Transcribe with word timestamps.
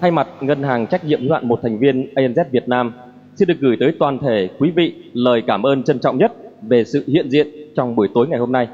Thay 0.00 0.10
mặt 0.10 0.28
Ngân 0.40 0.62
hàng 0.62 0.86
trách 0.86 1.04
nhiệm 1.04 1.20
hữu 1.20 1.32
hạn 1.32 1.48
một 1.48 1.60
thành 1.62 1.78
viên 1.78 2.14
ANZ 2.14 2.44
Việt 2.50 2.68
Nam, 2.68 2.92
xin 3.36 3.48
được 3.48 3.54
gửi 3.60 3.76
tới 3.80 3.94
toàn 3.98 4.18
thể 4.18 4.48
quý 4.58 4.70
vị 4.70 4.94
lời 5.12 5.42
cảm 5.46 5.62
ơn 5.62 5.82
trân 5.82 5.98
trọng 5.98 6.18
nhất 6.18 6.32
về 6.62 6.84
sự 6.84 7.04
hiện 7.06 7.30
diện 7.30 7.46
trong 7.76 7.96
buổi 7.96 8.08
tối 8.14 8.28
ngày 8.28 8.38
hôm 8.38 8.52
nay. 8.52 8.68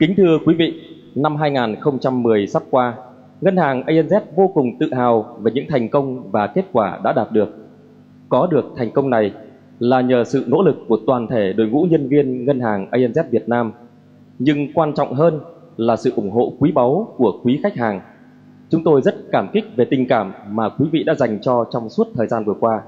Kính 0.00 0.14
thưa 0.16 0.38
quý 0.46 0.54
vị, 0.54 0.80
năm 1.14 1.36
2010 1.36 2.46
sắp 2.46 2.62
qua, 2.70 2.94
Ngân 3.40 3.56
hàng 3.56 3.82
ANZ 3.86 4.20
vô 4.36 4.50
cùng 4.54 4.78
tự 4.80 4.94
hào 4.94 5.38
về 5.40 5.52
những 5.52 5.66
thành 5.68 5.88
công 5.88 6.30
và 6.30 6.46
kết 6.46 6.64
quả 6.72 7.00
đã 7.04 7.12
đạt 7.12 7.32
được. 7.32 7.48
Có 8.28 8.48
được 8.50 8.64
thành 8.76 8.90
công 8.90 9.10
này 9.10 9.32
là 9.78 10.00
nhờ 10.00 10.24
sự 10.24 10.44
nỗ 10.46 10.62
lực 10.62 10.76
của 10.88 10.98
toàn 11.06 11.26
thể 11.26 11.52
đội 11.52 11.68
ngũ 11.68 11.86
nhân 11.90 12.08
viên 12.08 12.44
Ngân 12.44 12.60
hàng 12.60 12.86
ANZ 12.90 13.24
Việt 13.30 13.48
Nam, 13.48 13.72
nhưng 14.38 14.72
quan 14.72 14.94
trọng 14.94 15.14
hơn 15.14 15.40
là 15.76 15.96
sự 15.96 16.12
ủng 16.16 16.30
hộ 16.30 16.52
quý 16.58 16.72
báu 16.72 17.14
của 17.16 17.40
quý 17.42 17.60
khách 17.62 17.76
hàng. 17.76 18.00
Chúng 18.74 18.84
tôi 18.84 19.02
rất 19.02 19.14
cảm 19.32 19.48
kích 19.52 19.64
về 19.76 19.84
tình 19.90 20.06
cảm 20.08 20.32
mà 20.50 20.68
quý 20.68 20.86
vị 20.92 21.04
đã 21.04 21.14
dành 21.14 21.38
cho 21.42 21.64
trong 21.72 21.90
suốt 21.90 22.08
thời 22.14 22.26
gian 22.26 22.44
vừa 22.44 22.54
qua. 22.60 22.82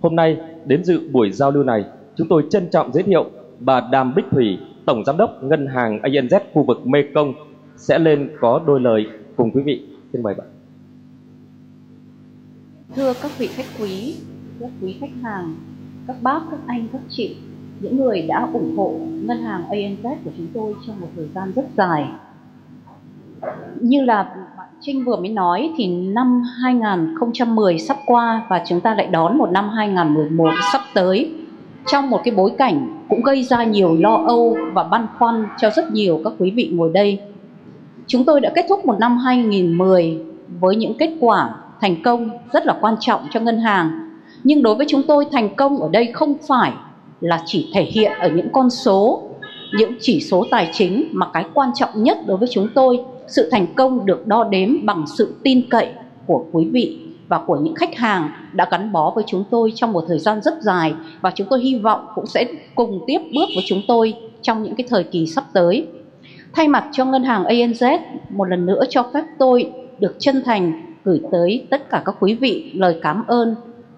Hôm 0.00 0.16
nay 0.16 0.36
đến 0.64 0.84
dự 0.84 1.10
buổi 1.12 1.32
giao 1.32 1.50
lưu 1.50 1.64
này, 1.64 1.84
chúng 2.16 2.28
tôi 2.28 2.44
trân 2.50 2.68
trọng 2.70 2.92
giới 2.92 3.02
thiệu 3.02 3.24
bà 3.60 3.88
Đàm 3.92 4.14
Bích 4.14 4.24
Thủy, 4.30 4.58
Tổng 4.86 5.04
Giám 5.04 5.16
đốc 5.16 5.42
Ngân 5.42 5.66
hàng 5.66 5.98
ANZ 6.02 6.40
khu 6.52 6.62
vực 6.62 6.86
Mekong 6.86 7.32
sẽ 7.76 7.98
lên 7.98 8.30
có 8.40 8.60
đôi 8.66 8.80
lời 8.80 9.06
cùng 9.36 9.50
quý 9.50 9.62
vị. 9.62 9.86
Xin 10.12 10.22
mời 10.22 10.34
bạn. 10.34 10.46
Thưa 12.96 13.12
các 13.22 13.30
vị 13.38 13.46
khách 13.46 13.66
quý, 13.80 14.14
các 14.60 14.70
quý 14.82 14.96
khách 15.00 15.12
hàng, 15.22 15.56
các 16.06 16.16
bác, 16.22 16.40
các 16.50 16.60
anh, 16.66 16.86
các 16.92 17.02
chị, 17.08 17.36
những 17.80 17.96
người 17.96 18.22
đã 18.22 18.48
ủng 18.52 18.76
hộ 18.76 19.00
ngân 19.10 19.38
hàng 19.42 19.64
ANZ 19.70 20.16
của 20.24 20.30
chúng 20.36 20.46
tôi 20.54 20.74
trong 20.86 21.00
một 21.00 21.08
thời 21.16 21.28
gian 21.34 21.52
rất 21.56 21.64
dài. 21.76 22.04
Như 23.80 24.04
là 24.04 24.22
bạn 24.56 24.68
Trinh 24.80 25.04
vừa 25.04 25.16
mới 25.16 25.28
nói 25.28 25.70
thì 25.76 25.86
năm 25.86 26.42
2010 26.62 27.78
sắp 27.78 27.96
qua 28.06 28.42
và 28.48 28.62
chúng 28.68 28.80
ta 28.80 28.94
lại 28.94 29.06
đón 29.06 29.38
một 29.38 29.50
năm 29.50 29.68
2011 29.68 30.50
sắp 30.72 30.80
tới 30.94 31.30
trong 31.86 32.10
một 32.10 32.20
cái 32.24 32.34
bối 32.34 32.52
cảnh 32.58 33.04
cũng 33.08 33.22
gây 33.22 33.42
ra 33.42 33.64
nhiều 33.64 33.96
lo 34.00 34.24
âu 34.26 34.56
và 34.72 34.84
băn 34.84 35.06
khoăn 35.18 35.46
cho 35.58 35.70
rất 35.70 35.92
nhiều 35.92 36.20
các 36.24 36.32
quý 36.38 36.50
vị 36.50 36.70
ngồi 36.72 36.90
đây. 36.94 37.20
Chúng 38.06 38.24
tôi 38.24 38.40
đã 38.40 38.52
kết 38.54 38.66
thúc 38.68 38.86
một 38.86 38.98
năm 38.98 39.18
2010 39.18 40.18
với 40.60 40.76
những 40.76 40.94
kết 40.98 41.10
quả 41.20 41.54
thành 41.80 42.02
công 42.02 42.30
rất 42.52 42.66
là 42.66 42.78
quan 42.80 42.94
trọng 43.00 43.20
cho 43.30 43.40
ngân 43.40 43.60
hàng. 43.60 44.10
Nhưng 44.44 44.62
đối 44.62 44.74
với 44.74 44.86
chúng 44.88 45.02
tôi 45.02 45.26
thành 45.32 45.56
công 45.56 45.80
ở 45.80 45.88
đây 45.92 46.12
không 46.12 46.34
phải 46.48 46.72
là 47.20 47.42
chỉ 47.46 47.70
thể 47.74 47.82
hiện 47.82 48.12
ở 48.20 48.28
những 48.28 48.48
con 48.52 48.70
số, 48.70 49.22
những 49.78 49.92
chỉ 50.00 50.20
số 50.20 50.46
tài 50.50 50.70
chính 50.72 51.08
mà 51.12 51.26
cái 51.32 51.44
quan 51.54 51.70
trọng 51.74 52.02
nhất 52.02 52.18
đối 52.26 52.36
với 52.36 52.48
chúng 52.52 52.68
tôi, 52.74 53.00
sự 53.28 53.48
thành 53.52 53.66
công 53.74 54.06
được 54.06 54.26
đo 54.26 54.44
đếm 54.44 54.86
bằng 54.86 55.04
sự 55.18 55.34
tin 55.42 55.62
cậy 55.70 55.88
của 56.26 56.44
quý 56.52 56.68
vị 56.72 56.98
và 57.28 57.40
của 57.46 57.56
những 57.56 57.74
khách 57.74 57.96
hàng 57.96 58.30
đã 58.52 58.68
gắn 58.70 58.92
bó 58.92 59.12
với 59.14 59.24
chúng 59.26 59.44
tôi 59.50 59.72
trong 59.74 59.92
một 59.92 60.04
thời 60.08 60.18
gian 60.18 60.42
rất 60.42 60.54
dài 60.62 60.94
và 61.20 61.30
chúng 61.34 61.46
tôi 61.50 61.60
hy 61.60 61.78
vọng 61.78 62.06
cũng 62.14 62.26
sẽ 62.26 62.46
cùng 62.74 63.00
tiếp 63.06 63.18
bước 63.34 63.48
với 63.54 63.64
chúng 63.66 63.80
tôi 63.88 64.14
trong 64.42 64.62
những 64.62 64.74
cái 64.74 64.86
thời 64.90 65.04
kỳ 65.04 65.26
sắp 65.26 65.44
tới. 65.52 65.86
Thay 66.52 66.68
mặt 66.68 66.84
cho 66.92 67.04
ngân 67.04 67.24
hàng 67.24 67.44
ANZ, 67.44 67.98
một 68.30 68.44
lần 68.44 68.66
nữa 68.66 68.82
cho 68.90 69.02
phép 69.14 69.24
tôi 69.38 69.72
được 69.98 70.16
chân 70.18 70.42
thành 70.44 70.94
gửi 71.04 71.20
tới 71.32 71.66
tất 71.70 71.90
cả 71.90 72.02
các 72.04 72.14
quý 72.20 72.34
vị 72.34 72.72
lời 72.74 72.98
cảm 73.02 73.26
ơn 73.26 73.54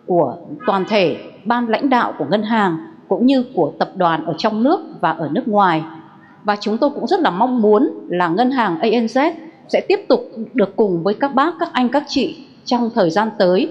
của 0.07 0.37
toàn 0.67 0.85
thể 0.89 1.17
ban 1.45 1.69
lãnh 1.69 1.91
đạo 1.91 2.13
của 2.19 2.27
ngân 2.31 2.43
hàng 2.43 2.79
cũng 3.09 3.27
như 3.27 3.45
của 3.55 3.73
tập 3.79 3.91
đoàn 3.97 4.25
ở 4.25 4.35
trong 4.39 4.63
nước 4.63 4.81
và 5.01 5.11
ở 5.11 5.29
nước 5.33 5.49
ngoài. 5.49 5.83
Và 6.47 6.57
chúng 6.61 6.79
tôi 6.79 6.91
cũng 6.91 7.07
rất 7.07 7.21
là 7.21 7.31
mong 7.31 7.63
muốn 7.63 7.91
là 8.09 8.29
ngân 8.29 8.51
hàng 8.51 8.79
ANZ 8.81 9.33
sẽ 9.69 9.81
tiếp 9.89 10.01
tục 10.09 10.21
được 10.55 10.77
cùng 10.77 11.03
với 11.03 11.15
các 11.15 11.35
bác, 11.35 11.55
các 11.59 11.69
anh, 11.73 11.89
các 11.89 12.05
chị 12.09 12.37
trong 12.65 12.91
thời 12.95 13.11
gian 13.11 13.29
tới. 13.39 13.69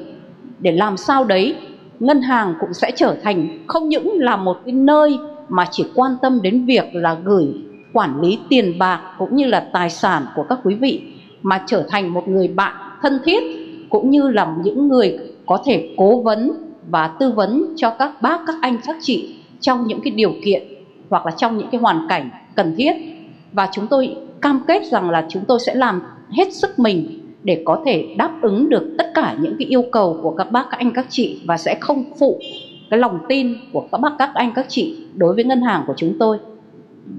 Để 0.60 0.72
làm 0.72 0.98
sao 0.98 1.24
đấy 1.24 1.56
ngân 2.00 2.22
hàng 2.22 2.54
cũng 2.60 2.74
sẽ 2.74 2.92
trở 2.96 3.16
thành 3.24 3.64
không 3.68 3.90
những 3.90 4.20
là 4.20 4.38
một 4.38 4.58
cái 4.66 4.74
nơi 4.74 5.18
mà 5.50 5.66
chỉ 5.72 5.86
quan 5.96 6.12
tâm 6.22 6.42
đến 6.42 6.66
việc 6.66 6.86
là 6.94 7.18
gửi 7.24 7.48
quản 7.94 8.22
lý 8.22 8.40
tiền 8.50 8.80
bạc 8.80 9.02
cũng 9.20 9.36
như 9.36 9.46
là 9.46 9.70
tài 9.74 9.90
sản 9.90 10.26
của 10.36 10.44
các 10.50 10.60
quý 10.64 10.76
vị 10.76 11.02
mà 11.42 11.64
trở 11.68 11.86
thành 11.90 12.14
một 12.14 12.28
người 12.28 12.48
bạn 12.48 12.76
thân 13.02 13.20
thiết 13.26 13.44
cũng 13.90 14.10
như 14.10 14.30
là 14.30 14.56
những 14.64 14.88
người 14.88 15.18
có 15.46 15.58
thể 15.66 15.94
cố 15.98 16.22
vấn 16.22 16.52
và 16.90 17.08
tư 17.08 17.32
vấn 17.32 17.74
cho 17.76 17.90
các 17.90 18.22
bác 18.22 18.42
các 18.48 18.56
anh 18.62 18.78
các 18.86 18.96
chị 19.02 19.36
trong 19.60 19.88
những 19.88 20.02
cái 20.04 20.12
điều 20.12 20.34
kiện 20.46 20.64
hoặc 21.10 21.26
là 21.26 21.32
trong 21.32 21.58
những 21.58 21.68
cái 21.72 21.82
hoàn 21.82 22.06
cảnh 22.10 22.30
cần 22.56 22.74
thiết. 22.78 22.94
Và 23.54 23.70
chúng 23.72 23.88
tôi 23.88 24.16
cam 24.42 24.62
kết 24.68 24.86
rằng 24.86 25.10
là 25.10 25.26
chúng 25.30 25.44
tôi 25.48 25.60
sẽ 25.60 25.76
làm 25.76 26.02
hết 26.32 26.54
sức 26.54 26.80
mình 26.80 27.20
để 27.44 27.62
có 27.66 27.82
thể 27.86 28.16
đáp 28.18 28.32
ứng 28.42 28.70
được 28.70 28.96
tất 28.98 29.12
cả 29.14 29.36
những 29.40 29.56
cái 29.60 29.68
yêu 29.68 29.84
cầu 29.92 30.20
của 30.22 30.32
các 30.32 30.52
bác, 30.52 30.68
các 30.72 30.78
anh, 30.78 30.92
các 30.92 31.06
chị 31.10 31.42
và 31.46 31.58
sẽ 31.58 31.76
không 31.76 32.04
phụ 32.20 32.40
cái 32.90 33.00
lòng 33.00 33.20
tin 33.30 33.56
của 33.74 33.88
các 33.92 34.02
bác, 34.02 34.14
các 34.18 34.30
anh, 34.34 34.52
các 34.56 34.66
chị 34.70 35.08
đối 35.16 35.36
với 35.36 35.44
ngân 35.44 35.62
hàng 35.62 35.84
của 35.88 35.94
chúng 35.98 36.14
tôi. 36.20 36.38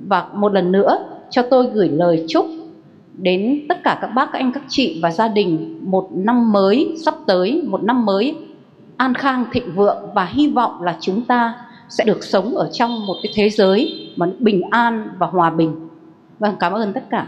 Và 0.09 0.29
một 0.35 0.53
lần 0.53 0.73
nữa, 0.73 0.99
cho 1.31 1.43
tôi 1.43 1.67
gửi 1.73 1.89
lời 1.89 2.25
chúc 2.29 2.47
đến 3.19 3.67
tất 3.69 3.83
cả 3.85 3.99
các 4.01 4.07
bác, 4.07 4.33
các 4.33 4.39
anh, 4.39 4.53
các 4.53 4.63
chị 4.69 5.01
và 5.03 5.11
gia 5.11 5.29
đình 5.29 5.81
một 5.83 6.09
năm 6.13 6.53
mới 6.53 6.95
sắp 7.05 7.15
tới, 7.27 7.63
một 7.67 7.83
năm 7.83 8.05
mới 8.05 8.37
an 8.97 9.15
khang, 9.15 9.45
thịnh 9.53 9.75
vượng 9.75 9.97
và 10.15 10.25
hy 10.25 10.49
vọng 10.49 10.83
là 10.83 10.97
chúng 11.01 11.23
ta 11.23 11.55
sẽ 11.89 12.05
được 12.05 12.25
sống 12.25 12.55
ở 12.57 12.69
trong 12.73 13.07
một 13.07 13.15
cái 13.23 13.33
thế 13.35 13.51
giới 13.51 14.09
mà 14.17 14.27
bình 14.39 14.63
an 14.71 15.09
và 15.19 15.27
hòa 15.27 15.51
bình 15.51 15.89
vâng 16.39 16.57
cảm 16.61 16.73
ơn 16.73 16.93
tất 16.93 17.05
cả 17.11 17.27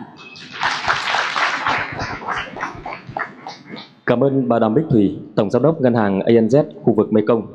Cảm 4.06 4.24
ơn 4.24 4.48
bà 4.48 4.58
Đàm 4.58 4.74
Bích 4.74 4.84
Thủy, 4.90 5.18
Tổng 5.34 5.50
Giám 5.50 5.62
đốc 5.62 5.80
Ngân 5.80 5.94
hàng 5.94 6.20
ANZ 6.20 6.64
khu 6.82 6.94
vực 6.94 7.12
Mekong. 7.12 7.46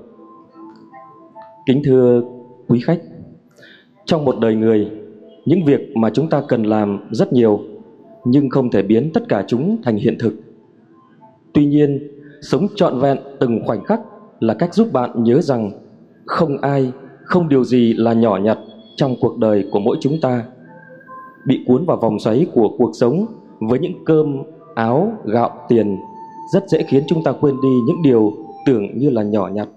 Kính 1.66 1.82
thưa 1.86 2.22
quý 2.68 2.80
khách, 2.80 3.00
trong 4.06 4.26
một 4.26 4.40
đời 4.40 4.56
người, 4.56 4.92
những 5.46 5.66
việc 5.66 5.98
mà 5.98 6.10
chúng 6.10 6.30
ta 6.30 6.42
cần 6.48 6.64
làm 6.64 7.00
rất 7.12 7.34
nhiều, 7.34 7.60
nhưng 8.26 8.50
không 8.50 8.72
thể 8.72 8.82
biến 8.82 9.12
tất 9.14 9.24
cả 9.30 9.44
chúng 9.48 9.82
thành 9.84 9.98
hiện 9.98 10.18
thực. 10.20 10.34
Tuy 11.54 11.66
nhiên, 11.66 12.08
sống 12.42 12.68
trọn 12.76 13.00
vẹn 13.00 13.18
từng 13.40 13.62
khoảnh 13.66 13.84
khắc 13.84 14.00
là 14.40 14.54
cách 14.54 14.74
giúp 14.74 14.92
bạn 14.94 15.24
nhớ 15.24 15.42
rằng 15.42 15.72
không 16.26 16.58
ai, 16.58 16.92
không 17.24 17.50
điều 17.50 17.64
gì 17.64 17.94
là 17.94 18.14
nhỏ 18.14 18.38
nhặt 18.38 18.58
trong 18.96 19.16
cuộc 19.22 19.38
đời 19.38 19.68
của 19.72 19.80
mỗi 19.80 19.98
chúng 20.02 20.18
ta. 20.22 20.46
Bị 21.48 21.64
cuốn 21.68 21.86
vào 21.86 21.98
vòng 21.98 22.20
xoáy 22.20 22.48
của 22.54 22.70
cuộc 22.78 22.92
sống 22.94 23.26
với 23.60 23.80
những 23.80 24.06
cơm, 24.06 24.44
áo, 24.76 25.12
gạo, 25.26 25.50
tiền 25.70 25.98
rất 26.54 26.70
dễ 26.70 26.84
khiến 26.84 27.04
chúng 27.08 27.24
ta 27.24 27.32
quên 27.32 27.56
đi 27.62 27.70
những 27.88 28.02
điều 28.04 28.34
tưởng 28.66 28.98
như 28.98 29.10
là 29.10 29.24
nhỏ 29.24 29.48
nhặt, 29.48 29.68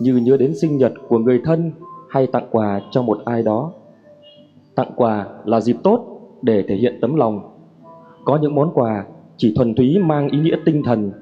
như 0.00 0.16
nhớ 0.16 0.36
đến 0.36 0.54
sinh 0.60 0.76
nhật 0.76 0.92
của 1.08 1.18
người 1.18 1.40
thân 1.44 1.72
hay 2.10 2.26
tặng 2.26 2.46
quà 2.50 2.80
cho 2.90 3.02
một 3.02 3.18
ai 3.24 3.42
đó. 3.42 3.72
Tặng 4.74 4.90
quà 4.96 5.26
là 5.44 5.60
dịp 5.60 5.76
tốt 5.82 6.20
để 6.42 6.64
thể 6.68 6.74
hiện 6.74 6.98
tấm 7.00 7.14
lòng. 7.14 7.40
Có 8.24 8.38
những 8.42 8.54
món 8.54 8.70
quà 8.74 9.04
chỉ 9.36 9.54
thuần 9.56 9.74
túy 9.74 9.98
mang 9.98 10.28
ý 10.28 10.38
nghĩa 10.38 10.56
tinh 10.64 10.82
thần, 10.84 11.12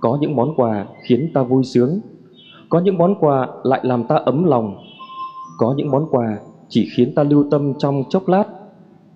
có 0.00 0.18
những 0.20 0.36
món 0.36 0.54
quà 0.56 0.86
khiến 1.08 1.30
ta 1.34 1.42
vui 1.42 1.64
sướng, 1.64 2.00
có 2.74 2.80
những 2.80 2.98
món 2.98 3.14
quà 3.20 3.48
lại 3.62 3.80
làm 3.82 4.04
ta 4.04 4.16
ấm 4.16 4.44
lòng, 4.44 4.76
có 5.58 5.74
những 5.76 5.90
món 5.90 6.06
quà 6.10 6.38
chỉ 6.68 6.88
khiến 6.96 7.12
ta 7.14 7.22
lưu 7.22 7.44
tâm 7.50 7.74
trong 7.78 8.04
chốc 8.08 8.28
lát, 8.28 8.44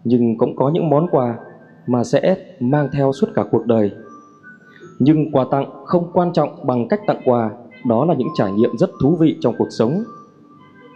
nhưng 0.05 0.39
cũng 0.39 0.57
có 0.57 0.71
những 0.71 0.91
món 0.91 1.07
quà 1.11 1.39
mà 1.87 2.05
sẽ 2.05 2.37
mang 2.61 2.89
theo 2.93 3.13
suốt 3.13 3.27
cả 3.35 3.45
cuộc 3.51 3.67
đời. 3.67 3.91
Nhưng 4.99 5.33
quà 5.33 5.45
tặng 5.51 5.71
không 5.85 6.11
quan 6.13 6.33
trọng 6.33 6.67
bằng 6.67 6.89
cách 6.89 7.01
tặng 7.07 7.21
quà, 7.25 7.51
đó 7.87 8.05
là 8.05 8.15
những 8.15 8.29
trải 8.35 8.53
nghiệm 8.53 8.77
rất 8.79 8.91
thú 9.03 9.17
vị 9.17 9.37
trong 9.41 9.55
cuộc 9.59 9.69
sống. 9.71 10.05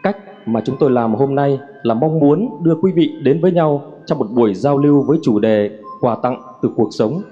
Cách 0.02 0.16
mà 0.46 0.60
chúng 0.64 0.76
tôi 0.80 0.90
làm 0.90 1.14
hôm 1.14 1.34
nay 1.34 1.58
là 1.82 1.94
mong 1.94 2.18
muốn 2.18 2.62
đưa 2.62 2.74
quý 2.82 2.92
vị 2.92 3.12
đến 3.22 3.40
với 3.40 3.52
nhau 3.52 3.82
trong 4.06 4.18
một 4.18 4.26
buổi 4.34 4.54
giao 4.54 4.78
lưu 4.78 5.02
với 5.02 5.18
chủ 5.22 5.38
đề 5.38 5.78
quà 6.00 6.16
tặng 6.22 6.42
từ 6.62 6.70
cuộc 6.76 6.88
sống. 6.90 7.22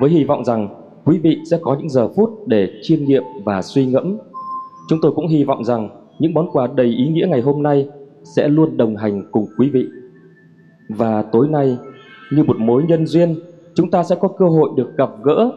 Với 0.00 0.10
hy 0.10 0.24
vọng 0.24 0.44
rằng 0.44 0.68
quý 1.04 1.18
vị 1.18 1.38
sẽ 1.50 1.58
có 1.62 1.76
những 1.78 1.90
giờ 1.90 2.08
phút 2.16 2.30
để 2.46 2.68
chiêm 2.82 3.04
nghiệm 3.04 3.22
và 3.44 3.62
suy 3.62 3.86
ngẫm. 3.86 4.18
Chúng 4.88 5.00
tôi 5.02 5.12
cũng 5.12 5.28
hy 5.28 5.44
vọng 5.44 5.64
rằng 5.64 5.88
những 6.18 6.34
món 6.34 6.48
quà 6.52 6.66
đầy 6.66 6.86
ý 6.86 7.08
nghĩa 7.08 7.26
ngày 7.30 7.40
hôm 7.40 7.62
nay 7.62 7.88
sẽ 8.36 8.48
luôn 8.48 8.76
đồng 8.76 8.96
hành 8.96 9.22
cùng 9.32 9.46
quý 9.58 9.70
vị. 9.70 9.84
Và 10.88 11.22
tối 11.22 11.48
nay, 11.48 11.76
như 12.32 12.44
một 12.44 12.56
mối 12.58 12.84
nhân 12.88 13.06
duyên, 13.06 13.34
chúng 13.74 13.90
ta 13.90 14.02
sẽ 14.02 14.16
có 14.20 14.28
cơ 14.28 14.48
hội 14.48 14.70
được 14.76 14.96
gặp 14.96 15.10
gỡ 15.22 15.50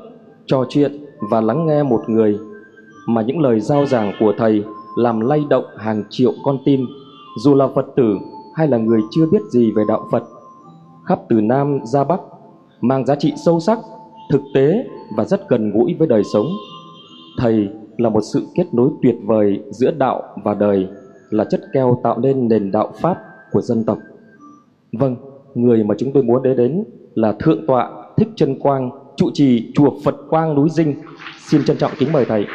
trò 0.46 0.66
chuyện 0.70 0.92
và 1.32 1.42
lắng 1.42 1.66
nghe 1.66 1.84
một 1.84 2.02
người 2.08 2.38
mà 3.08 3.22
những 3.22 3.40
lời 3.40 3.60
giao 3.60 3.86
giảng 3.86 4.14
của 4.20 4.34
thầy 4.38 4.64
làm 4.98 5.20
lay 5.20 5.44
động 5.50 5.66
hàng 5.78 6.04
triệu 6.10 6.34
con 6.44 6.58
tim, 6.66 6.86
dù 7.44 7.56
là 7.56 7.68
Phật 7.68 7.86
tử 7.96 8.16
hay 8.56 8.68
là 8.68 8.78
người 8.78 9.02
chưa 9.12 9.26
biết 9.26 9.42
gì 9.52 9.72
về 9.72 9.84
đạo 9.88 10.08
Phật, 10.12 10.24
khắp 11.06 11.20
từ 11.30 11.42
Nam 11.42 11.80
ra 11.84 12.04
Bắc, 12.04 12.22
mang 12.82 13.06
giá 13.06 13.16
trị 13.16 13.34
sâu 13.46 13.60
sắc, 13.60 13.80
thực 14.32 14.42
tế 14.54 14.86
và 15.18 15.26
rất 15.26 15.50
gần 15.50 15.72
gũi 15.72 15.96
với 16.00 16.08
đời 16.08 16.24
sống. 16.24 16.46
Thầy 17.38 17.70
là 18.02 18.10
một 18.10 18.22
sự 18.34 18.46
kết 18.56 18.74
nối 18.74 18.90
tuyệt 19.02 19.16
vời 19.26 19.64
giữa 19.70 19.92
đạo 19.92 20.24
và 20.44 20.54
đời, 20.54 20.88
là 21.30 21.46
chất 21.50 21.62
keo 21.74 22.00
tạo 22.04 22.20
nên 22.20 22.48
nền 22.48 22.72
đạo 22.72 22.94
Pháp 23.02 23.18
của 23.52 23.62
dân 23.62 23.84
tộc. 23.84 23.98
Vâng, 24.92 25.16
người 25.56 25.84
mà 25.84 25.96
chúng 25.98 26.14
tôi 26.14 26.24
muốn 26.24 26.44
đến 26.44 26.58
đến 26.58 26.84
là 27.16 27.34
Thượng 27.40 27.68
tọa 27.68 27.90
Thích 28.18 28.30
Chân 28.36 28.60
Quang, 28.60 28.90
trụ 29.18 29.30
trì 29.34 29.72
chùa 29.76 29.92
Phật 30.04 30.16
Quang 30.30 30.56
núi 30.56 30.70
Dinh. 30.70 30.96
Xin 31.40 31.64
trân 31.64 31.78
trọng 31.78 31.92
kính 31.98 32.12
mời 32.12 32.26
thầy. 32.26 32.46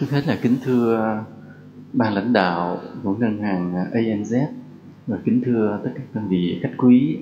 Trước 0.00 0.06
hết 0.10 0.22
là 0.26 0.38
kính 0.42 0.56
thưa 0.64 1.18
ban 1.92 2.14
lãnh 2.14 2.32
đạo 2.32 2.78
của 3.02 3.14
ngân 3.14 3.38
hàng 3.38 3.74
ANZ 3.92 4.46
và 5.06 5.18
kính 5.24 5.42
thưa 5.44 5.80
tất 5.84 5.90
cả 5.94 6.00
các 6.14 6.20
vị 6.28 6.58
khách 6.62 6.72
quý, 6.78 7.18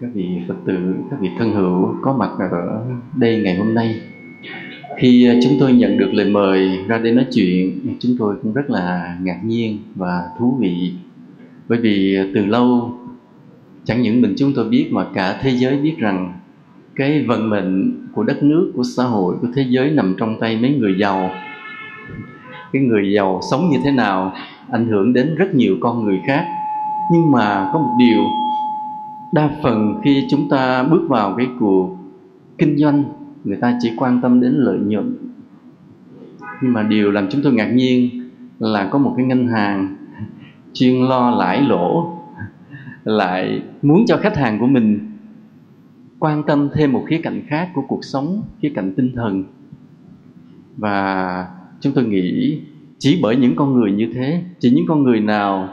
các 0.00 0.10
vị 0.14 0.28
Phật 0.48 0.54
tử, 0.66 0.94
các 1.10 1.20
vị 1.20 1.28
thân 1.38 1.52
hữu 1.54 1.94
có 2.02 2.16
mặt 2.18 2.30
ở 2.50 2.84
đây 3.16 3.40
ngày 3.44 3.56
hôm 3.56 3.74
nay. 3.74 4.00
Khi 4.98 5.28
à, 5.28 5.34
chúng 5.44 5.52
tôi 5.60 5.72
nhận 5.72 5.98
được 5.98 6.10
lời 6.12 6.30
mời 6.30 6.78
ra 6.86 6.98
đây 6.98 7.12
nói 7.12 7.26
chuyện, 7.32 7.96
chúng 8.00 8.16
tôi 8.18 8.36
cũng 8.42 8.52
rất 8.52 8.70
là 8.70 9.18
ngạc 9.22 9.40
nhiên 9.44 9.78
và 9.94 10.22
thú 10.38 10.56
vị. 10.60 10.92
Bởi 11.68 11.78
vì 11.78 12.16
à, 12.16 12.24
từ 12.34 12.46
lâu 12.46 12.92
chẳng 13.84 14.02
những 14.02 14.20
mình 14.20 14.34
chúng 14.36 14.52
tôi 14.56 14.68
biết 14.68 14.88
mà 14.90 15.06
cả 15.14 15.38
thế 15.42 15.50
giới 15.50 15.76
biết 15.76 15.94
rằng 15.98 16.32
cái 16.96 17.24
vận 17.28 17.50
mệnh 17.50 17.92
của 18.14 18.22
đất 18.22 18.42
nước, 18.42 18.72
của 18.76 18.82
xã 18.96 19.04
hội, 19.04 19.34
của 19.40 19.48
thế 19.54 19.66
giới 19.68 19.90
nằm 19.90 20.14
trong 20.18 20.40
tay 20.40 20.58
mấy 20.60 20.74
người 20.78 20.94
giàu 20.98 21.30
cái 22.72 22.82
người 22.82 23.12
giàu 23.12 23.40
sống 23.50 23.70
như 23.70 23.76
thế 23.84 23.90
nào 23.90 24.32
ảnh 24.72 24.88
hưởng 24.88 25.12
đến 25.12 25.34
rất 25.34 25.54
nhiều 25.54 25.76
con 25.80 26.04
người 26.04 26.20
khác 26.26 26.44
nhưng 27.12 27.30
mà 27.30 27.70
có 27.72 27.78
một 27.78 27.96
điều 27.98 28.24
đa 29.32 29.50
phần 29.62 30.00
khi 30.04 30.26
chúng 30.30 30.48
ta 30.48 30.82
bước 30.82 31.06
vào 31.08 31.34
cái 31.36 31.46
cuộc 31.60 31.96
kinh 32.58 32.78
doanh, 32.78 33.04
người 33.44 33.56
ta 33.56 33.78
chỉ 33.80 33.92
quan 33.96 34.20
tâm 34.20 34.40
đến 34.40 34.52
lợi 34.52 34.78
nhuận. 34.78 35.16
Nhưng 36.62 36.72
mà 36.72 36.82
điều 36.82 37.10
làm 37.10 37.28
chúng 37.30 37.40
tôi 37.44 37.52
ngạc 37.52 37.68
nhiên 37.68 38.30
là 38.58 38.88
có 38.90 38.98
một 38.98 39.14
cái 39.16 39.26
ngân 39.26 39.46
hàng 39.46 39.96
chuyên 40.72 41.02
lo 41.04 41.30
lãi 41.30 41.62
lỗ, 41.62 42.18
lại 43.04 43.62
muốn 43.82 44.04
cho 44.06 44.16
khách 44.16 44.36
hàng 44.36 44.58
của 44.58 44.66
mình 44.66 45.10
quan 46.18 46.42
tâm 46.42 46.68
thêm 46.74 46.92
một 46.92 47.04
khía 47.08 47.20
cạnh 47.22 47.42
khác 47.46 47.70
của 47.74 47.82
cuộc 47.88 48.04
sống, 48.04 48.42
khía 48.60 48.72
cạnh 48.74 48.92
tinh 48.96 49.12
thần. 49.14 49.44
Và 50.76 51.46
chúng 51.80 51.92
tôi 51.92 52.04
nghĩ 52.04 52.60
chỉ 52.98 53.20
bởi 53.22 53.36
những 53.36 53.56
con 53.56 53.74
người 53.74 53.92
như 53.92 54.10
thế, 54.14 54.42
chỉ 54.58 54.70
những 54.70 54.84
con 54.88 55.02
người 55.02 55.20
nào 55.20 55.68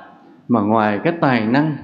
mà 0.48 0.62
ngoài 0.62 1.00
cái 1.04 1.14
tài 1.22 1.48
năng 1.48 1.76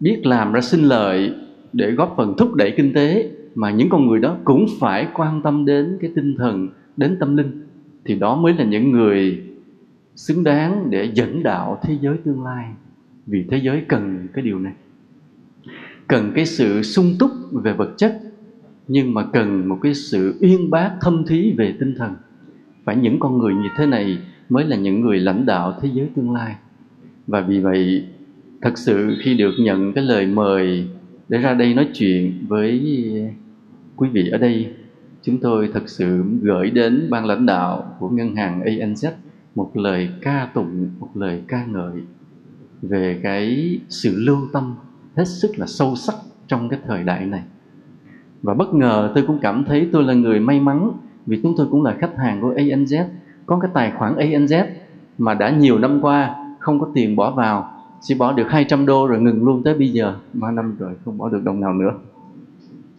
biết 0.00 0.26
làm 0.26 0.52
ra 0.52 0.60
sinh 0.60 0.82
lợi 0.82 1.34
để 1.72 1.90
góp 1.90 2.14
phần 2.16 2.34
thúc 2.38 2.54
đẩy 2.54 2.74
kinh 2.76 2.92
tế 2.92 3.30
mà 3.54 3.70
những 3.70 3.88
con 3.88 4.06
người 4.06 4.20
đó 4.20 4.36
cũng 4.44 4.66
phải 4.80 5.08
quan 5.14 5.42
tâm 5.42 5.64
đến 5.64 5.98
cái 6.00 6.10
tinh 6.14 6.36
thần, 6.38 6.68
đến 6.96 7.16
tâm 7.20 7.36
linh. 7.36 7.66
Thì 8.04 8.14
đó 8.14 8.36
mới 8.36 8.54
là 8.54 8.64
những 8.64 8.90
người 8.90 9.42
xứng 10.16 10.44
đáng 10.44 10.90
để 10.90 11.10
dẫn 11.14 11.42
đạo 11.42 11.80
thế 11.82 11.98
giới 12.00 12.16
tương 12.24 12.44
lai. 12.44 12.66
Vì 13.26 13.44
thế 13.50 13.60
giới 13.62 13.82
cần 13.88 14.28
cái 14.32 14.44
điều 14.44 14.58
này. 14.58 14.72
Cần 16.06 16.32
cái 16.34 16.46
sự 16.46 16.82
sung 16.82 17.14
túc 17.18 17.30
về 17.52 17.72
vật 17.72 17.94
chất, 17.96 18.20
nhưng 18.88 19.14
mà 19.14 19.24
cần 19.32 19.68
một 19.68 19.78
cái 19.82 19.94
sự 19.94 20.38
uyên 20.40 20.70
bác 20.70 20.90
thâm 21.00 21.24
thí 21.26 21.52
về 21.52 21.74
tinh 21.80 21.94
thần. 21.98 22.14
Phải 22.84 22.96
những 22.96 23.18
con 23.20 23.38
người 23.38 23.54
như 23.54 23.68
thế 23.76 23.86
này 23.86 24.18
mới 24.48 24.64
là 24.64 24.76
những 24.76 25.00
người 25.00 25.18
lãnh 25.18 25.46
đạo 25.46 25.78
thế 25.80 25.90
giới 25.94 26.08
tương 26.16 26.34
lai. 26.34 26.54
Và 27.26 27.40
vì 27.40 27.60
vậy 27.60 28.04
thật 28.62 28.78
sự 28.78 29.16
khi 29.22 29.34
được 29.34 29.52
nhận 29.60 29.92
cái 29.92 30.04
lời 30.04 30.26
mời 30.26 30.88
để 31.28 31.38
ra 31.38 31.54
đây 31.54 31.74
nói 31.74 31.88
chuyện 31.94 32.46
với 32.48 32.80
quý 33.96 34.08
vị 34.08 34.28
ở 34.28 34.38
đây, 34.38 34.72
chúng 35.22 35.38
tôi 35.38 35.70
thật 35.74 35.88
sự 35.88 36.24
gửi 36.42 36.70
đến 36.70 37.06
ban 37.10 37.26
lãnh 37.26 37.46
đạo 37.46 37.96
của 37.98 38.08
ngân 38.08 38.36
hàng 38.36 38.60
ANZ 38.64 39.10
một 39.54 39.70
lời 39.74 40.08
ca 40.22 40.48
tụng, 40.54 40.88
một 40.98 41.08
lời 41.14 41.42
ca 41.48 41.64
ngợi 41.64 41.92
về 42.82 43.20
cái 43.22 43.78
sự 43.88 44.14
lưu 44.18 44.38
tâm 44.52 44.74
hết 45.16 45.24
sức 45.24 45.58
là 45.58 45.66
sâu 45.66 45.96
sắc 45.96 46.14
trong 46.46 46.68
cái 46.68 46.80
thời 46.86 47.02
đại 47.02 47.26
này. 47.26 47.42
Và 48.42 48.54
bất 48.54 48.74
ngờ 48.74 49.12
tôi 49.14 49.24
cũng 49.26 49.38
cảm 49.42 49.64
thấy 49.64 49.88
tôi 49.92 50.02
là 50.02 50.14
người 50.14 50.40
may 50.40 50.60
mắn, 50.60 50.90
vì 51.26 51.40
chúng 51.42 51.54
tôi 51.56 51.66
cũng 51.70 51.84
là 51.84 51.96
khách 52.00 52.16
hàng 52.16 52.40
của 52.40 52.54
ANZ 52.54 53.04
có 53.46 53.58
cái 53.58 53.70
tài 53.74 53.92
khoản 53.96 54.14
ANZ 54.16 54.64
mà 55.18 55.34
đã 55.34 55.50
nhiều 55.50 55.78
năm 55.78 56.00
qua 56.02 56.34
không 56.58 56.80
có 56.80 56.88
tiền 56.94 57.16
bỏ 57.16 57.30
vào 57.30 57.79
chỉ 58.02 58.14
bỏ 58.14 58.32
được 58.32 58.46
200 58.48 58.86
đô 58.86 59.06
rồi 59.06 59.20
ngừng 59.20 59.44
luôn 59.44 59.62
tới 59.62 59.74
bây 59.74 59.88
giờ. 59.88 60.14
Ba 60.32 60.50
năm 60.50 60.76
rồi 60.78 60.92
không 61.04 61.18
bỏ 61.18 61.28
được 61.28 61.44
đồng 61.44 61.60
nào 61.60 61.74
nữa. 61.74 61.92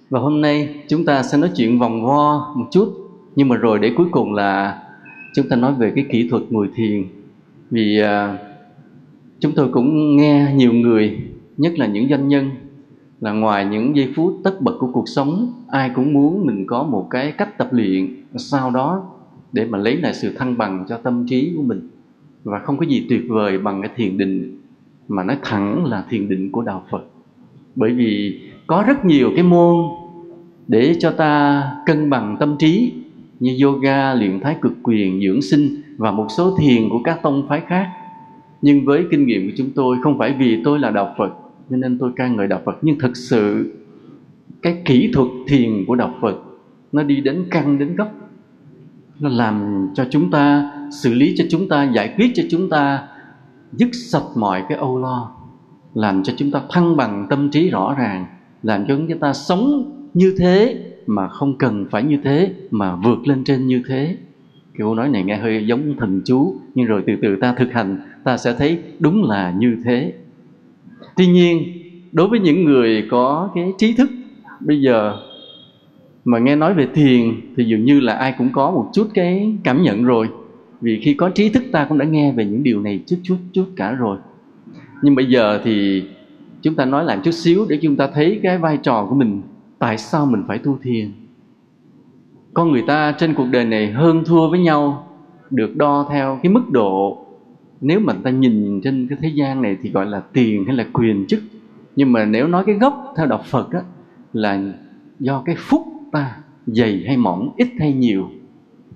Và 0.09 0.19
hôm 0.19 0.41
nay 0.41 0.83
chúng 0.87 1.05
ta 1.05 1.23
sẽ 1.23 1.37
nói 1.37 1.49
chuyện 1.55 1.79
vòng 1.79 2.05
vo 2.05 2.53
một 2.55 2.65
chút. 2.71 2.93
Nhưng 3.35 3.47
mà 3.47 3.55
rồi 3.55 3.79
để 3.79 3.93
cuối 3.97 4.07
cùng 4.11 4.33
là 4.33 4.81
chúng 5.35 5.49
ta 5.49 5.55
nói 5.55 5.73
về 5.73 5.91
cái 5.95 6.05
kỹ 6.11 6.27
thuật 6.29 6.43
ngồi 6.49 6.69
thiền. 6.75 7.05
Vì 7.71 8.01
uh, 8.03 8.39
chúng 9.39 9.51
tôi 9.55 9.69
cũng 9.71 10.17
nghe 10.17 10.53
nhiều 10.55 10.73
người 10.73 11.17
nhất 11.57 11.79
là 11.79 11.87
những 11.87 12.09
doanh 12.09 12.27
nhân 12.27 12.49
là 13.21 13.31
ngoài 13.31 13.65
những 13.65 13.95
giây 13.95 14.13
phút 14.15 14.39
tất 14.43 14.61
bật 14.61 14.77
của 14.79 14.89
cuộc 14.93 15.09
sống 15.09 15.53
ai 15.67 15.91
cũng 15.95 16.13
muốn 16.13 16.45
mình 16.45 16.67
có 16.67 16.83
một 16.83 17.07
cái 17.09 17.31
cách 17.31 17.57
tập 17.57 17.67
luyện 17.71 18.15
sau 18.35 18.71
đó 18.71 19.03
để 19.53 19.65
mà 19.65 19.77
lấy 19.77 19.97
lại 19.97 20.13
sự 20.13 20.35
thăng 20.37 20.57
bằng 20.57 20.85
cho 20.89 20.97
tâm 20.97 21.25
trí 21.27 21.53
của 21.55 21.63
mình. 21.63 21.89
Và 22.43 22.59
không 22.59 22.77
có 22.77 22.85
gì 22.85 23.05
tuyệt 23.09 23.21
vời 23.29 23.57
bằng 23.57 23.81
cái 23.81 23.91
thiền 23.95 24.17
định 24.17 24.60
mà 25.11 25.23
nói 25.23 25.37
thẳng 25.43 25.85
là 25.85 26.05
thiền 26.09 26.29
định 26.29 26.51
của 26.51 26.61
đạo 26.61 26.83
Phật. 26.91 27.03
Bởi 27.75 27.91
vì 27.91 28.39
có 28.67 28.83
rất 28.87 29.05
nhiều 29.05 29.31
cái 29.35 29.43
môn 29.43 29.75
để 30.67 30.95
cho 30.99 31.11
ta 31.11 31.63
cân 31.85 32.09
bằng 32.09 32.37
tâm 32.39 32.55
trí 32.59 32.93
như 33.39 33.57
yoga, 33.63 34.13
luyện 34.13 34.39
thái 34.39 34.55
cực 34.61 34.73
quyền, 34.83 35.21
dưỡng 35.21 35.41
sinh 35.41 35.81
và 35.97 36.11
một 36.11 36.27
số 36.37 36.57
thiền 36.59 36.89
của 36.89 36.99
các 37.03 37.19
tông 37.23 37.47
phái 37.49 37.61
khác. 37.67 37.87
Nhưng 38.61 38.85
với 38.85 39.05
kinh 39.11 39.25
nghiệm 39.25 39.49
của 39.49 39.55
chúng 39.57 39.69
tôi 39.75 39.97
không 40.03 40.17
phải 40.17 40.35
vì 40.39 40.61
tôi 40.63 40.79
là 40.79 40.89
đạo 40.89 41.15
Phật 41.17 41.33
cho 41.69 41.77
nên 41.77 41.97
tôi 41.97 42.11
ca 42.15 42.27
ngợi 42.27 42.47
đạo 42.47 42.61
Phật. 42.65 42.77
Nhưng 42.81 42.99
thực 42.99 43.17
sự 43.17 43.73
cái 44.61 44.81
kỹ 44.85 45.11
thuật 45.13 45.27
thiền 45.47 45.85
của 45.87 45.95
đạo 45.95 46.13
Phật 46.21 46.35
nó 46.91 47.03
đi 47.03 47.21
đến 47.21 47.45
căn 47.51 47.79
đến 47.79 47.95
gốc. 47.95 48.11
Nó 49.19 49.29
làm 49.29 49.87
cho 49.93 50.05
chúng 50.09 50.31
ta 50.31 50.71
xử 51.03 51.13
lý 51.13 51.35
cho 51.37 51.45
chúng 51.49 51.69
ta 51.69 51.83
giải 51.83 52.13
quyết 52.17 52.31
cho 52.35 52.43
chúng 52.49 52.69
ta 52.69 53.07
dứt 53.73 53.89
sạch 53.93 54.23
mọi 54.35 54.63
cái 54.69 54.77
âu 54.77 54.99
lo, 54.99 55.31
làm 55.93 56.23
cho 56.23 56.33
chúng 56.37 56.51
ta 56.51 56.61
thăng 56.69 56.97
bằng 56.97 57.27
tâm 57.29 57.49
trí 57.49 57.69
rõ 57.69 57.95
ràng, 57.97 58.25
làm 58.63 58.85
cho 58.87 58.95
chúng 58.97 59.19
ta 59.19 59.33
sống 59.33 59.91
như 60.13 60.35
thế 60.39 60.83
mà 61.07 61.27
không 61.27 61.57
cần 61.57 61.85
phải 61.91 62.03
như 62.03 62.17
thế, 62.23 62.53
mà 62.71 62.95
vượt 62.95 63.27
lên 63.27 63.43
trên 63.43 63.67
như 63.67 63.81
thế. 63.87 64.17
Câu 64.77 64.95
nói 64.95 65.09
này 65.09 65.23
nghe 65.23 65.37
hơi 65.37 65.67
giống 65.67 65.95
thần 65.99 66.21
chú, 66.25 66.55
nhưng 66.75 66.85
rồi 66.85 67.03
từ 67.07 67.13
từ 67.21 67.35
ta 67.35 67.53
thực 67.57 67.73
hành, 67.73 67.97
ta 68.23 68.37
sẽ 68.37 68.53
thấy 68.57 68.79
đúng 68.99 69.23
là 69.23 69.53
như 69.57 69.77
thế. 69.85 70.13
Tuy 71.17 71.27
nhiên, 71.27 71.63
đối 72.11 72.27
với 72.27 72.39
những 72.39 72.65
người 72.65 73.07
có 73.11 73.49
cái 73.55 73.73
trí 73.77 73.93
thức, 73.93 74.09
bây 74.59 74.81
giờ 74.81 75.17
mà 76.25 76.39
nghe 76.39 76.55
nói 76.55 76.73
về 76.73 76.87
thiền 76.93 77.31
thì 77.57 77.63
dường 77.63 77.85
như 77.85 77.99
là 77.99 78.13
ai 78.13 78.35
cũng 78.37 78.49
có 78.53 78.71
một 78.71 78.89
chút 78.93 79.07
cái 79.13 79.55
cảm 79.63 79.83
nhận 79.83 80.03
rồi 80.03 80.29
vì 80.81 80.99
khi 81.03 81.13
có 81.13 81.29
trí 81.29 81.49
thức 81.49 81.63
ta 81.71 81.85
cũng 81.85 81.97
đã 81.97 82.05
nghe 82.05 82.31
về 82.31 82.45
những 82.45 82.63
điều 82.63 82.81
này 82.81 83.03
chút 83.05 83.17
chút 83.23 83.37
chút 83.53 83.65
cả 83.75 83.91
rồi. 83.91 84.17
Nhưng 85.01 85.15
bây 85.15 85.25
giờ 85.25 85.61
thì 85.63 86.03
chúng 86.61 86.75
ta 86.75 86.85
nói 86.85 87.05
lại 87.05 87.19
chút 87.23 87.31
xíu 87.31 87.65
để 87.69 87.79
chúng 87.81 87.95
ta 87.95 88.09
thấy 88.13 88.39
cái 88.43 88.57
vai 88.57 88.77
trò 88.77 89.05
của 89.09 89.15
mình. 89.15 89.41
Tại 89.79 89.97
sao 89.97 90.25
mình 90.25 90.43
phải 90.47 90.57
tu 90.57 90.77
thiền? 90.81 91.11
Con 92.53 92.71
người 92.71 92.83
ta 92.87 93.15
trên 93.17 93.33
cuộc 93.33 93.47
đời 93.51 93.65
này 93.65 93.91
hơn 93.91 94.23
thua 94.25 94.49
với 94.49 94.59
nhau, 94.59 95.07
được 95.49 95.77
đo 95.77 96.07
theo 96.11 96.39
cái 96.43 96.51
mức 96.51 96.69
độ. 96.71 97.25
Nếu 97.81 97.99
mà 97.99 98.13
ta 98.23 98.29
nhìn 98.29 98.81
trên 98.83 99.07
cái 99.09 99.17
thế 99.21 99.31
gian 99.35 99.61
này 99.61 99.77
thì 99.81 99.89
gọi 99.89 100.05
là 100.05 100.19
tiền 100.19 100.65
hay 100.65 100.75
là 100.75 100.85
quyền 100.93 101.25
chức. 101.27 101.39
Nhưng 101.95 102.11
mà 102.11 102.25
nếu 102.25 102.47
nói 102.47 102.63
cái 102.65 102.75
gốc 102.75 103.13
theo 103.17 103.25
đạo 103.25 103.41
Phật 103.45 103.71
á, 103.71 103.81
là 104.33 104.73
do 105.19 105.43
cái 105.45 105.55
phúc 105.59 105.81
ta 106.11 106.37
dày 106.65 107.03
hay 107.07 107.17
mỏng, 107.17 107.53
ít 107.57 107.67
hay 107.79 107.93
nhiều 107.93 108.29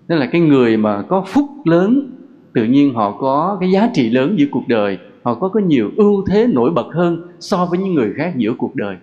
nên 0.07 0.19
là 0.19 0.25
cái 0.25 0.41
người 0.41 0.77
mà 0.77 1.01
có 1.01 1.24
phúc 1.27 1.50
lớn, 1.65 2.12
tự 2.53 2.63
nhiên 2.63 2.93
họ 2.93 3.12
có 3.12 3.57
cái 3.59 3.71
giá 3.71 3.89
trị 3.93 4.09
lớn 4.09 4.35
giữa 4.39 4.45
cuộc 4.51 4.67
đời, 4.67 4.97
họ 5.24 5.35
có 5.35 5.50
có 5.50 5.59
nhiều 5.59 5.91
ưu 5.97 6.25
thế 6.27 6.47
nổi 6.47 6.71
bật 6.71 6.88
hơn 6.93 7.27
so 7.39 7.65
với 7.65 7.79
những 7.79 7.93
người 7.93 8.13
khác 8.17 8.33
giữa 8.38 8.53
cuộc 8.57 8.75
đời. 8.75 8.97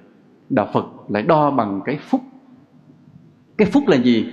Đạo 0.50 0.68
phật 0.72 0.86
lại 1.08 1.22
đo 1.22 1.50
bằng 1.50 1.80
cái 1.84 1.98
phúc. 2.10 2.20
Cái 3.58 3.68
phúc 3.70 3.84
là 3.88 3.96
gì? 3.96 4.26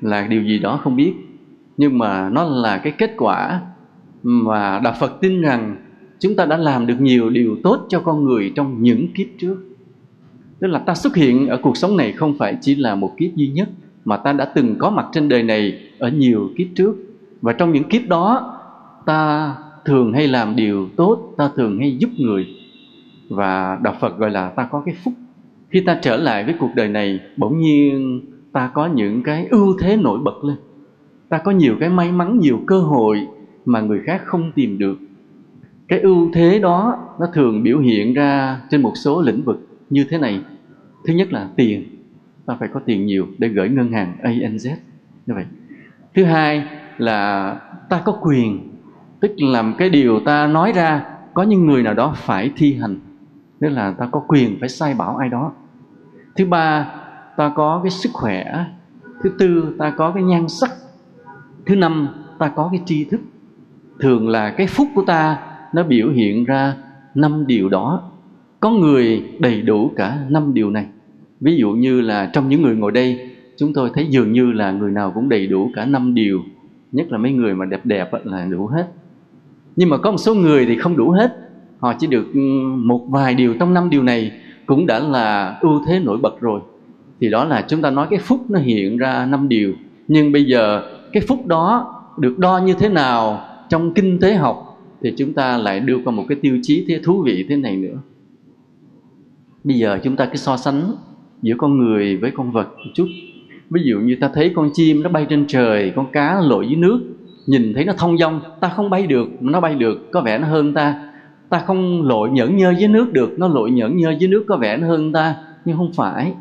Là 0.00 0.26
điều 0.26 0.42
gì 0.42 0.58
đó 0.58 0.80
không 0.82 0.96
biết. 0.96 1.12
Nhưng 1.76 1.98
mà 1.98 2.30
nó 2.30 2.44
là 2.44 2.78
cái 2.78 2.92
kết 2.98 3.14
quả 3.16 3.60
mà 4.22 4.80
đạo 4.84 4.94
phật 5.00 5.20
tin 5.20 5.42
rằng 5.42 5.76
chúng 6.18 6.36
ta 6.36 6.44
đã 6.44 6.56
làm 6.56 6.86
được 6.86 7.00
nhiều 7.00 7.30
điều 7.30 7.56
tốt 7.62 7.86
cho 7.88 8.00
con 8.00 8.24
người 8.24 8.52
trong 8.56 8.82
những 8.82 9.08
kiếp 9.14 9.26
trước. 9.38 9.56
Tức 10.60 10.66
là 10.66 10.78
ta 10.78 10.94
xuất 10.94 11.16
hiện 11.16 11.48
ở 11.48 11.58
cuộc 11.62 11.76
sống 11.76 11.96
này 11.96 12.12
không 12.12 12.34
phải 12.38 12.58
chỉ 12.60 12.74
là 12.74 12.94
một 12.94 13.12
kiếp 13.18 13.34
duy 13.34 13.48
nhất 13.48 13.68
mà 14.06 14.16
ta 14.16 14.32
đã 14.32 14.44
từng 14.44 14.78
có 14.78 14.90
mặt 14.90 15.06
trên 15.12 15.28
đời 15.28 15.42
này 15.42 15.78
ở 15.98 16.08
nhiều 16.08 16.50
kiếp 16.56 16.66
trước. 16.74 16.96
Và 17.40 17.52
trong 17.52 17.72
những 17.72 17.84
kiếp 17.84 18.02
đó, 18.08 18.54
ta 19.06 19.54
thường 19.84 20.12
hay 20.12 20.28
làm 20.28 20.56
điều 20.56 20.88
tốt, 20.96 21.34
ta 21.36 21.50
thường 21.56 21.78
hay 21.78 21.96
giúp 21.98 22.10
người. 22.18 22.46
Và 23.28 23.78
đạo 23.82 23.94
phật 24.00 24.18
gọi 24.18 24.30
là 24.30 24.50
ta 24.50 24.68
có 24.70 24.82
cái 24.86 24.94
phúc. 25.04 25.14
Khi 25.70 25.80
ta 25.80 25.98
trở 26.02 26.16
lại 26.16 26.44
với 26.44 26.54
cuộc 26.58 26.70
đời 26.76 26.88
này, 26.88 27.20
bỗng 27.36 27.58
nhiên 27.58 28.20
ta 28.52 28.70
có 28.74 28.86
những 28.86 29.22
cái 29.22 29.46
ưu 29.50 29.76
thế 29.80 29.96
nổi 29.96 30.18
bật 30.18 30.44
lên. 30.44 30.56
Ta 31.28 31.38
có 31.38 31.50
nhiều 31.50 31.76
cái 31.80 31.88
may 31.88 32.12
mắn, 32.12 32.38
nhiều 32.38 32.60
cơ 32.66 32.80
hội 32.80 33.26
mà 33.64 33.80
người 33.80 34.00
khác 34.04 34.22
không 34.24 34.52
tìm 34.54 34.78
được. 34.78 34.98
Cái 35.88 36.00
ưu 36.00 36.30
thế 36.32 36.58
đó, 36.58 36.98
nó 37.20 37.26
thường 37.34 37.62
biểu 37.62 37.78
hiện 37.78 38.14
ra 38.14 38.60
trên 38.70 38.82
một 38.82 38.92
số 38.94 39.22
lĩnh 39.22 39.42
vực 39.42 39.68
như 39.90 40.04
thế 40.10 40.18
này. 40.18 40.40
Thứ 41.06 41.14
nhất 41.14 41.32
là 41.32 41.48
tiền 41.56 41.95
ta 42.46 42.56
phải 42.60 42.68
có 42.68 42.80
tiền 42.86 43.06
nhiều 43.06 43.26
để 43.38 43.48
gửi 43.48 43.68
ngân 43.68 43.92
hàng 43.92 44.16
ANZ 44.22 44.70
như 45.26 45.34
vậy. 45.34 45.44
Thứ 46.14 46.24
hai 46.24 46.64
là 46.98 47.52
ta 47.88 48.02
có 48.04 48.12
quyền, 48.12 48.68
tức 49.20 49.32
làm 49.38 49.74
cái 49.78 49.90
điều 49.90 50.20
ta 50.20 50.46
nói 50.46 50.72
ra, 50.72 51.04
có 51.34 51.42
những 51.42 51.66
người 51.66 51.82
nào 51.82 51.94
đó 51.94 52.12
phải 52.16 52.50
thi 52.56 52.74
hành. 52.74 53.00
Tức 53.60 53.68
là 53.68 53.94
ta 53.98 54.08
có 54.12 54.20
quyền 54.28 54.56
phải 54.60 54.68
sai 54.68 54.94
bảo 54.94 55.16
ai 55.16 55.28
đó. 55.28 55.52
Thứ 56.36 56.46
ba, 56.46 56.94
ta 57.36 57.52
có 57.54 57.80
cái 57.82 57.90
sức 57.90 58.10
khỏe. 58.12 58.64
Thứ 59.22 59.30
tư, 59.38 59.76
ta 59.78 59.90
có 59.90 60.10
cái 60.10 60.22
nhan 60.22 60.48
sắc. 60.48 60.70
Thứ 61.66 61.76
năm, 61.76 62.08
ta 62.38 62.48
có 62.48 62.68
cái 62.72 62.82
tri 62.86 63.04
thức. 63.04 63.20
Thường 64.00 64.28
là 64.28 64.50
cái 64.50 64.66
phúc 64.66 64.88
của 64.94 65.04
ta, 65.06 65.38
nó 65.72 65.82
biểu 65.82 66.10
hiện 66.10 66.44
ra 66.44 66.74
năm 67.14 67.46
điều 67.46 67.68
đó. 67.68 68.10
Có 68.60 68.70
người 68.70 69.24
đầy 69.38 69.62
đủ 69.62 69.92
cả 69.96 70.18
năm 70.28 70.54
điều 70.54 70.70
này 70.70 70.86
ví 71.40 71.56
dụ 71.56 71.72
như 71.72 72.00
là 72.00 72.30
trong 72.32 72.48
những 72.48 72.62
người 72.62 72.76
ngồi 72.76 72.92
đây, 72.92 73.30
chúng 73.56 73.72
tôi 73.72 73.90
thấy 73.94 74.06
dường 74.10 74.32
như 74.32 74.52
là 74.52 74.70
người 74.70 74.90
nào 74.90 75.12
cũng 75.14 75.28
đầy 75.28 75.46
đủ 75.46 75.70
cả 75.74 75.84
năm 75.84 76.14
điều, 76.14 76.42
nhất 76.92 77.12
là 77.12 77.18
mấy 77.18 77.32
người 77.32 77.54
mà 77.54 77.64
đẹp 77.64 77.86
đẹp 77.86 78.10
là 78.24 78.44
đủ 78.44 78.66
hết. 78.66 78.86
Nhưng 79.76 79.88
mà 79.88 79.96
có 79.96 80.10
một 80.10 80.16
số 80.16 80.34
người 80.34 80.66
thì 80.66 80.78
không 80.78 80.96
đủ 80.96 81.10
hết. 81.10 81.36
Họ 81.78 81.94
chỉ 81.98 82.06
được 82.06 82.26
ừ, 82.34 82.40
một 82.76 83.06
vài 83.08 83.34
điều 83.34 83.54
trong 83.60 83.74
năm 83.74 83.90
điều 83.90 84.02
này 84.02 84.32
cũng 84.66 84.86
đã 84.86 84.98
là 84.98 85.58
ưu 85.60 85.80
thế 85.86 86.00
nổi 86.00 86.18
bật 86.18 86.40
rồi. 86.40 86.60
Thì 87.20 87.30
đó 87.30 87.44
là 87.44 87.64
chúng 87.68 87.82
ta 87.82 87.90
nói 87.90 88.06
cái 88.10 88.18
phúc 88.18 88.40
nó 88.48 88.58
hiện 88.58 88.96
ra 88.96 89.26
năm 89.26 89.48
điều. 89.48 89.72
Nhưng 90.08 90.32
bây 90.32 90.44
giờ 90.44 90.82
cái 91.12 91.22
phúc 91.28 91.46
đó 91.46 91.92
được 92.18 92.38
đo 92.38 92.58
như 92.58 92.74
thế 92.74 92.88
nào 92.88 93.40
trong 93.68 93.94
kinh 93.94 94.18
tế 94.20 94.34
học 94.34 94.78
thì 95.02 95.14
chúng 95.16 95.32
ta 95.32 95.58
lại 95.58 95.80
đưa 95.80 95.98
qua 96.04 96.12
một 96.12 96.24
cái 96.28 96.38
tiêu 96.42 96.58
chí 96.62 96.84
thế 96.88 97.00
thú 97.04 97.22
vị 97.22 97.46
thế 97.48 97.56
này 97.56 97.76
nữa. 97.76 97.96
Bây 99.64 99.78
giờ 99.78 99.98
chúng 100.04 100.16
ta 100.16 100.26
cứ 100.26 100.36
so 100.36 100.56
sánh 100.56 100.94
giữa 101.42 101.54
con 101.58 101.78
người 101.78 102.16
với 102.16 102.30
con 102.30 102.52
vật 102.52 102.68
một 102.78 102.90
chút. 102.94 103.08
Ví 103.70 103.82
dụ 103.84 104.00
như 104.00 104.16
ta 104.20 104.30
thấy 104.34 104.52
con 104.54 104.70
chim 104.72 105.02
nó 105.02 105.10
bay 105.10 105.26
trên 105.30 105.44
trời, 105.46 105.92
con 105.96 106.06
cá 106.12 106.40
lội 106.40 106.66
dưới 106.66 106.76
nước, 106.76 107.00
nhìn 107.46 107.74
thấy 107.74 107.84
nó 107.84 107.92
thông 107.92 108.18
dong, 108.18 108.40
ta 108.60 108.68
không 108.68 108.90
bay 108.90 109.06
được 109.06 109.28
nó 109.40 109.60
bay 109.60 109.74
được, 109.74 110.10
có 110.12 110.20
vẻ 110.20 110.38
nó 110.38 110.48
hơn 110.48 110.74
ta. 110.74 111.02
Ta 111.48 111.58
không 111.58 112.02
lội 112.02 112.30
nhẫn 112.30 112.56
nhơ 112.56 112.74
dưới 112.78 112.88
nước 112.88 113.12
được, 113.12 113.38
nó 113.38 113.48
lội 113.48 113.70
nhẫn 113.70 113.96
nhơ 113.96 114.14
dưới 114.18 114.28
nước 114.28 114.44
có 114.48 114.56
vẻ 114.56 114.76
nó 114.76 114.88
hơn 114.88 115.12
ta, 115.12 115.34
nhưng 115.64 115.76
không 115.76 115.92
phải. 115.92 116.34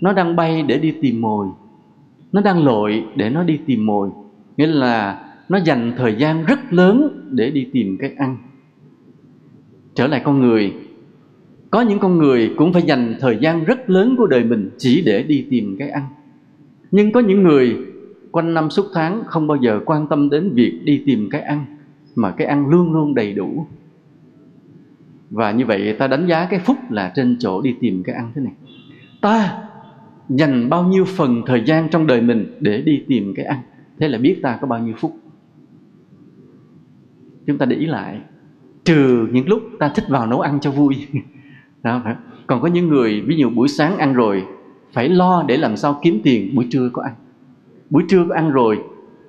Nó 0.00 0.12
đang 0.12 0.36
bay 0.36 0.62
để 0.62 0.78
đi 0.78 0.92
tìm 1.00 1.20
mồi. 1.20 1.46
Nó 2.32 2.40
đang 2.40 2.64
lội 2.64 3.04
để 3.16 3.30
nó 3.30 3.42
đi 3.42 3.58
tìm 3.66 3.86
mồi. 3.86 4.10
Nghĩa 4.56 4.66
là 4.66 5.24
nó 5.48 5.58
dành 5.58 5.92
thời 5.96 6.14
gian 6.14 6.44
rất 6.44 6.72
lớn 6.72 7.20
để 7.30 7.50
đi 7.50 7.66
tìm 7.72 7.96
cái 8.00 8.14
ăn. 8.18 8.36
Trở 9.94 10.06
lại 10.06 10.22
con 10.24 10.40
người 10.40 10.72
có 11.74 11.80
những 11.80 11.98
con 11.98 12.18
người 12.18 12.54
cũng 12.56 12.72
phải 12.72 12.82
dành 12.82 13.14
thời 13.20 13.38
gian 13.40 13.64
rất 13.64 13.90
lớn 13.90 14.14
của 14.18 14.26
đời 14.26 14.44
mình 14.44 14.70
chỉ 14.78 15.02
để 15.06 15.22
đi 15.22 15.46
tìm 15.50 15.76
cái 15.78 15.88
ăn. 15.88 16.06
Nhưng 16.90 17.12
có 17.12 17.20
những 17.20 17.42
người 17.42 17.76
quanh 18.30 18.54
năm 18.54 18.70
suốt 18.70 18.84
tháng 18.94 19.22
không 19.26 19.46
bao 19.46 19.56
giờ 19.56 19.80
quan 19.86 20.06
tâm 20.08 20.30
đến 20.30 20.50
việc 20.54 20.80
đi 20.84 21.02
tìm 21.06 21.28
cái 21.30 21.40
ăn, 21.40 21.64
mà 22.14 22.30
cái 22.30 22.46
ăn 22.46 22.68
luôn 22.68 22.92
luôn 22.92 23.14
đầy 23.14 23.32
đủ. 23.32 23.66
Và 25.30 25.52
như 25.52 25.66
vậy 25.66 25.96
ta 25.98 26.06
đánh 26.06 26.26
giá 26.26 26.46
cái 26.50 26.60
phúc 26.60 26.76
là 26.90 27.12
trên 27.14 27.36
chỗ 27.40 27.62
đi 27.62 27.74
tìm 27.80 28.02
cái 28.02 28.14
ăn 28.14 28.32
thế 28.34 28.42
này. 28.42 28.52
Ta 29.20 29.62
dành 30.28 30.70
bao 30.70 30.84
nhiêu 30.84 31.04
phần 31.04 31.42
thời 31.46 31.62
gian 31.66 31.88
trong 31.88 32.06
đời 32.06 32.20
mình 32.20 32.54
để 32.60 32.82
đi 32.82 33.04
tìm 33.08 33.34
cái 33.36 33.44
ăn? 33.44 33.58
Thế 33.98 34.08
là 34.08 34.18
biết 34.18 34.38
ta 34.42 34.58
có 34.60 34.66
bao 34.66 34.78
nhiêu 34.78 34.94
phúc. 34.98 35.16
Chúng 37.46 37.58
ta 37.58 37.66
để 37.66 37.76
ý 37.76 37.86
lại, 37.86 38.20
trừ 38.84 39.28
những 39.32 39.48
lúc 39.48 39.62
ta 39.78 39.88
thích 39.94 40.04
vào 40.08 40.26
nấu 40.26 40.40
ăn 40.40 40.60
cho 40.60 40.70
vui. 40.70 40.96
đó, 41.84 42.00
phải 42.04 42.14
còn 42.46 42.60
có 42.60 42.68
những 42.68 42.88
người, 42.88 43.20
ví 43.20 43.36
dụ 43.36 43.50
buổi 43.50 43.68
sáng 43.68 43.98
ăn 43.98 44.14
rồi, 44.14 44.44
phải 44.92 45.08
lo 45.08 45.44
để 45.48 45.56
làm 45.56 45.76
sao 45.76 46.00
kiếm 46.02 46.20
tiền, 46.24 46.54
buổi 46.54 46.66
trưa 46.70 46.88
có 46.92 47.02
ăn. 47.02 47.14
Buổi 47.90 48.02
trưa 48.08 48.26
có 48.28 48.34
ăn 48.34 48.50
rồi, 48.50 48.78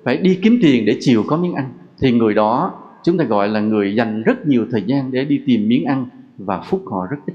phải 0.04 0.16
đi 0.16 0.38
kiếm 0.42 0.58
tiền 0.62 0.86
để 0.86 0.96
chiều 1.00 1.24
có 1.26 1.36
miếng 1.36 1.54
ăn. 1.54 1.68
Thì 2.00 2.12
người 2.12 2.34
đó, 2.34 2.72
chúng 3.04 3.18
ta 3.18 3.24
gọi 3.24 3.48
là 3.48 3.60
người 3.60 3.94
dành 3.94 4.22
rất 4.22 4.46
nhiều 4.46 4.66
thời 4.70 4.82
gian 4.82 5.12
để 5.12 5.24
đi 5.24 5.40
tìm 5.46 5.68
miếng 5.68 5.84
ăn 5.84 6.06
và 6.38 6.60
phúc 6.60 6.82
họ 6.86 7.06
rất 7.10 7.16
ít. 7.26 7.34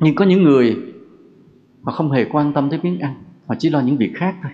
Nhưng 0.00 0.14
có 0.14 0.24
những 0.24 0.42
người, 0.42 0.76
họ 1.82 1.92
không 1.92 2.10
hề 2.10 2.24
quan 2.24 2.52
tâm 2.52 2.70
tới 2.70 2.80
miếng 2.82 2.98
ăn, 2.98 3.14
họ 3.46 3.54
chỉ 3.58 3.70
lo 3.70 3.80
những 3.80 3.96
việc 3.96 4.12
khác 4.14 4.36
thôi. 4.42 4.52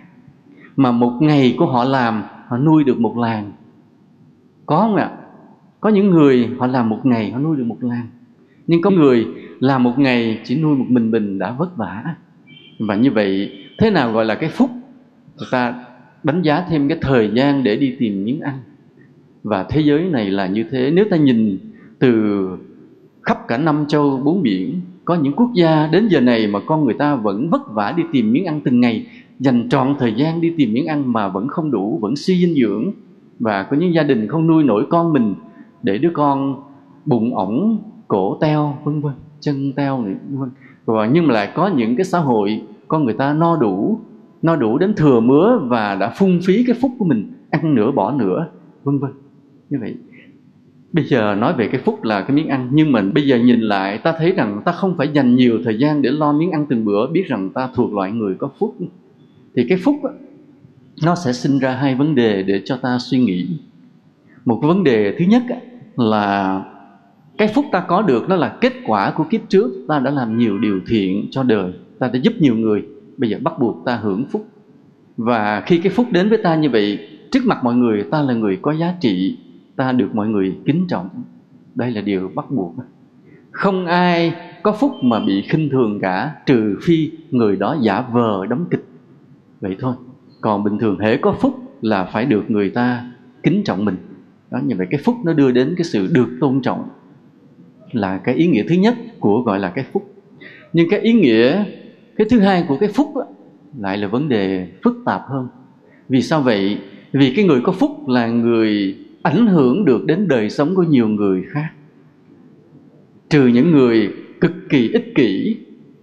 Mà 0.76 0.92
một 0.92 1.18
ngày 1.20 1.54
của 1.58 1.66
họ 1.66 1.84
làm, 1.84 2.22
họ 2.46 2.58
nuôi 2.58 2.84
được 2.84 3.00
một 3.00 3.18
làng. 3.18 3.52
Có 4.66 4.80
không 4.80 4.96
ạ? 4.96 5.10
Có 5.80 5.88
những 5.88 6.10
người 6.10 6.48
họ 6.58 6.66
làm 6.66 6.88
một 6.88 7.00
ngày, 7.04 7.30
họ 7.30 7.38
nuôi 7.38 7.56
được 7.56 7.64
một 7.64 7.78
làng 7.80 8.06
nhưng 8.66 8.80
có 8.80 8.90
người 8.90 9.26
làm 9.60 9.82
một 9.82 9.98
ngày 9.98 10.40
chỉ 10.44 10.56
nuôi 10.56 10.76
một 10.76 10.86
mình 10.88 11.10
mình 11.10 11.38
đã 11.38 11.54
vất 11.58 11.76
vả. 11.76 12.04
Và 12.78 12.96
như 12.96 13.10
vậy, 13.10 13.52
thế 13.78 13.90
nào 13.90 14.12
gọi 14.12 14.24
là 14.24 14.34
cái 14.34 14.50
phúc? 14.50 14.70
Người 15.38 15.48
ta 15.50 15.84
đánh 16.22 16.42
giá 16.42 16.64
thêm 16.68 16.88
cái 16.88 16.98
thời 17.00 17.30
gian 17.34 17.64
để 17.64 17.76
đi 17.76 17.96
tìm 17.98 18.24
miếng 18.24 18.40
ăn. 18.40 18.58
Và 19.42 19.64
thế 19.64 19.80
giới 19.80 20.02
này 20.02 20.30
là 20.30 20.46
như 20.46 20.64
thế. 20.70 20.90
Nếu 20.90 21.04
ta 21.10 21.16
nhìn 21.16 21.58
từ 21.98 22.48
khắp 23.22 23.48
cả 23.48 23.58
năm 23.58 23.84
châu 23.88 24.20
bốn 24.24 24.42
biển, 24.42 24.80
có 25.04 25.14
những 25.14 25.32
quốc 25.32 25.50
gia 25.54 25.86
đến 25.86 26.08
giờ 26.08 26.20
này 26.20 26.46
mà 26.46 26.60
con 26.66 26.84
người 26.84 26.94
ta 26.94 27.14
vẫn 27.14 27.50
vất 27.50 27.72
vả 27.72 27.94
đi 27.96 28.02
tìm 28.12 28.32
miếng 28.32 28.46
ăn 28.46 28.60
từng 28.64 28.80
ngày, 28.80 29.06
dành 29.38 29.68
trọn 29.68 29.94
thời 29.98 30.12
gian 30.16 30.40
đi 30.40 30.52
tìm 30.56 30.72
miếng 30.72 30.86
ăn 30.86 31.12
mà 31.12 31.28
vẫn 31.28 31.48
không 31.48 31.70
đủ, 31.70 31.98
vẫn 32.00 32.16
suy 32.16 32.38
dinh 32.38 32.54
dưỡng. 32.54 32.92
Và 33.38 33.62
có 33.62 33.76
những 33.76 33.94
gia 33.94 34.02
đình 34.02 34.28
không 34.28 34.46
nuôi 34.46 34.64
nổi 34.64 34.86
con 34.90 35.12
mình 35.12 35.34
để 35.82 35.98
đứa 35.98 36.10
con 36.14 36.62
bụng 37.04 37.36
ổng 37.36 37.78
cổ 38.12 38.38
teo, 38.40 38.78
vân 38.84 39.00
vân, 39.00 39.12
chân 39.40 39.72
teo 39.72 40.02
này, 40.02 40.14
vân 40.30 40.50
và 40.84 41.06
nhưng 41.06 41.26
mà 41.26 41.34
lại 41.34 41.52
có 41.54 41.68
những 41.68 41.96
cái 41.96 42.04
xã 42.04 42.18
hội 42.18 42.62
con 42.88 43.04
người 43.04 43.14
ta 43.14 43.32
no 43.32 43.56
đủ 43.56 43.98
no 44.42 44.56
đủ 44.56 44.78
đến 44.78 44.94
thừa 44.94 45.20
mứa 45.20 45.58
và 45.62 45.94
đã 45.94 46.12
phung 46.16 46.40
phí 46.46 46.64
cái 46.66 46.76
phúc 46.80 46.90
của 46.98 47.04
mình, 47.04 47.32
ăn 47.50 47.74
nửa 47.74 47.90
bỏ 47.90 48.12
nửa, 48.12 48.46
vân 48.84 48.98
vân. 48.98 49.10
Như 49.70 49.78
vậy. 49.80 49.94
Bây 50.92 51.04
giờ 51.04 51.34
nói 51.34 51.52
về 51.52 51.68
cái 51.68 51.80
phúc 51.84 52.04
là 52.04 52.20
cái 52.20 52.36
miếng 52.36 52.48
ăn, 52.48 52.68
nhưng 52.72 52.92
mà 52.92 53.02
bây 53.14 53.26
giờ 53.26 53.38
nhìn 53.38 53.60
lại 53.60 53.98
ta 53.98 54.14
thấy 54.18 54.32
rằng 54.32 54.62
ta 54.64 54.72
không 54.72 54.94
phải 54.98 55.08
dành 55.08 55.36
nhiều 55.36 55.58
thời 55.64 55.78
gian 55.78 56.02
để 56.02 56.10
lo 56.10 56.32
miếng 56.32 56.50
ăn 56.50 56.66
từng 56.68 56.84
bữa, 56.84 57.06
biết 57.06 57.26
rằng 57.26 57.50
ta 57.50 57.68
thuộc 57.74 57.92
loại 57.92 58.12
người 58.12 58.34
có 58.38 58.50
phúc. 58.58 58.76
Thì 59.56 59.66
cái 59.68 59.78
phúc 59.84 59.96
nó 61.04 61.14
sẽ 61.14 61.32
sinh 61.32 61.58
ra 61.58 61.74
hai 61.74 61.94
vấn 61.94 62.14
đề 62.14 62.42
để 62.42 62.62
cho 62.64 62.76
ta 62.76 62.98
suy 62.98 63.18
nghĩ. 63.18 63.46
Một 64.44 64.60
vấn 64.62 64.84
đề 64.84 65.16
thứ 65.18 65.24
nhất 65.24 65.42
là 65.96 66.64
cái 67.38 67.48
phúc 67.48 67.64
ta 67.72 67.80
có 67.80 68.02
được 68.02 68.28
nó 68.28 68.36
là 68.36 68.56
kết 68.60 68.72
quả 68.86 69.10
của 69.10 69.24
kiếp 69.24 69.40
trước. 69.48 69.84
Ta 69.88 69.98
đã 69.98 70.10
làm 70.10 70.38
nhiều 70.38 70.58
điều 70.58 70.80
thiện 70.86 71.28
cho 71.30 71.42
đời. 71.42 71.72
Ta 71.98 72.08
đã 72.08 72.20
giúp 72.22 72.32
nhiều 72.40 72.56
người. 72.56 72.82
Bây 73.16 73.30
giờ 73.30 73.38
bắt 73.42 73.54
buộc 73.58 73.84
ta 73.84 73.96
hưởng 73.96 74.24
phúc. 74.32 74.46
Và 75.16 75.62
khi 75.66 75.78
cái 75.78 75.92
phúc 75.92 76.06
đến 76.10 76.28
với 76.28 76.38
ta 76.38 76.56
như 76.56 76.70
vậy, 76.70 77.08
trước 77.30 77.40
mặt 77.46 77.58
mọi 77.64 77.74
người, 77.74 78.02
ta 78.10 78.22
là 78.22 78.34
người 78.34 78.58
có 78.62 78.72
giá 78.72 78.94
trị. 79.00 79.38
Ta 79.76 79.92
được 79.92 80.14
mọi 80.14 80.28
người 80.28 80.56
kính 80.64 80.86
trọng. 80.88 81.08
Đây 81.74 81.90
là 81.90 82.00
điều 82.00 82.30
bắt 82.34 82.50
buộc. 82.50 82.74
Không 83.50 83.86
ai 83.86 84.34
có 84.62 84.72
phúc 84.72 84.92
mà 85.02 85.20
bị 85.20 85.42
khinh 85.42 85.68
thường 85.70 85.98
cả, 86.00 86.34
trừ 86.46 86.76
phi 86.82 87.10
người 87.30 87.56
đó 87.56 87.76
giả 87.80 88.04
vờ 88.12 88.46
đóng 88.46 88.64
kịch. 88.70 88.84
Vậy 89.60 89.76
thôi. 89.80 89.94
Còn 90.40 90.64
bình 90.64 90.78
thường 90.78 90.98
hễ 90.98 91.16
có 91.16 91.32
phúc 91.32 91.54
là 91.82 92.04
phải 92.04 92.24
được 92.24 92.50
người 92.50 92.70
ta 92.70 93.12
kính 93.42 93.62
trọng 93.64 93.84
mình. 93.84 93.96
Đó, 94.50 94.60
như 94.64 94.74
vậy 94.78 94.86
cái 94.90 95.00
phúc 95.04 95.16
nó 95.24 95.32
đưa 95.32 95.50
đến 95.50 95.74
cái 95.76 95.84
sự 95.84 96.08
được 96.12 96.28
tôn 96.40 96.60
trọng 96.62 96.88
là 97.92 98.18
cái 98.18 98.34
ý 98.34 98.46
nghĩa 98.46 98.62
thứ 98.68 98.74
nhất 98.74 98.94
của 99.20 99.42
gọi 99.42 99.58
là 99.58 99.70
cái 99.70 99.84
phúc. 99.92 100.14
Nhưng 100.72 100.88
cái 100.90 101.00
ý 101.00 101.12
nghĩa 101.12 101.64
cái 102.16 102.26
thứ 102.30 102.40
hai 102.40 102.64
của 102.68 102.76
cái 102.76 102.88
phúc 102.88 103.16
á, 103.16 103.26
lại 103.78 103.98
là 103.98 104.08
vấn 104.08 104.28
đề 104.28 104.68
phức 104.84 104.96
tạp 105.04 105.22
hơn. 105.28 105.48
Vì 106.08 106.22
sao 106.22 106.42
vậy? 106.42 106.78
Vì 107.12 107.32
cái 107.36 107.44
người 107.44 107.60
có 107.60 107.72
phúc 107.72 108.08
là 108.08 108.26
người 108.26 108.96
ảnh 109.22 109.46
hưởng 109.46 109.84
được 109.84 110.04
đến 110.04 110.28
đời 110.28 110.50
sống 110.50 110.74
của 110.74 110.82
nhiều 110.82 111.08
người 111.08 111.42
khác. 111.48 111.68
Trừ 113.30 113.46
những 113.46 113.70
người 113.70 114.10
cực 114.40 114.52
kỳ 114.68 114.90
ích 114.92 115.12
kỷ 115.14 115.56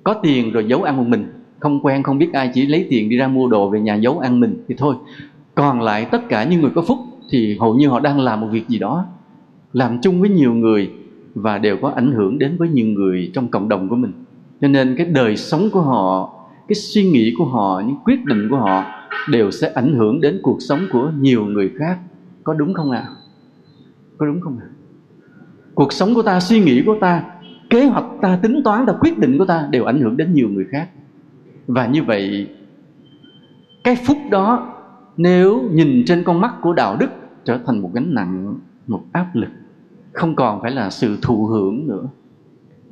có 0.04 0.14
tiền 0.14 0.52
rồi 0.52 0.66
giấu 0.68 0.84
ăn 0.84 0.98
một 0.98 1.08
mình 1.08 1.26
không 1.60 1.80
quen 1.86 2.04
không 2.04 2.18
biết 2.18 2.34
ai 2.34 2.52
chỉ 2.54 2.66
lấy 2.66 2.88
tiền 2.90 3.10
đi 3.10 3.18
ra 3.18 3.28
mua 3.28 3.48
đồ 3.48 3.70
về 3.70 3.80
nhà 3.80 3.96
giấu 3.96 4.20
ăn 4.20 4.40
mình 4.40 4.64
thì 4.68 4.76
thôi. 4.78 4.96
Còn 5.56 5.82
lại 5.82 6.08
tất 6.12 6.30
cả 6.30 6.44
những 6.44 6.62
người 6.62 6.72
có 6.76 6.82
phúc 6.82 6.98
thì 7.32 7.58
hầu 7.60 7.76
như 7.76 7.88
họ 7.88 8.00
đang 8.00 8.20
làm 8.20 8.42
một 8.42 8.48
việc 8.52 8.68
gì 8.68 8.80
đó 8.80 9.06
làm 9.74 10.02
chung 10.02 10.22
với 10.22 10.30
nhiều 10.30 10.54
người 10.54 10.90
và 11.36 11.58
đều 11.58 11.78
có 11.82 11.90
ảnh 11.90 12.12
hưởng 12.12 12.40
đến 12.40 12.58
với 12.58 12.70
nhiều 12.70 12.86
người 12.86 13.32
trong 13.34 13.48
cộng 13.48 13.70
đồng 13.70 13.90
của 13.90 13.96
mình 13.96 14.12
cho 14.62 14.68
nên 14.68 14.96
cái 14.98 15.06
đời 15.06 15.38
sống 15.38 15.70
của 15.72 15.82
họ, 15.82 16.34
cái 16.68 16.76
suy 16.76 17.04
nghĩ 17.04 17.34
của 17.38 17.46
họ, 17.46 17.82
những 17.88 17.98
quyết 18.06 18.26
định 18.26 18.48
của 18.50 18.58
họ 18.58 18.84
đều 19.30 19.52
sẽ 19.52 19.72
ảnh 19.76 19.94
hưởng 19.94 20.22
đến 20.22 20.40
cuộc 20.44 20.58
sống 20.62 20.80
của 20.92 21.12
nhiều 21.20 21.46
người 21.46 21.72
khác 21.80 22.00
có 22.44 22.54
đúng 22.54 22.74
không 22.74 22.92
ạ 22.92 23.04
à? 23.08 23.14
có 24.18 24.26
đúng 24.26 24.42
không 24.42 24.58
ạ 24.60 24.66
à? 24.66 24.74
cuộc 25.76 25.94
sống 25.94 26.14
của 26.14 26.22
ta, 26.22 26.40
suy 26.40 26.60
nghĩ 26.60 26.84
của 26.86 26.98
ta, 27.02 27.24
kế 27.70 27.86
hoạch 27.86 28.06
ta, 28.22 28.40
tính 28.42 28.62
toán 28.64 28.86
ta, 28.86 28.94
quyết 29.00 29.18
định 29.18 29.38
của 29.38 29.46
ta 29.46 29.68
đều 29.72 29.86
ảnh 29.86 30.02
hưởng 30.02 30.18
đến 30.18 30.34
nhiều 30.34 30.50
người 30.50 30.66
khác 30.72 30.90
và 31.68 31.88
như 31.88 32.04
vậy, 32.04 32.48
cái 33.84 33.96
phúc 34.06 34.18
đó 34.32 34.76
nếu 35.18 35.62
nhìn 35.72 36.04
trên 36.06 36.24
con 36.24 36.42
mắt 36.42 36.54
của 36.62 36.74
đạo 36.74 36.98
đức 37.00 37.10
trở 37.46 37.60
thành 37.66 37.80
một 37.80 37.92
gánh 37.94 38.14
nặng, 38.14 38.56
một 38.88 39.04
áp 39.12 39.28
lực 39.34 39.50
không 40.14 40.36
còn 40.36 40.62
phải 40.62 40.72
là 40.72 40.90
sự 40.90 41.18
thụ 41.22 41.46
hưởng 41.46 41.88
nữa. 41.88 42.04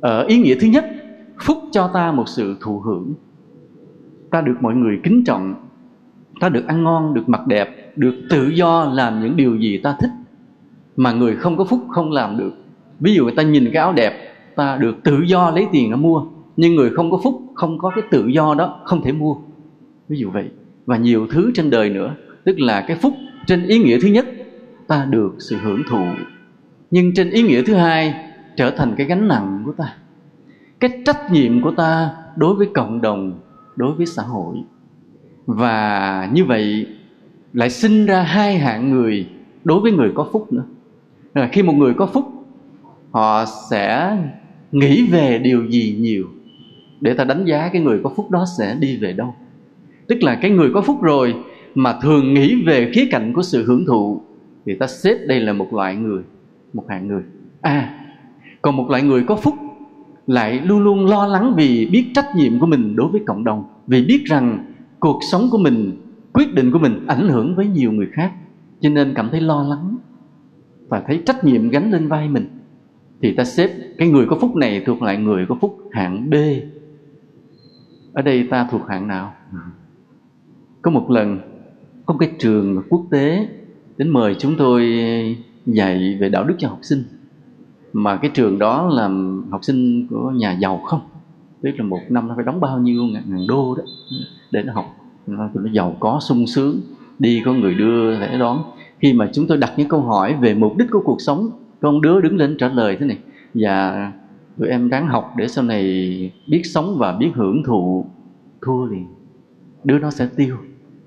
Ở 0.00 0.24
ý 0.24 0.38
nghĩa 0.38 0.54
thứ 0.60 0.66
nhất, 0.66 0.84
phúc 1.42 1.58
cho 1.72 1.90
ta 1.94 2.12
một 2.12 2.28
sự 2.28 2.56
thụ 2.60 2.80
hưởng. 2.80 3.14
Ta 4.30 4.40
được 4.40 4.56
mọi 4.60 4.74
người 4.74 5.00
kính 5.02 5.24
trọng, 5.24 5.54
ta 6.40 6.48
được 6.48 6.66
ăn 6.66 6.84
ngon, 6.84 7.14
được 7.14 7.28
mặc 7.28 7.46
đẹp, 7.46 7.92
được 7.96 8.14
tự 8.30 8.48
do 8.48 8.84
làm 8.94 9.20
những 9.20 9.36
điều 9.36 9.56
gì 9.56 9.78
ta 9.78 9.96
thích 10.00 10.10
mà 10.98 11.12
người 11.12 11.36
không 11.36 11.56
có 11.56 11.64
phúc 11.64 11.80
không 11.88 12.12
làm 12.12 12.36
được. 12.36 12.52
Ví 13.00 13.14
dụ 13.14 13.24
người 13.24 13.34
ta 13.36 13.42
nhìn 13.42 13.64
cái 13.64 13.82
áo 13.82 13.92
đẹp, 13.92 14.12
ta 14.56 14.76
được 14.76 15.02
tự 15.04 15.20
do 15.26 15.50
lấy 15.50 15.66
tiền 15.72 15.90
nó 15.90 15.96
mua, 15.96 16.24
nhưng 16.56 16.74
người 16.74 16.90
không 16.90 17.10
có 17.10 17.20
phúc, 17.24 17.42
không 17.54 17.78
có 17.78 17.90
cái 17.94 18.04
tự 18.10 18.26
do 18.26 18.54
đó, 18.58 18.80
không 18.84 19.02
thể 19.02 19.12
mua. 19.12 19.36
Ví 20.08 20.18
dụ 20.18 20.30
vậy. 20.30 20.50
Và 20.86 20.96
nhiều 20.96 21.26
thứ 21.30 21.50
trên 21.54 21.70
đời 21.70 21.90
nữa, 21.90 22.14
tức 22.44 22.60
là 22.60 22.84
cái 22.88 22.96
phúc 22.96 23.12
trên 23.46 23.66
ý 23.66 23.78
nghĩa 23.78 23.98
thứ 24.00 24.08
nhất, 24.08 24.26
ta 24.86 25.04
được 25.10 25.34
sự 25.38 25.56
hưởng 25.62 25.82
thụ 25.90 26.04
nhưng 26.90 27.14
trên 27.14 27.30
ý 27.30 27.42
nghĩa 27.42 27.62
thứ 27.62 27.74
hai 27.74 28.14
trở 28.56 28.70
thành 28.70 28.94
cái 28.96 29.06
gánh 29.06 29.28
nặng 29.28 29.62
của 29.66 29.72
ta. 29.72 29.96
Cái 30.80 30.90
trách 31.04 31.32
nhiệm 31.32 31.62
của 31.62 31.70
ta 31.70 32.10
đối 32.36 32.54
với 32.54 32.68
cộng 32.74 33.00
đồng, 33.00 33.40
đối 33.76 33.94
với 33.94 34.06
xã 34.06 34.22
hội. 34.22 34.56
Và 35.46 36.28
như 36.32 36.44
vậy 36.44 36.86
lại 37.52 37.70
sinh 37.70 38.06
ra 38.06 38.22
hai 38.22 38.58
hạng 38.58 38.90
người 38.90 39.26
đối 39.64 39.80
với 39.80 39.92
người 39.92 40.12
có 40.14 40.28
phúc 40.32 40.52
nữa. 40.52 40.64
Là 41.34 41.48
khi 41.52 41.62
một 41.62 41.72
người 41.72 41.94
có 41.94 42.06
phúc, 42.06 42.24
họ 43.10 43.44
sẽ 43.70 44.18
nghĩ 44.72 45.06
về 45.10 45.38
điều 45.38 45.66
gì 45.66 45.96
nhiều 46.00 46.26
để 47.00 47.14
ta 47.14 47.24
đánh 47.24 47.44
giá 47.44 47.68
cái 47.72 47.82
người 47.82 48.00
có 48.04 48.10
phúc 48.16 48.30
đó 48.30 48.44
sẽ 48.58 48.76
đi 48.80 48.96
về 48.96 49.12
đâu. 49.12 49.34
Tức 50.06 50.22
là 50.22 50.34
cái 50.34 50.50
người 50.50 50.70
có 50.74 50.82
phúc 50.82 51.02
rồi 51.02 51.34
mà 51.74 51.98
thường 52.02 52.34
nghĩ 52.34 52.64
về 52.66 52.90
khía 52.94 53.08
cạnh 53.10 53.32
của 53.32 53.42
sự 53.42 53.64
hưởng 53.64 53.86
thụ 53.86 54.22
thì 54.66 54.74
ta 54.74 54.86
xếp 54.86 55.18
đây 55.26 55.40
là 55.40 55.52
một 55.52 55.74
loại 55.74 55.96
người 55.96 56.22
một 56.72 56.84
hạng 56.88 57.08
người. 57.08 57.22
À 57.60 57.94
còn 58.62 58.76
một 58.76 58.90
loại 58.90 59.02
người 59.02 59.24
có 59.24 59.36
phúc 59.36 59.54
lại 60.26 60.60
luôn 60.60 60.80
luôn 60.80 61.06
lo 61.06 61.26
lắng 61.26 61.54
vì 61.56 61.88
biết 61.92 62.10
trách 62.14 62.26
nhiệm 62.36 62.58
của 62.58 62.66
mình 62.66 62.96
đối 62.96 63.08
với 63.08 63.20
cộng 63.26 63.44
đồng, 63.44 63.64
vì 63.86 64.04
biết 64.04 64.24
rằng 64.24 64.72
cuộc 65.00 65.18
sống 65.30 65.48
của 65.50 65.58
mình, 65.58 65.92
quyết 66.32 66.54
định 66.54 66.72
của 66.72 66.78
mình 66.78 67.06
ảnh 67.06 67.28
hưởng 67.28 67.56
với 67.56 67.66
nhiều 67.66 67.92
người 67.92 68.08
khác. 68.12 68.32
Cho 68.80 68.88
nên 68.90 69.14
cảm 69.14 69.28
thấy 69.30 69.40
lo 69.40 69.62
lắng 69.62 69.96
và 70.88 71.02
thấy 71.06 71.22
trách 71.26 71.44
nhiệm 71.44 71.68
gánh 71.68 71.90
lên 71.92 72.08
vai 72.08 72.28
mình. 72.28 72.48
Thì 73.22 73.34
ta 73.34 73.44
xếp 73.44 73.70
cái 73.98 74.08
người 74.08 74.26
có 74.26 74.36
phúc 74.40 74.56
này 74.56 74.82
thuộc 74.86 75.02
lại 75.02 75.16
người 75.16 75.46
có 75.48 75.56
phúc 75.60 75.78
hạng 75.92 76.30
B. 76.30 76.34
Ở 78.12 78.22
đây 78.22 78.46
ta 78.50 78.68
thuộc 78.70 78.88
hạng 78.88 79.08
nào? 79.08 79.34
Có 80.82 80.90
một 80.90 81.10
lần, 81.10 81.38
có 82.06 82.14
một 82.14 82.18
cái 82.18 82.30
trường 82.38 82.82
quốc 82.88 83.06
tế 83.10 83.48
đến 83.96 84.08
mời 84.08 84.34
chúng 84.34 84.54
tôi 84.58 84.84
dạy 85.74 86.16
về 86.20 86.28
đạo 86.28 86.44
đức 86.44 86.54
cho 86.58 86.68
học 86.68 86.78
sinh. 86.82 87.04
Mà 87.92 88.16
cái 88.16 88.30
trường 88.34 88.58
đó 88.58 88.86
là 88.86 89.10
học 89.50 89.64
sinh 89.64 90.08
của 90.08 90.30
nhà 90.30 90.52
giàu 90.52 90.78
không? 90.84 91.00
Tức 91.62 91.70
là 91.78 91.84
một 91.84 92.00
năm 92.08 92.28
nó 92.28 92.34
phải 92.36 92.44
đóng 92.44 92.60
bao 92.60 92.78
nhiêu 92.78 93.02
ngàn, 93.02 93.22
ngàn 93.26 93.46
đô 93.48 93.74
đó 93.74 93.82
để 94.50 94.62
nó 94.62 94.72
học. 94.72 94.96
Nó, 95.26 95.48
nó 95.54 95.70
giàu 95.72 95.96
có 96.00 96.18
sung 96.20 96.46
sướng 96.46 96.80
đi 97.18 97.42
có 97.44 97.52
người 97.52 97.74
đưa 97.74 98.18
lễ 98.18 98.38
đón. 98.38 98.62
Khi 98.98 99.12
mà 99.12 99.30
chúng 99.32 99.46
tôi 99.46 99.58
đặt 99.58 99.72
những 99.76 99.88
câu 99.88 100.00
hỏi 100.00 100.34
về 100.40 100.54
mục 100.54 100.76
đích 100.76 100.90
của 100.90 101.02
cuộc 101.04 101.20
sống 101.20 101.50
con 101.80 102.00
đứa 102.00 102.20
đứng 102.20 102.36
lên 102.36 102.56
trả 102.58 102.68
lời 102.68 102.96
thế 103.00 103.06
này 103.06 103.18
và 103.54 104.12
tụi 104.58 104.68
em 104.68 104.88
ráng 104.88 105.06
học 105.06 105.34
để 105.36 105.48
sau 105.48 105.64
này 105.64 105.82
biết 106.48 106.62
sống 106.64 106.96
và 106.98 107.12
biết 107.12 107.30
hưởng 107.34 107.62
thụ. 107.64 108.06
Thua 108.62 108.86
liền. 108.86 109.06
Đứa 109.84 109.98
nó 109.98 110.10
sẽ 110.10 110.28
tiêu 110.36 110.56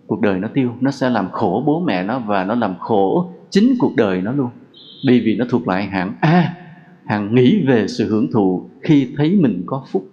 cuộc 0.07 0.21
đời 0.21 0.39
nó 0.39 0.47
tiêu 0.53 0.71
nó 0.81 0.91
sẽ 0.91 1.09
làm 1.09 1.29
khổ 1.31 1.63
bố 1.65 1.79
mẹ 1.79 2.03
nó 2.03 2.19
và 2.19 2.43
nó 2.43 2.55
làm 2.55 2.75
khổ 2.79 3.29
chính 3.51 3.75
cuộc 3.79 3.95
đời 3.95 4.21
nó 4.21 4.31
luôn. 4.31 4.49
Bởi 5.05 5.19
vì 5.19 5.35
nó 5.35 5.45
thuộc 5.49 5.67
lại 5.67 5.85
hạng 5.85 6.13
A, 6.21 6.53
hạng 7.05 7.35
nghĩ 7.35 7.61
về 7.67 7.87
sự 7.87 8.09
hưởng 8.09 8.31
thụ 8.31 8.69
khi 8.81 9.07
thấy 9.17 9.37
mình 9.41 9.63
có 9.65 9.85
phúc. 9.91 10.09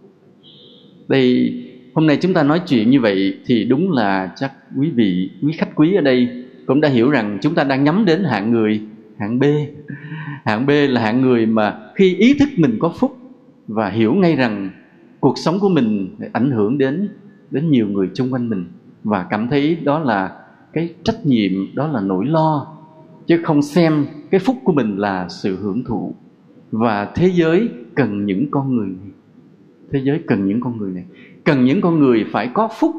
Đây, 1.09 1.55
hôm 1.95 2.07
nay 2.07 2.19
chúng 2.21 2.35
ta 2.35 2.43
nói 2.43 2.61
chuyện 2.67 2.91
như 2.91 3.01
vậy 3.01 3.39
thì 3.47 3.65
đúng 3.65 3.93
là 3.93 4.33
chắc 4.37 4.53
quý 4.79 4.91
vị, 4.91 5.31
quý 5.43 5.53
khách 5.53 5.75
quý 5.75 5.95
ở 5.95 6.01
đây 6.01 6.29
cũng 6.67 6.81
đã 6.81 6.89
hiểu 6.89 7.11
rằng 7.11 7.39
chúng 7.43 7.55
ta 7.55 7.65
đang 7.65 7.85
nhắm 7.85 8.05
đến 8.05 8.25
hạng 8.25 8.51
người, 8.51 8.81
hạng 9.19 9.39
B. 9.39 9.45
Hạng 10.45 10.67
B 10.67 10.71
là 10.89 11.01
hạng 11.01 11.21
người 11.21 11.47
mà 11.47 11.77
khi 11.95 12.15
ý 12.15 12.35
thức 12.39 12.49
mình 12.57 12.77
có 12.79 12.95
phúc 12.99 13.17
và 13.69 13.91
hiểu 13.91 14.15
ngay 14.15 14.37
rằng 14.37 14.71
cuộc 15.21 15.39
sống 15.39 15.61
của 15.61 15.69
mình 15.69 16.17
ảnh 16.33 16.51
hưởng 16.51 16.79
đến 16.79 17.09
đến 17.51 17.71
nhiều 17.71 17.87
người 17.89 18.09
xung 18.15 18.33
quanh 18.33 18.49
mình 18.49 18.65
và 19.05 19.27
cảm 19.31 19.49
thấy 19.49 19.77
đó 19.85 19.99
là 19.99 20.31
cái 20.73 20.95
trách 21.05 21.27
nhiệm, 21.27 21.53
đó 21.75 21.89
là 21.89 22.01
nỗi 22.01 22.27
lo 22.27 22.78
chứ 23.29 23.41
không 23.45 23.63
xem 23.63 24.07
cái 24.31 24.41
phúc 24.41 24.57
của 24.65 24.73
mình 24.73 24.97
là 24.97 25.29
sự 25.29 25.57
hưởng 25.57 25.85
thụ. 25.85 26.15
Và 26.71 27.05
thế 27.15 27.31
giới 27.35 27.69
cần 27.95 28.27
những 28.27 28.51
con 28.51 28.77
người 28.77 28.89
này. 28.89 29.11
Thế 29.93 30.01
giới 30.05 30.23
cần 30.27 30.47
những 30.47 30.61
con 30.61 30.77
người 30.77 30.93
này. 30.93 31.05
Cần 31.45 31.65
những 31.65 31.81
con 31.81 31.99
người 31.99 32.25
phải 32.33 32.51
có 32.55 32.69
phúc, 32.81 32.93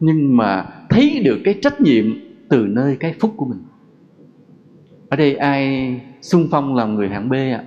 nhưng 0.00 0.36
mà 0.36 0.66
thấy 0.88 1.22
được 1.24 1.38
cái 1.44 1.58
trách 1.62 1.80
nhiệm 1.80 2.04
từ 2.48 2.66
nơi 2.66 2.96
cái 3.00 3.14
phúc 3.20 3.32
của 3.36 3.46
mình. 3.46 3.58
Ở 5.08 5.16
đây 5.16 5.34
ai 5.34 6.00
xung 6.20 6.48
phong 6.50 6.74
làm 6.74 6.94
người 6.94 7.08
hạng 7.08 7.28
B 7.28 7.32
ạ? 7.32 7.64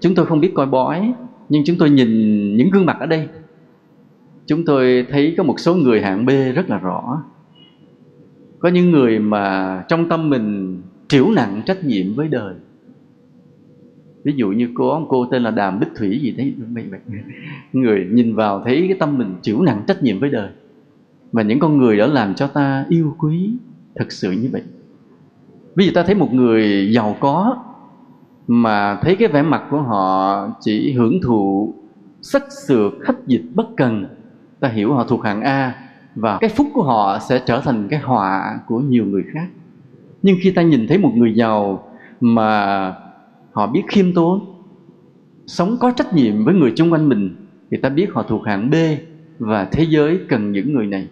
Chúng 0.00 0.14
tôi 0.14 0.26
không 0.26 0.40
biết 0.40 0.52
coi 0.54 0.66
bói, 0.66 1.12
nhưng 1.48 1.62
chúng 1.64 1.76
tôi 1.78 1.90
nhìn 1.90 2.08
những 2.56 2.70
gương 2.70 2.86
mặt 2.86 2.96
ở 3.00 3.06
đây. 3.06 3.28
Chúng 4.46 4.64
tôi 4.64 5.06
thấy 5.10 5.34
có 5.36 5.44
một 5.44 5.60
số 5.60 5.74
người 5.74 6.00
hạng 6.02 6.26
B 6.26 6.30
rất 6.54 6.70
là 6.70 6.78
rõ 6.78 7.22
có 8.66 8.70
những 8.70 8.90
người 8.90 9.18
mà 9.18 9.84
trong 9.88 10.08
tâm 10.08 10.30
mình 10.30 10.78
triểu 11.08 11.30
nặng 11.30 11.62
trách 11.66 11.84
nhiệm 11.84 12.14
với 12.14 12.28
đời. 12.28 12.54
Ví 14.24 14.32
dụ 14.36 14.48
như 14.48 14.68
cô 14.74 14.88
ông 14.88 15.06
cô 15.08 15.26
tên 15.26 15.42
là 15.42 15.50
đàm 15.50 15.80
bích 15.80 15.88
thủy 15.96 16.18
gì 16.22 16.30
đấy. 16.30 16.54
Người 17.72 18.06
nhìn 18.12 18.34
vào 18.34 18.62
thấy 18.64 18.84
cái 18.88 18.96
tâm 18.98 19.18
mình 19.18 19.34
chịu 19.42 19.62
nặng 19.62 19.82
trách 19.86 20.02
nhiệm 20.02 20.20
với 20.20 20.30
đời. 20.30 20.50
Và 21.32 21.42
những 21.42 21.58
con 21.58 21.78
người 21.78 21.98
đó 21.98 22.06
làm 22.06 22.34
cho 22.34 22.46
ta 22.46 22.84
yêu 22.88 23.14
quý 23.18 23.50
thật 23.94 24.12
sự 24.12 24.30
như 24.30 24.48
vậy. 24.52 24.62
Ví 25.74 25.86
dụ 25.86 25.92
ta 25.94 26.02
thấy 26.02 26.14
một 26.14 26.34
người 26.34 26.92
giàu 26.92 27.16
có 27.20 27.56
mà 28.46 28.98
thấy 29.02 29.16
cái 29.16 29.28
vẻ 29.28 29.42
mặt 29.42 29.62
của 29.70 29.82
họ 29.82 30.48
chỉ 30.60 30.92
hưởng 30.92 31.20
thụ, 31.22 31.74
sắc 32.22 32.42
sược, 32.66 32.92
khách 33.00 33.26
dịch 33.26 33.44
bất 33.54 33.66
cần. 33.76 34.06
Ta 34.60 34.68
hiểu 34.68 34.94
họ 34.94 35.04
thuộc 35.04 35.24
hạng 35.24 35.42
A 35.42 35.85
và 36.16 36.38
cái 36.40 36.50
phúc 36.50 36.66
của 36.74 36.82
họ 36.82 37.18
sẽ 37.18 37.42
trở 37.46 37.60
thành 37.60 37.88
cái 37.88 38.00
họa 38.00 38.58
của 38.66 38.78
nhiều 38.78 39.04
người 39.04 39.24
khác. 39.32 39.46
Nhưng 40.22 40.36
khi 40.40 40.50
ta 40.50 40.62
nhìn 40.62 40.86
thấy 40.86 40.98
một 40.98 41.12
người 41.14 41.34
giàu 41.34 41.88
mà 42.20 42.94
họ 43.52 43.66
biết 43.66 43.82
khiêm 43.88 44.14
tốn, 44.14 44.40
sống 45.46 45.76
có 45.80 45.90
trách 45.90 46.14
nhiệm 46.14 46.44
với 46.44 46.54
người 46.54 46.72
xung 46.76 46.92
quanh 46.92 47.08
mình, 47.08 47.36
thì 47.70 47.76
ta 47.76 47.88
biết 47.88 48.06
họ 48.12 48.22
thuộc 48.22 48.46
hạng 48.46 48.70
B 48.70 48.74
và 49.38 49.64
thế 49.72 49.86
giới 49.88 50.20
cần 50.28 50.52
những 50.52 50.74
người 50.74 50.86
này. 50.86 51.08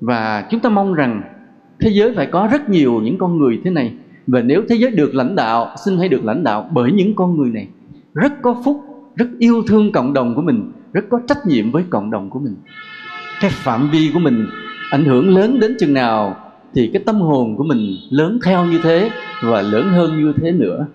Và 0.00 0.46
chúng 0.50 0.60
ta 0.60 0.68
mong 0.68 0.94
rằng 0.94 1.22
thế 1.80 1.90
giới 1.90 2.14
phải 2.16 2.26
có 2.26 2.48
rất 2.52 2.68
nhiều 2.68 3.00
những 3.00 3.18
con 3.18 3.38
người 3.38 3.60
thế 3.64 3.70
này. 3.70 3.94
Và 4.26 4.40
nếu 4.40 4.62
thế 4.68 4.76
giới 4.76 4.90
được 4.90 5.14
lãnh 5.14 5.36
đạo, 5.36 5.68
xin 5.84 5.98
hãy 5.98 6.08
được 6.08 6.24
lãnh 6.24 6.44
đạo 6.44 6.70
bởi 6.72 6.92
những 6.92 7.14
con 7.14 7.36
người 7.36 7.50
này. 7.50 7.68
Rất 8.14 8.32
có 8.42 8.62
phúc, 8.64 8.82
rất 9.16 9.28
yêu 9.38 9.62
thương 9.68 9.92
cộng 9.92 10.12
đồng 10.12 10.34
của 10.34 10.42
mình, 10.42 10.72
rất 10.92 11.04
có 11.10 11.20
trách 11.26 11.38
nhiệm 11.46 11.70
với 11.70 11.84
cộng 11.90 12.10
đồng 12.10 12.30
của 12.30 12.38
mình 12.38 12.54
cái 13.40 13.50
phạm 13.50 13.90
vi 13.90 14.10
của 14.14 14.18
mình 14.18 14.46
ảnh 14.90 15.04
hưởng 15.04 15.34
lớn 15.34 15.60
đến 15.60 15.76
chừng 15.78 15.94
nào 15.94 16.36
thì 16.74 16.90
cái 16.92 17.02
tâm 17.06 17.20
hồn 17.20 17.56
của 17.56 17.64
mình 17.64 17.96
lớn 18.10 18.38
theo 18.44 18.64
như 18.64 18.80
thế 18.82 19.10
và 19.42 19.62
lớn 19.62 19.88
hơn 19.88 20.22
như 20.22 20.32
thế 20.42 20.52
nữa. 20.52 20.86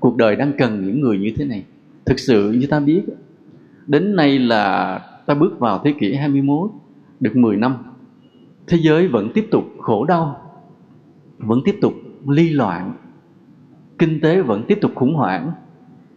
Cuộc 0.00 0.16
đời 0.16 0.36
đang 0.36 0.52
cần 0.58 0.86
những 0.86 1.00
người 1.00 1.18
như 1.18 1.32
thế 1.36 1.44
này. 1.44 1.64
Thực 2.06 2.18
sự 2.18 2.52
như 2.52 2.66
ta 2.66 2.80
biết, 2.80 3.02
đến 3.86 4.16
nay 4.16 4.38
là 4.38 4.98
ta 5.26 5.34
bước 5.34 5.58
vào 5.58 5.80
thế 5.84 5.94
kỷ 6.00 6.14
21 6.14 6.70
được 7.20 7.36
10 7.36 7.56
năm. 7.56 7.76
Thế 8.66 8.78
giới 8.80 9.08
vẫn 9.08 9.32
tiếp 9.34 9.46
tục 9.50 9.64
khổ 9.80 10.04
đau, 10.04 10.36
vẫn 11.38 11.60
tiếp 11.64 11.76
tục 11.80 11.94
ly 12.28 12.50
loạn. 12.50 12.92
Kinh 13.98 14.20
tế 14.20 14.42
vẫn 14.42 14.64
tiếp 14.68 14.78
tục 14.80 14.92
khủng 14.94 15.14
hoảng. 15.14 15.52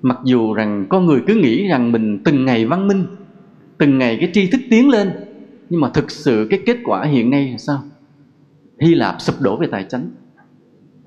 Mặc 0.01 0.17
dù 0.23 0.53
rằng 0.53 0.85
con 0.89 1.05
người 1.05 1.21
cứ 1.27 1.35
nghĩ 1.35 1.67
rằng 1.67 1.91
mình 1.91 2.19
từng 2.23 2.45
ngày 2.45 2.65
văn 2.65 2.87
minh, 2.87 3.05
từng 3.77 3.97
ngày 3.97 4.17
cái 4.19 4.29
tri 4.33 4.47
thức 4.47 4.61
tiến 4.69 4.89
lên 4.89 5.26
nhưng 5.69 5.81
mà 5.81 5.89
thực 5.89 6.11
sự 6.11 6.47
cái 6.49 6.61
kết 6.65 6.77
quả 6.85 7.03
hiện 7.03 7.29
nay 7.29 7.51
là 7.51 7.57
sao? 7.57 7.83
Hy 8.79 8.95
lạp 8.95 9.21
sụp 9.21 9.41
đổ 9.41 9.57
về 9.57 9.67
tài 9.71 9.83
chính 9.83 10.11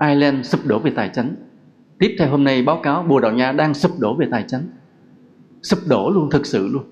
ireland 0.01 0.47
sụp 0.47 0.61
đổ 0.67 0.79
về 0.79 0.91
tài 0.91 1.11
chính 1.15 1.35
tiếp 1.99 2.17
theo 2.19 2.29
hôm 2.29 2.45
nay 2.45 2.63
báo 2.63 2.81
cáo 2.83 3.03
bồ 3.03 3.21
đào 3.21 3.33
nha 3.33 3.53
đang 3.53 3.75
sụp 3.75 3.93
đổ 4.01 4.15
về 4.15 4.27
tài 4.31 4.45
chính 4.49 4.63
sụp 5.63 5.79
đổ 5.89 6.11
luôn, 6.11 6.31
thực 6.31 6.47
sự 6.47 6.69
luôn. 6.69 6.83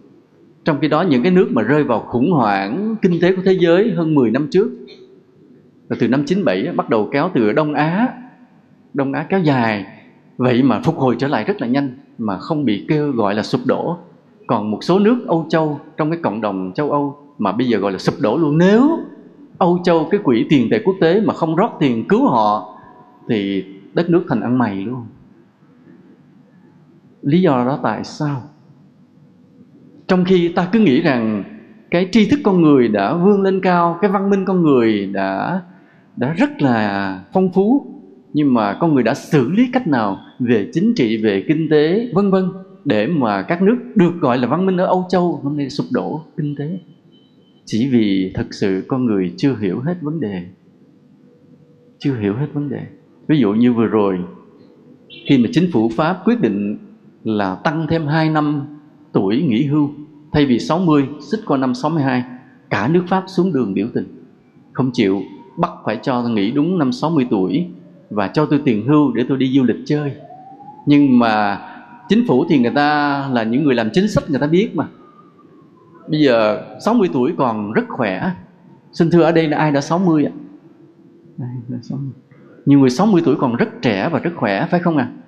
Trong 0.65 0.79
khi 0.81 0.89
đó 0.89 1.03
những 1.03 1.23
cái 1.23 1.33
nước 1.33 1.49
mà 1.51 1.63
rơi 1.63 1.85
vào 1.85 2.01
khủng 2.01 2.33
hoảng 2.33 2.97
kinh 3.03 3.21
tế 3.21 3.37
của 3.37 3.43
thế 3.45 3.53
giới 3.53 3.93
hơn 3.97 4.15
10 4.15 4.31
năm 4.31 4.49
trước, 4.51 4.71
là 5.89 5.97
từ 6.01 6.09
năm 6.09 6.25
97 6.27 6.73
bắt 6.77 6.89
đầu 6.89 7.09
kéo 7.13 7.31
từ 7.35 7.53
Đông 7.53 7.75
Á 7.75 8.09
Đông 8.95 9.13
Á 9.13 9.27
kéo 9.29 9.41
dài. 9.41 9.87
Vậy 10.37 10.63
mà 10.63 10.81
phục 10.85 10.97
hồi 10.97 11.17
trở 11.19 11.29
lại 11.29 11.45
rất 11.45 11.61
là 11.61 11.67
nhanh, 11.67 11.91
mà 12.19 12.39
không 12.39 12.65
bị 12.65 12.85
kêu 12.89 13.13
gọi 13.13 13.35
là 13.35 13.43
sụp 13.43 13.61
đổ. 13.67 13.97
Còn 14.47 14.71
một 14.71 14.85
số 14.85 14.99
nước 14.99 15.25
Âu 15.27 15.47
Châu, 15.49 15.81
trong 15.97 16.11
cái 16.11 16.21
cộng 16.23 16.41
đồng 16.41 16.73
châu 16.75 16.91
Âu 16.91 17.28
mà 17.39 17.53
bây 17.53 17.69
giờ 17.69 17.79
gọi 17.79 17.93
là 17.93 17.99
sụp 17.99 18.15
đổ 18.21 18.37
luôn. 18.37 18.59
Nếu 18.59 18.99
Âu 19.59 19.79
Châu, 19.85 20.09
cái 20.11 20.21
quỹ 20.25 20.47
tiền 20.51 20.69
tệ 20.71 20.79
quốc 20.85 20.97
tế 21.01 21.21
mà 21.21 21.35
không 21.35 21.57
rót 21.57 21.77
tiền 21.81 22.09
cứu 22.09 22.29
họ, 22.29 22.75
thì 23.29 23.65
đất 23.95 24.11
nước 24.11 24.25
thành 24.29 24.41
ăn 24.41 24.59
mày 24.59 24.77
luôn 24.77 25.07
lý 27.23 27.41
do 27.43 27.65
đó 27.65 27.79
tại 27.83 28.05
sao? 28.05 28.43
Trong 30.07 30.25
khi 30.25 30.49
ta 30.49 30.69
cứ 30.73 30.81
nghĩ 30.81 31.01
rằng 31.01 31.45
cái 31.91 32.09
tri 32.13 32.29
thức 32.29 32.41
con 32.45 32.63
người 32.63 32.89
đã 32.89 33.15
vươn 33.15 33.43
lên 33.43 33.61
cao, 33.61 33.99
cái 34.01 34.11
văn 34.11 34.31
minh 34.31 34.45
con 34.45 34.63
người 34.63 35.07
đã 35.07 35.61
đã 36.17 36.33
rất 36.33 36.63
là 36.63 37.21
phong 37.33 37.53
phú, 37.53 37.87
nhưng 38.33 38.55
mà 38.55 38.77
con 38.81 38.95
người 38.95 39.03
đã 39.03 39.15
xử 39.15 39.51
lý 39.51 39.71
cách 39.73 39.87
nào 39.87 40.19
về 40.39 40.71
chính 40.73 40.95
trị, 40.97 41.23
về 41.23 41.45
kinh 41.49 41.69
tế, 41.71 42.11
vân 42.15 42.31
vân 42.31 42.49
để 42.85 43.07
mà 43.07 43.43
các 43.43 43.63
nước 43.63 43.77
được 43.95 44.13
gọi 44.21 44.39
là 44.39 44.47
văn 44.47 44.67
minh 44.67 44.77
ở 44.77 44.87
Âu 44.87 45.07
Châu 45.09 45.41
hôm 45.43 45.57
nay 45.57 45.71
sụp 45.71 45.87
đổ 45.93 46.23
kinh 46.37 46.57
tế? 46.59 46.79
Chỉ 47.71 47.89
vì 47.89 48.33
thật 48.35 48.47
sự 48.51 48.85
con 48.89 49.07
người 49.07 49.35
chưa 49.37 49.57
hiểu 49.61 49.81
hết 49.81 49.95
vấn 50.01 50.21
đề. 50.21 50.43
Chưa 51.99 52.15
hiểu 52.21 52.35
hết 52.35 52.47
vấn 52.53 52.69
đề. 52.69 52.81
Ví 53.27 53.39
dụ 53.39 53.53
như 53.53 53.73
vừa 53.73 53.87
rồi, 53.87 54.19
khi 55.27 55.39
mà 55.39 55.49
chính 55.53 55.71
phủ 55.73 55.91
Pháp 55.97 56.19
quyết 56.25 56.41
định 56.41 56.79
là 57.25 57.55
tăng 57.55 57.87
thêm 57.91 58.07
2 58.07 58.31
năm 58.31 58.63
tuổi 59.13 59.43
nghỉ 59.43 59.67
hưu, 59.67 59.91
thay 60.33 60.47
vì 60.47 60.59
60 60.59 61.09
xích 61.31 61.41
qua 61.47 61.59
năm 61.59 61.75
62 61.75 62.25
cả 62.71 62.89
nước 62.89 63.05
Pháp 63.09 63.25
xuống 63.27 63.53
đường 63.53 63.75
biểu 63.75 63.89
tình. 63.95 64.07
Không 64.73 64.91
chịu, 64.93 65.23
bắt 65.59 65.71
phải 65.85 65.99
cho 66.03 66.23
nghỉ 66.23 66.51
đúng 66.51 66.79
năm 66.79 66.93
60 66.93 67.27
tuổi 67.31 67.67
và 68.11 68.29
cho 68.29 68.47
tôi 68.47 68.61
tiền 68.65 68.87
hưu 68.87 69.13
để 69.13 69.25
tôi 69.29 69.39
đi 69.39 69.53
du 69.57 69.65
lịch 69.65 69.83
chơi. 69.87 70.13
Nhưng 70.87 71.19
mà 71.19 71.61
chính 72.09 72.25
phủ 72.27 72.45
thì 72.49 72.59
người 72.59 72.73
ta 72.75 73.29
là 73.33 73.43
những 73.43 73.65
người 73.65 73.75
làm 73.75 73.89
chính 73.93 74.09
sách, 74.09 74.31
người 74.31 74.41
ta 74.41 74.47
biết 74.47 74.71
mà 74.77 74.87
bây 76.11 76.21
giờ 76.21 76.63
60 76.85 77.09
tuổi 77.13 77.35
còn 77.39 77.73
rất 77.73 77.85
khỏe. 77.89 78.31
Xin 78.93 79.11
thưa 79.11 79.23
ở 79.23 79.33
đây 79.33 79.49
là 79.49 79.59
ai 79.59 79.73
đã 79.73 79.81
60 79.81 80.25
ạ? 80.25 80.33
Nhiều 82.67 82.79
người 82.79 82.91
60 82.91 83.23
tuổi 83.25 83.37
còn 83.37 83.57
rất 83.57 83.69
trẻ 83.83 84.09
và 84.13 84.19
rất 84.19 84.31
khỏe, 84.37 84.67
phải 84.71 84.81
không 84.81 84.97
ạ? 84.97 85.09
À? 85.13 85.19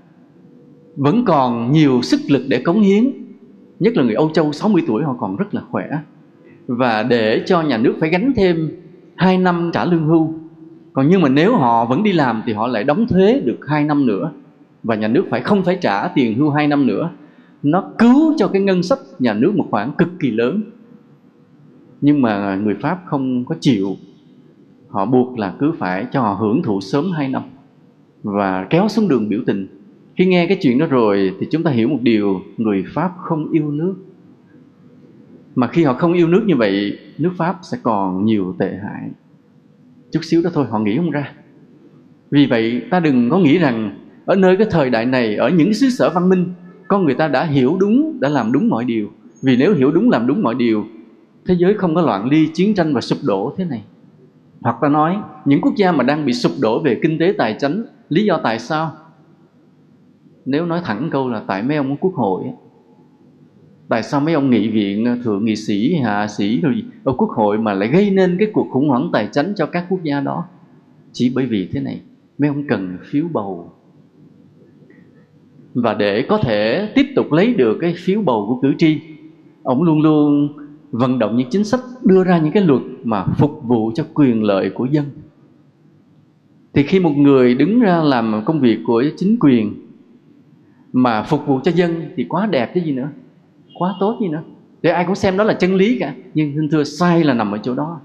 vẫn 0.97 1.25
còn 1.25 1.73
nhiều 1.73 2.03
sức 2.03 2.21
lực 2.29 2.43
để 2.49 2.63
cống 2.63 2.81
hiến. 2.81 3.11
Nhất 3.79 3.97
là 3.97 4.03
người 4.03 4.15
Âu 4.15 4.31
Châu 4.35 4.53
60 4.53 4.83
tuổi, 4.87 5.05
họ 5.05 5.17
còn 5.21 5.37
rất 5.37 5.55
là 5.55 5.61
khỏe. 5.71 5.87
Và 6.67 7.03
để 7.03 7.43
cho 7.47 7.63
nhà 7.63 7.77
nước 7.77 7.95
phải 8.01 8.11
gánh 8.11 8.33
thêm 8.37 8.71
2 9.17 9.39
năm 9.39 9.71
trả 9.73 9.85
lương 9.85 10.07
hưu. 10.07 10.35
Còn 10.93 11.09
nhưng 11.09 11.23
mà 11.23 11.29
nếu 11.29 11.57
họ 11.57 11.85
vẫn 11.85 12.03
đi 12.03 12.13
làm 12.13 12.43
thì 12.47 12.53
họ 12.53 12.67
lại 12.67 12.85
đóng 12.85 13.07
thuế 13.09 13.41
được 13.45 13.59
2 13.69 13.85
năm 13.85 14.07
nữa. 14.07 14.33
Và 14.83 14.95
nhà 14.95 15.09
nước 15.09 15.25
phải 15.31 15.41
không 15.41 15.63
phải 15.63 15.79
trả 15.81 16.09
tiền 16.09 16.39
hưu 16.39 16.51
2 16.51 16.67
năm 16.69 16.87
nữa 16.87 17.11
nó 17.63 17.91
cứu 17.99 18.35
cho 18.39 18.49
cái 18.49 18.63
ngân 18.63 18.83
sách 18.83 18.99
nhà 19.19 19.35
nước 19.35 19.57
một 19.57 19.67
khoản 19.71 19.93
cực 19.99 20.09
kỳ 20.21 20.31
lớn. 20.31 20.63
Nhưng 22.01 22.23
mà 22.23 22.57
người 22.57 22.75
Pháp 22.75 23.03
không 23.07 23.45
có 23.45 23.57
chịu. 23.61 23.97
Họ 24.89 25.05
buộc 25.05 25.39
là 25.39 25.55
cứ 25.59 25.73
phải 25.79 26.07
cho 26.13 26.21
họ 26.21 26.33
hưởng 26.33 26.63
thụ 26.63 26.81
sớm 26.81 27.11
2 27.11 27.29
năm 27.29 27.43
và 28.23 28.67
kéo 28.71 28.89
xuống 28.89 29.09
đường 29.09 29.29
biểu 29.29 29.41
tình. 29.47 29.67
Khi 30.17 30.27
nghe 30.27 30.47
cái 30.47 30.59
chuyện 30.63 30.79
đó 30.79 30.87
rồi 30.87 31.35
thì 31.41 31.47
chúng 31.51 31.63
ta 31.63 31.71
hiểu 31.71 31.89
một 31.89 31.99
điều, 32.03 32.41
người 32.57 32.85
Pháp 32.95 33.13
không 33.19 33.51
yêu 33.53 33.71
nước. 33.71 33.95
Mà 35.55 35.67
khi 35.67 35.85
họ 35.85 35.95
không 35.95 36.13
yêu 36.13 36.29
nước 36.29 36.43
như 36.47 36.57
vậy, 36.57 36.99
nước 37.19 37.31
Pháp 37.37 37.59
sẽ 37.63 37.79
còn 37.83 38.25
nhiều 38.25 38.55
tệ 38.59 38.79
hại. 38.83 39.11
Chút 40.13 40.21
xíu 40.23 40.43
đó 40.43 40.51
thôi, 40.55 40.67
họ 40.71 40.79
nghĩ 40.79 40.97
không 40.97 41.11
ra. 41.11 41.33
Vì 42.31 42.47
vậy, 42.47 42.83
ta 42.91 43.01
đừng 43.01 43.31
có 43.31 43.39
nghĩ 43.39 43.59
rằng 43.59 43.99
ở 44.25 44.37
nơi 44.37 44.57
cái 44.57 44.67
thời 44.71 44.91
đại 44.91 45.07
này, 45.07 45.37
ở 45.37 45.49
những 45.49 45.75
xứ 45.75 45.89
sở 45.91 46.11
văn 46.15 46.29
minh 46.29 46.47
con 46.91 47.05
người 47.05 47.15
ta 47.15 47.29
đã 47.29 47.45
hiểu 47.45 47.77
đúng, 47.81 48.21
đã 48.21 48.29
làm 48.29 48.53
đúng 48.53 48.69
mọi 48.69 48.85
điều. 48.85 49.09
Vì 49.43 49.57
nếu 49.57 49.75
hiểu 49.75 49.91
đúng, 49.91 50.11
làm 50.11 50.27
đúng 50.27 50.43
mọi 50.43 50.55
điều, 50.55 50.85
thế 51.47 51.55
giới 51.59 51.75
không 51.75 51.95
có 51.95 52.03
loạn 52.03 52.29
ly, 52.29 52.49
chiến 52.55 52.75
tranh 52.75 52.95
và 52.95 53.01
sụp 53.01 53.19
đổ 53.27 53.55
thế 53.57 53.65
này. 53.65 53.83
Hoặc 54.61 54.77
ta 54.81 54.89
nói, 54.89 55.17
những 55.45 55.61
quốc 55.61 55.73
gia 55.77 55.93
mà 55.93 56.05
đang 56.05 56.27
bị 56.27 56.33
sụp 56.33 56.53
đổ 56.61 56.83
về 56.83 56.99
kinh 57.03 57.19
tế, 57.19 57.35
tài 57.39 57.57
chính, 57.61 57.85
lý 58.09 58.25
do 58.25 58.41
tại 58.43 58.59
sao? 58.59 58.93
Nếu 60.45 60.67
nói 60.67 60.81
thẳng 60.85 61.09
câu 61.13 61.29
là 61.29 61.43
tại 61.47 61.63
mấy 61.63 61.77
ông 61.77 61.97
quốc 61.97 62.15
hội 62.15 62.45
tại 63.89 64.03
sao 64.03 64.21
mấy 64.21 64.35
ông 64.35 64.51
nghị 64.51 64.69
viện, 64.69 65.21
thượng 65.25 65.45
nghị 65.45 65.57
sĩ, 65.57 65.95
hạ 65.95 66.29
sĩ 66.29 66.61
rồi 66.61 66.83
ở 67.05 67.13
quốc 67.13 67.31
hội 67.31 67.59
mà 67.59 67.75
lại 67.75 67.89
gây 67.89 68.11
nên 68.11 68.37
cái 68.39 68.49
cuộc 68.53 68.67
khủng 68.71 68.89
hoảng 68.89 69.11
tài 69.13 69.29
chính 69.33 69.53
cho 69.57 69.67
các 69.67 69.87
quốc 69.89 70.03
gia 70.03 70.21
đó? 70.21 70.45
Chỉ 71.13 71.33
bởi 71.35 71.47
vì 71.47 71.69
thế 71.73 71.81
này, 71.81 72.01
mấy 72.39 72.49
ông 72.49 72.67
cần 72.69 72.99
phiếu 73.11 73.25
bầu 73.33 73.73
và 75.75 75.95
để 75.95 76.23
có 76.23 76.39
thể 76.39 76.93
tiếp 76.95 77.07
tục 77.17 77.33
lấy 77.33 77.55
được 77.55 77.79
cái 77.81 77.95
phiếu 77.97 78.23
bầu 78.23 78.47
của 78.49 78.61
cử 78.63 78.75
tri. 78.79 79.01
Ông 79.63 79.83
luôn 79.83 80.03
luôn 80.03 80.49
vận 80.91 81.19
động 81.19 81.37
những 81.37 81.51
chính 81.51 81.65
sách 81.65 81.81
đưa 82.05 82.25
ra 82.25 82.39
những 82.39 82.53
cái 82.53 82.63
luật 82.63 82.83
mà 83.05 83.25
phục 83.25 83.61
vụ 83.65 83.93
cho 83.95 84.05
quyền 84.15 84.43
lợi 84.43 84.71
của 84.71 84.85
dân. 84.85 85.05
Thì 86.73 86.83
khi 86.83 87.01
một 87.01 87.13
người 87.17 87.55
đứng 87.55 87.81
ra 87.81 88.03
làm 88.03 88.43
công 88.45 88.61
việc 88.61 88.79
của 88.87 89.05
chính 89.17 89.37
quyền 89.41 89.75
mà 90.93 91.23
phục 91.23 91.47
vụ 91.47 91.61
cho 91.65 91.71
dân 91.71 92.03
thì 92.17 92.25
quá 92.25 92.47
đẹp 92.47 92.71
chứ 92.75 92.81
gì 92.81 92.93
nữa, 92.93 93.09
quá 93.79 93.95
tốt 94.01 94.19
gì 94.21 94.29
nữa. 94.29 94.43
Để 94.83 94.91
ai 94.91 95.05
cũng 95.05 95.15
xem 95.15 95.37
đó 95.37 95.45
là 95.45 95.55
chân 95.55 95.75
lý 95.75 95.99
cả, 95.99 96.15
nhưng 96.35 96.53
thưa 96.55 96.67
thưa 96.71 96.85
sai 96.85 97.25
là 97.25 97.35
nằm 97.35 97.53
ở 97.53 97.59
chỗ 97.63 97.75
đó. 97.75 98.01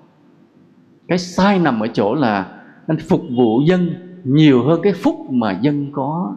Cái 1.08 1.18
sai 1.18 1.60
nằm 1.60 1.80
ở 1.80 1.88
chỗ 1.88 2.16
là 2.16 2.62
anh 2.88 2.98
phục 2.98 3.22
vụ 3.38 3.62
dân 3.62 3.90
nhiều 4.24 4.64
hơn 4.64 4.80
cái 4.84 4.94
phúc 4.94 5.16
mà 5.30 5.60
dân 5.62 5.90
có 5.92 6.36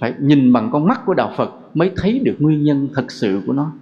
phải 0.00 0.14
nhìn 0.20 0.52
bằng 0.52 0.70
con 0.72 0.86
mắt 0.86 1.00
của 1.06 1.14
đạo 1.14 1.32
Phật 1.36 1.50
mới 1.74 1.90
thấy 1.96 2.18
được 2.18 2.36
nguyên 2.38 2.64
nhân 2.64 2.88
thật 2.94 3.10
sự 3.10 3.40
của 3.46 3.52
nó. 3.52 3.72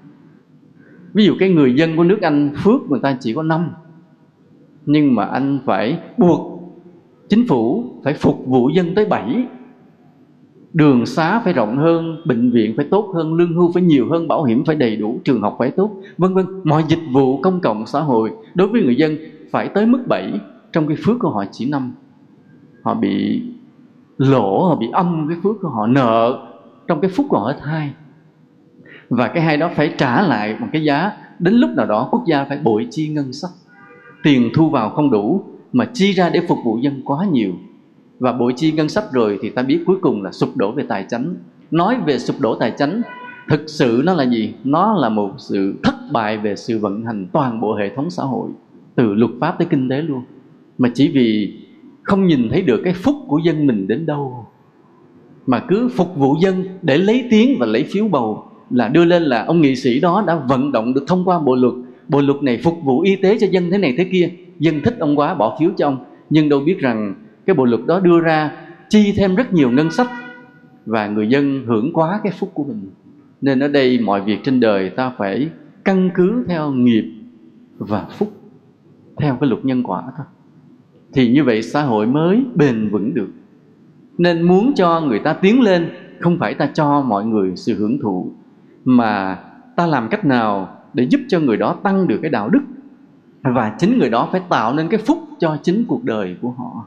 Ví 1.12 1.25
dụ 1.27 1.35
cái 1.38 1.49
người 1.49 1.75
dân 1.75 1.97
của 1.97 2.05
nước 2.05 2.23
Anh, 2.23 2.53
phước 2.57 2.90
người 2.90 3.01
ta 3.03 3.17
chỉ 3.21 3.35
có 3.35 3.43
năm. 3.43 3.71
Nhưng 4.87 5.14
mà 5.14 5.25
anh 5.25 5.59
phải 5.64 5.99
buộc 6.19 6.55
chính 7.29 7.47
phủ 7.49 7.85
phải 8.05 8.14
phục 8.14 8.47
vụ 8.47 8.69
dân 8.69 8.95
tới 8.95 9.05
bảy. 9.05 9.47
Đường 10.73 11.07
xá 11.07 11.40
phải 11.45 11.53
rộng 11.53 11.77
hơn, 11.77 12.23
bệnh 12.27 12.51
viện 12.51 12.75
phải 12.77 12.87
tốt 12.90 13.12
hơn, 13.14 13.35
lương 13.35 13.55
hưu 13.55 13.73
phải 13.73 13.83
nhiều 13.83 14.09
hơn, 14.11 14.29
bảo 14.29 14.45
hiểm 14.45 14.64
phải 14.64 14.77
đầy 14.77 14.97
đủ, 14.97 15.21
trường 15.25 15.40
học 15.40 15.57
phải 15.59 15.71
tốt, 15.71 15.90
vân 16.19 16.35
vân. 16.35 16.47
Mọi 16.64 16.85
dịch 16.88 17.03
vụ 17.12 17.40
công 17.40 17.61
cộng, 17.61 17.87
xã 17.87 18.01
hội 18.01 18.31
đối 18.55 18.69
với 18.69 18.83
người 18.83 18.97
dân 18.97 19.17
phải 19.51 19.69
tới 19.69 19.87
mức 19.87 20.05
7 20.09 20.40
trong 20.73 20.87
cái 20.87 20.97
phước 21.05 21.19
của 21.19 21.31
họ 21.31 21.45
chỉ 21.53 21.71
năm. 21.71 21.93
Họ 22.83 22.95
bị 22.95 23.43
lỗ 24.16 24.68
họ 24.68 24.77
bị 24.77 24.87
âm 24.92 25.27
cái 25.29 25.38
phước 25.42 25.57
của 25.61 25.68
họ, 25.68 25.87
nợ 25.87 26.38
trong 26.88 27.00
cái 27.00 27.11
phúc 27.11 27.27
của 27.29 27.38
họ 27.38 27.53
thai 27.64 27.90
và 29.09 29.29
cái 29.29 29.42
hai 29.42 29.57
đó 29.57 29.70
phải 29.74 29.94
trả 29.98 30.22
lại 30.22 30.57
một 30.61 30.66
cái 30.72 30.85
giá, 30.85 31.12
đến 31.38 31.55
lúc 31.55 31.70
nào 31.77 31.87
đó 31.87 32.09
quốc 32.11 32.22
gia 32.27 32.44
phải 32.44 32.59
bội 32.59 32.87
chi 32.90 33.09
ngân 33.09 33.33
sách. 33.33 33.50
Tiền 34.22 34.50
thu 34.55 34.70
vào 34.70 34.90
không 34.90 35.11
đủ 35.11 35.44
mà 35.72 35.85
chi 35.92 36.12
ra 36.12 36.29
để 36.29 36.40
phục 36.48 36.59
vụ 36.64 36.79
dân 36.79 37.03
quá 37.05 37.27
nhiều. 37.33 37.53
Và 38.18 38.33
bội 38.33 38.53
chi 38.57 38.72
ngân 38.72 38.88
sách 38.88 39.05
rồi 39.12 39.38
thì 39.42 39.50
ta 39.50 39.62
biết 39.62 39.83
cuối 39.87 39.96
cùng 40.00 40.22
là 40.22 40.33
sụp 40.33 40.57
đổ 40.57 40.72
về 40.72 40.85
tài 40.88 41.07
chính 41.11 41.37
nói 41.70 41.96
về 42.07 42.18
sụp 42.18 42.37
đổ 42.40 42.55
tài 42.55 42.70
chính 42.70 43.03
thực 43.48 43.62
sự 43.66 44.03
nó 44.05 44.14
là 44.14 44.24
gì? 44.24 44.55
Nó 44.64 44.94
là 44.94 45.09
một 45.09 45.31
sự 45.38 45.74
thất 45.83 45.94
bại 46.12 46.38
về 46.38 46.57
sự 46.57 46.79
vận 46.79 47.05
hành 47.05 47.27
toàn 47.33 47.61
bộ 47.61 47.74
hệ 47.74 47.94
thống 47.96 48.11
xã 48.11 48.22
hội, 48.22 48.48
từ 48.94 49.14
luật 49.14 49.31
pháp 49.40 49.59
tới 49.59 49.66
kinh 49.70 49.88
tế 49.88 50.03
luôn. 50.03 50.22
Mà 50.79 50.90
chỉ 50.94 51.09
vì 51.14 51.59
không 52.05 52.27
nhìn 52.27 52.49
thấy 52.51 52.62
được 52.62 52.81
cái 52.85 52.93
phúc 52.93 53.17
của 53.27 53.38
dân 53.38 53.67
mình 53.67 53.88
đến 53.88 54.07
đâu. 54.07 54.47
Mà 55.47 55.61
cứ 55.69 55.88
phục 55.88 56.17
vụ 56.17 56.37
dân 56.40 56.64
để 56.83 56.99
lấy 56.99 57.25
tiếng 57.31 57.59
và 57.59 57.67
lấy 57.67 57.85
phiếu 57.85 58.09
bầu 58.09 58.45
là 58.71 58.88
đưa 58.88 59.05
lên 59.05 59.23
là 59.23 59.45
ông 59.45 59.61
nghị 59.61 59.77
sĩ 59.77 60.01
đó 60.01 60.25
đã 60.27 60.37
vận 60.49 60.73
động 60.73 60.95
được 60.95 61.05
thông 61.07 61.25
qua 61.25 61.38
bộ 61.38 61.55
luật. 61.55 61.75
Bộ 62.09 62.21
luật 62.21 62.43
này 62.43 62.61
phục 62.64 62.75
vụ 62.85 63.01
y 63.01 63.17
tế 63.17 63.38
cho 63.40 63.47
dân 63.51 63.71
thế 63.71 63.79
này 63.79 63.95
thế 63.99 64.09
kia. 64.12 64.31
Dân 64.59 64.81
thích 64.85 64.97
ông 65.01 65.19
quá 65.19 65.35
bỏ 65.35 65.57
phiếu 65.61 65.71
cho 65.77 65.87
ông. 65.87 66.05
Nhưng 66.31 66.49
đâu 66.49 66.61
biết 66.61 66.79
rằng 66.79 67.14
cái 67.47 67.55
bộ 67.55 67.64
luật 67.64 67.81
đó 67.87 68.01
đưa 68.01 68.21
ra 68.21 68.51
chi 68.88 69.12
thêm 69.17 69.35
rất 69.35 69.53
nhiều 69.53 69.71
ngân 69.71 69.90
sách 69.90 70.09
và 70.87 71.07
người 71.07 71.29
dân 71.29 71.64
hưởng 71.67 71.93
quá 71.93 72.21
cái 72.23 72.33
phúc 72.33 72.51
của 72.55 72.64
mình. 72.64 72.90
Nên 73.40 73.61
ở 73.61 73.69
đây 73.69 73.99
mọi 73.99 74.21
việc 74.21 74.38
trên 74.45 74.61
đời 74.61 74.90
ta 74.90 75.12
phải 75.19 75.49
căn 75.85 76.11
cứ 76.14 76.45
theo 76.49 76.73
nghiệp 76.73 77.05
và 77.79 78.07
phúc, 78.19 78.33
theo 79.17 79.37
cái 79.40 79.51
luật 79.51 79.64
nhân 79.64 79.83
quả 79.83 80.03
thôi 80.17 80.27
thì 81.14 81.33
như 81.33 81.44
vậy 81.44 81.62
xã 81.62 81.83
hội 81.83 82.07
mới 82.07 82.44
bền 82.55 82.88
vững 82.88 83.14
được. 83.14 83.29
Nên 84.18 84.42
muốn 84.42 84.72
cho 84.74 85.00
người 85.00 85.18
ta 85.18 85.33
tiến 85.33 85.61
lên, 85.61 85.88
không 86.20 86.38
phải 86.38 86.55
ta 86.55 86.66
cho 86.74 87.00
mọi 87.00 87.24
người 87.24 87.53
sự 87.57 87.74
hưởng 87.74 87.98
thụ, 88.03 88.33
mà 88.85 89.38
ta 89.77 89.87
làm 89.87 90.09
cách 90.09 90.24
nào 90.24 90.77
để 90.94 91.07
giúp 91.11 91.20
cho 91.29 91.40
người 91.40 91.57
đó 91.57 91.77
tăng 91.83 92.09
được 92.09 92.18
cái 92.22 92.31
đạo 92.31 92.48
đức 92.48 92.61
và 93.42 93.77
chính 93.79 93.98
người 93.98 94.11
đó 94.11 94.29
phải 94.33 94.42
tạo 94.48 94.74
nên 94.74 94.88
cái 94.88 95.00
phúc 95.00 95.18
cho 95.38 95.59
chính 95.62 95.85
cuộc 95.88 96.05
đời 96.05 96.37
của 96.42 96.50
họ. 96.50 96.87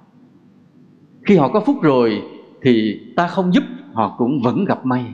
Khi 1.26 1.36
họ 1.36 1.48
có 1.48 1.60
phúc 1.60 1.76
rồi 1.82 2.22
thì 2.62 3.00
ta 3.16 3.28
không 3.28 3.54
giúp, 3.54 3.64
họ 3.94 4.16
cũng 4.18 4.42
vẫn 4.42 4.66
gặp 4.66 4.86
may, 4.86 5.06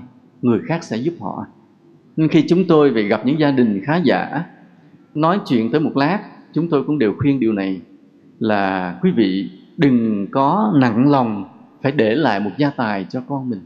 người 0.41 0.59
khác 0.65 0.83
sẽ 0.83 0.97
giúp 0.97 1.13
họ. 1.19 1.45
Nên 2.17 2.29
khi 2.29 2.45
chúng 2.47 2.63
tôi 2.67 2.89
về 2.89 3.03
gặp 3.03 3.21
những 3.25 3.39
gia 3.39 3.51
đình 3.51 3.81
khá 3.83 3.97
giả, 3.97 4.43
nói 5.15 5.39
chuyện 5.45 5.71
tới 5.71 5.81
một 5.81 5.97
lát, 5.97 6.19
chúng 6.53 6.69
tôi 6.69 6.83
cũng 6.83 6.99
đều 6.99 7.13
khuyên 7.17 7.39
điều 7.39 7.53
này 7.53 7.81
là 8.43 8.99
quý 9.01 9.11
vị 9.11 9.49
đừng 9.77 10.27
có 10.31 10.73
nặng 10.75 11.11
lòng 11.11 11.45
phải 11.81 11.91
để 11.91 12.15
lại 12.15 12.39
một 12.39 12.51
gia 12.57 12.69
tài 12.69 13.05
cho 13.09 13.21
con 13.27 13.49
mình. 13.49 13.59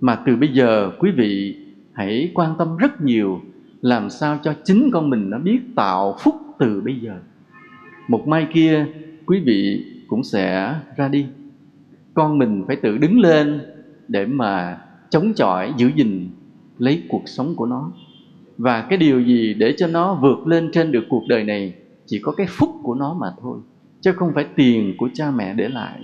Mà 0.00 0.18
từ 0.26 0.36
bây 0.36 0.48
giờ 0.48 0.90
quý 0.98 1.10
vị 1.10 1.56
hãy 1.92 2.30
quan 2.34 2.54
tâm 2.58 2.76
rất 2.76 3.00
nhiều 3.00 3.40
làm 3.82 4.10
sao 4.10 4.38
cho 4.42 4.54
chính 4.64 4.90
con 4.92 5.10
mình 5.10 5.30
nó 5.30 5.38
biết 5.38 5.60
tạo 5.76 6.16
phúc 6.20 6.34
từ 6.58 6.80
bây 6.80 7.00
giờ. 7.00 7.18
Một 8.08 8.28
mai 8.28 8.46
kia 8.52 8.86
quý 9.26 9.40
vị 9.40 9.84
cũng 10.08 10.24
sẽ 10.24 10.74
ra 10.96 11.08
đi. 11.08 11.26
Con 12.14 12.38
mình 12.38 12.64
phải 12.66 12.76
tự 12.76 12.98
đứng 12.98 13.20
lên 13.20 13.60
để 14.08 14.26
mà 14.26 14.78
chống 15.10 15.32
chọi, 15.36 15.72
giữ 15.76 15.90
gìn, 15.96 16.28
lấy 16.78 17.02
cuộc 17.08 17.22
sống 17.26 17.54
của 17.54 17.66
nó. 17.66 17.92
Và 18.58 18.82
cái 18.82 18.98
điều 18.98 19.20
gì 19.20 19.54
để 19.54 19.74
cho 19.76 19.86
nó 19.86 20.14
vượt 20.14 20.46
lên 20.46 20.70
trên 20.72 20.92
được 20.92 21.04
cuộc 21.08 21.22
đời 21.28 21.44
này 21.44 21.74
chỉ 22.06 22.20
có 22.22 22.32
cái 22.32 22.46
phúc 22.50 22.70
của 22.82 22.94
nó 22.94 23.14
mà 23.14 23.26
thôi, 23.40 23.58
chứ 24.00 24.12
không 24.12 24.32
phải 24.34 24.46
tiền 24.56 24.94
của 24.98 25.08
cha 25.14 25.30
mẹ 25.30 25.54
để 25.54 25.68
lại. 25.68 26.00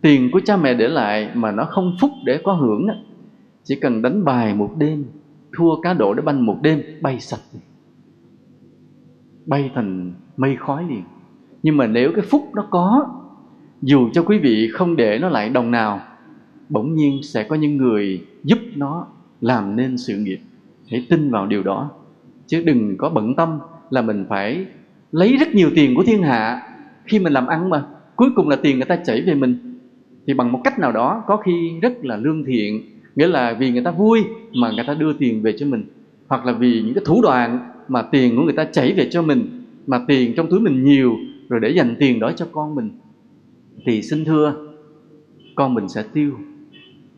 Tiền 0.00 0.30
của 0.32 0.40
cha 0.44 0.56
mẹ 0.56 0.74
để 0.74 0.88
lại 0.88 1.30
mà 1.34 1.50
nó 1.50 1.64
không 1.64 1.96
phúc 2.00 2.10
để 2.24 2.40
có 2.44 2.52
hưởng 2.52 2.86
chỉ 3.64 3.76
cần 3.76 4.02
đánh 4.02 4.24
bài 4.24 4.54
một 4.54 4.70
đêm, 4.78 5.04
thua 5.56 5.80
cá 5.80 5.94
độ 5.94 6.14
để 6.14 6.22
banh 6.22 6.46
một 6.46 6.58
đêm, 6.62 6.82
bay 7.00 7.20
sạch. 7.20 7.40
Bay 9.46 9.70
thành 9.74 10.12
mây 10.36 10.56
khói 10.56 10.84
liền. 10.88 11.02
Nhưng 11.62 11.76
mà 11.76 11.86
nếu 11.86 12.12
cái 12.14 12.24
phúc 12.24 12.50
nó 12.54 12.66
có, 12.70 13.06
dù 13.82 14.08
cho 14.12 14.22
quý 14.22 14.38
vị 14.38 14.68
không 14.72 14.96
để 14.96 15.18
nó 15.18 15.28
lại 15.28 15.48
đồng 15.48 15.70
nào, 15.70 16.00
bỗng 16.68 16.94
nhiên 16.94 17.22
sẽ 17.22 17.44
có 17.44 17.56
những 17.56 17.76
người 17.76 18.26
giúp 18.44 18.58
nó 18.76 19.06
làm 19.40 19.76
nên 19.76 19.98
sự 19.98 20.16
nghiệp. 20.16 20.38
Hãy 20.90 21.06
tin 21.10 21.30
vào 21.30 21.46
điều 21.46 21.62
đó, 21.62 21.90
chứ 22.46 22.62
đừng 22.66 22.96
có 22.96 23.08
bận 23.08 23.34
tâm 23.34 23.58
là 23.90 24.02
mình 24.02 24.26
phải 24.28 24.66
lấy 25.12 25.36
rất 25.36 25.54
nhiều 25.54 25.70
tiền 25.74 25.94
của 25.94 26.04
thiên 26.04 26.22
hạ 26.22 26.62
khi 27.04 27.18
mình 27.18 27.32
làm 27.32 27.46
ăn 27.46 27.70
mà. 27.70 27.84
Cuối 28.16 28.28
cùng 28.36 28.48
là 28.48 28.56
tiền 28.56 28.76
người 28.76 28.86
ta 28.86 28.96
chảy 28.96 29.20
về 29.20 29.34
mình. 29.34 29.78
Thì 30.26 30.34
bằng 30.34 30.52
một 30.52 30.60
cách 30.64 30.78
nào 30.78 30.92
đó, 30.92 31.24
có 31.26 31.36
khi 31.36 31.72
rất 31.82 32.04
là 32.04 32.16
lương 32.16 32.44
thiện, 32.44 32.82
nghĩa 33.16 33.26
là 33.26 33.56
vì 33.58 33.70
người 33.70 33.84
ta 33.84 33.90
vui 33.90 34.24
mà 34.54 34.70
người 34.70 34.84
ta 34.86 34.94
đưa 34.94 35.12
tiền 35.12 35.42
về 35.42 35.54
cho 35.58 35.66
mình, 35.66 35.84
hoặc 36.28 36.46
là 36.46 36.52
vì 36.52 36.82
những 36.82 36.94
cái 36.94 37.04
thủ 37.06 37.22
đoạn 37.22 37.58
mà 37.88 38.02
tiền 38.02 38.36
của 38.36 38.42
người 38.42 38.52
ta 38.52 38.64
chảy 38.64 38.92
về 38.92 39.08
cho 39.10 39.22
mình, 39.22 39.64
mà 39.86 40.04
tiền 40.08 40.34
trong 40.36 40.50
túi 40.50 40.60
mình 40.60 40.84
nhiều, 40.84 41.16
rồi 41.48 41.60
để 41.60 41.68
dành 41.68 41.96
tiền 41.98 42.20
đó 42.20 42.32
cho 42.36 42.46
con 42.52 42.74
mình. 42.74 42.90
Thì 43.86 44.02
xin 44.02 44.24
thưa, 44.24 44.54
con 45.54 45.74
mình 45.74 45.88
sẽ 45.88 46.04
tiêu. 46.12 46.32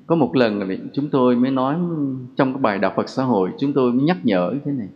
Có 0.07 0.16
một 0.16 0.37
lần 0.37 0.76
chúng 0.92 1.09
tôi 1.09 1.37
mới 1.37 1.50
nói 1.50 1.76
trong 2.37 2.52
cái 2.52 2.61
bài 2.62 2.78
đạo 2.78 2.92
Phật 2.96 3.09
xã 3.09 3.22
hội, 3.22 3.50
chúng 3.61 3.72
tôi 3.72 3.92
mới 3.92 4.04
nhắc 4.04 4.16
nhở 4.22 4.54
thế 4.64 4.72
này 4.72 4.88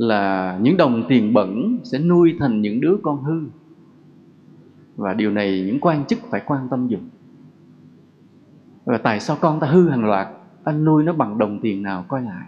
là 0.00 0.58
những 0.62 0.76
đồng 0.76 1.02
tiền 1.08 1.32
bẩn 1.32 1.78
sẽ 1.84 1.98
nuôi 1.98 2.36
thành 2.38 2.62
những 2.62 2.80
đứa 2.80 2.96
con 3.02 3.22
hư. 3.22 3.42
Và 4.96 5.14
điều 5.14 5.30
này 5.30 5.64
những 5.66 5.80
quan 5.80 6.04
chức 6.04 6.18
phải 6.30 6.42
quan 6.46 6.68
tâm 6.70 6.88
dùng. 6.88 7.08
Và 8.84 8.98
tại 8.98 9.20
sao 9.20 9.36
con 9.40 9.60
ta 9.60 9.66
hư 9.66 9.88
hàng 9.88 10.04
loạt 10.04 10.28
anh 10.64 10.84
nuôi 10.84 11.04
nó 11.04 11.12
bằng 11.12 11.38
đồng 11.38 11.60
tiền 11.60 11.82
nào 11.82 12.04
coi 12.08 12.22
lại? 12.22 12.46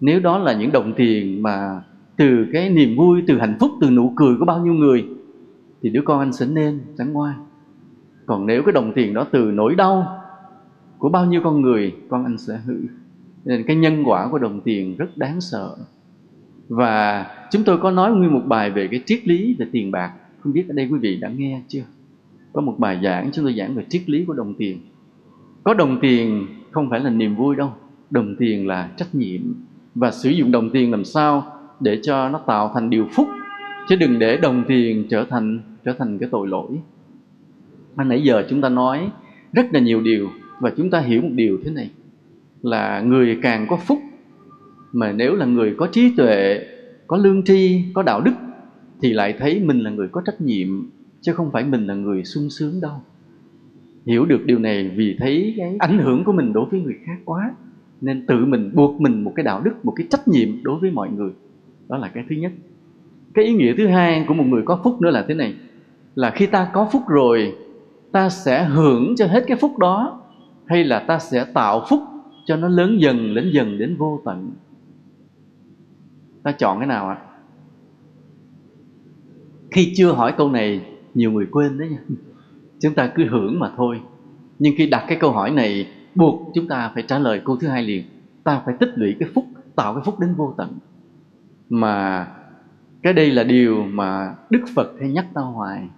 Nếu 0.00 0.20
đó 0.20 0.38
là 0.38 0.52
những 0.52 0.72
đồng 0.72 0.92
tiền 0.96 1.42
mà 1.42 1.82
từ 2.16 2.46
cái 2.52 2.70
niềm 2.70 2.96
vui, 2.96 3.22
từ 3.26 3.38
hạnh 3.38 3.56
phúc, 3.60 3.70
từ 3.80 3.90
nụ 3.90 4.12
cười 4.16 4.36
của 4.38 4.44
bao 4.44 4.64
nhiêu 4.64 4.74
người, 4.74 5.06
thì 5.82 5.90
đứa 5.90 6.02
con 6.04 6.18
anh 6.18 6.32
sẽ 6.32 6.46
nên 6.46 6.80
sẽ 6.98 7.04
ngoan 7.04 7.46
còn 8.26 8.46
nếu 8.46 8.62
cái 8.62 8.72
đồng 8.72 8.92
tiền 8.94 9.14
đó 9.14 9.26
từ 9.32 9.50
nỗi 9.54 9.74
đau 9.74 10.18
của 10.98 11.08
bao 11.08 11.26
nhiêu 11.26 11.40
con 11.44 11.60
người, 11.60 11.96
con 12.08 12.24
anh 12.24 12.38
sẽ 12.38 12.60
hư. 12.66 12.74
Nên 13.44 13.64
cái 13.66 13.76
nhân 13.76 14.02
quả 14.04 14.28
của 14.30 14.38
đồng 14.38 14.60
tiền 14.60 14.96
rất 14.96 15.16
đáng 15.16 15.40
sợ 15.40 15.76
và 16.72 17.26
chúng 17.50 17.64
tôi 17.64 17.78
có 17.78 17.90
nói 17.90 18.12
nguyên 18.12 18.32
một 18.32 18.42
bài 18.46 18.70
về 18.70 18.88
cái 18.90 19.02
triết 19.06 19.28
lý 19.28 19.56
về 19.58 19.66
tiền 19.72 19.90
bạc. 19.90 20.12
Không 20.40 20.52
biết 20.52 20.64
ở 20.68 20.72
đây 20.72 20.88
quý 20.90 20.98
vị 20.98 21.16
đã 21.16 21.28
nghe 21.28 21.60
chưa? 21.68 21.82
Có 22.52 22.60
một 22.60 22.74
bài 22.78 23.00
giảng, 23.02 23.30
chúng 23.32 23.44
tôi 23.44 23.54
giảng 23.54 23.74
về 23.74 23.84
triết 23.88 24.10
lý 24.10 24.24
của 24.24 24.32
đồng 24.32 24.54
tiền. 24.54 24.78
Có 25.64 25.74
đồng 25.74 25.98
tiền 26.00 26.46
không 26.70 26.90
phải 26.90 27.00
là 27.00 27.10
niềm 27.10 27.36
vui 27.36 27.56
đâu. 27.56 27.72
Đồng 28.10 28.36
tiền 28.38 28.66
là 28.66 28.90
trách 28.96 29.14
nhiệm. 29.14 29.40
Và 29.94 30.10
sử 30.10 30.30
dụng 30.30 30.52
đồng 30.52 30.70
tiền 30.70 30.90
làm 30.90 31.04
sao 31.04 31.44
để 31.80 31.98
cho 32.02 32.28
nó 32.28 32.38
tạo 32.38 32.70
thành 32.74 32.90
điều 32.90 33.06
phúc. 33.12 33.28
Chứ 33.88 33.96
đừng 33.96 34.18
để 34.18 34.36
đồng 34.36 34.64
tiền 34.68 35.04
trở 35.10 35.24
thành 35.24 35.60
trở 35.84 35.92
thành 35.92 36.18
cái 36.18 36.28
tội 36.32 36.48
lỗi. 36.48 36.70
Mà 37.96 38.04
nãy 38.04 38.22
giờ 38.22 38.44
chúng 38.50 38.60
ta 38.60 38.68
nói 38.68 39.10
rất 39.52 39.66
là 39.72 39.80
nhiều 39.80 40.00
điều. 40.00 40.28
Và 40.60 40.70
chúng 40.76 40.90
ta 40.90 41.00
hiểu 41.00 41.22
một 41.22 41.30
điều 41.32 41.58
thế 41.64 41.70
này, 41.70 41.90
là 42.62 43.00
người 43.00 43.38
càng 43.42 43.66
có 43.70 43.76
phúc 43.76 43.98
mà 44.92 45.12
nếu 45.12 45.34
là 45.34 45.46
người 45.46 45.74
có 45.78 45.86
trí 45.86 46.16
tuệ, 46.16 46.66
có 47.06 47.16
lương 47.16 47.44
tri, 47.44 47.84
có 47.94 48.02
đạo 48.02 48.20
đức, 48.20 48.32
thì 49.02 49.12
lại 49.12 49.34
thấy 49.38 49.60
mình 49.64 49.80
là 49.80 49.90
người 49.90 50.08
có 50.08 50.22
trách 50.26 50.40
nhiệm, 50.40 50.68
chứ 51.20 51.32
không 51.32 51.50
phải 51.50 51.64
mình 51.64 51.86
là 51.86 51.94
người 51.94 52.24
sung 52.24 52.50
sướng 52.50 52.80
đâu. 52.80 52.94
Hiểu 54.06 54.26
được 54.26 54.46
điều 54.46 54.58
này 54.58 54.90
vì 54.96 55.16
thấy 55.18 55.54
cái 55.56 55.76
ảnh 55.78 55.98
hưởng 55.98 56.24
của 56.24 56.32
mình 56.32 56.52
đối 56.52 56.64
với 56.64 56.80
người 56.80 56.94
khác 57.06 57.16
quá, 57.24 57.54
nên 58.00 58.26
tự 58.26 58.44
mình 58.44 58.70
buộc 58.74 59.00
mình 59.00 59.24
một 59.24 59.32
cái 59.36 59.44
đạo 59.44 59.60
đức, 59.64 59.84
một 59.84 59.92
cái 59.96 60.06
trách 60.10 60.28
nhiệm 60.28 60.48
đối 60.62 60.80
với 60.80 60.90
mọi 60.90 61.08
người. 61.10 61.30
Đó 61.88 61.96
là 61.98 62.08
cái 62.08 62.24
thứ 62.30 62.36
nhất. 62.36 62.52
Cái 63.34 63.44
ý 63.44 63.52
nghĩa 63.52 63.74
thứ 63.78 63.86
hai 63.86 64.24
của 64.28 64.34
một 64.34 64.44
người 64.44 64.62
có 64.64 64.80
phúc 64.84 65.02
nữa 65.02 65.10
là 65.10 65.24
thế 65.28 65.34
này, 65.34 65.54
là 66.14 66.30
khi 66.30 66.46
ta 66.46 66.70
có 66.72 66.88
phúc 66.92 67.02
rồi, 67.08 67.54
ta 68.12 68.28
sẽ 68.28 68.64
hưởng 68.64 69.14
cho 69.16 69.26
hết 69.26 69.44
cái 69.46 69.56
phúc 69.56 69.78
đó, 69.78 70.22
hay 70.66 70.84
là 70.84 70.98
ta 70.98 71.18
sẽ 71.18 71.44
tạo 71.54 71.84
phúc 71.90 72.00
cho 72.46 72.56
nó 72.56 72.68
lớn 72.68 73.00
dần 73.00 73.34
lớn 73.34 73.50
dần 73.52 73.78
đến 73.78 73.96
vô 73.96 74.20
tận 74.24 74.50
ta 76.42 76.52
chọn 76.52 76.78
cái 76.78 76.86
nào 76.86 77.08
ạ? 77.08 77.18
Khi 79.70 79.92
chưa 79.96 80.12
hỏi 80.12 80.34
câu 80.36 80.50
này, 80.50 80.80
nhiều 81.14 81.32
người 81.32 81.46
quên 81.50 81.78
đấy 81.78 81.88
nha. 81.88 81.98
Chúng 82.80 82.94
ta 82.94 83.12
cứ 83.14 83.24
hưởng 83.28 83.60
mà 83.60 83.70
thôi. 83.76 84.00
Nhưng 84.58 84.74
khi 84.78 84.86
đặt 84.86 85.04
cái 85.08 85.18
câu 85.20 85.32
hỏi 85.32 85.50
này, 85.50 85.88
buộc 86.14 86.50
chúng 86.54 86.68
ta 86.68 86.90
phải 86.94 87.02
trả 87.08 87.18
lời 87.18 87.40
câu 87.44 87.56
thứ 87.56 87.68
hai 87.68 87.82
liền. 87.82 88.04
Ta 88.44 88.62
phải 88.64 88.74
tích 88.80 88.90
lũy 88.94 89.16
cái 89.20 89.28
phúc, 89.34 89.44
tạo 89.76 89.94
cái 89.94 90.02
phúc 90.04 90.20
đến 90.20 90.34
vô 90.34 90.54
tận. 90.58 90.78
Mà 91.70 92.26
cái 93.02 93.12
đây 93.12 93.30
là 93.30 93.44
điều 93.44 93.84
mà 93.84 94.34
đức 94.50 94.60
phật 94.74 94.92
hay 95.00 95.10
nhắc 95.10 95.26
ta 95.34 95.40
hoài. 95.40 95.88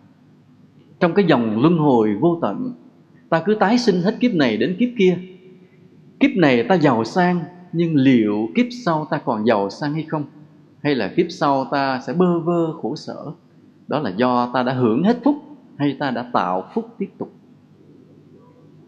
Trong 1.00 1.14
cái 1.14 1.24
dòng 1.24 1.62
luân 1.62 1.78
hồi 1.78 2.14
vô 2.20 2.38
tận, 2.42 2.74
ta 3.28 3.42
cứ 3.46 3.54
tái 3.54 3.78
sinh 3.78 4.02
hết 4.02 4.16
kiếp 4.20 4.34
này 4.34 4.56
đến 4.56 4.76
kiếp 4.78 4.88
kia. 4.98 5.18
Kiếp 6.20 6.30
này 6.36 6.62
ta 6.62 6.74
giàu 6.74 7.04
sang 7.04 7.40
nhưng 7.74 7.94
liệu 7.94 8.48
kiếp 8.54 8.66
sau 8.84 9.06
ta 9.10 9.18
còn 9.18 9.46
giàu 9.46 9.70
sang 9.70 9.92
hay 9.92 10.02
không? 10.02 10.24
Hay 10.82 10.94
là 10.94 11.12
kiếp 11.16 11.26
sau 11.30 11.64
ta 11.64 12.00
sẽ 12.06 12.12
bơ 12.12 12.40
vơ, 12.40 12.72
khổ 12.82 12.96
sở? 12.96 13.26
Đó 13.88 13.98
là 13.98 14.10
do 14.16 14.50
ta 14.54 14.62
đã 14.62 14.72
hưởng 14.72 15.02
hết 15.02 15.18
phúc 15.24 15.36
hay 15.76 15.96
ta 15.98 16.10
đã 16.10 16.30
tạo 16.32 16.64
phúc 16.74 16.88
tiếp 16.98 17.08
tục? 17.18 17.32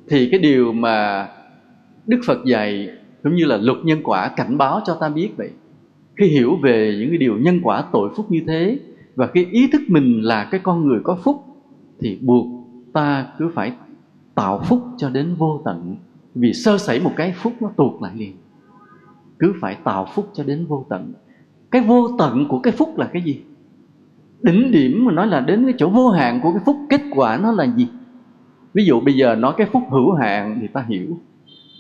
Thì 0.09 0.29
cái 0.31 0.41
điều 0.41 0.73
mà 0.73 1.29
đức 2.07 2.21
phật 2.27 2.39
dạy, 2.45 2.89
cũng 3.23 3.35
như 3.35 3.45
là 3.45 3.57
luật 3.57 3.79
nhân 3.85 3.99
quả 4.05 4.29
cảnh 4.29 4.59
báo 4.59 4.81
cho 4.85 4.95
ta 4.95 5.09
biết 5.09 5.31
vậy, 5.37 5.51
khi 6.17 6.27
hiểu 6.27 6.57
về 6.63 6.97
những 6.99 7.09
cái 7.09 7.19
điều 7.19 7.39
nhân 7.39 7.61
quả 7.63 7.85
tội 7.93 8.11
phúc 8.17 8.27
như 8.31 8.43
thế 8.47 8.79
và 9.15 9.27
khi 9.27 9.47
ý 9.51 9.69
thức 9.73 9.83
mình 9.89 10.21
là 10.21 10.49
cái 10.51 10.61
con 10.65 10.87
người 10.87 11.01
có 11.05 11.19
phúc, 11.25 11.45
thì 12.01 12.19
buộc 12.23 12.47
ta 12.93 13.27
cứ 13.39 13.51
phải 13.55 13.73
tạo 14.35 14.61
phúc 14.69 14.83
cho 14.97 15.11
đến 15.11 15.35
vô 15.35 15.61
tận. 15.65 15.97
Vì 16.35 16.53
sơ 16.53 16.79
sẩy 16.79 17.01
một 17.01 17.13
cái 17.17 17.35
phúc 17.37 17.53
nó 17.61 17.71
tuột 17.77 18.03
lại 18.03 18.13
liền 18.17 18.37
cứ 19.39 19.55
phải 19.61 19.77
tạo 19.85 20.07
phúc 20.15 20.31
cho 20.35 20.45
đến 20.45 20.67
vô 20.67 20.87
tận. 20.89 21.13
Cái 21.71 21.83
vô 21.83 22.09
tận 22.19 22.49
của 22.49 22.59
cái 22.59 22.73
phúc 22.73 22.99
là 22.99 23.07
cái 23.13 23.23
gì? 23.23 23.43
Đỉnh 24.43 24.71
điểm 24.71 25.05
mà 25.05 25.13
nói 25.13 25.27
là 25.27 25.41
đến 25.41 25.65
cái 25.65 25.75
chỗ 25.79 25.89
vô 25.89 26.11
hạn 26.11 26.41
của 26.43 26.53
cái 26.53 26.63
phúc, 26.67 26.77
kết 26.91 27.01
quả 27.15 27.37
nó 27.43 27.53
là 27.53 27.67
gì? 27.77 27.89
Ví 28.75 28.85
dụ 28.85 29.01
bây 29.01 29.15
giờ 29.15 29.35
nói 29.35 29.55
cái 29.57 29.67
phúc 29.73 29.83
hữu 29.91 30.13
hạn 30.13 30.59
thì 30.61 30.67
ta 30.67 30.85
hiểu. 30.89 31.19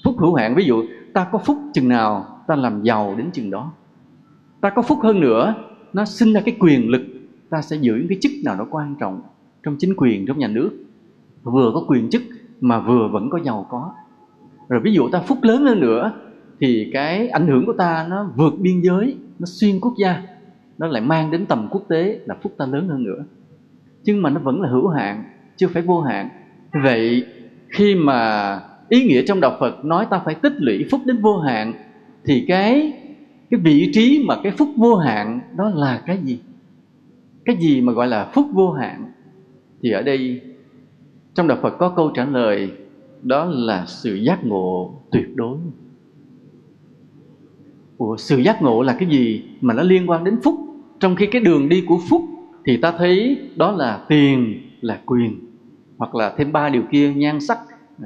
Phúc 0.04 0.14
hữu 0.18 0.34
hạn, 0.34 0.54
ví 0.54 0.64
dụ 0.64 0.84
ta 1.12 1.26
có 1.32 1.38
phúc 1.38 1.56
chừng 1.74 1.88
nào, 1.88 2.26
ta 2.46 2.56
làm 2.56 2.82
giàu 2.82 3.14
đến 3.18 3.30
chừng 3.32 3.50
đó. 3.50 3.72
Ta 4.60 4.70
có 4.70 4.82
phúc 4.82 4.98
hơn 5.02 5.20
nữa, 5.20 5.54
nó 5.92 6.04
sinh 6.04 6.32
ra 6.32 6.40
cái 6.40 6.56
quyền 6.60 6.90
lực, 6.90 7.02
ta 7.50 7.62
sẽ 7.62 7.76
giữ 7.76 8.06
cái 8.08 8.18
chức 8.20 8.32
nào 8.44 8.56
đó 8.56 8.66
quan 8.70 8.94
trọng 9.00 9.20
trong 9.62 9.76
chính 9.78 9.94
quyền, 9.96 10.26
trong 10.26 10.38
nhà 10.38 10.48
nước. 10.48 10.70
Vừa 11.42 11.70
có 11.74 11.84
quyền 11.88 12.10
chức 12.10 12.22
mà 12.60 12.80
vừa 12.80 13.08
vẫn 13.08 13.30
có 13.30 13.38
giàu 13.44 13.66
có. 13.70 13.90
Rồi 14.68 14.80
ví 14.80 14.92
dụ 14.92 15.08
ta 15.08 15.20
phúc 15.20 15.38
lớn 15.42 15.64
hơn 15.64 15.80
nữa 15.80 16.12
thì 16.60 16.90
cái 16.92 17.28
ảnh 17.28 17.46
hưởng 17.46 17.66
của 17.66 17.72
ta 17.72 18.06
nó 18.10 18.30
vượt 18.36 18.54
biên 18.58 18.80
giới, 18.80 19.16
nó 19.38 19.46
xuyên 19.46 19.80
quốc 19.80 19.94
gia, 19.98 20.22
nó 20.78 20.86
lại 20.86 21.02
mang 21.02 21.30
đến 21.30 21.46
tầm 21.46 21.68
quốc 21.70 21.82
tế 21.88 22.20
là 22.26 22.36
phúc 22.42 22.54
ta 22.58 22.66
lớn 22.66 22.88
hơn 22.88 23.04
nữa. 23.04 23.24
Nhưng 24.04 24.22
mà 24.22 24.30
nó 24.30 24.40
vẫn 24.40 24.60
là 24.60 24.68
hữu 24.68 24.88
hạn 24.88 25.24
chưa 25.56 25.68
phải 25.68 25.82
vô 25.82 26.00
hạn. 26.00 26.28
Vậy 26.82 27.26
khi 27.68 27.94
mà 27.94 28.60
ý 28.88 29.04
nghĩa 29.04 29.22
trong 29.26 29.40
đạo 29.40 29.56
Phật 29.60 29.84
nói 29.84 30.06
ta 30.10 30.22
phải 30.24 30.34
tích 30.34 30.52
lũy 30.56 30.84
phúc 30.90 31.00
đến 31.04 31.20
vô 31.20 31.38
hạn, 31.38 31.72
thì 32.24 32.44
cái 32.48 32.92
cái 33.50 33.60
vị 33.60 33.90
trí 33.92 34.24
mà 34.28 34.36
cái 34.42 34.52
phúc 34.52 34.68
vô 34.76 34.96
hạn 34.96 35.40
đó 35.56 35.70
là 35.74 36.02
cái 36.06 36.18
gì? 36.24 36.38
Cái 37.44 37.56
gì 37.56 37.80
mà 37.80 37.92
gọi 37.92 38.08
là 38.08 38.30
phúc 38.34 38.46
vô 38.52 38.72
hạn? 38.72 39.12
Thì 39.82 39.90
ở 39.90 40.02
đây 40.02 40.40
trong 41.34 41.48
đạo 41.48 41.58
Phật 41.62 41.70
có 41.78 41.88
câu 41.88 42.10
trả 42.14 42.24
lời, 42.24 42.70
đó 43.22 43.44
là 43.44 43.84
sự 43.86 44.14
giác 44.14 44.44
ngộ 44.44 44.94
tuyệt 45.10 45.36
đối. 45.36 45.58
Ủa, 47.98 48.16
sự 48.16 48.38
giác 48.38 48.62
ngộ 48.62 48.82
là 48.82 48.96
cái 48.98 49.08
gì 49.08 49.42
mà 49.60 49.74
nó 49.74 49.82
liên 49.82 50.10
quan 50.10 50.24
đến 50.24 50.36
phúc? 50.42 50.54
Trong 51.00 51.16
khi 51.16 51.26
cái 51.26 51.40
đường 51.40 51.68
đi 51.68 51.80
của 51.80 51.98
phúc 52.08 52.22
thì 52.66 52.76
ta 52.76 52.92
thấy 52.98 53.38
đó 53.56 53.72
là 53.72 54.04
tiền 54.08 54.60
là 54.80 55.00
quyền 55.06 55.38
hoặc 55.98 56.14
là 56.14 56.34
thêm 56.36 56.52
ba 56.52 56.68
điều 56.68 56.82
kia 56.92 57.12
nhan 57.14 57.40
sắc 57.40 57.58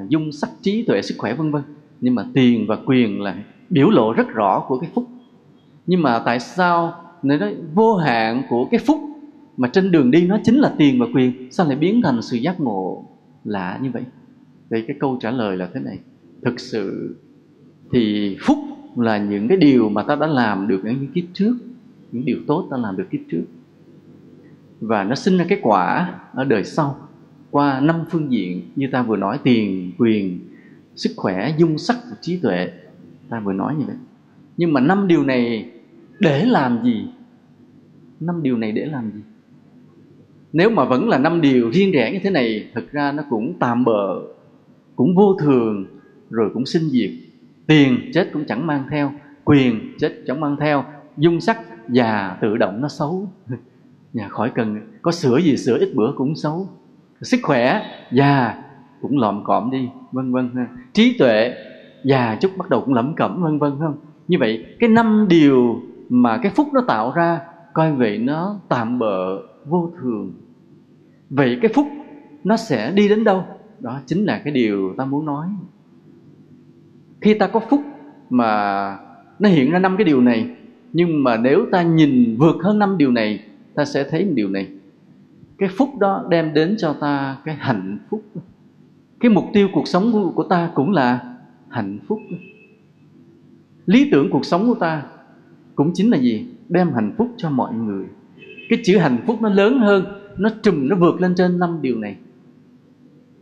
dung 0.09 0.33
sắc 0.33 0.51
trí 0.63 0.83
tuệ 0.83 1.03
sức 1.03 1.15
khỏe 1.19 1.35
vân 1.35 1.51
vân. 1.51 1.63
Nhưng 2.01 2.15
mà 2.15 2.27
tiền 2.35 2.67
và 2.69 2.77
quyền 2.87 3.21
là 3.21 3.37
biểu 3.71 3.91
lộ 3.91 4.13
rất 4.13 4.29
rõ 4.29 4.65
của 4.69 4.79
cái 4.79 4.91
phúc. 4.95 5.05
Nhưng 5.87 6.03
mà 6.03 6.19
tại 6.19 6.41
sao 6.41 6.93
nơi 7.23 7.39
đó 7.39 7.49
vô 7.75 7.97
hạn 7.97 8.43
của 8.51 8.65
cái 8.71 8.81
phúc 8.87 9.01
mà 9.57 9.69
trên 9.69 9.93
đường 9.93 10.11
đi 10.11 10.27
nó 10.27 10.39
chính 10.45 10.57
là 10.57 10.75
tiền 10.79 11.01
và 11.01 11.07
quyền 11.15 11.53
sao 11.53 11.67
lại 11.67 11.77
biến 11.77 12.01
thành 12.05 12.23
sự 12.23 12.37
giác 12.37 12.61
ngộ 12.61 13.05
lạ 13.45 13.79
như 13.83 13.91
vậy? 13.93 14.03
Thì 14.71 14.83
cái 14.87 14.97
câu 15.01 15.19
trả 15.21 15.31
lời 15.31 15.57
là 15.57 15.69
thế 15.75 15.81
này. 15.81 15.99
Thực 16.45 16.61
sự 16.61 17.17
thì 17.93 18.37
phúc 18.47 18.59
là 18.97 19.19
những 19.19 19.49
cái 19.49 19.57
điều 19.57 19.89
mà 19.89 20.03
ta 20.03 20.17
đã 20.17 20.27
làm 20.27 20.69
được 20.69 20.81
những 20.85 21.07
kiếp 21.15 21.25
trước, 21.33 21.57
những 22.13 22.25
điều 22.25 22.39
tốt 22.47 22.69
ta 22.71 22.77
làm 22.77 22.97
được 22.97 23.07
kiếp 23.11 23.21
trước. 23.31 23.45
Và 24.81 25.05
nó 25.05 25.15
sinh 25.15 25.39
ra 25.39 25.45
cái 25.49 25.59
quả 25.63 26.15
ở 26.35 26.45
đời 26.45 26.65
sau, 26.65 27.09
qua 27.51 27.81
năm 27.81 28.05
phương 28.11 28.33
diện 28.33 28.63
như 28.77 28.89
ta 28.93 29.03
vừa 29.03 29.17
nói, 29.17 29.39
tiền, 29.43 29.93
quyền, 29.99 30.41
sức 30.95 31.11
khỏe, 31.17 31.55
dung 31.59 31.79
sắc 31.79 31.97
và 32.11 32.17
trí 32.21 32.37
tuệ. 32.37 32.73
Ta 33.29 33.41
vừa 33.41 33.53
nói 33.53 33.75
như 33.79 33.85
vậy. 33.87 33.97
Nhưng 34.57 34.73
mà 34.73 34.81
năm 34.81 35.09
điều 35.09 35.25
này 35.25 35.71
để 36.19 36.45
làm 36.45 36.85
gì? 36.85 37.05
Năm 38.21 38.43
điều 38.43 38.57
này 38.57 38.73
để 38.73 38.87
làm 38.87 39.11
gì? 39.11 39.21
Nếu 40.53 40.71
mà 40.71 40.85
vẫn 40.85 41.09
là 41.09 41.19
năm 41.19 41.41
điều 41.41 41.71
riêng 41.71 41.93
rẽ 41.93 42.13
như 42.13 42.19
thế 42.23 42.31
này 42.31 42.71
thực 42.75 42.93
ra 42.93 43.13
nó 43.13 43.23
cũng 43.31 43.55
tạm 43.59 43.85
bợ, 43.85 44.23
cũng 44.97 45.15
vô 45.15 45.37
thường, 45.41 45.87
rồi 46.31 46.51
cũng 46.55 46.67
sinh 46.67 46.89
diệt 46.89 47.11
tiền 47.71 48.11
chết 48.15 48.31
cũng 48.33 48.45
chẳng 48.45 48.67
mang 48.67 48.85
theo, 48.91 49.13
quyền 49.45 49.95
chết 49.99 50.13
chẳng 50.27 50.41
mang 50.41 50.57
theo, 50.61 50.85
dung 51.17 51.41
sắc 51.41 51.59
già 51.89 52.37
tự 52.41 52.57
động 52.57 52.81
nó 52.81 52.89
xấu. 52.89 53.29
Nhà 54.13 54.29
khỏi 54.29 54.51
cần, 54.55 54.81
có 55.03 55.13
sửa 55.13 55.39
gì 55.39 55.57
sửa 55.57 55.79
ít 55.79 55.93
bữa 55.95 56.13
cũng 56.17 56.37
xấu. 56.37 56.69
Sức 57.23 57.41
khỏe 57.43 57.83
già 58.13 58.63
cũng 59.03 59.19
lòm 59.19 59.45
cọm 59.45 59.71
đi, 59.71 59.89
vân 60.13 60.33
vân 60.33 60.51
trí 60.93 61.17
tuệ 61.19 61.55
già 62.05 62.39
chút 62.41 62.51
bắt 62.57 62.71
đầu 62.71 62.81
cũng 62.81 62.95
lẩm 62.95 63.15
cẩm, 63.15 63.43
vân 63.43 63.59
vân 63.59 63.73
không 63.79 63.97
như 64.29 64.37
vậy, 64.41 64.65
cái 64.81 64.91
năm 64.91 65.27
điều 65.29 65.81
mà 66.09 66.39
cái 66.43 66.53
phúc 66.57 66.69
nó 66.73 66.81
tạo 66.89 67.13
ra, 67.15 67.41
coi 67.73 67.93
vậy 67.93 68.19
nó 68.19 68.61
tạm 68.69 68.99
bợ 68.99 69.43
vô 69.67 69.91
thường. 70.03 70.33
Vậy 71.31 71.59
cái 71.63 71.73
phúc 71.75 71.87
nó 72.45 72.57
sẽ 72.57 72.93
đi 72.93 73.09
đến 73.09 73.25
đâu? 73.25 73.45
Đó 73.81 74.01
chính 74.07 74.25
là 74.25 74.41
cái 74.45 74.53
điều 74.53 74.95
ta 74.99 75.05
muốn 75.05 75.27
nói 75.27 75.47
khi 77.21 77.35
ta 77.35 77.47
có 77.47 77.61
phúc 77.61 77.81
mà 78.31 78.99
nó 79.39 79.49
hiện 79.49 79.71
ra 79.71 79.79
năm 79.79 79.97
cái 79.97 80.05
điều 80.05 80.21
này 80.21 80.47
nhưng 80.93 81.25
mà 81.25 81.37
nếu 81.37 81.67
ta 81.73 81.83
nhìn 81.83 82.37
vượt 82.39 82.57
hơn 82.63 82.79
năm 82.79 82.99
điều 82.99 83.11
này 83.11 83.41
ta 83.75 83.85
sẽ 83.85 84.05
thấy 84.11 84.25
một 84.25 84.33
điều 84.35 84.49
này. 84.49 84.69
Cái 85.59 85.69
phúc 85.69 85.89
đó 85.99 86.27
đem 86.31 86.55
đến 86.55 86.75
cho 86.79 86.93
ta 87.01 87.37
cái 87.45 87.55
hạnh 87.55 87.99
phúc. 88.11 88.25
Cái 89.21 89.31
mục 89.31 89.45
tiêu 89.53 89.69
cuộc 89.73 89.89
sống 89.89 90.33
của, 90.35 90.43
ta 90.43 90.71
cũng 90.75 90.91
là 90.91 91.37
hạnh 91.69 91.99
phúc. 92.07 92.19
Lý 93.87 94.09
tưởng 94.13 94.31
cuộc 94.31 94.45
sống 94.45 94.69
của 94.69 94.75
ta 94.75 95.03
cũng 95.75 95.91
chính 95.95 96.11
là 96.11 96.19
gì? 96.19 96.47
Đem 96.69 96.93
hạnh 96.95 97.15
phúc 97.19 97.29
cho 97.37 97.51
mọi 97.51 97.75
người. 97.75 98.07
Cái 98.69 98.79
chữ 98.85 98.99
hạnh 98.99 99.19
phúc 99.27 99.43
nó 99.43 99.49
lớn 99.49 99.79
hơn 99.79 100.05
nó 100.39 100.51
trùm 100.63 100.89
nó 100.89 100.97
vượt 100.97 101.21
lên 101.21 101.35
trên 101.37 101.59
năm 101.59 101.79
điều 101.83 101.99
này. 101.99 102.17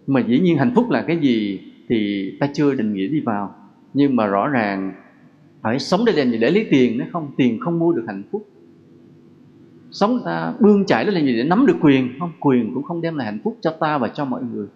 Mà 0.07 0.21
dĩ 0.21 0.41
nhiên 0.41 0.59
hạnh 0.59 0.73
phúc 0.75 0.91
là 0.91 1.03
cái 1.03 1.19
gì 1.19 1.61
thì 1.89 2.31
ta 2.41 2.49
chưa 2.55 2.75
định 2.75 2.93
nghĩa 2.93 3.09
đi 3.09 3.21
vào 3.21 3.55
nhưng 3.99 4.17
mà 4.17 4.27
rõ 4.27 4.49
ràng 4.49 4.93
phải 5.63 5.79
sống 5.79 6.05
để 6.05 6.13
làm 6.13 6.31
gì 6.31 6.39
để 6.39 6.51
lấy 6.51 6.67
tiền 6.71 6.99
nó 6.99 7.05
không 7.13 7.31
tiền 7.37 7.61
không 7.61 7.79
mua 7.79 7.93
được 7.93 8.05
hạnh 8.07 8.23
phúc. 8.33 8.49
Sống 9.91 10.21
ta 10.25 10.53
bươn 10.61 10.85
chải 10.85 11.05
để 11.05 11.11
làm 11.11 11.25
gì 11.25 11.37
để 11.37 11.45
nắm 11.45 11.67
được 11.67 11.77
quyền, 11.81 12.09
không, 12.19 12.33
quyền 12.41 12.75
cũng 12.75 12.83
không 12.83 13.01
đem 13.01 13.17
lại 13.17 13.27
hạnh 13.27 13.39
phúc 13.45 13.57
cho 13.61 13.71
ta 13.71 13.99
và 13.99 14.09
cho 14.09 14.25
mọi 14.25 14.43
người. 14.53 14.67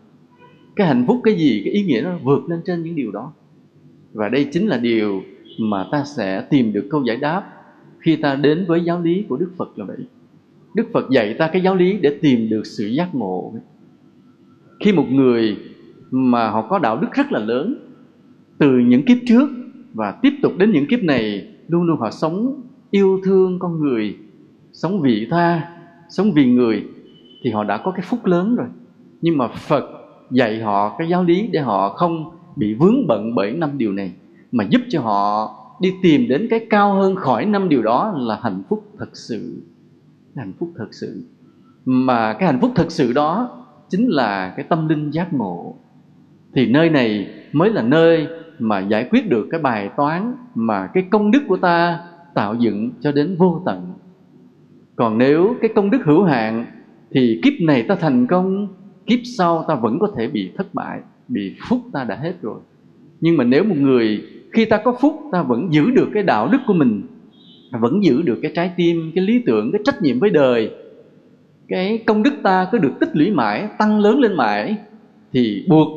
Cái 0.77 0.87
hạnh 0.87 1.05
phúc, 1.07 1.21
cái 1.25 1.35
gì, 1.35 1.63
cái 1.65 1.73
ý 1.75 1.83
nghĩa 1.83 2.01
nó 2.05 2.19
vượt 2.23 2.49
lên 2.49 2.61
trên 2.67 2.83
những 2.83 2.97
điều 2.97 3.11
đó. 3.11 3.33
Và 4.13 4.29
đây 4.29 4.49
chính 4.53 4.67
là 4.67 4.79
điều 4.79 5.23
mà 5.59 5.87
ta 5.93 6.05
sẽ 6.17 6.47
tìm 6.51 6.73
được 6.73 6.87
câu 6.91 7.03
giải 7.03 7.17
đáp 7.17 7.43
khi 8.01 8.17
ta 8.17 8.35
đến 8.35 8.65
với 8.69 8.85
giáo 8.85 9.01
lý 9.01 9.25
của 9.29 9.37
đức 9.37 9.51
phật 9.57 9.79
là 9.79 9.85
vậy. 9.85 9.99
Đức 10.75 10.87
phật 10.93 11.11
dạy 11.11 11.35
ta 11.39 11.49
cái 11.53 11.63
giáo 11.63 11.75
lý 11.75 11.99
để 11.99 12.19
tìm 12.23 12.49
được 12.49 12.67
sự 12.67 12.87
giác 12.87 13.15
ngộ. 13.15 13.55
Khi 14.81 14.93
một 14.93 15.07
người 15.11 15.57
mà 16.11 16.51
họ 16.51 16.67
có 16.69 16.79
đạo 16.79 16.97
đức 17.01 17.09
rất 17.13 17.33
là 17.33 17.41
lớn 17.41 17.92
từ 18.63 18.79
những 18.79 19.05
kiếp 19.05 19.19
trước 19.27 19.51
và 19.95 20.15
tiếp 20.23 20.33
tục 20.43 20.53
đến 20.59 20.73
những 20.73 20.87
kiếp 20.87 21.03
này, 21.03 21.47
luôn 21.69 21.83
luôn 21.83 22.01
họ 22.01 22.11
sống 22.11 22.63
yêu 22.91 23.21
thương 23.25 23.59
con 23.59 23.81
người, 23.81 24.17
sống 24.73 25.01
vị 25.01 25.27
tha, 25.31 25.69
sống 26.09 26.33
vì 26.33 26.47
người, 26.47 26.85
thì 27.43 27.51
họ 27.51 27.65
đã 27.65 27.77
có 27.77 27.91
cái 27.91 28.07
phúc 28.09 28.27
lớn 28.27 28.57
rồi. 28.57 28.67
Nhưng 29.23 29.39
mà 29.39 29.49
phật 29.49 29.85
dạy 30.31 30.61
họ 30.61 30.97
cái 30.99 31.09
giáo 31.09 31.25
lý 31.25 31.49
để 31.53 31.61
họ 31.61 31.89
không 31.89 32.31
bị 32.57 32.75
vướng 32.75 33.07
bận 33.07 33.35
bởi 33.35 33.53
năm 33.53 33.71
điều 33.79 33.93
này, 33.93 34.13
mà 34.53 34.65
giúp 34.65 34.81
cho 34.89 35.01
họ 35.01 35.55
đi 35.81 35.93
tìm 36.03 36.29
đến 36.29 36.47
cái 36.51 36.67
cao 36.71 36.95
hơn 36.95 37.15
khỏi 37.15 37.47
năm 37.47 37.69
điều 37.69 37.83
đó 37.83 38.15
là 38.17 38.39
hạnh 38.43 38.63
phúc 38.69 38.85
thật 38.99 39.17
sự. 39.17 39.63
Hạnh 40.37 40.53
phúc 40.59 40.69
thật 40.77 40.89
sự. 40.91 41.25
Mà 41.85 42.33
cái 42.33 42.53
hạnh 42.53 42.61
phúc 42.61 42.71
thật 42.75 42.91
sự 42.93 43.13
đó 43.13 43.59
chính 43.89 44.09
là 44.09 44.55
cái 44.57 44.67
tâm 44.69 44.89
linh 44.89 45.11
giác 45.11 45.33
ngộ. 45.33 45.75
Thì 46.55 46.67
nơi 46.67 46.91
này 46.91 47.29
mới 47.53 47.71
là 47.71 47.83
nơi 47.83 48.27
mà 48.59 48.81
giải 48.81 49.09
quyết 49.11 49.29
được 49.29 49.49
cái 49.51 49.61
bài 49.61 49.91
toán 49.97 50.35
mà 50.55 50.87
cái 50.87 51.05
công 51.11 51.31
đức 51.31 51.43
của 51.49 51.57
ta 51.57 51.99
tạo 52.35 52.55
dựng 52.55 52.91
cho 53.01 53.13
đến 53.13 53.37
vô 53.39 53.63
tận. 53.67 53.93
Còn 54.97 55.19
nếu 55.19 55.57
cái 55.61 55.71
công 55.75 55.91
đức 55.91 55.99
hữu 56.05 56.23
hạn 56.25 56.67
thì 57.11 57.41
kiếp 57.43 57.53
này 57.61 57.83
ta 57.83 57.95
thành 57.95 58.27
công, 58.27 58.69
kiếp 59.07 59.19
sau 59.39 59.65
ta 59.69 59.75
vẫn 59.75 59.99
có 59.99 60.13
thể 60.17 60.27
bị 60.29 60.51
thất 60.57 60.75
bại, 60.75 61.01
bị 61.29 61.55
phúc 61.69 61.79
ta 61.93 62.05
đã 62.05 62.17
hết 62.17 62.35
rồi. 62.43 62.61
Nhưng 63.21 63.37
mà 63.37 63.45
nếu 63.45 63.65
một 63.65 63.77
người 63.79 64.25
khi 64.53 64.65
ta 64.65 64.77
có 64.85 64.97
phúc, 65.01 65.21
ta 65.33 65.43
vẫn 65.43 65.73
giữ 65.73 65.91
được 65.91 66.09
cái 66.15 66.23
đạo 66.23 66.49
đức 66.53 66.59
của 66.67 66.75
mình 66.75 67.03
vẫn 67.71 68.05
giữ 68.05 68.23
được 68.23 68.39
cái 68.43 68.53
trái 68.55 68.73
tim, 68.77 69.13
cái 69.15 69.25
lý 69.25 69.43
tưởng, 69.47 69.73
cái 69.73 69.81
trách 69.85 70.03
nhiệm 70.03 70.19
với 70.19 70.31
đời, 70.31 70.71
cái 71.69 71.99
công 72.07 72.23
đức 72.23 72.33
ta 72.43 72.69
cứ 72.73 72.79
được 72.79 72.93
tích 73.01 73.17
lũy 73.17 73.31
mãi, 73.31 73.69
tăng 73.79 74.01
lớn 74.01 74.19
lên 74.19 74.37
mãi, 74.37 74.77
thì 75.33 75.67
buộc 75.69 75.89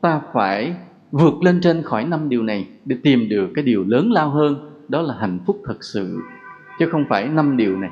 ta 0.00 0.20
phải 0.32 0.74
vượt 1.12 1.42
lên 1.42 1.60
trên 1.60 1.82
khỏi 1.82 2.04
năm 2.04 2.28
điều 2.28 2.42
này 2.42 2.66
để 2.84 2.96
tìm 3.02 3.28
được 3.28 3.50
cái 3.54 3.64
điều 3.64 3.84
lớn 3.84 4.12
lao 4.12 4.30
hơn, 4.30 4.70
đó 4.88 5.02
là 5.02 5.14
hạnh 5.18 5.38
phúc 5.46 5.60
thật 5.64 5.84
sự. 5.84 6.18
Chứ 6.78 6.88
không 6.90 7.04
phải 7.08 7.28
năm 7.28 7.56
điều 7.56 7.76
này. 7.76 7.90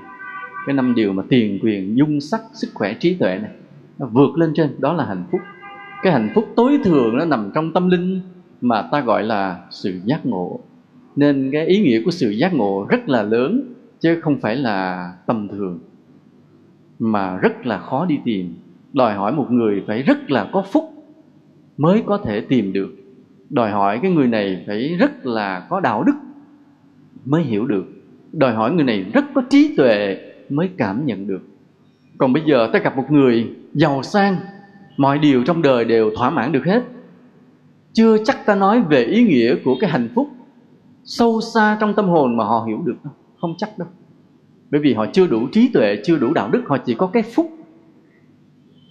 Cái 0.66 0.74
năm 0.74 0.94
điều 0.94 1.12
mà 1.12 1.22
tiền 1.28 1.58
quyền, 1.62 1.96
dung 1.96 2.20
sắc, 2.20 2.40
sức 2.52 2.68
khỏe, 2.74 2.94
trí 3.00 3.14
tuệ 3.14 3.38
này, 3.38 3.50
nó 3.98 4.06
vượt 4.06 4.38
lên 4.38 4.52
trên, 4.54 4.70
đó 4.78 4.92
là 4.92 5.04
hạnh 5.04 5.24
phúc. 5.32 5.40
Cái 6.02 6.12
hạnh 6.12 6.30
phúc 6.34 6.48
tối 6.56 6.78
thường 6.84 7.16
nó 7.16 7.24
nằm 7.24 7.50
trong 7.54 7.72
tâm 7.72 7.90
linh 7.90 8.20
mà 8.60 8.82
ta 8.92 9.00
gọi 9.00 9.22
là 9.22 9.66
sự 9.70 10.00
giác 10.04 10.26
ngộ. 10.26 10.60
Nên 11.16 11.50
cái 11.52 11.66
ý 11.66 11.80
nghĩa 11.82 12.02
của 12.04 12.10
sự 12.10 12.30
giác 12.30 12.54
ngộ 12.54 12.86
rất 12.88 13.08
là 13.08 13.22
lớn, 13.22 13.74
chứ 14.00 14.20
không 14.20 14.40
phải 14.40 14.56
là 14.56 15.12
tầm 15.26 15.48
thường, 15.48 15.78
mà 16.98 17.36
rất 17.36 17.66
là 17.66 17.78
khó 17.78 18.06
đi 18.06 18.18
tìm. 18.24 18.54
Đòi 18.92 19.14
hỏi 19.14 19.32
một 19.32 19.50
người 19.50 19.82
phải 19.86 20.02
rất 20.02 20.30
là 20.30 20.48
có 20.52 20.64
phúc 20.72 20.84
mới 21.80 22.02
có 22.06 22.18
thể 22.18 22.40
tìm 22.40 22.72
được 22.72 22.99
đòi 23.50 23.70
hỏi 23.70 23.98
cái 24.02 24.10
người 24.10 24.28
này 24.28 24.64
phải 24.66 24.96
rất 24.98 25.26
là 25.26 25.66
có 25.70 25.80
đạo 25.80 26.02
đức 26.02 26.12
mới 27.24 27.42
hiểu 27.42 27.66
được. 27.66 27.84
Đòi 28.32 28.52
hỏi 28.52 28.72
người 28.72 28.84
này 28.84 29.04
rất 29.12 29.24
có 29.34 29.42
trí 29.50 29.76
tuệ 29.76 30.18
mới 30.48 30.70
cảm 30.76 31.06
nhận 31.06 31.26
được. 31.26 31.42
Còn 32.18 32.32
bây 32.32 32.42
giờ 32.46 32.70
ta 32.72 32.78
gặp 32.78 32.96
một 32.96 33.10
người 33.10 33.50
giàu 33.74 34.02
sang, 34.02 34.36
mọi 34.96 35.18
điều 35.18 35.44
trong 35.44 35.62
đời 35.62 35.84
đều 35.84 36.10
thỏa 36.16 36.30
mãn 36.30 36.52
được 36.52 36.64
hết. 36.64 36.82
Chưa 37.92 38.24
chắc 38.24 38.46
ta 38.46 38.54
nói 38.54 38.82
về 38.82 39.04
ý 39.04 39.24
nghĩa 39.24 39.54
của 39.64 39.76
cái 39.80 39.90
hạnh 39.90 40.08
phúc 40.14 40.28
sâu 41.04 41.40
xa 41.40 41.76
trong 41.80 41.94
tâm 41.94 42.08
hồn 42.08 42.36
mà 42.36 42.44
họ 42.44 42.64
hiểu 42.68 42.82
được 42.84 42.96
đâu, 43.04 43.12
không 43.40 43.54
chắc 43.58 43.78
đâu. 43.78 43.88
Bởi 44.70 44.80
vì 44.80 44.94
họ 44.94 45.06
chưa 45.12 45.26
đủ 45.26 45.48
trí 45.52 45.68
tuệ, 45.68 45.98
chưa 46.04 46.16
đủ 46.16 46.32
đạo 46.34 46.50
đức, 46.50 46.62
họ 46.66 46.78
chỉ 46.78 46.94
có 46.94 47.06
cái 47.06 47.22
phúc. 47.22 47.50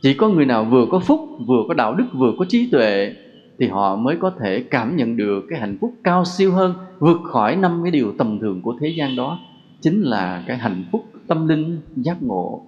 Chỉ 0.02 0.14
có 0.14 0.30
người 0.30 0.46
nào 0.46 0.66
vừa 0.66 0.86
có 0.92 1.00
phúc, 1.00 1.20
vừa 1.48 1.64
có 1.68 1.74
đạo 1.74 1.96
đức, 1.96 2.06
vừa 2.14 2.34
có 2.40 2.46
trí 2.50 2.70
tuệ 2.72 3.16
thì 3.60 3.68
họ 3.68 3.96
mới 3.96 4.16
có 4.16 4.32
thể 4.40 4.64
cảm 4.72 4.96
nhận 4.96 5.18
được 5.18 5.46
cái 5.50 5.60
hạnh 5.60 5.78
phúc 5.82 5.94
cao 6.04 6.26
siêu 6.26 6.52
hơn, 6.52 6.74
vượt 7.00 7.18
khỏi 7.24 7.56
năm 7.56 7.80
cái 7.84 7.92
điều 7.92 8.14
tầm 8.18 8.40
thường 8.40 8.62
của 8.62 8.76
thế 8.80 8.88
gian 8.98 9.16
đó, 9.16 9.40
chính 9.82 10.02
là 10.02 10.44
cái 10.48 10.58
hạnh 10.58 10.84
phúc 10.92 11.06
tâm 11.28 11.48
linh 11.48 11.80
giác 11.96 12.24
ngộ. 12.24 12.62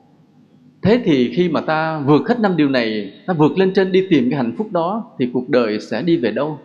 Thế 0.82 1.02
thì 1.06 1.34
khi 1.36 1.50
mà 1.50 1.62
ta 1.62 2.00
vượt 2.00 2.28
hết 2.28 2.40
năm 2.40 2.58
điều 2.58 2.70
này, 2.70 3.14
ta 3.28 3.34
vượt 3.34 3.58
lên 3.58 3.74
trên 3.76 3.92
đi 3.92 4.08
tìm 4.10 4.30
cái 4.30 4.38
hạnh 4.38 4.54
phúc 4.58 4.68
đó, 4.72 5.12
thì 5.20 5.30
cuộc 5.34 5.50
đời 5.50 5.80
sẽ 5.80 6.02
đi 6.02 6.18
về 6.18 6.32
đâu? 6.32 6.60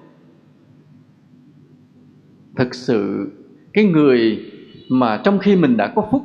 Thực 2.57 2.75
sự, 2.75 3.31
cái 3.73 3.85
người 3.85 4.39
mà 4.91 5.21
trong 5.25 5.39
khi 5.39 5.57
mình 5.57 5.77
đã 5.77 5.93
có 5.97 6.09
phúc, 6.11 6.23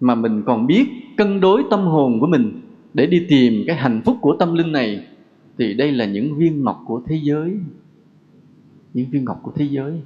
mà 0.00 0.14
mình 0.14 0.42
còn 0.46 0.66
biết 0.66 0.86
cân 1.16 1.40
đối 1.40 1.62
tâm 1.70 1.80
hồn 1.80 2.20
của 2.20 2.26
mình 2.26 2.60
để 2.94 3.06
đi 3.06 3.26
tìm 3.28 3.64
cái 3.66 3.76
hạnh 3.76 4.02
phúc 4.04 4.16
của 4.20 4.36
tâm 4.38 4.54
linh 4.54 4.72
này 4.72 5.06
thì 5.58 5.74
đây 5.74 5.92
là 5.92 6.04
những 6.04 6.36
viên 6.36 6.64
ngọc 6.64 6.82
của 6.86 7.02
thế 7.06 7.20
giới. 7.22 7.58
Những 8.94 9.10
viên 9.10 9.24
ngọc 9.24 9.40
của 9.42 9.52
thế 9.54 9.64
giới. 9.64 10.00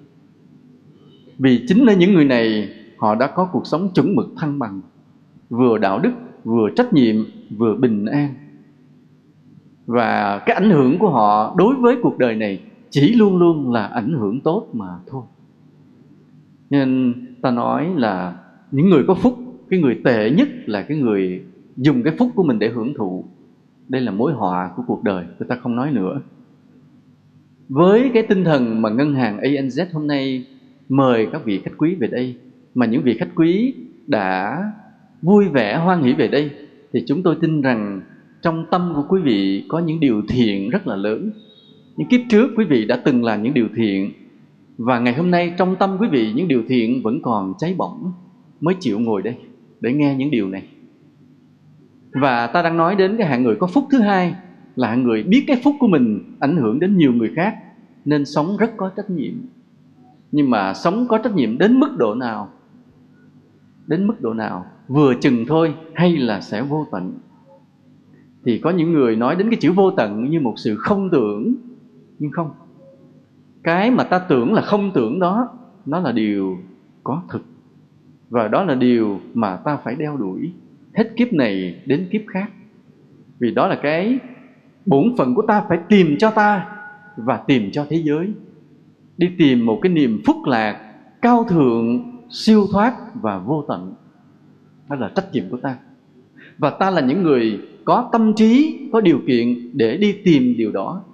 Vì 1.39 1.65
chính 1.69 1.85
là 1.85 1.95
những 1.95 2.15
người 2.15 2.25
này, 2.25 2.69
họ 2.99 3.15
đã 3.15 3.27
có 3.27 3.49
cuộc 3.53 3.67
sống 3.67 3.89
chuẩn 3.95 4.15
mực 4.15 4.33
thăng 4.37 4.59
bằng, 4.59 4.81
vừa 5.51 5.79
đạo 5.79 5.99
đức, 5.99 6.13
vừa 6.45 6.69
trách 6.77 6.93
nhiệm, 6.93 7.17
vừa 7.59 7.77
bình 7.77 8.07
an. 8.07 8.35
Và 9.87 10.43
cái 10.47 10.57
ảnh 10.57 10.71
hưởng 10.71 10.99
của 10.99 11.11
họ 11.11 11.55
đối 11.59 11.75
với 11.75 11.97
cuộc 12.03 12.19
đời 12.19 12.35
này 12.35 12.61
chỉ 12.91 13.15
luôn 13.15 13.37
luôn 13.37 13.73
là 13.73 13.87
ảnh 13.87 14.13
hưởng 14.13 14.41
tốt 14.41 14.69
mà 14.73 14.89
thôi. 15.07 15.23
Nên 16.71 17.15
ta 17.43 17.51
nói 17.51 17.91
là 17.97 18.37
những 18.71 18.91
người 18.91 19.05
có 19.07 19.15
phúc, 19.15 19.39
cái 19.71 19.81
người 19.81 20.01
tệ 20.05 20.31
nhất 20.31 20.49
là 20.67 20.83
cái 20.83 20.99
người 20.99 21.43
dùng 21.77 22.03
cái 22.03 22.15
phúc 22.19 22.31
của 22.35 22.43
mình 22.43 22.59
để 22.59 22.69
hưởng 22.69 22.95
thụ 22.95 23.25
đây 23.93 24.03
là 24.03 24.13
mối 24.13 24.33
họa 24.33 24.71
của 24.77 24.83
cuộc 24.87 25.03
đời, 25.03 25.25
người 25.39 25.49
ta 25.49 25.57
không 25.57 25.77
nói 25.77 25.91
nữa. 25.91 26.21
Với 27.69 28.11
cái 28.15 28.23
tinh 28.23 28.45
thần 28.45 28.83
mà 28.83 28.91
ngân 28.91 29.15
hàng 29.15 29.41
ANZ 29.41 29.87
hôm 29.93 30.07
nay 30.07 30.45
mời 30.89 31.27
các 31.33 31.45
vị 31.45 31.61
khách 31.65 31.79
quý 31.79 31.95
về 31.95 32.09
đây, 32.09 32.37
mà 32.75 32.87
những 32.87 33.03
vị 33.03 33.17
khách 33.19 33.29
quý 33.35 33.75
đã 34.07 34.63
vui 35.23 35.49
vẻ, 35.49 35.77
hoan 35.77 36.03
hỷ 36.03 36.13
về 36.13 36.29
đây, 36.29 36.51
thì 36.93 37.05
chúng 37.07 37.23
tôi 37.23 37.37
tin 37.41 37.61
rằng 37.61 38.01
trong 38.43 38.67
tâm 38.71 38.93
của 38.95 39.05
quý 39.09 39.21
vị 39.21 39.65
có 39.69 39.79
những 39.79 40.01
điều 40.01 40.23
thiện 40.29 40.71
rất 40.71 40.87
là 40.87 40.97
lớn. 40.97 41.31
Những 41.97 42.09
kiếp 42.09 42.21
trước 42.31 42.51
quý 42.57 42.65
vị 42.65 42.85
đã 42.85 42.97
từng 42.97 43.25
làm 43.25 43.43
những 43.43 43.55
điều 43.55 43.69
thiện, 43.77 44.13
và 44.79 44.99
ngày 44.99 45.15
hôm 45.15 45.31
nay 45.31 45.55
trong 45.59 45.77
tâm 45.77 45.97
quý 46.01 46.09
vị 46.11 46.33
những 46.33 46.49
điều 46.49 46.63
thiện 46.69 47.03
vẫn 47.03 47.23
còn 47.23 47.55
cháy 47.59 47.75
bỏng, 47.79 48.13
mới 48.61 48.75
chịu 48.81 48.99
ngồi 48.99 49.23
đây 49.23 49.35
để 49.81 49.93
nghe 49.93 50.15
những 50.15 50.31
điều 50.31 50.49
này 50.49 50.63
và 52.13 52.47
ta 52.47 52.63
đang 52.63 52.77
nói 52.77 52.97
đến 52.97 53.17
cái 53.19 53.27
hạng 53.27 53.43
người 53.43 53.57
có 53.57 53.67
phúc 53.67 53.85
thứ 53.91 53.99
hai, 53.99 54.35
là 54.77 54.89
hạng 54.89 55.03
người 55.03 55.23
biết 55.23 55.45
cái 55.47 55.61
phúc 55.65 55.75
của 55.81 55.87
mình 55.87 56.37
ảnh 56.41 56.57
hưởng 56.57 56.81
đến 56.81 56.99
nhiều 56.99 57.13
người 57.13 57.33
khác, 57.37 57.57
nên 58.05 58.25
sống 58.25 58.57
rất 58.57 58.77
có 58.77 58.91
trách 58.97 59.11
nhiệm. 59.11 59.35
Nhưng 60.33 60.51
mà 60.51 60.75
sống 60.75 61.07
có 61.09 61.19
trách 61.19 61.35
nhiệm 61.35 61.59
đến 61.59 61.81
mức 61.81 61.97
độ 61.99 62.15
nào? 62.15 62.49
Đến 63.87 64.07
mức 64.07 64.21
độ 64.21 64.35
nào? 64.35 64.67
Vừa 64.89 65.15
chừng 65.15 65.45
thôi 65.49 65.75
hay 65.95 66.17
là 66.17 66.41
sẽ 66.41 66.63
vô 66.63 66.87
tận? 66.93 67.13
Thì 68.45 68.59
có 68.59 68.71
những 68.71 68.93
người 68.93 69.17
nói 69.17 69.37
đến 69.37 69.51
cái 69.51 69.59
chữ 69.61 69.73
vô 69.73 69.91
tận 69.91 70.31
như 70.31 70.41
một 70.41 70.55
sự 70.57 70.77
không 70.77 71.11
tưởng, 71.11 71.55
nhưng 72.19 72.31
không. 72.31 72.51
Cái 73.63 73.91
mà 73.91 74.05
ta 74.05 74.19
tưởng 74.19 74.53
là 74.53 74.63
không 74.63 74.91
tưởng 74.95 75.19
đó, 75.19 75.49
nó 75.87 76.01
là 76.01 76.13
điều 76.13 76.59
có 77.05 77.23
thực. 77.29 77.43
Và 78.31 78.49
đó 78.49 78.65
là 78.65 78.75
điều 78.75 79.21
mà 79.35 79.57
ta 79.57 79.77
phải 79.77 79.97
đeo 79.97 80.17
đuổi 80.17 80.53
hết 80.95 81.17
kiếp 81.17 81.33
này 81.33 81.83
đến 81.87 82.09
kiếp 82.11 82.21
khác. 82.27 82.51
Vì 83.39 83.51
đó 83.51 83.67
là 83.67 83.79
cái 83.83 84.19
bổn 84.87 85.17
phận 85.19 85.35
của 85.35 85.43
ta 85.49 85.65
phải 85.69 85.79
tìm 85.89 86.17
cho 86.19 86.31
ta 86.31 86.67
và 87.17 87.37
tìm 87.37 87.71
cho 87.73 87.87
thế 87.91 87.97
giới. 87.97 88.33
Đi 89.17 89.31
tìm 89.39 89.67
một 89.67 89.79
cái 89.83 89.93
niềm 89.93 90.23
phúc 90.27 90.37
lạc 90.47 90.93
cao 91.23 91.45
thượng, 91.45 92.13
siêu 92.31 92.67
thoát 92.73 92.95
và 93.15 93.39
vô 93.39 93.65
tận. 93.69 93.95
Đó 94.89 94.97
là 94.97 95.11
trách 95.15 95.33
nhiệm 95.33 95.45
của 95.51 95.57
ta. 95.57 95.77
Và 96.59 96.71
ta 96.71 96.91
là 96.91 97.01
những 97.01 97.23
người 97.23 97.61
có 97.85 98.09
tâm 98.13 98.35
trí, 98.35 98.79
có 98.93 99.01
điều 99.01 99.21
kiện 99.27 99.71
để 99.73 99.97
đi 99.97 100.13
tìm 100.13 100.55
điều 100.57 100.73
đó. 100.73 101.05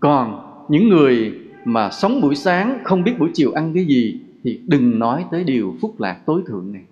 Còn 0.00 0.40
những 0.68 0.88
người 0.88 1.34
mà 1.64 1.90
sống 1.90 2.20
buổi 2.20 2.34
sáng 2.34 2.78
không 2.84 3.04
biết 3.04 3.18
buổi 3.18 3.30
chiều 3.34 3.52
ăn 3.52 3.74
cái 3.74 3.84
gì 3.84 4.20
thì 4.44 4.60
đừng 4.66 4.98
nói 4.98 5.24
tới 5.30 5.44
điều 5.44 5.74
phúc 5.80 6.00
lạc 6.00 6.20
tối 6.26 6.42
thượng 6.46 6.72
này 6.72 6.82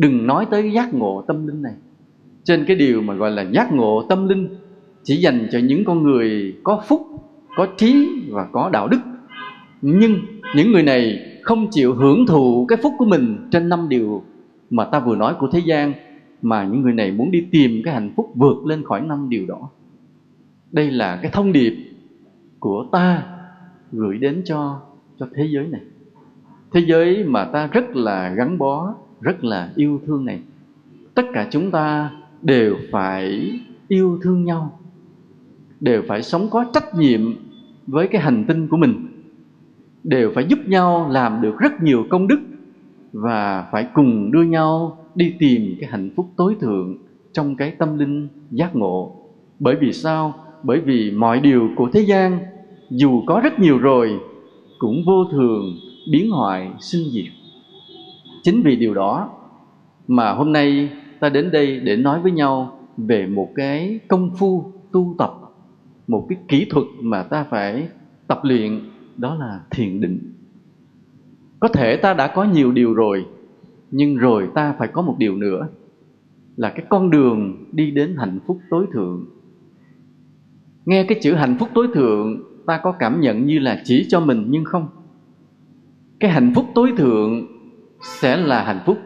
đừng 0.00 0.26
nói 0.26 0.46
tới 0.50 0.72
giác 0.72 0.94
ngộ 0.94 1.24
tâm 1.28 1.46
linh 1.46 1.62
này. 1.62 1.74
Trên 2.44 2.64
cái 2.64 2.76
điều 2.76 3.02
mà 3.02 3.14
gọi 3.14 3.30
là 3.30 3.42
giác 3.42 3.72
ngộ 3.72 4.06
tâm 4.08 4.28
linh 4.28 4.48
chỉ 5.02 5.16
dành 5.16 5.48
cho 5.52 5.58
những 5.58 5.84
con 5.84 6.02
người 6.02 6.56
có 6.62 6.82
phúc, 6.88 7.06
có 7.56 7.66
trí 7.76 8.08
và 8.30 8.48
có 8.52 8.70
đạo 8.72 8.88
đức. 8.88 9.00
Nhưng 9.82 10.16
những 10.56 10.72
người 10.72 10.82
này 10.82 11.18
không 11.42 11.66
chịu 11.70 11.94
hưởng 11.94 12.26
thụ 12.26 12.66
cái 12.68 12.78
phúc 12.82 12.92
của 12.98 13.04
mình 13.04 13.48
trên 13.50 13.68
năm 13.68 13.88
điều 13.88 14.22
mà 14.70 14.84
ta 14.84 15.00
vừa 15.00 15.16
nói 15.16 15.34
của 15.38 15.48
thế 15.52 15.58
gian, 15.58 15.92
mà 16.42 16.64
những 16.64 16.82
người 16.82 16.92
này 16.92 17.12
muốn 17.12 17.30
đi 17.30 17.46
tìm 17.52 17.82
cái 17.84 17.94
hạnh 17.94 18.12
phúc 18.16 18.32
vượt 18.34 18.66
lên 18.66 18.84
khỏi 18.84 19.00
năm 19.00 19.28
điều 19.28 19.46
đó. 19.46 19.70
Đây 20.72 20.90
là 20.90 21.18
cái 21.22 21.30
thông 21.30 21.52
điệp 21.52 21.74
của 22.58 22.86
ta 22.92 23.22
gửi 23.92 24.18
đến 24.18 24.42
cho 24.44 24.80
cho 25.18 25.28
thế 25.34 25.48
giới 25.50 25.66
này. 25.66 25.80
Thế 26.72 26.80
giới 26.88 27.24
mà 27.24 27.44
ta 27.44 27.66
rất 27.66 27.96
là 27.96 28.34
gắn 28.36 28.58
bó 28.58 28.94
rất 29.20 29.44
là 29.44 29.72
yêu 29.76 30.00
thương 30.06 30.24
này. 30.24 30.40
Tất 31.14 31.22
cả 31.32 31.48
chúng 31.50 31.70
ta 31.70 32.10
đều 32.42 32.76
phải 32.92 33.50
yêu 33.88 34.18
thương 34.22 34.44
nhau, 34.44 34.80
đều 35.80 36.02
phải 36.08 36.22
sống 36.22 36.50
có 36.50 36.64
trách 36.74 36.94
nhiệm 36.94 37.20
với 37.86 38.08
cái 38.08 38.22
hành 38.22 38.44
tinh 38.48 38.68
của 38.68 38.76
mình, 38.76 39.06
đều 40.04 40.32
phải 40.34 40.44
giúp 40.48 40.58
nhau 40.66 41.08
làm 41.10 41.40
được 41.42 41.58
rất 41.58 41.82
nhiều 41.82 42.06
công 42.10 42.28
đức 42.28 42.40
và 43.12 43.68
phải 43.72 43.86
cùng 43.94 44.32
đưa 44.32 44.42
nhau 44.42 44.98
đi 45.14 45.34
tìm 45.38 45.76
cái 45.80 45.90
hạnh 45.90 46.10
phúc 46.16 46.26
tối 46.36 46.56
thượng 46.60 46.96
trong 47.32 47.56
cái 47.56 47.70
tâm 47.70 47.98
linh 47.98 48.28
giác 48.50 48.76
ngộ. 48.76 49.16
Bởi 49.58 49.76
vì 49.80 49.92
sao? 49.92 50.34
Bởi 50.62 50.80
vì 50.80 51.10
mọi 51.10 51.40
điều 51.40 51.68
của 51.76 51.90
thế 51.92 52.00
gian 52.00 52.38
dù 52.90 53.22
có 53.26 53.40
rất 53.44 53.58
nhiều 53.58 53.78
rồi 53.78 54.20
cũng 54.78 55.04
vô 55.06 55.24
thường, 55.24 55.76
biến 56.10 56.30
hoại, 56.30 56.70
sinh 56.80 57.10
diệt 57.10 57.39
chính 58.42 58.62
vì 58.62 58.76
điều 58.76 58.94
đó 58.94 59.30
mà 60.08 60.32
hôm 60.32 60.52
nay 60.52 60.90
ta 61.20 61.28
đến 61.28 61.50
đây 61.50 61.80
để 61.80 61.96
nói 61.96 62.20
với 62.20 62.32
nhau 62.32 62.78
về 62.96 63.26
một 63.26 63.48
cái 63.54 64.00
công 64.08 64.30
phu 64.36 64.72
tu 64.92 65.14
tập, 65.18 65.32
một 66.06 66.26
cái 66.28 66.38
kỹ 66.48 66.66
thuật 66.70 66.86
mà 67.00 67.22
ta 67.22 67.44
phải 67.44 67.88
tập 68.26 68.40
luyện, 68.42 68.80
đó 69.16 69.34
là 69.34 69.60
thiền 69.70 70.00
định. 70.00 70.32
Có 71.60 71.68
thể 71.68 71.96
ta 71.96 72.14
đã 72.14 72.26
có 72.26 72.44
nhiều 72.44 72.72
điều 72.72 72.94
rồi, 72.94 73.26
nhưng 73.90 74.16
rồi 74.16 74.48
ta 74.54 74.74
phải 74.78 74.88
có 74.88 75.02
một 75.02 75.14
điều 75.18 75.36
nữa, 75.36 75.68
là 76.56 76.70
cái 76.70 76.86
con 76.88 77.10
đường 77.10 77.64
đi 77.72 77.90
đến 77.90 78.16
hạnh 78.18 78.38
phúc 78.46 78.60
tối 78.70 78.86
thượng. 78.92 79.26
Nghe 80.86 81.04
cái 81.04 81.18
chữ 81.22 81.34
hạnh 81.34 81.56
phúc 81.58 81.68
tối 81.74 81.88
thượng, 81.94 82.42
ta 82.66 82.80
có 82.82 82.92
cảm 82.92 83.20
nhận 83.20 83.46
như 83.46 83.58
là 83.58 83.82
chỉ 83.84 84.06
cho 84.08 84.20
mình, 84.20 84.46
nhưng 84.48 84.64
không. 84.64 84.88
Cái 86.20 86.30
hạnh 86.30 86.52
phúc 86.54 86.66
tối 86.74 86.92
thượng 86.96 87.46
sẽ 88.02 88.36
là 88.36 88.64
hạnh 88.64 88.80
phúc 88.86 88.98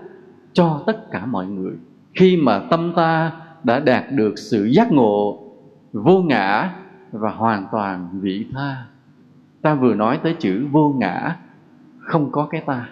cho 0.53 0.83
tất 0.87 1.11
cả 1.11 1.27
mọi 1.27 1.47
người. 1.47 1.73
Khi 2.15 2.37
mà 2.37 2.59
tâm 2.71 2.93
ta 2.97 3.33
đã 3.65 3.81
đạt 3.81 4.05
được 4.13 4.39
sự 4.39 4.65
giác 4.65 4.93
ngộ 4.93 5.39
vô 5.93 6.23
ngã 6.23 6.71
và 7.13 7.31
hoàn 7.31 7.67
toàn 7.73 8.09
vị 8.21 8.47
tha, 8.53 8.85
ta 9.63 9.75
vừa 9.75 9.95
nói 9.95 10.21
tới 10.23 10.37
chữ 10.39 10.67
vô 10.71 10.95
ngã, 10.99 11.37
không 11.99 12.33
có 12.33 12.47
cái 12.51 12.61
ta. 12.61 12.89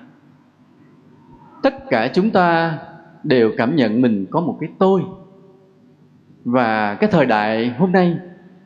Tất 1.63 1.75
cả 1.91 2.09
chúng 2.15 2.31
ta 2.31 2.79
đều 3.25 3.53
cảm 3.57 3.77
nhận 3.77 4.01
mình 4.01 4.27
có 4.31 4.41
một 4.41 4.57
cái 4.61 4.71
tôi. 4.79 5.03
Và 6.45 6.95
cái 6.95 7.11
thời 7.11 7.27
đại 7.27 7.75
hôm 7.79 7.93
nay, 7.93 8.19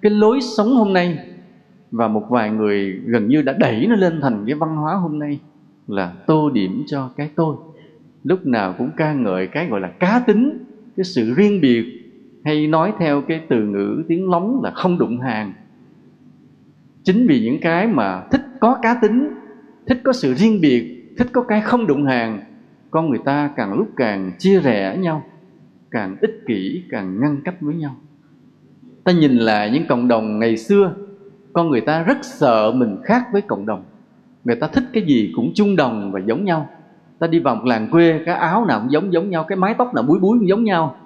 cái 0.03 0.11
lối 0.11 0.41
sống 0.41 0.76
hôm 0.76 0.93
nay 0.93 1.18
và 1.91 2.09
một 2.09 2.26
vài 2.28 2.51
người 2.51 2.93
gần 2.93 3.28
như 3.28 3.43
đã 3.43 3.55
đẩy 3.59 3.87
nó 3.87 3.97
lên 3.97 4.20
thành 4.20 4.45
cái 4.47 4.55
văn 4.55 4.76
hóa 4.76 4.95
hôm 4.95 5.18
nay 5.18 5.41
là 5.89 6.12
tô 6.26 6.51
điểm 6.51 6.84
cho 6.87 7.11
cái 7.16 7.30
tôi. 7.37 7.57
Lúc 8.24 8.47
nào 8.47 8.74
cũng 8.78 8.91
ca 8.97 9.12
ngợi 9.12 9.47
cái 9.47 9.68
gọi 9.68 9.80
là 9.80 9.89
cá 9.89 10.22
tính, 10.26 10.64
cái 10.97 11.05
sự 11.05 11.34
riêng 11.34 11.61
biệt, 11.61 11.84
hay 12.45 12.66
nói 12.66 12.93
theo 12.99 13.22
cái 13.28 13.41
từ 13.49 13.62
ngữ 13.62 14.03
tiếng 14.09 14.30
lóng 14.30 14.61
là 14.64 14.70
không 14.70 14.99
đụng 14.99 15.20
hàng. 15.20 15.53
Chính 17.03 17.26
vì 17.26 17.41
những 17.41 17.61
cái 17.61 17.87
mà 17.87 18.22
thích 18.30 18.41
có 18.61 18.78
cá 18.82 18.99
tính, 19.03 19.28
thích 19.87 20.01
có 20.05 20.12
sự 20.12 20.34
riêng 20.34 20.61
biệt, 20.61 21.14
thích 21.18 21.28
có 21.32 21.43
cái 21.43 21.61
không 21.61 21.87
đụng 21.87 22.05
hàng, 22.05 22.41
con 22.91 23.11
người 23.11 23.20
ta 23.24 23.51
càng 23.57 23.72
lúc 23.72 23.89
càng 23.97 24.32
chia 24.39 24.61
rẽ 24.61 24.97
nhau, 24.97 25.22
càng 25.91 26.16
ích 26.20 26.43
kỷ, 26.47 26.82
càng 26.91 27.20
ngăn 27.20 27.41
cách 27.45 27.55
với 27.61 27.74
nhau. 27.74 27.97
Ta 29.05 29.12
nhìn 29.12 29.32
lại 29.32 29.70
những 29.70 29.87
cộng 29.89 30.09
đồng 30.09 30.39
ngày 30.39 30.57
xưa, 30.57 30.95
con 31.53 31.70
người 31.70 31.80
ta 31.80 32.03
rất 32.03 32.18
sợ 32.22 32.72
mình 32.72 32.97
khác 33.05 33.22
với 33.32 33.43
cộng 33.43 33.66
đồng 33.66 33.84
người 34.47 34.57
ta 34.57 34.66
thích 34.66 34.84
cái 34.92 35.03
gì 35.03 35.32
cũng 35.36 35.53
chung 35.55 35.76
đồng 35.76 36.12
và 36.12 36.20
giống 36.26 36.44
nhau. 36.44 36.68
Ta 37.18 37.26
đi 37.26 37.38
vào 37.38 37.55
một 37.55 37.64
làng 37.64 37.88
quê 37.90 38.20
cái 38.26 38.34
áo 38.34 38.64
nào 38.64 38.80
cũng 38.80 38.92
giống 38.92 39.12
giống 39.12 39.30
nhau 39.30 39.44
cái 39.44 39.57
mái 39.57 39.74
tóc 39.78 39.94
nào 39.94 40.05
búi 40.05 40.18
búi 40.18 40.38
cũng 40.38 40.49
giống 40.49 40.64
nhau. 40.64 40.97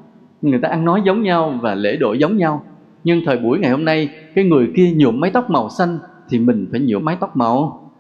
Người 0.43 0.59
ta 0.59 0.69
ăn 0.69 0.85
nói 0.85 1.03
giống 1.05 1.23
nhau 1.23 1.59
và 1.63 1.75
lễ 1.75 1.97
độ 1.97 2.13
giống 2.13 2.37
nhau. 2.37 2.65
Nhưng 3.05 3.25
thời 3.27 3.39
buổi 3.39 3.59
ngày 3.59 3.71
hôm 3.71 3.85
nay 3.85 4.09
cái 4.35 4.45
người 4.45 4.71
kia 4.77 4.93
nhuộm 4.97 5.21
mái 5.21 5.31
tóc 5.31 5.51
màu 5.51 5.69
xanh 5.69 5.99
thì 6.29 6.39
mình 6.39 6.69
phải 6.71 6.81
nhuộm 6.81 7.05
mái 7.05 7.17
tóc 7.21 7.37
màu, 7.37 7.91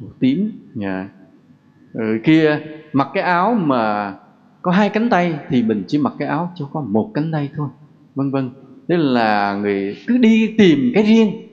màu 0.00 0.10
tím 0.20 0.52
dạ. 0.74 0.80
nhà 0.80 1.08
rồi 1.92 2.20
kia 2.24 2.60
mặc 2.92 3.08
cái 3.14 3.22
áo 3.22 3.54
mà 3.54 4.14
có 4.62 4.70
hai 4.70 4.88
cánh 4.88 5.08
tay 5.08 5.38
thì 5.48 5.62
mình 5.62 5.84
chỉ 5.86 5.98
mặc 5.98 6.12
cái 6.18 6.28
áo 6.28 6.52
cho 6.54 6.68
có 6.72 6.80
một 6.80 7.10
cánh 7.14 7.32
tay 7.32 7.50
thôi. 7.56 7.68
Vân 8.14 8.30
vân. 8.30 8.50
Tức 8.88 8.96
là 8.96 9.54
người 9.54 9.96
cứ 10.06 10.18
đi 10.18 10.54
tìm 10.58 10.78
cái 10.94 11.02
riêng 11.02 11.43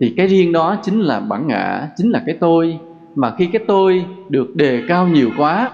thì 0.00 0.14
cái 0.16 0.26
riêng 0.26 0.52
đó 0.52 0.76
chính 0.82 1.00
là 1.00 1.20
bản 1.20 1.46
ngã, 1.46 1.88
chính 1.96 2.10
là 2.10 2.22
cái 2.26 2.36
tôi. 2.40 2.78
Mà 3.14 3.34
khi 3.38 3.46
cái 3.46 3.64
tôi 3.66 4.04
được 4.28 4.56
đề 4.56 4.82
cao 4.88 5.08
nhiều 5.08 5.30
quá, 5.38 5.70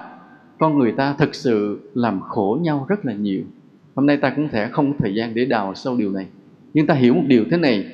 con 0.58 0.78
người 0.78 0.92
ta 0.92 1.14
thực 1.18 1.34
sự 1.34 1.80
làm 1.94 2.20
khổ 2.20 2.58
nhau 2.62 2.86
rất 2.88 3.06
là 3.06 3.12
nhiều. 3.12 3.42
Hôm 3.94 4.06
nay 4.06 4.16
ta 4.16 4.30
cũng 4.30 4.48
sẽ 4.52 4.68
không 4.68 4.92
có 4.92 4.96
thời 4.98 5.14
gian 5.14 5.34
để 5.34 5.44
đào 5.44 5.74
sâu 5.74 5.96
điều 5.96 6.12
này. 6.12 6.26
Nhưng 6.74 6.86
ta 6.86 6.94
hiểu 6.94 7.14
một 7.14 7.22
điều 7.26 7.44
thế 7.50 7.56
này. 7.56 7.86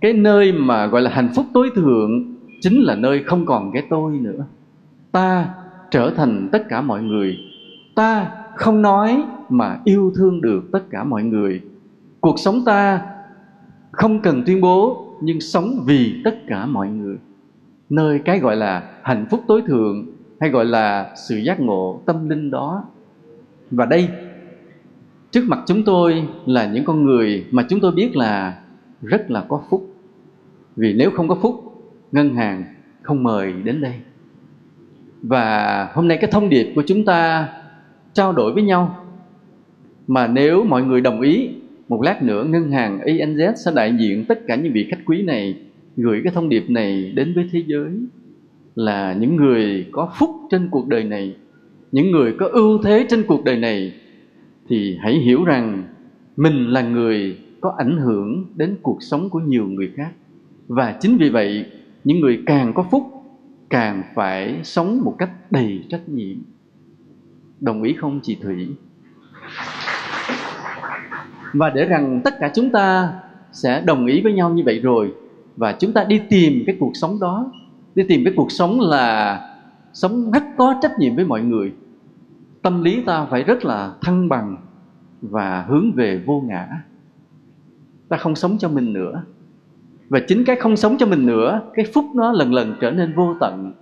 Cái 0.00 0.12
nơi 0.12 0.52
mà 0.52 0.86
gọi 0.86 1.02
là 1.02 1.10
hạnh 1.10 1.28
phúc 1.34 1.46
tối 1.54 1.70
thượng 1.74 2.34
chính 2.60 2.80
là 2.82 2.94
nơi 2.94 3.22
không 3.22 3.46
còn 3.46 3.72
cái 3.72 3.82
tôi 3.90 4.12
nữa. 4.12 4.44
Ta 5.12 5.48
trở 5.90 6.10
thành 6.16 6.48
tất 6.52 6.68
cả 6.68 6.80
mọi 6.80 7.02
người. 7.02 7.36
Ta 7.94 8.30
không 8.56 8.82
nói 8.82 9.22
mà 9.48 9.78
yêu 9.84 10.12
thương 10.16 10.40
được 10.40 10.64
tất 10.72 10.82
cả 10.90 11.04
mọi 11.04 11.22
người. 11.22 11.60
Cuộc 12.20 12.38
sống 12.38 12.62
ta 12.66 13.00
không 13.92 14.20
cần 14.22 14.42
tuyên 14.46 14.60
bố 14.60 15.10
nhưng 15.24 15.40
sống 15.40 15.84
vì 15.86 16.20
tất 16.24 16.38
cả 16.46 16.66
mọi 16.66 16.88
người. 16.88 17.16
Nơi 17.90 18.18
cái 18.18 18.38
gọi 18.38 18.56
là 18.56 18.90
hạnh 19.02 19.26
phúc 19.30 19.40
tối 19.48 19.62
thượng 19.66 20.06
hay 20.40 20.50
gọi 20.50 20.64
là 20.64 21.14
sự 21.28 21.36
giác 21.36 21.60
ngộ 21.60 22.02
tâm 22.06 22.28
linh 22.28 22.50
đó. 22.50 22.84
Và 23.70 23.86
đây, 23.86 24.08
trước 25.30 25.44
mặt 25.48 25.58
chúng 25.66 25.84
tôi 25.84 26.28
là 26.46 26.66
những 26.66 26.84
con 26.84 27.04
người 27.04 27.46
mà 27.50 27.66
chúng 27.68 27.80
tôi 27.80 27.92
biết 27.92 28.16
là 28.16 28.62
rất 29.02 29.30
là 29.30 29.44
có 29.48 29.62
phúc. 29.70 29.94
Vì 30.76 30.92
nếu 30.92 31.10
không 31.10 31.28
có 31.28 31.34
phúc, 31.34 31.82
ngân 32.12 32.34
hàng 32.34 32.64
không 33.02 33.22
mời 33.22 33.52
đến 33.52 33.80
đây. 33.80 33.94
Và 35.22 35.88
hôm 35.94 36.08
nay 36.08 36.18
cái 36.20 36.30
thông 36.30 36.48
điệp 36.48 36.72
của 36.74 36.82
chúng 36.86 37.04
ta 37.04 37.48
trao 38.12 38.32
đổi 38.32 38.52
với 38.52 38.62
nhau. 38.62 39.06
Mà 40.06 40.26
nếu 40.26 40.64
mọi 40.64 40.82
người 40.82 41.00
đồng 41.00 41.20
ý 41.20 41.50
một 41.88 42.02
lát 42.02 42.22
nữa, 42.22 42.44
ngân 42.44 42.70
hàng 42.70 43.00
ANZ 43.00 43.54
sẽ 43.54 43.72
đại 43.74 43.96
diện 43.98 44.24
tất 44.24 44.46
cả 44.46 44.56
những 44.56 44.72
vị 44.72 44.86
khách 44.90 45.00
quý 45.06 45.22
này, 45.22 45.56
gửi 45.96 46.20
cái 46.24 46.32
thông 46.34 46.48
điệp 46.48 46.70
này 46.70 47.12
đến 47.14 47.34
với 47.34 47.48
thế 47.52 47.64
giới. 47.66 47.90
Là 48.74 49.14
những 49.20 49.36
người 49.36 49.86
có 49.92 50.12
phúc 50.18 50.30
trên 50.50 50.68
cuộc 50.70 50.88
đời 50.88 51.04
này, 51.04 51.36
những 51.92 52.10
người 52.10 52.34
có 52.38 52.48
ưu 52.52 52.82
thế 52.82 53.06
trên 53.10 53.22
cuộc 53.26 53.44
đời 53.44 53.56
này, 53.56 53.92
thì 54.68 54.96
hãy 55.00 55.14
hiểu 55.14 55.44
rằng 55.44 55.84
mình 56.36 56.66
là 56.66 56.82
người 56.82 57.38
có 57.60 57.74
ảnh 57.78 57.96
hưởng 57.96 58.44
đến 58.56 58.76
cuộc 58.82 58.98
sống 59.00 59.30
của 59.30 59.38
nhiều 59.38 59.66
người 59.66 59.90
khác. 59.96 60.10
Và 60.68 60.96
chính 61.00 61.16
vì 61.16 61.28
vậy, 61.28 61.66
những 62.04 62.20
người 62.20 62.42
càng 62.46 62.72
có 62.74 62.86
phúc, 62.90 63.02
càng 63.70 64.02
phải 64.14 64.60
sống 64.62 65.00
một 65.04 65.14
cách 65.18 65.30
đầy 65.50 65.84
trách 65.88 66.08
nhiệm. 66.08 66.36
Đồng 67.60 67.82
ý 67.82 67.92
không, 67.92 68.20
chị 68.22 68.36
thủy? 68.42 68.68
Và 71.54 71.70
để 71.70 71.84
rằng 71.84 72.20
tất 72.24 72.34
cả 72.40 72.50
chúng 72.54 72.70
ta 72.70 73.12
sẽ 73.52 73.82
đồng 73.86 74.06
ý 74.06 74.20
với 74.22 74.32
nhau 74.32 74.50
như 74.50 74.62
vậy 74.66 74.80
rồi, 74.80 75.14
và 75.56 75.72
chúng 75.72 75.92
ta 75.92 76.04
đi 76.04 76.20
tìm 76.30 76.62
cái 76.66 76.76
cuộc 76.80 76.90
sống 76.94 77.20
đó, 77.20 77.52
đi 77.94 78.02
tìm 78.08 78.24
cái 78.24 78.34
cuộc 78.36 78.52
sống 78.52 78.80
là 78.80 79.40
sống 79.92 80.30
rất 80.30 80.42
có 80.56 80.74
trách 80.82 80.92
nhiệm 80.98 81.16
với 81.16 81.24
mọi 81.24 81.42
người. 81.42 81.72
Tâm 82.62 82.82
lý 82.82 83.02
ta 83.06 83.24
phải 83.24 83.42
rất 83.42 83.64
là 83.64 83.94
thăng 84.02 84.28
bằng 84.28 84.56
và 85.22 85.64
hướng 85.68 85.92
về 85.92 86.22
vô 86.26 86.42
ngã. 86.46 86.68
Ta 88.08 88.16
không 88.16 88.34
sống 88.34 88.58
cho 88.58 88.68
mình 88.68 88.92
nữa. 88.92 89.22
Và 90.08 90.20
chính 90.28 90.44
cái 90.44 90.56
không 90.56 90.76
sống 90.76 90.96
cho 90.98 91.06
mình 91.06 91.26
nữa, 91.26 91.60
cái 91.74 91.84
phúc 91.94 92.04
nó 92.14 92.32
lần 92.32 92.54
lần 92.54 92.74
trở 92.80 92.90
nên 92.90 93.14
vô 93.14 93.34
tận. 93.40 93.72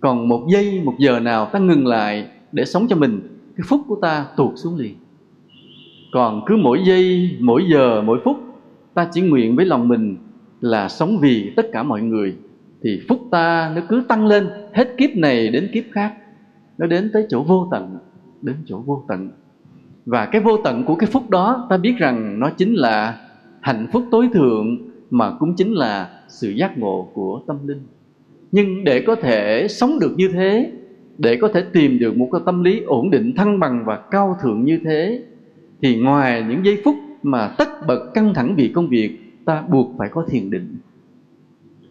Còn 0.00 0.28
một 0.28 0.46
giây, 0.52 0.82
một 0.84 0.94
giờ 0.98 1.20
nào 1.20 1.46
ta 1.46 1.58
ngừng 1.58 1.86
lại 1.86 2.28
để 2.52 2.64
sống 2.64 2.86
cho 2.88 2.96
mình, 2.96 3.20
cái 3.56 3.64
phúc 3.68 3.80
của 3.88 3.98
ta 4.02 4.26
tuột 4.36 4.52
xuống 4.56 4.76
liền 4.76 4.94
còn 6.12 6.42
cứ 6.46 6.56
mỗi 6.56 6.78
giây, 6.84 7.36
mỗi 7.40 7.64
giờ, 7.72 8.02
mỗi 8.02 8.20
phút, 8.24 8.36
ta 8.94 9.08
chỉ 9.12 9.20
nguyện 9.20 9.56
với 9.56 9.64
lòng 9.64 9.88
mình 9.88 10.16
là 10.60 10.88
sống 10.88 11.18
vì 11.20 11.52
tất 11.56 11.66
cả 11.72 11.82
mọi 11.82 12.02
người. 12.02 12.36
Thì 12.82 13.00
phúc 13.08 13.20
ta 13.30 13.72
nó 13.76 13.82
cứ 13.88 14.02
tăng 14.08 14.26
lên, 14.26 14.48
hết 14.72 14.94
kiếp 14.96 15.10
này 15.16 15.48
đến 15.48 15.68
kiếp 15.72 15.84
khác. 15.92 16.14
Nó 16.78 16.86
đến 16.86 17.10
tới 17.12 17.26
chỗ 17.28 17.42
vô 17.42 17.68
tận, 17.70 17.98
đến 18.42 18.56
chỗ 18.66 18.78
vô 18.78 19.04
tận. 19.08 19.30
Và 20.06 20.26
cái 20.26 20.40
vô 20.40 20.56
tận 20.64 20.84
của 20.84 20.94
cái 20.94 21.10
phúc 21.12 21.30
đó, 21.30 21.66
ta 21.70 21.76
biết 21.76 21.94
rằng 21.98 22.40
nó 22.40 22.50
chính 22.50 22.74
là 22.74 23.18
hạnh 23.60 23.86
phúc 23.92 24.04
tối 24.10 24.28
thượng, 24.32 24.78
mà 25.10 25.30
cũng 25.38 25.54
chính 25.54 25.72
là 25.72 26.10
sự 26.28 26.50
giác 26.50 26.78
ngộ 26.78 27.08
của 27.14 27.40
tâm 27.46 27.56
linh. 27.66 27.82
Nhưng 28.52 28.84
để 28.84 29.04
có 29.06 29.14
thể 29.14 29.66
sống 29.70 29.98
được 30.00 30.12
như 30.16 30.28
thế, 30.32 30.72
để 31.18 31.36
có 31.36 31.48
thể 31.48 31.64
tìm 31.72 31.98
được 31.98 32.16
một 32.16 32.28
cái 32.32 32.40
tâm 32.46 32.64
lý 32.64 32.80
ổn 32.86 33.10
định, 33.10 33.32
thăng 33.36 33.60
bằng 33.60 33.84
và 33.86 33.96
cao 34.10 34.36
thượng 34.42 34.64
như 34.64 34.78
thế 34.84 35.22
thì 35.82 35.96
ngoài 35.96 36.44
những 36.48 36.64
giây 36.64 36.80
phút 36.84 36.96
mà 37.22 37.54
tất 37.58 37.86
bật 37.86 38.10
căng 38.14 38.34
thẳng 38.34 38.54
vì 38.56 38.68
công 38.68 38.88
việc, 38.88 39.18
ta 39.44 39.62
buộc 39.62 39.94
phải 39.98 40.08
có 40.08 40.24
thiền 40.28 40.50
định. 40.50 40.76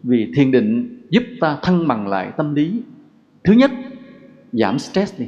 Vì 0.02 0.32
thiền 0.34 0.50
định 0.50 1.00
giúp 1.10 1.22
ta 1.40 1.58
thăng 1.62 1.88
bằng 1.88 2.08
lại 2.08 2.32
tâm 2.36 2.54
lý. 2.54 2.82
Thứ 3.44 3.52
nhất, 3.52 3.70
giảm 4.52 4.78
stress 4.78 5.20
đi. 5.20 5.26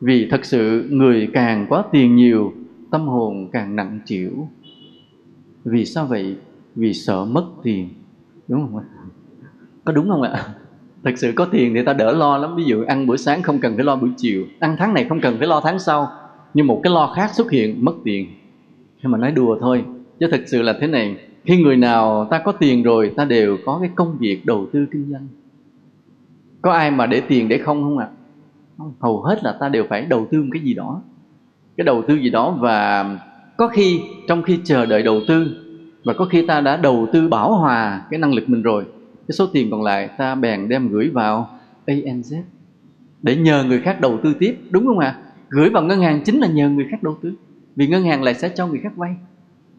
Vì 0.00 0.28
thật 0.30 0.44
sự 0.44 0.88
người 0.90 1.28
càng 1.32 1.66
có 1.70 1.82
tiền 1.92 2.16
nhiều, 2.16 2.52
tâm 2.90 3.08
hồn 3.08 3.48
càng 3.52 3.76
nặng 3.76 4.00
chịu 4.06 4.48
vì 5.64 5.84
sao 5.84 6.06
vậy? 6.06 6.36
Vì 6.74 6.94
sợ 6.94 7.24
mất 7.24 7.46
tiền. 7.62 7.88
Đúng 8.48 8.66
không 8.66 8.78
ạ? 8.78 8.84
Có 9.84 9.92
đúng 9.92 10.08
không 10.08 10.22
ạ? 10.22 10.46
Thật 11.04 11.12
sự 11.16 11.32
có 11.36 11.44
tiền 11.44 11.74
thì 11.74 11.84
ta 11.84 11.92
đỡ 11.92 12.12
lo 12.12 12.38
lắm. 12.38 12.56
Ví 12.56 12.64
dụ 12.64 12.84
ăn 12.88 13.06
buổi 13.06 13.18
sáng 13.18 13.42
không 13.42 13.58
cần 13.58 13.74
phải 13.76 13.84
lo 13.84 13.96
buổi 13.96 14.10
chiều, 14.16 14.44
ăn 14.60 14.76
tháng 14.78 14.94
này 14.94 15.06
không 15.08 15.20
cần 15.20 15.38
phải 15.38 15.46
lo 15.46 15.60
tháng 15.64 15.78
sau 15.78 16.08
nhưng 16.54 16.66
một 16.66 16.80
cái 16.82 16.92
lo 16.92 17.12
khác 17.16 17.30
xuất 17.34 17.50
hiện, 17.50 17.84
mất 17.84 17.94
tiền 18.04 18.26
nhưng 19.02 19.12
mà 19.12 19.18
nói 19.18 19.32
đùa 19.32 19.58
thôi, 19.60 19.84
chứ 20.20 20.28
thật 20.30 20.42
sự 20.46 20.62
là 20.62 20.74
thế 20.80 20.86
này 20.86 21.16
khi 21.44 21.62
người 21.62 21.76
nào 21.76 22.28
ta 22.30 22.38
có 22.38 22.52
tiền 22.52 22.82
rồi, 22.82 23.12
ta 23.16 23.24
đều 23.24 23.58
có 23.66 23.78
cái 23.80 23.90
công 23.94 24.16
việc 24.18 24.46
đầu 24.46 24.66
tư 24.72 24.86
kinh 24.92 25.10
doanh 25.10 25.28
có 26.62 26.72
ai 26.72 26.90
mà 26.90 27.06
để 27.06 27.20
tiền 27.20 27.48
để 27.48 27.58
không 27.58 27.82
không 27.82 27.98
ạ 27.98 28.08
à? 28.78 28.84
hầu 29.00 29.22
hết 29.22 29.44
là 29.44 29.56
ta 29.60 29.68
đều 29.68 29.84
phải 29.88 30.06
đầu 30.06 30.26
tư 30.30 30.42
một 30.42 30.48
cái 30.52 30.62
gì 30.62 30.74
đó 30.74 31.02
cái 31.76 31.84
đầu 31.84 32.02
tư 32.08 32.14
gì 32.14 32.30
đó 32.30 32.58
và 32.60 33.04
có 33.56 33.68
khi, 33.68 34.00
trong 34.28 34.42
khi 34.42 34.58
chờ 34.64 34.86
đợi 34.86 35.02
đầu 35.02 35.20
tư, 35.28 35.46
và 36.04 36.12
có 36.12 36.24
khi 36.24 36.46
ta 36.46 36.60
đã 36.60 36.76
đầu 36.76 37.06
tư 37.12 37.28
bảo 37.28 37.54
hòa 37.54 38.02
cái 38.10 38.18
năng 38.18 38.34
lực 38.34 38.48
mình 38.48 38.62
rồi, 38.62 38.84
cái 39.28 39.32
số 39.32 39.46
tiền 39.46 39.70
còn 39.70 39.82
lại 39.82 40.08
ta 40.18 40.34
bèn 40.34 40.68
đem 40.68 40.88
gửi 40.88 41.08
vào 41.08 41.48
ANZ 41.86 42.42
để 43.22 43.36
nhờ 43.36 43.64
người 43.64 43.80
khác 43.80 44.00
đầu 44.00 44.18
tư 44.22 44.34
tiếp, 44.38 44.56
đúng 44.70 44.86
không 44.86 44.98
ạ 44.98 45.06
à? 45.06 45.31
Gửi 45.52 45.70
vào 45.70 45.82
ngân 45.82 46.00
hàng 46.00 46.20
chính 46.24 46.38
là 46.38 46.46
nhờ 46.46 46.68
người 46.68 46.86
khác 46.90 47.02
đầu 47.02 47.18
tư. 47.22 47.32
Vì 47.76 47.86
ngân 47.86 48.02
hàng 48.04 48.22
lại 48.22 48.34
sẽ 48.34 48.48
cho 48.48 48.66
người 48.66 48.80
khác 48.82 48.96
vay. 48.96 49.14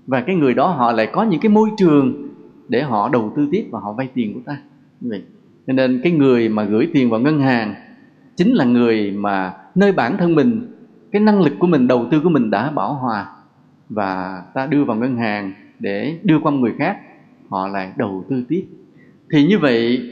Và 0.08 0.22
cái 0.22 0.36
người 0.36 0.54
đó 0.54 0.68
họ 0.68 0.92
lại 0.92 1.08
có 1.14 1.24
những 1.24 1.40
cái 1.40 1.50
môi 1.50 1.70
trường 1.78 2.30
để 2.68 2.82
họ 2.82 3.10
đầu 3.10 3.34
tư 3.36 3.48
tiếp 3.52 3.66
và 3.72 3.80
họ 3.80 3.94
vay 3.94 4.08
tiền 4.14 4.34
của 4.34 4.40
ta. 4.46 4.58
Như 5.02 5.10
vậy, 5.10 5.22
cho 5.68 5.74
nên 5.74 6.02
cái 6.04 6.12
người 6.12 6.50
mà 6.50 6.64
gửi 6.64 6.90
tiền 6.94 7.10
vào 7.10 7.20
ngân 7.20 7.40
hàng 7.40 7.76
chính 8.36 8.54
là 8.54 8.66
người 8.66 9.12
mà 9.12 9.54
nơi 9.76 9.92
bản 9.92 10.18
thân 10.18 10.36
mình, 10.36 10.68
cái 11.12 11.22
năng 11.22 11.42
lực 11.42 11.54
của 11.60 11.68
mình, 11.68 11.88
đầu 11.88 12.08
tư 12.12 12.20
của 12.24 12.30
mình 12.30 12.50
đã 12.50 12.72
bảo 12.72 12.94
hòa 12.94 13.26
và 13.90 14.44
ta 14.54 14.66
đưa 14.66 14.84
vào 14.84 14.98
ngân 14.98 15.18
hàng 15.18 15.54
để 15.80 16.20
đưa 16.24 16.40
qua 16.40 16.52
người 16.52 16.74
khác, 16.78 16.98
họ 17.50 17.68
lại 17.68 17.94
đầu 17.98 18.26
tư 18.30 18.44
tiếp. 18.50 18.66
Thì 19.32 19.48
như 19.48 19.60
vậy, 19.60 20.10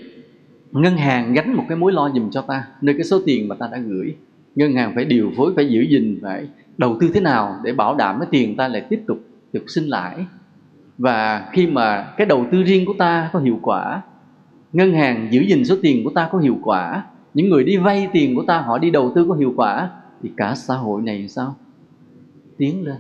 ngân 0.72 0.98
hàng 0.98 1.34
gánh 1.34 1.54
một 1.54 1.64
cái 1.70 1.78
mối 1.78 1.92
lo 1.94 2.12
dùm 2.16 2.30
cho 2.30 2.42
ta, 2.42 2.64
nơi 2.82 2.96
cái 2.96 3.04
số 3.04 3.22
tiền 3.26 3.48
mà 3.48 3.56
ta 3.56 3.70
đã 3.72 3.78
gửi 3.78 4.16
ngân 4.56 4.76
hàng 4.76 4.92
phải 4.96 5.06
điều 5.06 5.32
phối, 5.38 5.54
phải 5.56 5.70
giữ 5.70 5.82
gìn, 5.82 6.20
phải 6.22 6.48
đầu 6.78 6.98
tư 7.02 7.10
thế 7.14 7.22
nào 7.22 7.56
để 7.64 7.74
bảo 7.74 7.96
đảm 7.96 8.20
cái 8.20 8.28
tiền 8.32 8.58
ta 8.58 8.68
lại 8.68 8.86
tiếp 8.90 9.02
tục 9.08 9.20
được 9.54 9.70
sinh 9.70 9.88
lãi. 9.88 10.26
Và 10.98 11.50
khi 11.52 11.68
mà 11.68 12.14
cái 12.18 12.28
đầu 12.28 12.46
tư 12.52 12.64
riêng 12.64 12.86
của 12.86 12.94
ta 12.98 13.30
có 13.34 13.40
hiệu 13.40 13.60
quả, 13.62 14.02
ngân 14.74 14.94
hàng 14.94 15.28
giữ 15.32 15.42
gìn 15.42 15.66
số 15.66 15.76
tiền 15.82 16.04
của 16.04 16.10
ta 16.10 16.30
có 16.32 16.38
hiệu 16.38 16.58
quả, 16.62 17.04
những 17.34 17.50
người 17.50 17.64
đi 17.64 17.78
vay 17.78 18.10
tiền 18.14 18.36
của 18.36 18.44
ta, 18.48 18.62
họ 18.62 18.78
đi 18.78 18.90
đầu 18.90 19.12
tư 19.16 19.26
có 19.30 19.36
hiệu 19.36 19.54
quả, 19.56 19.90
thì 20.22 20.32
cả 20.38 20.54
xã 20.56 20.76
hội 20.76 21.02
này 21.02 21.28
sao? 21.28 21.56
Tiến 22.58 22.86
lên, 22.86 22.98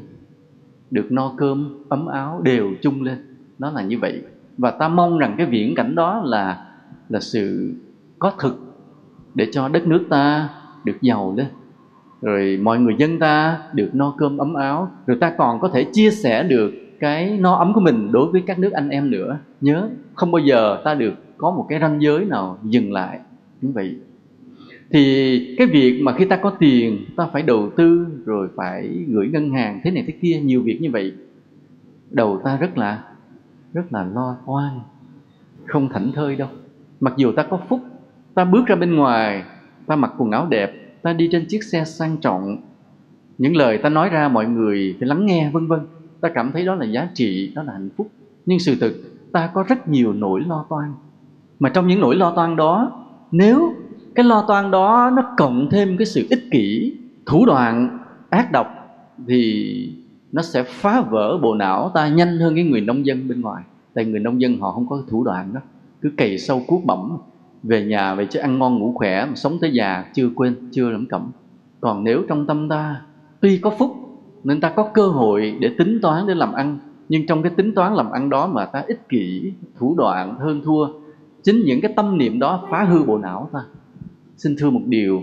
được 0.91 1.11
no 1.11 1.33
cơm, 1.37 1.83
ấm 1.89 2.05
áo, 2.05 2.41
đều 2.43 2.69
chung 2.81 3.03
lên. 3.03 3.17
Nó 3.59 3.71
là 3.71 3.81
như 3.81 3.99
vậy. 3.99 4.21
Và 4.57 4.71
ta 4.71 4.87
mong 4.87 5.17
rằng 5.17 5.35
cái 5.37 5.45
viễn 5.45 5.75
cảnh 5.75 5.95
đó 5.95 6.21
là 6.25 6.65
là 7.09 7.19
sự 7.19 7.73
có 8.19 8.31
thực 8.39 8.75
để 9.35 9.47
cho 9.51 9.67
đất 9.67 9.87
nước 9.87 10.05
ta 10.09 10.49
được 10.83 11.01
giàu 11.01 11.33
lên 11.37 11.47
rồi 12.21 12.59
mọi 12.61 12.79
người 12.79 12.95
dân 12.97 13.19
ta 13.19 13.59
được 13.73 13.89
no 13.93 14.13
cơm 14.17 14.37
ấm 14.37 14.53
áo. 14.53 14.91
Rồi 15.07 15.17
ta 15.21 15.33
còn 15.37 15.59
có 15.59 15.69
thể 15.73 15.85
chia 15.93 16.11
sẻ 16.11 16.43
được 16.43 16.73
cái 16.99 17.37
no 17.37 17.55
ấm 17.55 17.73
của 17.73 17.81
mình 17.81 18.11
đối 18.11 18.31
với 18.31 18.43
các 18.47 18.59
nước 18.59 18.71
anh 18.71 18.89
em 18.89 19.11
nữa. 19.11 19.37
Nhớ, 19.61 19.89
không 20.13 20.31
bao 20.31 20.39
giờ 20.39 20.81
ta 20.83 20.93
được 20.93 21.13
có 21.37 21.51
một 21.51 21.65
cái 21.69 21.79
ranh 21.79 22.01
giới 22.01 22.25
nào 22.25 22.57
dừng 22.63 22.93
lại. 22.93 23.19
Như 23.61 23.71
vậy. 23.73 23.95
Thì 24.89 25.55
cái 25.57 25.67
việc 25.67 26.01
mà 26.01 26.13
khi 26.13 26.25
ta 26.25 26.35
có 26.35 26.49
tiền, 26.49 27.05
ta 27.15 27.27
phải 27.33 27.41
đầu 27.41 27.69
tư, 27.77 28.07
rồi 28.25 28.49
phải 28.55 28.89
gửi 29.07 29.27
ngân 29.27 29.51
hàng, 29.51 29.81
thế 29.83 29.91
này 29.91 30.03
thế 30.07 30.13
kia, 30.21 30.39
nhiều 30.43 30.61
việc 30.61 30.81
như 30.81 30.91
vậy, 30.91 31.13
đầu 32.09 32.41
ta 32.43 32.57
rất 32.57 32.77
là 32.77 33.03
rất 33.73 33.93
là 33.93 34.03
lo 34.03 34.35
toan, 34.47 34.79
không 35.65 35.89
thảnh 35.89 36.11
thơi 36.11 36.35
đâu. 36.35 36.49
Mặc 36.99 37.13
dù 37.17 37.31
ta 37.31 37.43
có 37.43 37.59
phúc, 37.69 37.79
ta 38.33 38.45
bước 38.45 38.65
ra 38.67 38.75
bên 38.75 38.95
ngoài 38.95 39.43
ta 39.87 39.95
mặc 39.95 40.11
quần 40.17 40.31
áo 40.31 40.47
đẹp, 40.49 41.01
ta 41.01 41.13
đi 41.13 41.29
trên 41.31 41.45
chiếc 41.45 41.63
xe 41.63 41.85
sang 41.85 42.17
trọng. 42.17 42.57
Những 43.37 43.55
lời 43.55 43.77
ta 43.77 43.89
nói 43.89 44.09
ra 44.09 44.27
mọi 44.27 44.45
người 44.45 44.95
phải 44.99 45.07
lắng 45.07 45.25
nghe, 45.25 45.49
vân 45.53 45.67
vân. 45.67 45.79
Ta 46.21 46.29
cảm 46.29 46.51
thấy 46.51 46.65
đó 46.65 46.75
là 46.75 46.85
giá 46.85 47.09
trị, 47.13 47.51
đó 47.55 47.63
là 47.63 47.73
hạnh 47.73 47.89
phúc. 47.97 48.07
Nhưng 48.45 48.59
sự 48.59 48.75
thực, 48.75 48.93
ta 49.31 49.49
có 49.53 49.63
rất 49.67 49.87
nhiều 49.87 50.13
nỗi 50.13 50.41
lo 50.47 50.65
toan. 50.69 50.93
Mà 51.59 51.69
trong 51.69 51.87
những 51.87 51.99
nỗi 51.99 52.15
lo 52.15 52.31
toan 52.35 52.55
đó, 52.55 53.05
nếu 53.31 53.73
cái 54.15 54.25
lo 54.25 54.45
toan 54.47 54.71
đó 54.71 55.11
nó 55.15 55.33
cộng 55.37 55.69
thêm 55.71 55.97
cái 55.97 56.05
sự 56.05 56.27
ích 56.29 56.43
kỷ, 56.51 56.97
thủ 57.25 57.45
đoạn, 57.45 57.99
ác 58.29 58.51
độc, 58.51 58.67
thì 59.27 59.93
nó 60.31 60.41
sẽ 60.41 60.63
phá 60.63 61.01
vỡ 61.01 61.39
bộ 61.41 61.55
não 61.55 61.91
ta 61.93 62.07
nhanh 62.07 62.39
hơn 62.39 62.55
cái 62.55 62.63
người 62.63 62.81
nông 62.81 63.05
dân 63.05 63.27
bên 63.27 63.41
ngoài. 63.41 63.63
Tại 63.93 64.05
người 64.05 64.19
nông 64.19 64.41
dân 64.41 64.59
họ 64.59 64.71
không 64.71 64.87
có 64.89 65.03
thủ 65.09 65.23
đoạn 65.23 65.53
đó, 65.53 65.59
cứ 66.01 66.11
cày 66.17 66.37
sâu 66.37 66.63
cuốc 66.67 66.85
bẩm 66.85 67.17
về 67.63 67.85
nhà, 67.85 68.15
về 68.15 68.25
chứ 68.25 68.39
ăn 68.39 68.59
ngon 68.59 68.79
ngủ 68.79 68.93
khỏe 68.95 69.25
mà 69.25 69.35
sống 69.35 69.57
tới 69.61 69.71
già, 69.73 70.05
chưa 70.13 70.29
quên, 70.35 70.55
chưa 70.71 70.89
lẩm 70.89 71.05
cẩm. 71.05 71.31
Còn 71.81 72.03
nếu 72.03 72.23
trong 72.29 72.47
tâm 72.47 72.69
ta 72.69 73.01
tuy 73.39 73.57
có 73.57 73.69
phúc, 73.69 73.91
nên 74.43 74.61
ta 74.61 74.69
có 74.69 74.89
cơ 74.93 75.07
hội 75.07 75.57
để 75.59 75.71
tính 75.77 75.99
toán, 76.01 76.27
để 76.27 76.35
làm 76.35 76.53
ăn. 76.53 76.77
Nhưng 77.09 77.25
trong 77.27 77.43
cái 77.43 77.51
tính 77.55 77.75
toán 77.75 77.93
làm 77.93 78.11
ăn 78.11 78.29
đó 78.29 78.47
mà 78.47 78.65
ta 78.65 78.83
ích 78.87 79.09
kỷ, 79.09 79.53
thủ 79.77 79.95
đoạn, 79.97 80.35
hơn 80.39 80.61
thua, 80.63 80.87
chính 81.43 81.61
những 81.65 81.81
cái 81.81 81.93
tâm 81.95 82.17
niệm 82.17 82.39
đó 82.39 82.67
phá 82.71 82.83
hư 82.83 83.03
bộ 83.03 83.17
não 83.17 83.49
ta. 83.53 83.59
Xin 84.37 84.55
thưa 84.59 84.69
một 84.69 84.81
điều, 84.85 85.21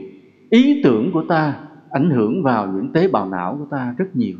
ý 0.51 0.80
tưởng 0.84 1.11
của 1.12 1.24
ta 1.28 1.55
ảnh 1.91 2.11
hưởng 2.11 2.43
vào 2.43 2.66
những 2.66 2.93
tế 2.93 3.09
bào 3.09 3.28
não 3.28 3.57
của 3.59 3.66
ta 3.70 3.95
rất 3.99 4.16
nhiều. 4.16 4.36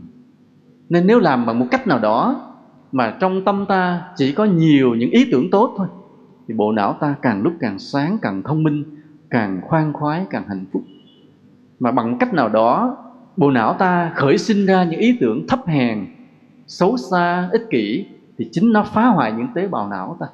Nên 0.89 1.07
nếu 1.07 1.19
làm 1.19 1.47
bằng 1.47 1.59
một 1.59 1.67
cách 1.71 1.87
nào 1.87 1.99
đó 1.99 2.45
mà 2.93 3.17
trong 3.21 3.45
tâm 3.45 3.65
ta 3.69 4.03
chỉ 4.17 4.33
có 4.33 4.45
nhiều 4.45 4.95
những 4.95 5.11
ý 5.11 5.29
tưởng 5.33 5.51
tốt 5.51 5.75
thôi 5.79 5.87
thì 6.49 6.55
bộ 6.55 6.73
não 6.73 6.97
ta 7.01 7.15
càng 7.23 7.43
lúc 7.43 7.53
càng 7.61 7.79
sáng, 7.79 8.19
càng 8.23 8.43
thông 8.43 8.63
minh, 8.63 8.85
càng 9.31 9.61
khoan 9.63 9.93
khoái, 9.93 10.27
càng 10.31 10.45
hạnh 10.49 10.65
phúc. 10.73 10.83
Mà 11.81 11.93
bằng 11.93 12.19
cách 12.19 12.35
nào 12.35 12.49
đó, 12.49 12.97
bộ 13.37 13.51
não 13.51 13.75
ta 13.79 14.13
khởi 14.15 14.39
sinh 14.39 14.67
ra 14.67 14.85
những 14.85 15.01
ý 15.01 15.19
tưởng 15.21 15.47
thấp 15.49 15.67
hèn, 15.67 16.07
xấu 16.67 16.97
xa, 16.97 17.49
ích 17.53 17.67
kỷ, 17.71 18.07
thì 18.39 18.49
chính 18.53 18.73
nó 18.73 18.83
phá 18.83 19.07
hoại 19.07 19.33
những 19.33 19.49
tế 19.55 19.69
bào 19.69 19.89
não 19.89 20.17
ta. 20.21 20.27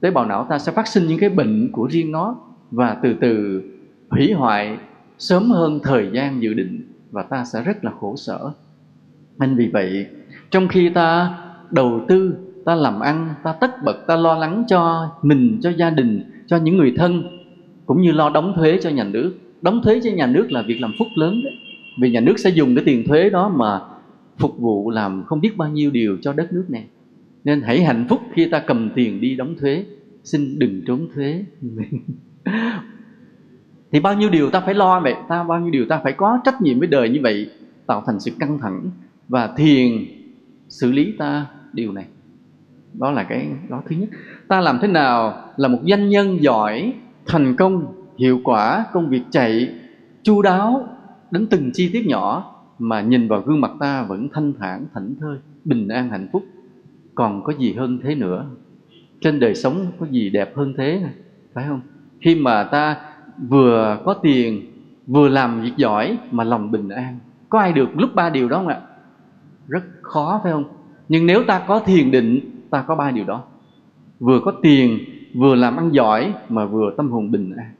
Tế 0.00 0.10
bào 0.10 0.26
não 0.26 0.44
ta 0.44 0.58
sẽ 0.58 0.72
phát 0.72 0.86
sinh 0.86 1.06
những 1.06 1.18
cái 1.18 1.30
bệnh 1.30 1.72
của 1.72 1.86
riêng 1.90 2.12
nó 2.12 2.36
và 2.70 2.96
từ 3.02 3.14
từ 3.20 3.62
hủy 4.10 4.32
hoại 4.32 4.78
sớm 5.18 5.50
hơn 5.50 5.80
thời 5.82 6.10
gian 6.12 6.42
dự 6.42 6.54
định 6.54 6.92
và 7.10 7.22
ta 7.22 7.44
sẽ 7.44 7.62
rất 7.62 7.84
là 7.84 7.92
khổ 8.00 8.16
sở. 8.16 8.50
Nên 9.38 9.56
vì 9.56 9.68
vậy, 9.68 10.06
trong 10.50 10.68
khi 10.68 10.88
ta 10.88 11.38
đầu 11.70 12.00
tư 12.08 12.45
ta 12.66 12.74
làm 12.74 13.00
ăn, 13.00 13.34
ta 13.42 13.52
tất 13.52 13.82
bật, 13.84 14.06
ta 14.06 14.16
lo 14.16 14.34
lắng 14.34 14.64
cho 14.68 15.10
mình, 15.22 15.58
cho 15.62 15.70
gia 15.70 15.90
đình, 15.90 16.20
cho 16.46 16.56
những 16.56 16.76
người 16.76 16.92
thân, 16.96 17.22
cũng 17.86 18.02
như 18.02 18.12
lo 18.12 18.30
đóng 18.30 18.52
thuế 18.56 18.78
cho 18.82 18.90
nhà 18.90 19.04
nước. 19.04 19.34
Đóng 19.62 19.80
thuế 19.82 20.00
cho 20.04 20.10
nhà 20.10 20.26
nước 20.26 20.52
là 20.52 20.62
việc 20.62 20.80
làm 20.80 20.92
phúc 20.98 21.08
lớn 21.14 21.40
đấy. 21.44 21.52
Vì 22.00 22.10
nhà 22.10 22.20
nước 22.20 22.38
sẽ 22.38 22.50
dùng 22.50 22.74
cái 22.74 22.84
tiền 22.84 23.06
thuế 23.08 23.30
đó 23.30 23.48
mà 23.48 23.80
phục 24.38 24.58
vụ 24.58 24.90
làm 24.90 25.24
không 25.26 25.40
biết 25.40 25.56
bao 25.56 25.68
nhiêu 25.68 25.90
điều 25.90 26.18
cho 26.22 26.32
đất 26.32 26.52
nước 26.52 26.64
này 26.68 26.84
nên 27.44 27.62
hãy 27.62 27.84
hạnh 27.84 28.06
phúc 28.08 28.20
khi 28.34 28.46
ta 28.46 28.58
cầm 28.58 28.90
tiền 28.94 29.20
đi 29.20 29.36
đóng 29.36 29.54
thuế. 29.60 29.84
Xin 30.24 30.58
đừng 30.58 30.82
trốn 30.86 31.08
thuế. 31.14 31.44
Thì 33.92 34.00
bao 34.00 34.14
nhiêu 34.14 34.30
điều 34.30 34.50
ta 34.50 34.60
phải 34.60 34.74
lo 34.74 35.00
vậy? 35.00 35.14
Ta 35.28 35.44
bao 35.44 35.60
nhiêu 35.60 35.70
điều 35.70 35.86
ta 35.86 36.00
phải 36.04 36.12
có 36.12 36.40
trách 36.44 36.62
nhiệm 36.62 36.78
với 36.78 36.88
đời 36.88 37.08
như 37.08 37.20
vậy? 37.22 37.50
Tạo 37.86 38.02
thành 38.06 38.20
sự 38.20 38.30
căng 38.38 38.58
thẳng 38.58 38.90
và 39.28 39.54
thiền 39.56 40.04
xử 40.68 40.92
lý 40.92 41.12
ta 41.18 41.46
điều 41.72 41.92
này 41.92 42.04
đó 42.94 43.10
là 43.10 43.22
cái 43.24 43.48
đó 43.68 43.82
thứ 43.88 43.96
nhất. 43.96 44.08
Ta 44.48 44.60
làm 44.60 44.78
thế 44.82 44.88
nào 44.88 45.34
là 45.56 45.68
một 45.68 45.78
doanh 45.82 46.08
nhân 46.08 46.42
giỏi, 46.42 46.92
thành 47.26 47.56
công, 47.56 47.94
hiệu 48.18 48.40
quả, 48.44 48.84
công 48.92 49.08
việc 49.08 49.22
chạy, 49.30 49.74
chu 50.22 50.42
đáo 50.42 50.88
đến 51.30 51.46
từng 51.46 51.70
chi 51.72 51.90
tiết 51.92 52.06
nhỏ 52.06 52.54
mà 52.78 53.00
nhìn 53.00 53.28
vào 53.28 53.40
gương 53.40 53.60
mặt 53.60 53.70
ta 53.80 54.02
vẫn 54.02 54.28
thanh 54.32 54.52
thản, 54.60 54.86
thảnh 54.94 55.14
thơi, 55.20 55.38
bình 55.64 55.88
an, 55.88 56.10
hạnh 56.10 56.28
phúc. 56.32 56.44
Còn 57.14 57.44
có 57.44 57.52
gì 57.58 57.72
hơn 57.72 58.00
thế 58.02 58.14
nữa? 58.14 58.46
Trên 59.20 59.40
đời 59.40 59.54
sống 59.54 59.86
có 60.00 60.06
gì 60.06 60.30
đẹp 60.30 60.56
hơn 60.56 60.74
thế? 60.76 61.02
Phải 61.54 61.64
không? 61.68 61.80
Khi 62.20 62.34
mà 62.34 62.64
ta 62.64 62.96
vừa 63.48 63.98
có 64.04 64.14
tiền, 64.14 64.66
vừa 65.06 65.28
làm 65.28 65.62
việc 65.62 65.72
giỏi 65.76 66.18
mà 66.30 66.44
lòng 66.44 66.70
bình 66.70 66.88
an, 66.88 67.18
có 67.48 67.58
ai 67.58 67.72
được 67.72 67.88
lúc 67.98 68.14
ba 68.14 68.30
điều 68.30 68.48
đó 68.48 68.56
không 68.56 68.68
ạ? 68.68 68.80
Rất 69.68 69.84
khó, 70.02 70.40
phải 70.42 70.52
không? 70.52 70.64
Nhưng 71.08 71.26
nếu 71.26 71.44
ta 71.44 71.58
có 71.68 71.80
thiền 71.80 72.10
định 72.10 72.40
ta 72.70 72.84
có 72.86 72.94
ba 72.94 73.10
điều 73.10 73.24
đó. 73.24 73.44
Vừa 74.18 74.40
có 74.44 74.52
tiền, 74.62 74.98
vừa 75.34 75.54
làm 75.54 75.76
ăn 75.76 75.94
giỏi, 75.94 76.34
mà 76.48 76.66
vừa 76.66 76.94
tâm 76.96 77.10
hồn 77.10 77.30
bình 77.30 77.52
an. 77.56 77.72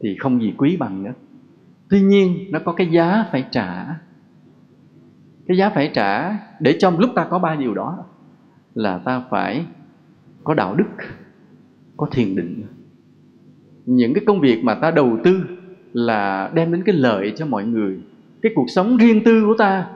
Thì 0.00 0.16
không 0.16 0.42
gì 0.42 0.54
quý 0.56 0.76
bằng 0.76 1.02
nữa. 1.02 1.12
Tuy 1.90 2.00
nhiên, 2.00 2.36
nó 2.50 2.58
có 2.58 2.72
cái 2.72 2.86
giá 2.86 3.24
phải 3.32 3.44
trả. 3.50 3.84
Cái 5.46 5.56
giá 5.56 5.70
phải 5.70 5.90
trả 5.94 6.38
để 6.60 6.76
trong 6.78 6.98
lúc 6.98 7.10
ta 7.14 7.26
có 7.30 7.38
ba 7.38 7.54
điều 7.54 7.74
đó 7.74 8.04
là 8.74 8.98
ta 8.98 9.22
phải 9.30 9.66
có 10.44 10.54
đạo 10.54 10.74
đức, 10.74 11.06
có 11.96 12.06
thiền 12.10 12.36
định. 12.36 12.62
Những 13.86 14.14
cái 14.14 14.24
công 14.26 14.40
việc 14.40 14.64
mà 14.64 14.74
ta 14.74 14.90
đầu 14.90 15.18
tư 15.24 15.40
là 15.92 16.50
đem 16.54 16.72
đến 16.72 16.82
cái 16.84 16.94
lợi 16.94 17.32
cho 17.36 17.46
mọi 17.46 17.66
người. 17.66 17.98
Cái 18.42 18.52
cuộc 18.54 18.66
sống 18.68 18.96
riêng 18.96 19.24
tư 19.24 19.44
của 19.46 19.54
ta, 19.58 19.86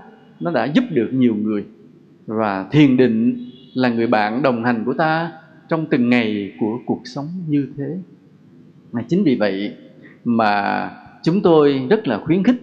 nó 0.41 0.51
đã 0.51 0.65
giúp 0.65 0.85
được 0.91 1.09
nhiều 1.13 1.35
người. 1.35 1.65
Và 2.27 2.69
thiền 2.71 2.97
định 2.97 3.51
là 3.75 3.89
người 3.89 4.07
bạn 4.07 4.43
đồng 4.43 4.65
hành 4.65 4.85
của 4.85 4.95
ta 4.95 5.33
trong 5.69 5.87
từng 5.87 6.11
ngày 6.11 6.53
của 6.61 6.79
cuộc 6.87 7.01
sống 7.05 7.27
như 7.49 7.69
thế. 7.77 7.99
Mà 8.93 9.03
chính 9.09 9.25
vì 9.25 9.37
vậy 9.37 9.77
mà 10.25 10.91
chúng 11.23 11.41
tôi 11.43 11.87
rất 11.91 12.09
là 12.09 12.19
khuyến 12.19 12.45
khích 12.45 12.61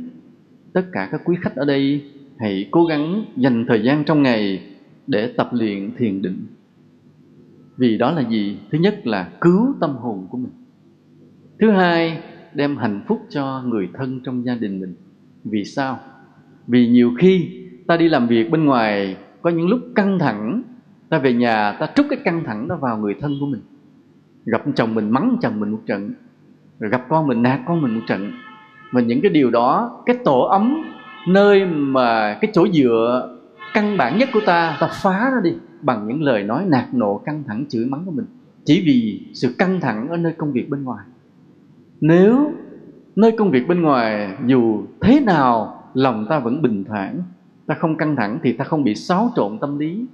tất 0.74 0.86
cả 0.92 1.10
các 1.12 1.22
quý 1.26 1.36
khách 1.42 1.56
ở 1.56 1.66
đây 1.66 2.04
hãy 2.40 2.68
cố 2.72 2.86
gắng 2.86 3.26
dành 3.36 3.66
thời 3.68 3.84
gian 3.84 4.04
trong 4.04 4.24
ngày 4.24 4.62
để 5.08 5.34
tập 5.38 5.50
luyện 5.54 5.92
thiền 5.98 6.22
định. 6.22 6.46
Vì 7.78 7.98
đó 7.98 8.12
là 8.12 8.30
gì? 8.30 8.58
Thứ 8.72 8.78
nhất 8.78 9.08
là 9.08 9.32
cứu 9.42 9.76
tâm 9.80 9.96
hồn 9.96 10.28
của 10.30 10.38
mình. 10.38 10.52
Thứ 11.60 11.72
hai, 11.72 12.22
đem 12.54 12.78
hạnh 12.78 13.02
phúc 13.08 13.22
cho 13.30 13.64
người 13.66 13.90
thân 13.94 14.20
trong 14.24 14.46
gia 14.46 14.56
đình 14.56 14.80
mình. 14.80 14.96
Vì 15.44 15.64
sao? 15.64 16.00
Vì 16.68 16.88
nhiều 16.88 17.12
khi 17.20 17.50
ta 17.88 17.98
đi 17.98 18.10
làm 18.10 18.28
việc 18.28 18.52
bên 18.52 18.66
ngoài 18.66 19.18
có 19.42 19.50
những 19.50 19.68
lúc 19.68 19.80
căng 19.96 20.20
thẳng 20.20 20.64
ta 21.10 21.20
về 21.20 21.34
nhà, 21.34 21.78
ta 21.80 21.88
trút 21.96 22.06
cái 22.10 22.20
căng 22.24 22.44
thẳng 22.44 22.68
đó 22.68 22.76
vào 22.76 22.98
người 22.98 23.16
thân 23.22 23.38
của 23.40 23.46
mình. 23.46 23.62
Gặp 24.46 24.62
chồng 24.76 24.96
mình 24.96 25.10
mắng 25.10 25.38
chồng 25.42 25.60
mình 25.60 25.72
một 25.72 25.82
trận 25.86 26.14
rồi 26.80 26.92
gặp 26.92 27.06
con 27.10 27.28
mình 27.28 27.42
nạt 27.42 27.60
con 27.68 27.82
mình 27.82 27.96
một 27.96 28.02
trận. 28.08 28.32
Và 28.92 29.02
những 29.02 29.22
cái 29.22 29.32
điều 29.32 29.52
đó, 29.52 30.02
cái 30.06 30.18
tổ 30.26 30.40
ấm, 30.40 30.84
nơi 31.28 31.66
mà 31.66 32.38
cái 32.42 32.52
chỗ 32.54 32.68
dựa 32.68 33.36
căn 33.74 33.98
bản 33.98 34.18
nhất 34.18 34.30
của 34.34 34.42
ta 34.46 34.78
ta 34.80 34.90
phá 35.04 35.32
nó 35.34 35.42
đi 35.42 35.54
bằng 35.82 36.08
những 36.08 36.24
lời 36.24 36.44
nói 36.44 36.66
nạt 36.68 36.94
nộ, 36.94 37.18
căng 37.18 37.44
thẳng, 37.48 37.66
chửi 37.70 37.86
mắng 37.86 38.06
của 38.06 38.12
mình. 38.12 38.26
Chỉ 38.66 38.82
vì 38.86 39.22
sự 39.34 39.56
căng 39.58 39.80
thẳng 39.80 40.10
ở 40.10 40.18
nơi 40.18 40.34
công 40.38 40.52
việc 40.52 40.70
bên 40.70 40.84
ngoài. 40.84 41.06
Nếu 42.02 42.52
nơi 43.16 43.32
công 43.32 43.52
việc 43.52 43.68
bên 43.68 43.82
ngoài 43.82 44.36
dù 44.46 44.84
thế 45.02 45.20
nào, 45.20 45.84
lòng 45.94 46.26
ta 46.30 46.40
vẫn 46.40 46.62
bình 46.62 46.84
thản, 46.84 47.22
ta 47.66 47.76
không 47.76 47.98
căng 47.98 48.16
thẳng 48.16 48.40
thì 48.44 48.54
ta 48.54 48.66
không 48.66 48.84
bị 48.84 48.96
xáo 48.96 49.32
trộn 49.36 49.58
tâm 49.62 49.80
lý 49.80 50.06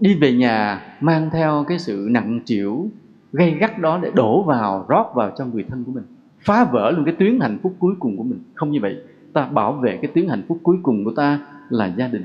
đi 0.00 0.14
về 0.14 0.32
nhà 0.32 0.82
mang 1.00 1.30
theo 1.32 1.64
cái 1.68 1.78
sự 1.78 2.08
nặng 2.10 2.40
chịu 2.44 2.90
gây 3.32 3.50
gắt 3.50 3.78
đó 3.78 4.00
để 4.02 4.10
đổ 4.14 4.42
vào, 4.42 4.86
rót 4.88 5.12
vào 5.14 5.32
cho 5.38 5.46
người 5.46 5.64
thân 5.68 5.84
của 5.84 5.92
mình, 5.92 6.04
phá 6.40 6.64
vỡ 6.64 6.90
luôn 6.90 7.04
cái 7.04 7.14
tuyến 7.18 7.40
hạnh 7.40 7.58
phúc 7.62 7.76
cuối 7.78 7.94
cùng 7.98 8.16
của 8.16 8.22
mình. 8.22 8.38
Không 8.54 8.70
như 8.70 8.80
vậy, 8.80 8.96
ta 9.32 9.46
bảo 9.46 9.72
vệ 9.72 9.98
cái 10.02 10.10
tuyến 10.14 10.28
hạnh 10.28 10.42
phúc 10.48 10.58
cuối 10.62 10.76
cùng 10.82 11.04
của 11.04 11.12
ta 11.16 11.40
là 11.68 11.94
gia 11.98 12.08
đình. 12.08 12.24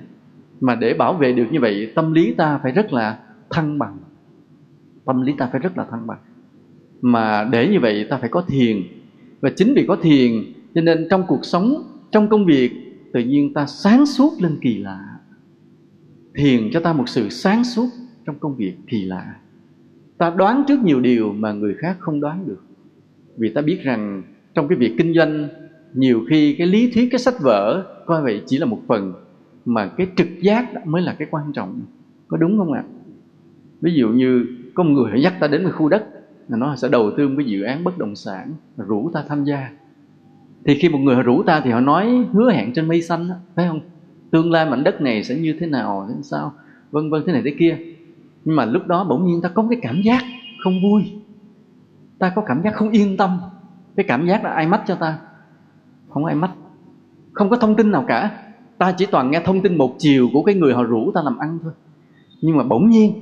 Mà 0.62 0.76
để 0.76 0.94
bảo 0.94 1.14
vệ 1.14 1.34
được 1.34 1.46
như 1.52 1.60
vậy, 1.60 1.92
tâm 1.96 2.14
lý 2.14 2.34
ta 2.34 2.60
phải 2.64 2.72
rất 2.72 2.94
là 2.94 3.18
thăng 3.50 3.80
bằng. 3.80 3.98
Tâm 5.06 5.22
lý 5.22 5.34
ta 5.38 5.50
phải 5.52 5.60
rất 5.60 5.78
là 5.78 5.86
thăng 5.92 6.08
bằng. 6.08 6.18
Mà 7.02 7.44
để 7.52 7.68
như 7.68 7.80
vậy, 7.80 8.08
ta 8.10 8.18
phải 8.18 8.30
có 8.30 8.42
thiền. 8.48 8.78
Và 9.42 9.50
chính 9.56 9.74
vì 9.74 9.86
có 9.88 9.96
thiền, 10.02 10.32
cho 10.76 10.82
nên 10.82 11.08
trong 11.10 11.24
cuộc 11.28 11.46
sống, 11.46 11.84
trong 12.12 12.28
công 12.28 12.46
việc, 12.46 12.72
tự 13.14 13.20
nhiên 13.20 13.54
ta 13.54 13.66
sáng 13.66 14.06
suốt 14.06 14.34
lên 14.40 14.58
kỳ 14.62 14.78
lạ 14.78 15.00
thiền 16.36 16.70
cho 16.74 16.80
ta 16.80 16.94
một 16.94 17.10
sự 17.10 17.30
sáng 17.30 17.64
suốt 17.64 17.88
trong 18.26 18.40
công 18.40 18.56
việc 18.56 18.74
thì 18.88 19.06
lạ. 19.06 19.36
Ta 20.18 20.30
đoán 20.30 20.64
trước 20.68 20.80
nhiều 20.84 21.00
điều 21.00 21.34
mà 21.34 21.52
người 21.52 21.74
khác 21.74 21.98
không 22.00 22.22
đoán 22.22 22.48
được. 22.48 22.64
Vì 23.38 23.50
ta 23.50 23.62
biết 23.62 23.80
rằng 23.84 24.24
trong 24.54 24.68
cái 24.68 24.78
việc 24.78 24.96
kinh 24.98 25.14
doanh 25.14 25.48
nhiều 25.94 26.26
khi 26.30 26.56
cái 26.58 26.68
lý 26.68 26.92
thuyết 26.92 27.08
cái 27.12 27.20
sách 27.20 27.36
vở 27.42 27.86
coi 28.06 28.24
vậy 28.24 28.42
chỉ 28.48 28.58
là 28.58 28.66
một 28.66 28.80
phần 28.88 29.14
mà 29.66 29.88
cái 29.88 30.08
trực 30.16 30.28
giác 30.42 30.74
đó 30.74 30.82
mới 30.86 31.02
là 31.02 31.16
cái 31.20 31.28
quan 31.32 31.54
trọng. 31.54 31.82
Có 32.28 32.38
đúng 32.38 32.58
không 32.58 32.74
ạ? 32.74 32.84
Ví 33.82 33.94
dụ 33.94 34.10
như 34.10 34.46
có 34.74 34.84
một 34.84 34.90
người 34.90 35.22
dắt 35.22 35.34
ta 35.40 35.48
đến 35.48 35.64
một 35.64 35.72
khu 35.74 35.90
đất 35.90 36.06
là 36.48 36.58
nó 36.58 36.76
sẽ 36.76 36.90
đầu 36.90 37.12
tư 37.18 37.28
một 37.28 37.36
cái 37.38 37.46
dự 37.46 37.64
án 37.64 37.84
bất 37.84 37.98
động 37.98 38.16
sản 38.16 38.54
rủ 38.78 39.10
ta 39.14 39.24
tham 39.28 39.44
gia. 39.44 39.70
Thì 40.66 40.76
khi 40.76 40.90
một 40.90 41.00
người 41.00 41.16
họ 41.16 41.22
rủ 41.22 41.44
ta 41.44 41.62
thì 41.64 41.72
họ 41.72 41.80
nói 41.80 42.26
hứa 42.32 42.52
hẹn 42.52 42.74
trên 42.74 42.88
mây 42.88 43.02
xanh 43.02 43.30
đó, 43.30 43.36
phải 43.56 43.68
không? 43.68 43.80
Tương 44.32 44.52
lai 44.52 44.70
mảnh 44.70 44.84
đất 44.84 45.02
này 45.02 45.24
sẽ 45.24 45.36
như 45.36 45.56
thế 45.60 45.68
nào 45.68 46.08
thế 46.10 46.16
sao? 46.22 46.54
Vân 46.92 47.10
vân, 47.10 47.24
thế 47.26 47.34
này 47.34 47.42
thế 47.46 47.56
kia. 47.60 47.78
Nhưng 48.46 48.56
mà 48.56 48.66
lúc 48.66 48.88
đó 48.88 49.04
bỗng 49.04 49.26
nhiên 49.26 49.42
ta 49.42 49.50
có 49.50 49.66
cái 49.70 49.80
cảm 49.82 50.02
giác 50.02 50.24
không 50.64 50.74
vui. 50.84 51.04
Ta 52.20 52.32
có 52.36 52.42
cảm 52.42 52.62
giác 52.64 52.74
không 52.74 52.90
yên 52.90 53.18
tâm. 53.18 53.40
Cái 53.96 54.06
cảm 54.08 54.28
giác 54.28 54.44
là 54.44 54.50
ai 54.50 54.68
mách 54.68 54.84
cho 54.88 54.96
ta? 54.96 55.18
Không 56.10 56.26
ai 56.26 56.36
mách 56.36 56.52
không 57.34 57.50
có 57.50 57.58
thông 57.58 57.76
tin 57.76 57.92
nào 57.92 58.06
cả. 58.08 58.44
Ta 58.78 58.92
chỉ 58.92 59.06
toàn 59.06 59.32
nghe 59.32 59.42
thông 59.46 59.62
tin 59.62 59.78
một 59.78 59.96
chiều 60.00 60.30
của 60.34 60.44
cái 60.44 60.56
người 60.56 60.74
họ 60.74 60.84
rủ 60.84 61.12
ta 61.12 61.22
làm 61.22 61.38
ăn 61.38 61.60
thôi. 61.64 61.74
Nhưng 62.42 62.58
mà 62.58 62.64
bỗng 62.64 62.90
nhiên, 62.90 63.14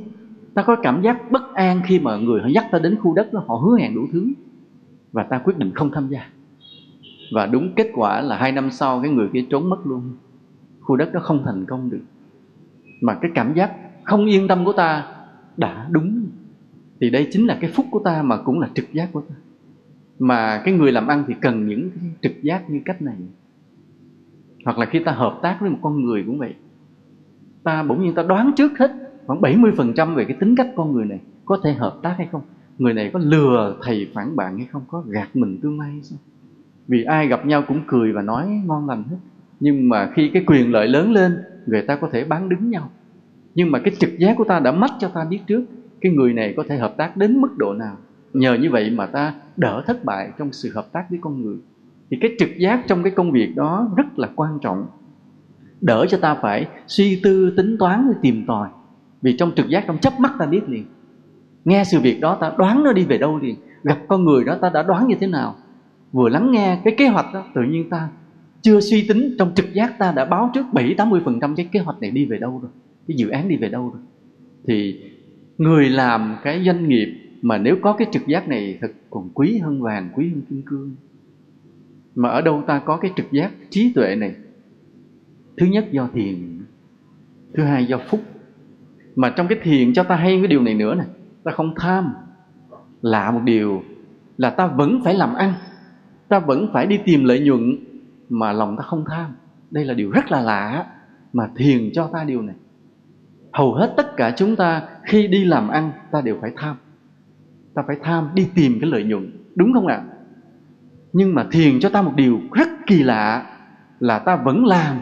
ta 0.54 0.64
có 0.64 0.76
cảm 0.76 1.02
giác 1.02 1.32
bất 1.32 1.54
an 1.54 1.82
khi 1.86 2.00
mà 2.00 2.18
người 2.18 2.42
họ 2.42 2.48
dắt 2.48 2.66
ta 2.72 2.80
đến 2.80 2.98
khu 3.02 3.14
đất 3.14 3.34
đó, 3.34 3.44
họ 3.48 3.56
hứa 3.56 3.78
hẹn 3.80 3.96
đủ 3.96 4.02
thứ. 4.14 4.28
Và 5.12 5.24
ta 5.24 5.38
quyết 5.38 5.58
định 5.58 5.72
không 5.76 5.92
tham 5.92 6.08
gia. 6.08 6.30
Và 7.32 7.46
đúng 7.46 7.74
kết 7.76 7.88
quả 7.94 8.22
là 8.22 8.38
hai 8.38 8.52
năm 8.52 8.72
sau, 8.72 9.02
cái 9.02 9.12
người 9.12 9.28
kia 9.34 9.46
trốn 9.50 9.70
mất 9.70 9.88
luôn 9.88 10.02
khu 10.90 10.96
đất 10.96 11.14
đó 11.14 11.20
không 11.20 11.44
thành 11.46 11.66
công 11.66 11.90
được. 11.90 12.02
Mà 13.02 13.14
cái 13.22 13.32
cảm 13.36 13.54
giác 13.54 13.72
không 14.04 14.26
yên 14.26 14.48
tâm 14.48 14.66
của 14.66 14.74
ta 14.74 15.06
đã 15.58 15.88
đúng. 15.92 16.28
Thì 17.02 17.10
đây 17.10 17.28
chính 17.32 17.48
là 17.48 17.58
cái 17.62 17.72
phúc 17.72 17.86
của 17.92 18.02
ta 18.06 18.22
mà 18.22 18.38
cũng 18.38 18.60
là 18.60 18.70
trực 18.76 18.94
giác 18.94 19.10
của 19.12 19.22
ta. 19.22 19.36
Mà 20.20 20.62
cái 20.66 20.74
người 20.74 20.92
làm 20.92 21.08
ăn 21.08 21.24
thì 21.28 21.34
cần 21.42 21.68
những 21.68 21.90
cái 21.90 22.12
trực 22.22 22.44
giác 22.44 22.70
như 22.70 22.82
cách 22.86 23.02
này. 23.02 23.16
Hoặc 24.66 24.78
là 24.78 24.86
khi 24.86 25.00
ta 25.00 25.12
hợp 25.12 25.40
tác 25.42 25.58
với 25.62 25.70
một 25.70 25.80
con 25.82 26.02
người 26.02 26.24
cũng 26.26 26.40
vậy, 26.40 26.56
ta 27.64 27.84
bỗng 27.84 28.04
nhiên 28.04 28.14
ta 28.14 28.24
đoán 28.24 28.52
trước 28.56 28.80
hết 28.80 28.92
khoảng 29.26 29.42
70% 29.42 30.16
về 30.16 30.26
cái 30.26 30.38
tính 30.40 30.56
cách 30.56 30.68
con 30.76 30.94
người 30.94 31.06
này 31.06 31.20
có 31.46 31.60
thể 31.64 31.74
hợp 31.74 32.00
tác 32.02 32.16
hay 32.18 32.28
không. 32.32 32.42
Người 32.78 32.94
này 32.94 33.10
có 33.14 33.20
lừa 33.20 33.78
thầy 33.84 34.12
phản 34.14 34.36
bạn 34.36 34.58
hay 34.58 34.68
không? 34.72 34.82
Có 34.88 35.04
gạt 35.08 35.36
mình 35.36 35.60
tương 35.62 35.80
lai 35.80 35.92
hay 35.92 36.04
sao? 36.04 36.20
Vì 36.88 37.04
ai 37.04 37.28
gặp 37.28 37.46
nhau 37.46 37.64
cũng 37.68 37.82
cười 37.88 38.12
và 38.12 38.22
nói 38.22 38.62
ngon 38.66 38.88
lành 38.88 39.04
hết 39.04 39.18
nhưng 39.60 39.90
mà 39.90 40.10
khi 40.14 40.30
cái 40.34 40.44
quyền 40.48 40.72
lợi 40.72 40.88
lớn 40.88 41.12
lên, 41.12 41.38
người 41.66 41.82
ta 41.82 41.96
có 41.96 42.10
thể 42.12 42.24
bán 42.24 42.50
đứng 42.50 42.70
nhau. 42.70 42.90
Nhưng 43.56 43.72
mà 43.72 43.80
cái 43.80 43.94
trực 44.00 44.20
giác 44.20 44.34
của 44.38 44.44
ta 44.44 44.60
đã 44.60 44.72
mất 44.72 44.92
cho 45.00 45.08
ta 45.08 45.26
biết 45.30 45.40
trước, 45.48 45.66
cái 46.02 46.12
người 46.12 46.34
này 46.34 46.54
có 46.58 46.64
thể 46.68 46.78
hợp 46.78 46.94
tác 46.98 47.18
đến 47.18 47.42
mức 47.42 47.58
độ 47.58 47.74
nào. 47.74 47.98
Nhờ 48.34 48.54
như 48.54 48.70
vậy 48.72 48.90
mà 48.90 49.06
ta 49.06 49.34
đỡ 49.58 49.84
thất 49.88 50.06
bại 50.06 50.32
trong 50.38 50.54
sự 50.54 50.72
hợp 50.76 50.88
tác 50.92 51.10
với 51.10 51.20
con 51.22 51.42
người. 51.42 51.58
Thì 52.12 52.18
cái 52.22 52.36
trực 52.40 52.50
giác 52.58 52.84
trong 52.88 53.04
cái 53.04 53.12
công 53.12 53.32
việc 53.32 53.56
đó 53.56 53.92
rất 53.98 54.20
là 54.20 54.30
quan 54.36 54.60
trọng. 54.62 54.88
Đỡ 55.82 56.06
cho 56.10 56.18
ta 56.18 56.36
phải 56.36 56.68
suy 56.88 57.20
tư, 57.24 57.54
tính 57.58 57.78
toán 57.80 58.14
tìm 58.22 58.46
tòi. 58.48 58.70
Vì 59.22 59.38
trong 59.38 59.52
trực 59.56 59.70
giác 59.70 59.84
trong 59.88 59.98
chớp 59.98 60.20
mắt 60.20 60.34
ta 60.40 60.46
biết 60.46 60.70
liền. 60.70 60.86
Nghe 61.66 61.84
sự 61.84 62.00
việc 62.00 62.20
đó 62.20 62.38
ta 62.42 62.52
đoán 62.58 62.84
nó 62.84 62.94
đi 62.94 63.06
về 63.06 63.18
đâu 63.18 63.40
liền. 63.40 63.56
Gặp 63.84 63.98
con 64.08 64.26
người 64.26 64.44
đó 64.44 64.58
ta 64.62 64.70
đã 64.70 64.84
đoán 64.84 65.08
như 65.08 65.16
thế 65.20 65.28
nào. 65.28 65.56
Vừa 66.12 66.30
lắng 66.30 66.52
nghe 66.52 66.82
cái 66.84 66.96
kế 66.98 67.08
hoạch 67.08 67.34
đó, 67.34 67.44
tự 67.56 67.62
nhiên 67.62 67.90
ta 67.90 68.10
chưa 68.62 68.80
suy 68.80 69.08
tính, 69.08 69.36
trong 69.40 69.52
trực 69.56 69.74
giác 69.74 70.00
ta 70.00 70.12
đã 70.12 70.26
báo 70.26 70.52
trước 70.54 70.66
7 70.74 70.96
80% 70.98 71.56
cái 71.56 71.70
kế 71.72 71.80
hoạch 71.80 72.02
này 72.02 72.12
đi 72.12 72.26
về 72.26 72.38
đâu 72.38 72.60
rồi, 72.62 72.72
cái 73.08 73.18
dự 73.18 73.30
án 73.30 73.50
đi 73.50 73.56
về 73.56 73.70
đâu 73.70 73.90
rồi. 73.90 74.02
Thì 74.68 75.02
người 75.58 75.90
làm 75.90 76.36
cái 76.44 76.64
doanh 76.66 76.90
nghiệp 76.90 77.10
mà 77.42 77.58
nếu 77.58 77.76
có 77.82 77.94
cái 77.94 78.08
trực 78.12 78.28
giác 78.28 78.48
này 78.48 78.78
thật 78.82 78.92
còn 79.10 79.30
quý 79.34 79.58
hơn 79.58 79.82
vàng, 79.82 80.10
quý 80.16 80.30
hơn 80.30 80.42
kim 80.50 80.62
cương. 80.62 80.96
Mà 82.16 82.30
ở 82.30 82.42
đâu 82.42 82.64
ta 82.68 82.80
có 82.80 82.98
cái 82.98 83.12
trực 83.16 83.32
giác 83.32 83.52
trí 83.70 83.94
tuệ 83.94 84.16
này? 84.16 84.36
Thứ 85.58 85.66
nhất 85.66 85.92
do 85.92 86.10
thiền, 86.14 86.60
thứ 87.54 87.64
hai 87.64 87.86
do 87.86 87.98
phúc. 88.10 88.22
Mà 89.16 89.30
trong 89.30 89.48
cái 89.48 89.60
thiền 89.64 89.94
cho 89.94 90.04
ta 90.04 90.16
hay 90.16 90.38
cái 90.38 90.48
điều 90.48 90.62
này 90.62 90.74
nữa 90.74 90.96
này, 90.96 91.08
ta 91.44 91.52
không 91.52 91.74
tham. 91.76 92.14
Lạ 93.02 93.32
một 93.32 93.42
điều 93.44 93.84
là 94.38 94.50
ta 94.50 94.68
vẫn 94.68 95.02
phải 95.04 95.14
làm 95.14 95.34
ăn, 95.34 95.54
ta 96.28 96.40
vẫn 96.40 96.70
phải 96.74 96.86
đi 96.88 97.00
tìm 97.06 97.24
lợi 97.24 97.40
nhuận 97.40 97.78
mà 98.30 98.54
lòng 98.54 98.78
ta 98.78 98.84
không 98.84 99.06
tham. 99.08 99.36
Đây 99.72 99.86
là 99.86 99.94
điều 99.94 100.12
rất 100.12 100.32
là 100.32 100.42
lạ 100.42 100.86
mà 101.34 101.50
thiền 101.56 101.90
cho 101.94 102.10
ta 102.14 102.24
điều 102.24 102.42
này. 102.42 102.56
Hầu 103.54 103.74
hết 103.74 103.94
tất 103.98 104.18
cả 104.18 104.34
chúng 104.38 104.56
ta 104.56 104.88
khi 105.04 105.28
đi 105.28 105.46
làm 105.46 105.68
ăn, 105.68 105.92
ta 106.12 106.22
đều 106.22 106.38
phải 106.42 106.52
tham. 106.58 106.76
Ta 107.74 107.84
phải 107.88 107.98
tham 108.04 108.30
đi 108.34 108.48
tìm 108.56 108.78
cái 108.82 108.90
lợi 108.90 109.04
nhuận, 109.04 109.32
đúng 109.56 109.74
không 109.74 109.88
ạ? 109.88 110.04
Nhưng 111.14 111.36
mà 111.36 111.48
thiền 111.52 111.80
cho 111.80 111.90
ta 111.90 112.02
một 112.02 112.14
điều 112.16 112.40
rất 112.54 112.68
kỳ 112.88 113.04
lạ 113.04 113.46
là 114.00 114.20
ta 114.20 114.36
vẫn 114.36 114.66
làm, 114.66 114.98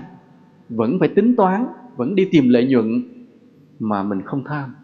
vẫn 0.69 0.99
phải 0.99 1.09
tính 1.09 1.35
toán, 1.35 1.67
vẫn 1.95 2.15
đi 2.15 2.27
tìm 2.31 2.49
lợi 2.49 2.67
nhuận 2.67 3.03
mà 3.79 4.03
mình 4.03 4.21
không 4.21 4.43
tham. 4.43 4.75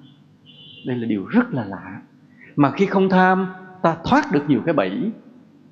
Đây 0.85 0.97
là 0.97 1.07
điều 1.07 1.25
rất 1.25 1.53
là 1.53 1.65
lạ. 1.65 2.01
Mà 2.55 2.71
khi 2.71 2.85
không 2.85 3.09
tham, 3.09 3.47
ta 3.81 3.97
thoát 4.03 4.31
được 4.31 4.43
nhiều 4.47 4.61
cái 4.65 4.73
bẫy. 4.73 5.11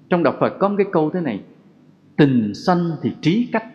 Trong 0.09 0.23
đạo 0.23 0.33
phật 0.39 0.53
có 0.59 0.69
một 0.69 0.75
cái 0.77 0.87
câu 0.91 1.09
thế 1.09 1.21
này 1.21 1.43
tình 2.17 2.53
sanh 2.53 2.91
thì 3.01 3.11
trí 3.21 3.47
cách. 3.51 3.65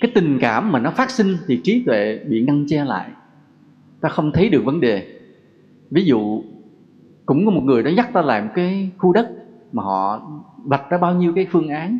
Cái 0.00 0.10
tình 0.14 0.38
cảm 0.40 0.72
mà 0.72 0.78
nó 0.78 0.90
phát 0.90 1.10
sinh 1.10 1.36
thì 1.46 1.60
trí 1.64 1.82
tuệ 1.86 2.20
bị 2.28 2.42
ngăn 2.42 2.64
che 2.68 2.84
lại. 2.84 3.10
Ta 4.00 4.08
không 4.08 4.32
thấy 4.32 4.48
được 4.48 4.64
vấn 4.64 4.80
đề. 4.80 5.06
Ví 5.90 6.04
dụ, 6.04 6.42
cũng 7.26 7.44
có 7.44 7.50
một 7.50 7.62
người 7.64 7.82
đó 7.82 7.90
dắt 7.90 8.12
ta 8.12 8.22
làm 8.22 8.48
cái 8.54 8.90
khu 8.98 9.12
đất 9.12 9.28
mà 9.72 9.82
họ 9.82 10.30
vạch 10.64 10.90
ra 10.90 10.98
bao 10.98 11.14
nhiêu 11.14 11.32
cái 11.34 11.46
phương 11.50 11.68
án. 11.68 11.98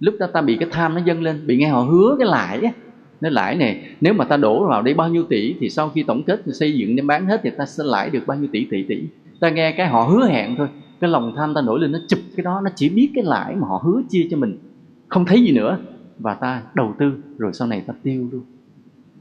Lúc 0.00 0.14
đó 0.18 0.26
ta 0.26 0.42
bị 0.42 0.56
cái 0.56 0.68
tham 0.72 0.94
nó 0.94 1.00
dâng 1.04 1.22
lên, 1.22 1.46
bị 1.46 1.56
nghe 1.56 1.68
họ 1.68 1.80
hứa 1.80 2.16
cái 2.18 2.28
lãi 2.28 2.60
á. 2.60 2.72
Nói 3.20 3.30
lãi 3.30 3.56
này 3.56 3.88
nếu 4.00 4.14
mà 4.14 4.24
ta 4.24 4.36
đổ 4.36 4.66
vào 4.68 4.82
đây 4.82 4.94
bao 4.94 5.08
nhiêu 5.08 5.24
tỷ 5.24 5.54
thì 5.60 5.70
sau 5.70 5.88
khi 5.88 6.02
tổng 6.02 6.22
kết, 6.22 6.42
xây 6.46 6.72
dựng 6.78 6.96
đem 6.96 7.06
bán 7.06 7.26
hết 7.26 7.40
thì 7.42 7.50
ta 7.50 7.66
sẽ 7.66 7.84
lãi 7.86 8.10
được 8.10 8.26
bao 8.26 8.38
nhiêu 8.38 8.48
tỷ 8.52 8.66
tỷ 8.70 8.82
tỷ. 8.82 9.02
Ta 9.40 9.50
nghe 9.50 9.72
cái 9.72 9.88
họ 9.88 10.02
hứa 10.02 10.26
hẹn 10.26 10.56
thôi 10.56 10.68
cái 11.00 11.10
lòng 11.10 11.32
tham 11.36 11.54
ta 11.54 11.60
nổi 11.60 11.80
lên, 11.80 11.92
nó 11.92 11.98
chụp 12.08 12.20
cái 12.36 12.44
đó, 12.44 12.60
nó 12.64 12.70
chỉ 12.74 12.88
biết 12.88 13.10
cái 13.14 13.24
lãi 13.24 13.56
mà 13.56 13.68
họ 13.68 13.82
hứa 13.84 14.02
chia 14.08 14.28
cho 14.30 14.36
mình. 14.36 14.58
Không 15.08 15.24
thấy 15.24 15.42
gì 15.42 15.52
nữa. 15.52 15.78
Và 16.18 16.34
ta 16.34 16.62
đầu 16.74 16.94
tư, 16.98 17.12
rồi 17.38 17.52
sau 17.52 17.68
này 17.68 17.80
ta 17.86 17.94
tiêu 18.02 18.28
luôn. 18.32 18.42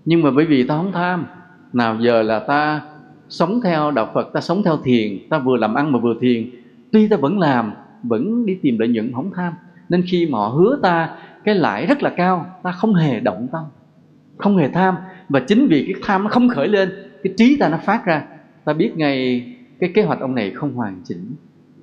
Nhưng 0.05 0.21
mà 0.21 0.32
bởi 0.32 0.45
vì 0.45 0.63
ta 0.63 0.77
không 0.77 0.91
tham, 0.91 1.25
nào 1.73 1.97
giờ 2.01 2.21
là 2.21 2.39
ta 2.39 2.82
sống 3.30 3.61
theo 3.63 3.91
đạo 3.91 4.11
Phật, 4.13 4.34
ta 4.34 4.41
sống 4.41 4.63
theo 4.63 4.77
thiền, 4.77 5.30
ta 5.30 5.39
vừa 5.39 5.57
làm 5.57 5.73
ăn 5.73 5.91
mà 5.91 5.99
vừa 5.99 6.13
thiền. 6.21 6.49
Tuy 6.91 7.07
ta 7.07 7.17
vẫn 7.17 7.39
làm, 7.39 7.71
vẫn 8.03 8.45
đi 8.45 8.55
tìm 8.61 8.80
lợi 8.80 8.88
nhuận, 8.88 9.11
không 9.13 9.32
tham. 9.36 9.53
Nên 9.89 10.03
khi 10.11 10.27
mà 10.32 10.38
họ 10.38 10.47
hứa 10.47 10.80
ta 10.82 11.15
cái 11.43 11.55
lãi 11.55 11.86
rất 11.86 12.03
là 12.03 12.09
cao, 12.09 12.45
ta 12.63 12.71
không 12.71 12.93
hề 12.93 13.19
động 13.19 13.47
tâm, 13.51 13.63
không 14.38 14.57
hề 14.57 14.69
tham. 14.69 14.95
Và 15.30 15.39
chính 15.39 15.67
vì 15.67 15.84
cái 15.84 16.01
tham 16.05 16.23
nó 16.23 16.30
không 16.30 16.49
khởi 16.49 16.67
lên, 16.67 16.89
cái 17.23 17.34
trí 17.38 17.57
ta 17.59 17.69
nó 17.69 17.77
phát 17.77 18.05
ra. 18.05 18.23
Ta 18.65 18.73
biết 18.73 18.97
ngay 18.97 19.47
cái 19.80 19.91
kế 19.95 20.03
hoạch 20.03 20.19
ông 20.19 20.36
này 20.36 20.51
không 20.51 20.73
hoàn 20.73 21.01
chỉnh 21.03 21.36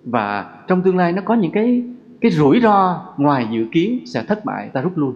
và 0.07 0.55
trong 0.67 0.83
tương 0.83 0.97
lai 0.97 1.13
nó 1.13 1.23
có 1.25 1.35
những 1.35 1.53
cái 1.53 1.85
cái 2.21 2.31
rủi 2.31 2.61
ro 2.61 3.07
ngoài 3.17 3.47
dự 3.53 3.67
kiến 3.73 4.01
sẽ 4.07 4.25
thất 4.29 4.45
bại, 4.45 4.71
ta 4.73 4.81
rút 4.81 4.99
lui. 4.99 5.13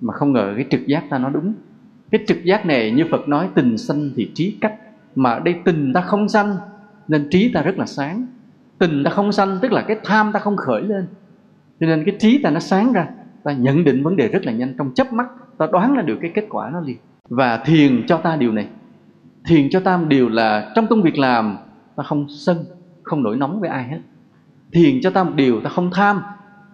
Mà 0.00 0.14
không 0.14 0.32
ngờ 0.32 0.52
cái 0.56 0.66
trực 0.70 0.86
giác 0.86 1.04
ta 1.10 1.18
nó 1.18 1.30
đúng. 1.30 1.52
Cái 2.10 2.24
trực 2.26 2.44
giác 2.44 2.66
này 2.66 2.90
như 2.90 3.04
Phật 3.10 3.28
nói, 3.28 3.48
tình 3.54 3.78
sanh 3.78 4.10
thì 4.16 4.30
trí 4.34 4.56
cách. 4.60 4.74
Mà 5.14 5.30
ở 5.30 5.40
đây 5.40 5.54
tình 5.64 5.92
ta 5.92 6.00
không 6.00 6.28
sanh, 6.28 6.56
nên 7.08 7.28
trí 7.30 7.52
ta 7.52 7.62
rất 7.62 7.78
là 7.78 7.86
sáng. 7.86 8.26
Tình 8.78 9.04
ta 9.04 9.10
không 9.10 9.32
sanh, 9.32 9.58
tức 9.62 9.72
là 9.72 9.82
cái 9.82 9.96
tham 10.04 10.32
ta 10.32 10.40
không 10.40 10.56
khởi 10.56 10.82
lên. 10.82 11.06
Cho 11.80 11.86
nên 11.86 12.04
cái 12.04 12.16
trí 12.18 12.42
ta 12.42 12.50
nó 12.50 12.60
sáng 12.60 12.92
ra. 12.92 13.06
Ta 13.42 13.52
nhận 13.52 13.84
định 13.84 14.02
vấn 14.02 14.16
đề 14.16 14.28
rất 14.28 14.46
là 14.46 14.52
nhanh. 14.52 14.74
Trong 14.78 14.94
chớp 14.94 15.12
mắt, 15.12 15.26
ta 15.58 15.66
đoán 15.72 15.94
ra 15.94 16.02
được 16.02 16.18
cái 16.20 16.30
kết 16.34 16.46
quả 16.50 16.70
nó 16.70 16.80
liền. 16.80 16.96
Và 17.28 17.56
thiền 17.56 18.06
cho 18.06 18.16
ta 18.16 18.36
điều 18.36 18.52
này. 18.52 18.68
Thiền 19.46 19.70
cho 19.70 19.80
ta 19.80 19.96
một 19.96 20.06
điều 20.08 20.28
là 20.28 20.72
trong 20.74 20.86
công 20.86 21.02
việc 21.02 21.18
làm, 21.18 21.56
ta 21.96 22.02
không 22.02 22.26
sân 22.28 22.56
không 23.12 23.22
nổi 23.22 23.36
nóng 23.36 23.60
với 23.60 23.68
ai 23.68 23.88
hết. 23.88 24.00
Thiền 24.72 25.00
cho 25.02 25.10
ta 25.10 25.24
một 25.24 25.32
điều 25.34 25.60
ta 25.60 25.70
không 25.70 25.90
tham. 25.92 26.20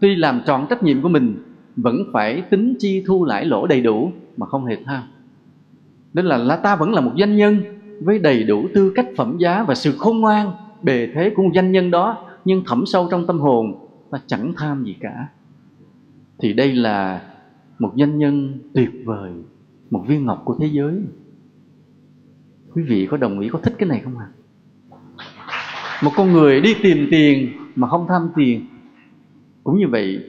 Tuy 0.00 0.16
làm 0.16 0.40
trọn 0.46 0.66
trách 0.70 0.82
nhiệm 0.82 1.02
của 1.02 1.08
mình 1.08 1.36
vẫn 1.76 1.96
phải 2.12 2.42
tính 2.42 2.74
chi 2.78 3.04
thu 3.06 3.24
lãi 3.24 3.44
lỗ 3.44 3.66
đầy 3.66 3.80
đủ 3.80 4.12
mà 4.36 4.46
không 4.46 4.64
hề 4.64 4.76
tham. 4.84 5.02
Nên 6.14 6.24
là, 6.24 6.36
là 6.36 6.56
ta 6.56 6.76
vẫn 6.76 6.92
là 6.92 7.00
một 7.00 7.12
doanh 7.18 7.36
nhân 7.36 7.62
với 8.00 8.18
đầy 8.18 8.44
đủ 8.44 8.66
tư 8.74 8.92
cách 8.94 9.06
phẩm 9.16 9.38
giá 9.38 9.62
và 9.62 9.74
sự 9.74 9.92
khôn 9.98 10.20
ngoan 10.20 10.50
bề 10.82 11.08
thế 11.14 11.30
của 11.36 11.42
một 11.42 11.50
doanh 11.54 11.72
nhân 11.72 11.90
đó 11.90 12.26
nhưng 12.44 12.64
thẩm 12.66 12.86
sâu 12.86 13.08
trong 13.10 13.26
tâm 13.26 13.40
hồn 13.40 13.88
ta 14.10 14.18
chẳng 14.26 14.52
tham 14.56 14.84
gì 14.84 14.96
cả. 15.00 15.28
Thì 16.38 16.52
đây 16.52 16.74
là 16.74 17.22
một 17.78 17.92
doanh 17.96 18.18
nhân 18.18 18.58
tuyệt 18.74 18.90
vời 19.04 19.32
một 19.90 20.04
viên 20.06 20.24
ngọc 20.24 20.42
của 20.44 20.56
thế 20.60 20.66
giới. 20.72 21.02
Quý 22.74 22.82
vị 22.82 23.08
có 23.10 23.16
đồng 23.16 23.40
ý 23.40 23.48
có 23.48 23.58
thích 23.58 23.74
cái 23.78 23.88
này 23.88 24.00
không 24.04 24.18
ạ? 24.18 24.26
à? 24.32 24.37
Một 26.02 26.10
con 26.16 26.32
người 26.32 26.60
đi 26.60 26.74
tìm 26.82 27.08
tiền 27.10 27.48
mà 27.76 27.88
không 27.88 28.06
tham 28.08 28.28
tiền. 28.36 28.66
Cũng 29.64 29.78
như 29.78 29.88
vậy, 29.88 30.24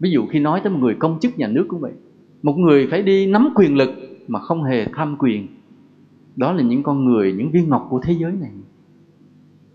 ví 0.00 0.10
dụ 0.10 0.26
khi 0.26 0.38
nói 0.38 0.60
tới 0.64 0.72
một 0.72 0.78
người 0.80 0.94
công 0.94 1.18
chức 1.20 1.38
nhà 1.38 1.48
nước 1.48 1.66
cũng 1.68 1.80
vậy. 1.80 1.92
Một 2.42 2.52
người 2.52 2.86
phải 2.90 3.02
đi 3.02 3.26
nắm 3.26 3.48
quyền 3.54 3.76
lực 3.76 3.90
mà 4.28 4.40
không 4.40 4.64
hề 4.64 4.86
tham 4.94 5.16
quyền. 5.18 5.46
Đó 6.36 6.52
là 6.52 6.62
những 6.62 6.82
con 6.82 7.04
người, 7.04 7.32
những 7.32 7.50
viên 7.50 7.68
ngọc 7.68 7.86
của 7.90 8.00
thế 8.02 8.12
giới 8.20 8.32
này. 8.40 8.50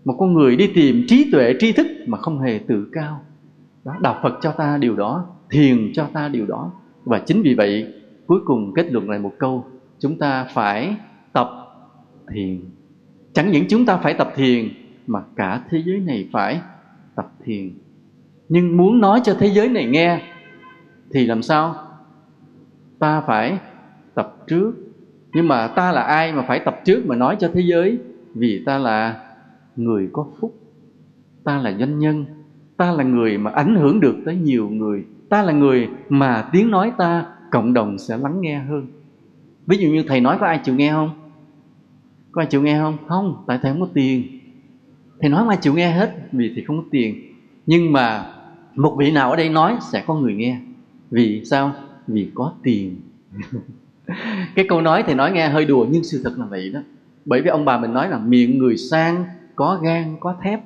Một 0.04 0.16
con 0.18 0.34
người 0.34 0.56
đi 0.56 0.66
tìm 0.66 1.04
trí 1.08 1.30
tuệ, 1.32 1.54
tri 1.58 1.72
thức 1.72 1.86
mà 2.06 2.18
không 2.18 2.38
hề 2.38 2.60
tự 2.68 2.88
cao. 2.92 3.20
Đó, 3.84 3.94
đạo 4.00 4.20
phật 4.22 4.38
cho 4.42 4.52
ta 4.52 4.78
điều 4.78 4.96
đó, 4.96 5.26
thiền 5.50 5.92
cho 5.94 6.06
ta 6.12 6.28
điều 6.28 6.46
đó. 6.46 6.72
Và 7.04 7.18
chính 7.18 7.42
vì 7.42 7.54
vậy, 7.54 7.94
cuối 8.26 8.40
cùng 8.44 8.74
kết 8.74 8.92
luận 8.92 9.10
lại 9.10 9.18
một 9.18 9.32
câu, 9.38 9.64
chúng 9.98 10.18
ta 10.18 10.44
phải 10.54 10.96
tập 11.32 11.50
thiền. 12.34 12.60
Chẳng 13.32 13.52
những 13.52 13.64
chúng 13.68 13.86
ta 13.86 13.96
phải 13.96 14.14
tập 14.14 14.32
thiền 14.36 14.68
mà 15.12 15.20
cả 15.36 15.62
thế 15.70 15.82
giới 15.86 16.00
này 16.00 16.28
phải 16.32 16.60
tập 17.16 17.32
thiền. 17.44 17.70
Nhưng 18.48 18.76
muốn 18.76 19.00
nói 19.00 19.20
cho 19.24 19.34
thế 19.34 19.46
giới 19.46 19.68
này 19.68 19.86
nghe, 19.86 20.22
thì 21.12 21.26
làm 21.26 21.42
sao? 21.42 21.74
Ta 22.98 23.20
phải 23.20 23.58
tập 24.14 24.36
trước. 24.46 24.72
Nhưng 25.32 25.48
mà 25.48 25.68
ta 25.68 25.92
là 25.92 26.02
ai 26.02 26.32
mà 26.32 26.44
phải 26.48 26.60
tập 26.64 26.80
trước 26.84 27.06
mà 27.06 27.16
nói 27.16 27.36
cho 27.40 27.50
thế 27.54 27.60
giới? 27.60 27.98
Vì 28.34 28.62
ta 28.66 28.78
là 28.78 29.24
người 29.76 30.08
có 30.12 30.26
phúc. 30.40 30.54
Ta 31.44 31.58
là 31.58 31.76
doanh 31.78 31.98
nhân. 31.98 32.24
Ta 32.76 32.92
là 32.92 33.04
người 33.04 33.38
mà 33.38 33.50
ảnh 33.50 33.76
hưởng 33.76 34.00
được 34.00 34.16
tới 34.24 34.36
nhiều 34.36 34.68
người. 34.68 35.04
Ta 35.28 35.42
là 35.42 35.52
người 35.52 35.88
mà 36.08 36.48
tiếng 36.52 36.70
nói 36.70 36.92
ta 36.98 37.26
cộng 37.50 37.72
đồng 37.72 37.98
sẽ 37.98 38.16
lắng 38.16 38.40
nghe 38.40 38.58
hơn. 38.58 38.86
Ví 39.66 39.76
dụ 39.76 39.88
như 39.88 40.04
thầy 40.08 40.20
nói 40.20 40.36
có 40.40 40.46
ai 40.46 40.60
chịu 40.64 40.74
nghe 40.74 40.92
không? 40.92 41.10
Có 42.32 42.42
ai 42.42 42.46
chịu 42.46 42.62
nghe 42.62 42.78
không? 42.78 42.96
Không, 43.06 43.44
tại 43.46 43.58
thầy 43.62 43.72
không 43.72 43.80
có 43.80 43.88
tiền 43.94 44.41
thì 45.22 45.28
nói 45.28 45.40
không 45.40 45.48
ai 45.48 45.58
chịu 45.60 45.74
nghe 45.74 45.92
hết, 45.92 46.14
vì 46.32 46.52
thì 46.56 46.64
không 46.64 46.76
có 46.76 46.84
tiền. 46.90 47.14
Nhưng 47.66 47.92
mà 47.92 48.26
một 48.74 48.96
vị 48.98 49.10
nào 49.10 49.30
ở 49.30 49.36
đây 49.36 49.48
nói 49.48 49.76
sẽ 49.92 50.04
có 50.06 50.14
người 50.14 50.34
nghe. 50.34 50.60
Vì 51.10 51.44
sao? 51.44 51.72
Vì 52.06 52.30
có 52.34 52.52
tiền. 52.62 52.96
Cái 54.54 54.66
câu 54.68 54.80
nói 54.80 55.04
thì 55.06 55.14
nói 55.14 55.32
nghe 55.32 55.48
hơi 55.48 55.64
đùa, 55.64 55.86
nhưng 55.90 56.04
sự 56.04 56.20
thật 56.24 56.38
là 56.38 56.46
vậy 56.46 56.70
đó. 56.74 56.80
Bởi 57.24 57.40
vì 57.40 57.50
ông 57.50 57.64
bà 57.64 57.78
mình 57.78 57.92
nói 57.92 58.08
là 58.08 58.18
miệng 58.18 58.58
người 58.58 58.76
sang, 58.76 59.24
có 59.56 59.78
gan, 59.82 60.16
có 60.20 60.36
thép. 60.42 60.60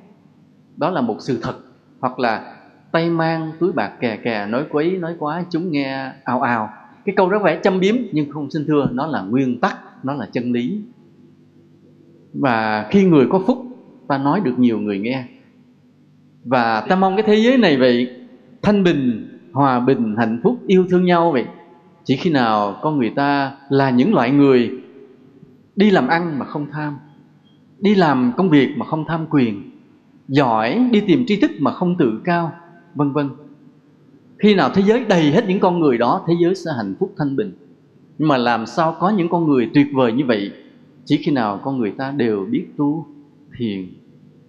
Đó 0.77 0.89
là 0.89 1.01
một 1.01 1.17
sự 1.19 1.39
thật. 1.41 1.55
Hoặc 1.99 2.19
là 2.19 2.55
tay 2.91 3.09
mang, 3.09 3.51
túi 3.59 3.71
bạc 3.71 3.91
kè 3.99 4.17
kè, 4.23 4.45
nói 4.45 4.65
quấy, 4.69 4.91
nói 4.91 5.15
quá, 5.19 5.45
chúng 5.49 5.71
nghe 5.71 6.11
ào 6.23 6.41
ào. 6.41 6.69
Cái 7.05 7.15
câu 7.15 7.29
đó 7.29 7.39
vẻ 7.39 7.59
châm 7.63 7.79
biếm, 7.79 7.95
nhưng 8.11 8.31
không 8.31 8.51
xin 8.51 8.65
thưa, 8.65 8.89
nó 8.93 9.07
là 9.07 9.21
nguyên 9.21 9.59
tắc, 9.59 10.05
nó 10.05 10.13
là 10.13 10.27
chân 10.31 10.51
lý. 10.51 10.81
Và 12.33 12.87
khi 12.91 13.05
người 13.05 13.27
có 13.29 13.43
phúc 13.47 13.66
ta 14.07 14.17
nói 14.17 14.41
được 14.43 14.59
nhiều 14.59 14.79
người 14.79 14.99
nghe. 14.99 15.25
Và 16.43 16.81
ta 16.81 16.95
mong 16.95 17.15
cái 17.15 17.23
thế 17.23 17.35
giới 17.35 17.57
này 17.57 17.77
vậy 17.77 18.09
thanh 18.61 18.83
bình, 18.83 19.27
hòa 19.51 19.79
bình, 19.79 20.15
hạnh 20.17 20.39
phúc, 20.43 20.59
yêu 20.67 20.85
thương 20.89 21.05
nhau 21.05 21.31
vậy. 21.31 21.45
Chỉ 22.03 22.15
khi 22.15 22.29
nào 22.29 22.79
con 22.81 22.97
người 22.97 23.09
ta 23.09 23.51
là 23.69 23.89
những 23.89 24.13
loại 24.13 24.31
người 24.31 24.71
đi 25.75 25.91
làm 25.91 26.07
ăn 26.07 26.39
mà 26.39 26.45
không 26.45 26.67
tham, 26.71 26.97
đi 27.79 27.95
làm 27.95 28.31
công 28.37 28.49
việc 28.49 28.69
mà 28.77 28.85
không 28.85 29.05
tham 29.07 29.25
quyền, 29.29 29.71
giỏi, 30.27 30.89
đi 30.91 31.01
tìm 31.01 31.25
tri 31.27 31.35
thức 31.35 31.51
mà 31.59 31.71
không 31.71 31.97
tự 31.97 32.21
cao, 32.23 32.51
vân 32.95 33.11
vân. 33.11 33.29
Khi 34.39 34.55
nào 34.55 34.69
thế 34.73 34.81
giới 34.81 35.05
đầy 35.05 35.31
hết 35.31 35.47
những 35.47 35.59
con 35.59 35.79
người 35.79 35.97
đó, 35.97 36.25
thế 36.27 36.33
giới 36.41 36.55
sẽ 36.55 36.71
hạnh 36.77 36.95
phúc 36.99 37.13
thanh 37.17 37.35
bình. 37.35 37.53
Nhưng 38.17 38.27
mà 38.27 38.37
làm 38.37 38.65
sao 38.65 38.95
có 38.99 39.09
những 39.09 39.29
con 39.29 39.47
người 39.47 39.69
tuyệt 39.73 39.87
vời 39.93 40.13
như 40.13 40.25
vậy? 40.25 40.51
Chỉ 41.05 41.17
khi 41.17 41.31
nào 41.31 41.59
con 41.63 41.77
người 41.77 41.91
ta 41.91 42.11
đều 42.11 42.45
biết 42.51 42.65
tu, 42.77 43.05
thiền 43.57 43.87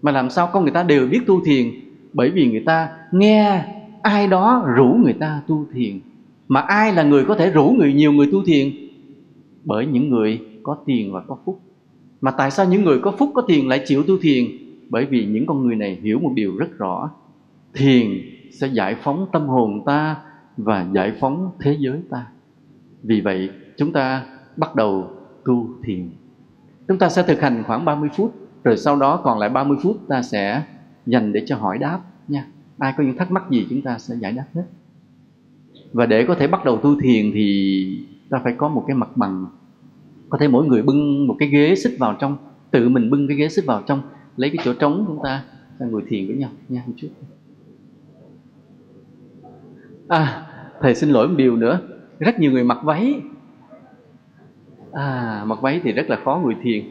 mà 0.02 0.12
làm 0.12 0.30
sao 0.30 0.50
con 0.52 0.62
người 0.62 0.72
ta 0.72 0.82
đều 0.82 1.06
biết 1.06 1.20
tu 1.26 1.44
thiền? 1.44 1.66
Bởi 2.12 2.30
vì 2.30 2.50
người 2.50 2.62
ta 2.66 2.88
nghe 3.12 3.64
ai 4.02 4.26
đó 4.26 4.64
rủ 4.76 4.86
người 4.86 5.12
ta 5.12 5.42
tu 5.46 5.66
thiền. 5.74 6.00
Mà 6.48 6.60
ai 6.60 6.92
là 6.92 7.02
người 7.02 7.24
có 7.24 7.34
thể 7.34 7.50
rủ 7.50 7.70
người 7.78 7.92
nhiều 7.92 8.12
người 8.12 8.28
tu 8.32 8.44
thiền? 8.44 8.70
Bởi 9.64 9.86
những 9.86 10.10
người 10.10 10.40
có 10.62 10.78
tiền 10.86 11.12
và 11.12 11.20
có 11.20 11.38
phúc. 11.44 11.60
Mà 12.20 12.30
tại 12.30 12.50
sao 12.50 12.66
những 12.66 12.84
người 12.84 12.98
có 12.98 13.10
phúc, 13.10 13.30
có 13.34 13.42
tiền 13.42 13.68
lại 13.68 13.82
chịu 13.86 14.02
tu 14.02 14.18
thiền? 14.18 14.44
Bởi 14.88 15.04
vì 15.04 15.26
những 15.26 15.46
con 15.46 15.66
người 15.66 15.76
này 15.76 15.98
hiểu 16.02 16.18
một 16.18 16.32
điều 16.34 16.56
rất 16.56 16.78
rõ. 16.78 17.10
Thiền 17.74 18.06
sẽ 18.52 18.66
giải 18.66 18.96
phóng 19.02 19.26
tâm 19.32 19.46
hồn 19.46 19.84
ta 19.86 20.16
và 20.56 20.86
giải 20.92 21.12
phóng 21.20 21.50
thế 21.60 21.76
giới 21.78 22.00
ta. 22.10 22.26
Vì 23.02 23.20
vậy, 23.20 23.50
chúng 23.76 23.92
ta 23.92 24.24
bắt 24.56 24.74
đầu 24.74 25.10
tu 25.44 25.68
thiền. 25.84 26.10
Chúng 26.88 26.98
ta 26.98 27.08
sẽ 27.08 27.22
thực 27.22 27.40
hành 27.40 27.62
khoảng 27.66 27.84
30 27.84 28.08
phút 28.16 28.34
rồi 28.64 28.76
sau 28.76 28.96
đó 28.96 29.20
còn 29.24 29.38
lại 29.38 29.48
30 29.50 29.78
phút 29.82 29.96
ta 30.08 30.22
sẽ 30.22 30.62
dành 31.06 31.32
để 31.32 31.42
cho 31.46 31.56
hỏi 31.56 31.78
đáp 31.78 32.00
nha. 32.28 32.46
Ai 32.78 32.94
có 32.98 33.04
những 33.04 33.16
thắc 33.16 33.30
mắc 33.30 33.50
gì 33.50 33.66
chúng 33.70 33.82
ta 33.82 33.98
sẽ 33.98 34.14
giải 34.14 34.32
đáp 34.32 34.44
hết. 34.54 34.64
Và 35.92 36.06
để 36.06 36.24
có 36.26 36.34
thể 36.34 36.46
bắt 36.46 36.64
đầu 36.64 36.76
tu 36.76 37.00
thiền 37.00 37.30
thì 37.34 38.06
ta 38.30 38.40
phải 38.44 38.54
có 38.58 38.68
một 38.68 38.84
cái 38.86 38.96
mặt 38.96 39.16
bằng. 39.16 39.46
Có 40.28 40.38
thể 40.38 40.48
mỗi 40.48 40.66
người 40.66 40.82
bưng 40.82 41.26
một 41.26 41.36
cái 41.38 41.48
ghế 41.48 41.74
xích 41.74 41.96
vào 41.98 42.16
trong, 42.20 42.36
tự 42.70 42.88
mình 42.88 43.10
bưng 43.10 43.28
cái 43.28 43.36
ghế 43.36 43.48
xích 43.48 43.66
vào 43.66 43.82
trong, 43.86 44.02
lấy 44.36 44.50
cái 44.50 44.64
chỗ 44.64 44.74
trống 44.74 45.04
chúng 45.06 45.18
ta 45.24 45.44
ngồi 45.78 46.02
thiền 46.08 46.26
với 46.26 46.36
nhau 46.36 46.50
nha 46.68 46.82
một 46.86 46.92
chút. 46.96 47.08
À 50.08 50.46
thầy 50.80 50.94
xin 50.94 51.10
lỗi 51.10 51.28
một 51.28 51.34
điều 51.36 51.56
nữa. 51.56 51.80
Rất 52.18 52.40
nhiều 52.40 52.52
người 52.52 52.64
mặc 52.64 52.78
váy. 52.82 53.20
À 54.92 55.44
mặc 55.46 55.58
váy 55.62 55.80
thì 55.84 55.92
rất 55.92 56.10
là 56.10 56.18
khó 56.24 56.40
ngồi 56.42 56.56
thiền 56.62 56.84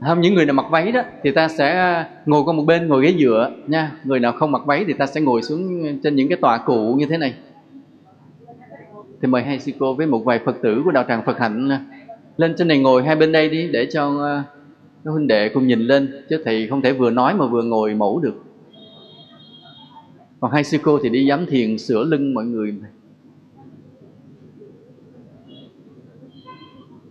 không 0.00 0.20
những 0.20 0.34
người 0.34 0.46
nào 0.46 0.54
mặc 0.54 0.66
váy 0.70 0.92
đó 0.92 1.02
thì 1.22 1.30
ta 1.30 1.48
sẽ 1.48 1.70
à, 1.70 2.08
ngồi 2.26 2.42
qua 2.44 2.54
một 2.54 2.64
bên, 2.66 2.88
ngồi 2.88 3.04
ghế 3.04 3.14
dựa 3.18 3.50
nha. 3.66 3.92
Người 4.04 4.20
nào 4.20 4.32
không 4.32 4.52
mặc 4.52 4.62
váy 4.66 4.84
thì 4.86 4.92
ta 4.92 5.06
sẽ 5.06 5.20
ngồi 5.20 5.42
xuống 5.42 5.82
trên 6.02 6.16
những 6.16 6.28
cái 6.28 6.38
tọa 6.40 6.58
cụ 6.58 6.94
như 6.94 7.06
thế 7.06 7.18
này. 7.18 7.34
Thì 9.22 9.28
mời 9.28 9.42
hai 9.42 9.58
sư 9.58 9.72
cô 9.78 9.94
với 9.94 10.06
một 10.06 10.24
vài 10.24 10.40
phật 10.44 10.56
tử 10.62 10.82
của 10.84 10.90
đạo 10.90 11.04
tràng 11.08 11.22
phật 11.26 11.38
hạnh 11.38 11.68
à, 11.68 11.84
lên 12.36 12.54
trên 12.58 12.68
này 12.68 12.78
ngồi 12.78 13.02
hai 13.02 13.16
bên 13.16 13.32
đây 13.32 13.48
đi 13.48 13.68
để 13.68 13.86
cho 13.90 14.24
à, 14.24 14.44
các 15.04 15.10
huynh 15.10 15.26
đệ 15.26 15.48
cùng 15.48 15.66
nhìn 15.66 15.80
lên. 15.80 16.24
Chứ 16.30 16.42
thầy 16.44 16.66
không 16.66 16.82
thể 16.82 16.92
vừa 16.92 17.10
nói 17.10 17.34
mà 17.34 17.46
vừa 17.46 17.62
ngồi 17.62 17.94
mẫu 17.94 18.20
được. 18.20 18.44
Còn 20.40 20.50
hai 20.50 20.64
sư 20.64 20.78
cô 20.82 20.98
thì 21.02 21.08
đi 21.08 21.28
giám 21.28 21.46
thiền 21.46 21.78
sửa 21.78 22.04
lưng 22.04 22.34
mọi 22.34 22.44
người. 22.44 22.74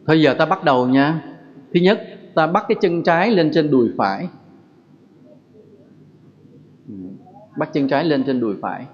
Thôi 0.08 0.22
giờ 0.22 0.34
ta 0.34 0.46
bắt 0.46 0.64
đầu 0.64 0.88
nha. 0.88 1.22
Thứ 1.74 1.80
nhất 1.80 2.16
ta 2.38 2.48
bắt 2.48 2.66
cái 2.68 2.78
chân 2.82 3.04
trái 3.04 3.32
lên 3.32 3.52
trên 3.54 3.72
đùi 3.72 3.90
phải. 3.98 4.28
Ừ, 6.88 6.94
bắt 7.58 7.70
chân 7.74 7.88
trái 7.88 8.06
lên 8.06 8.24
trên 8.24 8.40
đùi 8.40 8.56
phải. 8.62 8.86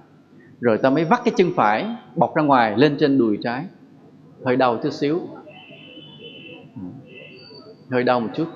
Rồi 0.61 0.77
ta 0.77 0.89
mới 0.89 1.05
vắt 1.05 1.21
cái 1.25 1.33
chân 1.37 1.51
phải 1.55 1.87
bọc 2.15 2.35
ra 2.35 2.43
ngoài 2.43 2.73
lên 2.77 2.95
trên 2.99 3.17
đùi 3.17 3.37
trái. 3.43 3.65
Hơi 4.45 4.55
đau 4.55 4.79
chút 4.83 4.93
xíu. 4.93 5.21
Ừ, 6.75 6.81
hơi 7.89 8.03
đau 8.03 8.19
một 8.19 8.29
chút. 8.35 8.47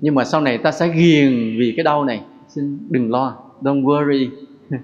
Nhưng 0.00 0.14
mà 0.14 0.24
sau 0.24 0.40
này 0.40 0.58
ta 0.58 0.72
sẽ 0.72 0.88
ghiền 0.88 1.30
vì 1.58 1.72
cái 1.76 1.84
đau 1.84 2.04
này. 2.04 2.22
Xin 2.48 2.78
đừng 2.90 3.10
lo, 3.10 3.36
don't 3.60 3.82
worry. 3.82 4.30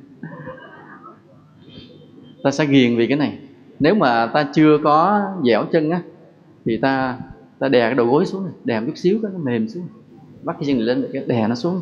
Ta 2.43 2.51
sẽ 2.51 2.67
ghiền 2.67 2.97
vì 2.97 3.07
cái 3.07 3.17
này. 3.17 3.39
Nếu 3.79 3.95
mà 3.95 4.27
ta 4.27 4.49
chưa 4.55 4.79
có 4.85 5.23
dẻo 5.45 5.65
chân 5.73 5.91
á, 5.91 6.03
thì 6.65 6.77
ta 6.77 7.19
ta 7.65 7.69
đè 7.69 7.81
cái 7.81 7.95
đầu 7.95 8.07
gối 8.07 8.27
xuống 8.27 8.45
này, 8.45 8.53
đè 8.65 8.81
một 8.81 8.87
chút 8.87 8.97
xíu 8.97 9.19
cái 9.23 9.31
nó 9.35 9.39
mềm 9.39 9.69
xuống. 9.69 9.87
Bắt 10.43 10.57
cái 10.61 10.67
chân 10.67 10.77
này 10.77 10.85
lên 10.85 11.07
cái 11.13 11.25
đè 11.27 11.49
nó 11.49 11.55
xuống. 11.55 11.81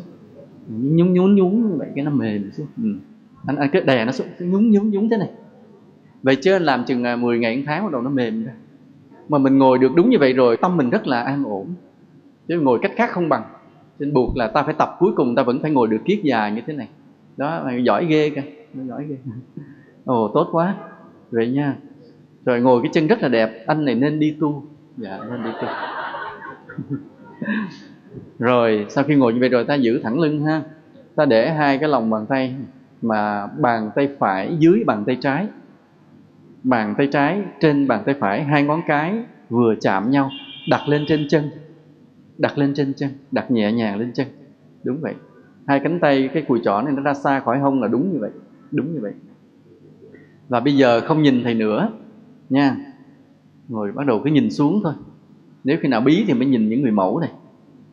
Nhún 0.67 1.13
nhún 1.13 1.35
nhún 1.35 1.69
như 1.69 1.75
vậy 1.77 1.87
cái 1.95 2.05
nó 2.05 2.11
mềm 2.11 2.51
xuống. 2.51 2.67
Ừ. 2.83 2.89
anh 3.45 3.55
anh 3.55 3.69
cứ 3.73 3.79
đè 3.79 4.05
nó 4.05 4.11
xuống 4.11 4.27
nhún 4.39 4.71
nhún 4.71 4.89
nhún 4.89 5.09
thế 5.09 5.17
này. 5.17 5.29
Vậy 6.21 6.35
chứ 6.35 6.59
làm 6.59 6.85
chừng 6.85 7.03
à, 7.03 7.15
10 7.15 7.39
ngày, 7.39 7.57
một 7.57 7.63
tháng 7.65 7.83
bắt 7.83 7.91
đầu 7.91 8.01
nó 8.01 8.09
mềm 8.09 8.45
ra. 8.45 8.51
Mà 9.29 9.37
mình 9.37 9.57
ngồi 9.57 9.77
được 9.77 9.91
đúng 9.95 10.09
như 10.09 10.17
vậy 10.19 10.33
rồi, 10.33 10.57
tâm 10.57 10.77
mình 10.77 10.89
rất 10.89 11.07
là 11.07 11.21
an 11.21 11.43
ổn. 11.43 11.67
Chứ 12.47 12.59
ngồi 12.59 12.79
cách 12.81 12.91
khác 12.95 13.09
không 13.09 13.29
bằng. 13.29 13.43
Nên 13.99 14.13
buộc 14.13 14.37
là 14.37 14.47
ta 14.47 14.63
phải 14.63 14.73
tập 14.77 14.95
cuối 14.99 15.11
cùng, 15.15 15.35
ta 15.35 15.43
vẫn 15.43 15.61
phải 15.61 15.71
ngồi 15.71 15.87
được 15.87 16.01
kiết 16.05 16.19
dài 16.23 16.51
như 16.51 16.61
thế 16.67 16.73
này. 16.73 16.87
Đó 17.37 17.69
giỏi 17.83 18.05
ghê 18.05 18.29
kìa. 18.29 18.43
Giỏi 18.87 19.05
ghê. 19.09 19.15
Ồ, 20.05 20.31
tốt 20.33 20.47
quá. 20.51 20.75
Vậy 21.31 21.47
nha. 21.47 21.75
Rồi 22.45 22.61
ngồi 22.61 22.81
cái 22.81 22.91
chân 22.93 23.07
rất 23.07 23.21
là 23.21 23.27
đẹp. 23.27 23.63
Anh 23.67 23.85
này 23.85 23.95
nên 23.95 24.19
đi 24.19 24.35
tu 24.39 24.63
dạ 24.97 25.19
nên 25.29 25.43
đi 25.43 25.49
tu 25.61 25.67
rồi, 28.39 28.85
sau 28.89 29.03
khi 29.03 29.15
ngồi 29.15 29.33
như 29.33 29.39
vậy 29.39 29.49
rồi, 29.49 29.65
ta 29.65 29.75
giữ 29.75 29.99
thẳng 30.03 30.19
lưng 30.19 30.45
ha. 30.45 30.61
Ta 31.15 31.25
để 31.25 31.53
hai 31.53 31.77
cái 31.77 31.89
lòng 31.89 32.09
bàn 32.09 32.25
tay 32.25 32.55
mà 33.01 33.47
bàn 33.47 33.91
tay 33.95 34.09
phải 34.19 34.55
dưới 34.59 34.83
bàn 34.87 35.03
tay 35.05 35.17
trái. 35.21 35.47
Bàn 36.63 36.95
tay 36.97 37.07
trái 37.07 37.41
trên 37.59 37.87
bàn 37.87 38.03
tay 38.05 38.15
phải, 38.19 38.43
hai 38.43 38.63
ngón 38.63 38.81
cái 38.87 39.23
vừa 39.49 39.75
chạm 39.81 40.11
nhau, 40.11 40.29
đặt 40.69 40.81
lên 40.87 41.05
trên 41.07 41.27
chân. 41.29 41.49
Đặt 42.37 42.57
lên 42.57 42.73
trên 42.75 42.93
chân, 42.93 43.09
đặt 43.31 43.51
nhẹ 43.51 43.71
nhàng 43.71 43.99
lên 43.99 44.11
chân. 44.13 44.27
Đúng 44.83 45.01
vậy. 45.01 45.13
Hai 45.67 45.79
cánh 45.79 45.99
tay, 45.99 46.29
cái 46.33 46.43
cùi 46.43 46.59
chỏ 46.63 46.81
này 46.81 46.93
nó 46.93 47.01
ra 47.01 47.13
xa 47.13 47.39
khỏi 47.39 47.59
hông 47.59 47.81
là 47.81 47.87
đúng 47.87 48.13
như 48.13 48.19
vậy. 48.19 48.31
Đúng 48.71 48.93
như 48.93 48.99
vậy. 49.01 49.13
Và 50.49 50.59
bây 50.59 50.75
giờ 50.75 51.01
không 51.01 51.23
nhìn 51.23 51.43
thầy 51.43 51.53
nữa 51.53 51.89
nha 52.49 52.75
rồi 53.69 53.91
bắt 53.91 54.07
đầu 54.07 54.21
cứ 54.23 54.29
nhìn 54.29 54.51
xuống 54.51 54.81
thôi. 54.83 54.93
Nếu 55.63 55.77
khi 55.81 55.89
nào 55.89 56.01
bí 56.01 56.23
thì 56.27 56.33
mới 56.33 56.45
nhìn 56.45 56.69
những 56.69 56.81
người 56.81 56.91
mẫu 56.91 57.19
này. 57.19 57.31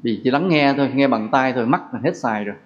Vì 0.02 0.20
chỉ 0.24 0.30
lắng 0.30 0.48
nghe 0.48 0.74
thôi, 0.76 0.90
nghe 0.94 1.08
bằng 1.08 1.28
tay 1.32 1.52
thôi, 1.52 1.66
mắt 1.66 1.94
là 1.94 2.00
hết 2.04 2.16
xài 2.16 2.44
rồi. 2.44 2.56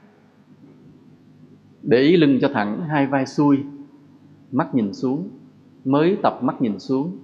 Để 1.83 1.99
ý 1.99 2.17
lưng 2.17 2.39
cho 2.41 2.49
thẳng, 2.49 2.81
hai 2.89 3.07
vai 3.07 3.27
xuôi, 3.27 3.59
mắt 4.53 4.75
nhìn 4.75 4.95
xuống. 4.95 5.29
Mới 5.85 6.17
tập 6.23 6.39
mắt 6.43 6.63
nhìn 6.63 6.79
xuống. 6.79 7.19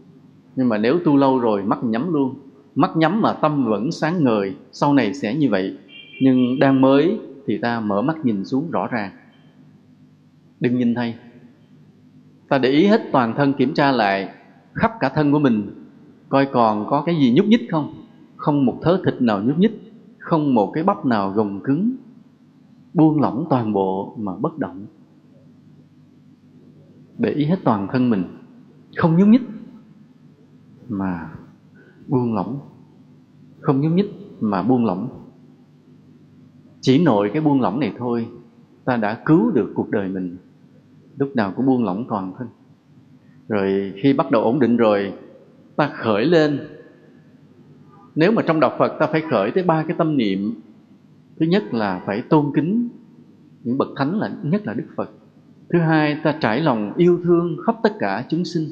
Nhưng 0.57 0.69
mà 0.69 0.79
nếu 0.79 0.99
tu 1.05 1.17
lâu 1.17 1.39
rồi, 1.39 1.63
mắt 1.63 1.85
nhắm 1.85 2.13
luôn. 2.13 2.35
Mắt 2.75 2.97
nhắm 2.97 3.21
mà 3.23 3.33
tâm 3.33 3.65
vẫn 3.65 3.93
sáng 3.93 4.25
ngời, 4.25 4.55
sau 4.73 4.95
này 4.95 5.15
sẽ 5.15 5.35
như 5.35 5.51
vậy. 5.51 5.77
Nhưng 6.21 6.59
đang 6.59 6.81
mới 6.81 7.19
thì 7.47 7.59
ta 7.59 7.81
mở 7.81 8.03
mắt 8.03 8.17
nhìn 8.25 8.45
xuống 8.45 8.71
rõ 8.71 8.87
ràng. 8.87 9.11
Đừng 10.61 10.79
nhìn 10.79 10.95
thay. 10.95 11.15
Ta 12.49 12.59
để 12.59 12.69
ý 12.69 12.87
hết 12.87 13.03
toàn 13.13 13.35
thân 13.37 13.53
kiểm 13.53 13.75
tra 13.75 13.93
lại 13.93 14.29
khắp 14.75 14.93
cả 15.01 15.09
thân 15.15 15.33
của 15.33 15.39
mình, 15.39 15.87
coi 16.29 16.49
còn 16.53 16.87
có 16.91 17.03
cái 17.07 17.17
gì 17.17 17.33
nhúc 17.37 17.47
nhích 17.47 17.71
không? 17.71 17.95
Không 18.37 18.67
một 18.67 18.79
thớ 18.83 19.01
thịt 19.05 19.23
nào 19.23 19.43
nhúc 19.43 19.59
nhích, 19.59 19.93
không 20.19 20.55
một 20.55 20.71
cái 20.75 20.85
bắp 20.85 21.07
nào 21.07 21.31
gồng 21.31 21.61
cứng, 21.61 21.97
buông 22.95 23.21
lỏng 23.21 23.47
toàn 23.51 23.73
bộ 23.73 24.15
mà 24.19 24.33
bất 24.35 24.59
động. 24.59 24.87
Để 27.19 27.31
ý 27.31 27.45
hết 27.45 27.59
toàn 27.65 27.89
thân 27.93 28.11
mình, 28.11 28.25
không 28.97 29.17
nhúc 29.17 29.29
nhích 29.29 29.43
mà 30.89 31.31
buông 32.07 32.35
lỏng. 32.35 32.59
Không 33.61 33.81
nhúc 33.81 33.93
nhích 33.93 34.11
mà 34.41 34.63
buông 34.63 34.87
lỏng. 34.87 35.09
Chỉ 36.81 37.05
nội 37.05 37.31
cái 37.33 37.43
buông 37.43 37.61
lỏng 37.61 37.81
này 37.81 37.93
thôi, 37.99 38.29
ta 38.85 38.97
đã 38.97 39.23
cứu 39.25 39.51
được 39.51 39.73
cuộc 39.75 39.91
đời 39.91 40.09
mình. 40.09 40.37
Lúc 41.17 41.29
nào 41.35 41.53
cũng 41.57 41.67
buông 41.67 41.85
lỏng 41.85 42.05
toàn 42.09 42.33
thân 42.39 42.49
rồi 43.51 43.93
khi 43.97 44.13
bắt 44.13 44.31
đầu 44.31 44.43
ổn 44.43 44.61
định 44.61 44.77
rồi, 44.77 45.13
ta 45.77 45.91
khởi 45.95 46.25
lên. 46.25 46.61
Nếu 48.15 48.33
mà 48.33 48.43
trong 48.43 48.61
đạo 48.61 48.77
phật 48.79 48.97
ta 48.99 49.07
phải 49.07 49.23
khởi 49.31 49.51
tới 49.51 49.63
ba 49.63 49.85
cái 49.89 49.97
tâm 49.99 50.17
niệm, 50.17 50.55
thứ 51.41 51.47
nhất 51.47 51.75
là 51.75 52.03
phải 52.07 52.23
tôn 52.23 52.53
kính 52.55 52.89
những 53.65 53.79
bậc 53.79 53.89
thánh 53.97 54.19
là, 54.19 54.31
nhất 54.43 54.67
là 54.67 54.75
đức 54.75 54.85
phật. 54.97 55.11
Thứ 55.73 55.79
hai, 55.79 56.17
ta 56.25 56.35
trải 56.41 56.61
lòng 56.61 56.93
yêu 56.97 57.21
thương 57.25 57.57
khắp 57.67 57.77
tất 57.83 57.93
cả 57.99 58.25
chúng 58.29 58.45
sinh. 58.45 58.69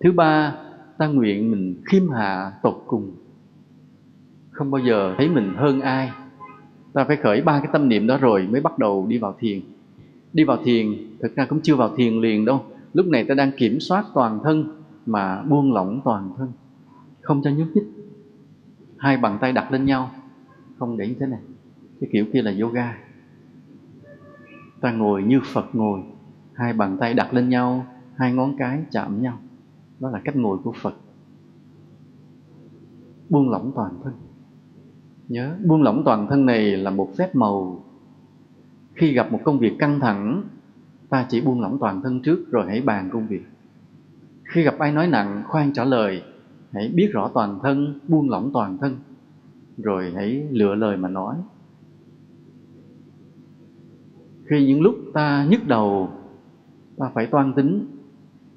Thứ 0.00 0.12
ba, 0.12 0.56
ta 0.98 1.06
nguyện 1.06 1.50
mình 1.50 1.82
khiêm 1.84 2.08
hạ 2.08 2.52
tột 2.62 2.82
cùng. 2.86 3.10
Không 4.50 4.70
bao 4.70 4.82
giờ 4.86 5.14
thấy 5.18 5.28
mình 5.28 5.54
hơn 5.56 5.80
ai. 5.80 6.10
Ta 6.92 7.04
phải 7.04 7.16
khởi 7.16 7.42
ba 7.42 7.60
cái 7.60 7.68
tâm 7.72 7.88
niệm 7.88 8.06
đó 8.06 8.18
rồi 8.18 8.48
mới 8.50 8.60
bắt 8.60 8.78
đầu 8.78 9.06
đi 9.08 9.18
vào 9.18 9.36
thiền. 9.38 9.60
Đi 10.32 10.44
vào 10.44 10.58
thiền 10.64 10.86
thực 11.22 11.36
ra 11.36 11.44
cũng 11.44 11.60
chưa 11.62 11.76
vào 11.76 11.96
thiền 11.96 12.20
liền 12.20 12.44
đâu 12.44 12.64
lúc 12.94 13.06
này 13.06 13.24
ta 13.24 13.34
đang 13.34 13.52
kiểm 13.56 13.80
soát 13.80 14.04
toàn 14.14 14.40
thân 14.44 14.82
mà 15.06 15.42
buông 15.42 15.72
lỏng 15.72 16.00
toàn 16.04 16.30
thân. 16.38 16.52
Không 17.20 17.42
cho 17.42 17.50
nhúc 17.50 17.68
nhích. 17.74 17.86
Hai 18.96 19.16
bàn 19.16 19.38
tay 19.40 19.52
đặt 19.52 19.72
lên 19.72 19.84
nhau. 19.84 20.10
Không 20.78 20.96
để 20.96 21.08
như 21.08 21.14
thế 21.20 21.26
này. 21.26 21.40
Cái 22.00 22.10
kiểu 22.12 22.26
kia 22.32 22.42
là 22.42 22.52
yoga. 22.60 22.98
Ta 24.80 24.92
ngồi 24.92 25.22
như 25.22 25.40
phật 25.52 25.74
ngồi. 25.74 26.00
Hai 26.52 26.72
bàn 26.72 26.96
tay 27.00 27.14
đặt 27.14 27.34
lên 27.34 27.48
nhau, 27.48 27.86
hai 28.16 28.32
ngón 28.32 28.56
cái 28.58 28.84
chạm 28.90 29.22
nhau. 29.22 29.38
Đó 30.00 30.10
là 30.10 30.20
cách 30.24 30.36
ngồi 30.36 30.58
của 30.58 30.72
phật. 30.82 30.94
Buông 33.28 33.50
lỏng 33.50 33.72
toàn 33.74 33.92
thân. 34.04 34.12
Nhớ, 35.28 35.56
buông 35.66 35.82
lỏng 35.82 36.02
toàn 36.04 36.26
thân 36.30 36.46
này 36.46 36.76
là 36.76 36.90
một 36.90 37.10
phép 37.18 37.34
màu. 37.34 37.84
Khi 38.94 39.12
gặp 39.12 39.32
một 39.32 39.40
công 39.44 39.58
việc 39.58 39.72
căng 39.78 40.00
thẳng 40.00 40.42
ta 41.14 41.26
chỉ 41.28 41.40
buông 41.40 41.60
lỏng 41.60 41.78
toàn 41.80 42.02
thân 42.02 42.20
trước 42.20 42.50
rồi 42.50 42.66
hãy 42.66 42.80
bàn 42.80 43.10
công 43.12 43.26
việc. 43.26 43.42
Khi 44.44 44.62
gặp 44.62 44.78
ai 44.78 44.92
nói 44.92 45.06
nặng, 45.06 45.42
khoan 45.46 45.72
trả 45.72 45.84
lời, 45.84 46.22
hãy 46.72 46.88
biết 46.94 47.10
rõ 47.12 47.30
toàn 47.34 47.58
thân, 47.62 48.00
buông 48.08 48.30
lỏng 48.30 48.50
toàn 48.54 48.78
thân, 48.78 48.96
rồi 49.78 50.12
hãy 50.14 50.48
lựa 50.50 50.74
lời 50.74 50.96
mà 50.96 51.08
nói. 51.08 51.36
Khi 54.44 54.66
những 54.66 54.82
lúc 54.82 54.94
ta 55.12 55.46
nhức 55.50 55.68
đầu, 55.68 56.10
ta 56.96 57.10
phải 57.14 57.26
toan 57.26 57.52
tính, 57.52 57.86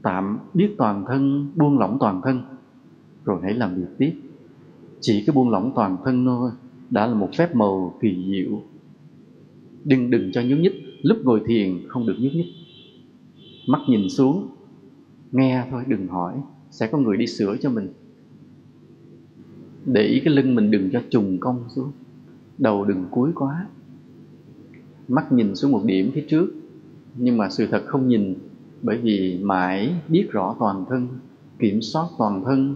tạm 0.01 0.39
biết 0.53 0.69
toàn 0.77 1.05
thân, 1.07 1.51
buông 1.55 1.79
lỏng 1.79 1.97
toàn 1.99 2.21
thân, 2.23 2.41
rồi 3.25 3.39
hãy 3.43 3.53
làm 3.53 3.75
việc 3.75 3.97
tiếp. 3.97 4.13
Chỉ 4.99 5.23
cái 5.27 5.33
buông 5.33 5.49
lỏng 5.49 5.71
toàn 5.75 5.97
thân 6.05 6.25
thôi 6.25 6.51
đã 6.89 7.07
là 7.07 7.13
một 7.13 7.29
phép 7.37 7.55
màu 7.55 7.97
kỳ 8.01 8.25
diệu. 8.31 8.61
Đừng 9.85 10.09
đừng 10.09 10.31
cho 10.31 10.41
nhúng 10.41 10.61
nhích 10.61 10.86
lúc 11.01 11.17
ngồi 11.23 11.41
thiền 11.45 11.87
không 11.87 12.05
được 12.05 12.15
nhúc 12.19 12.33
nhích. 12.33 12.47
Mắt 13.67 13.79
nhìn 13.89 14.09
xuống, 14.09 14.47
nghe 15.31 15.67
thôi, 15.71 15.83
đừng 15.87 16.07
hỏi, 16.07 16.33
sẽ 16.71 16.87
có 16.87 16.97
người 16.97 17.17
đi 17.17 17.27
sửa 17.27 17.57
cho 17.61 17.69
mình. 17.69 17.89
Để 19.85 20.01
ý 20.01 20.19
cái 20.25 20.33
lưng 20.33 20.55
mình 20.55 20.71
đừng 20.71 20.89
cho 20.91 21.01
trùng 21.09 21.37
cong 21.39 21.63
xuống, 21.75 21.91
đầu 22.57 22.85
đừng 22.85 23.05
cúi 23.11 23.31
quá. 23.35 23.67
Mắt 25.07 25.31
nhìn 25.31 25.55
xuống 25.55 25.71
một 25.71 25.81
điểm 25.85 26.11
phía 26.13 26.25
trước, 26.29 26.53
nhưng 27.17 27.37
mà 27.37 27.49
sự 27.49 27.67
thật 27.71 27.83
không 27.85 28.07
nhìn, 28.07 28.35
bởi 28.81 28.97
vì 28.97 29.39
mãi 29.43 29.93
biết 30.07 30.27
rõ 30.31 30.55
toàn 30.59 30.85
thân, 30.89 31.07
kiểm 31.59 31.81
soát 31.81 32.07
toàn 32.17 32.43
thân, 32.45 32.75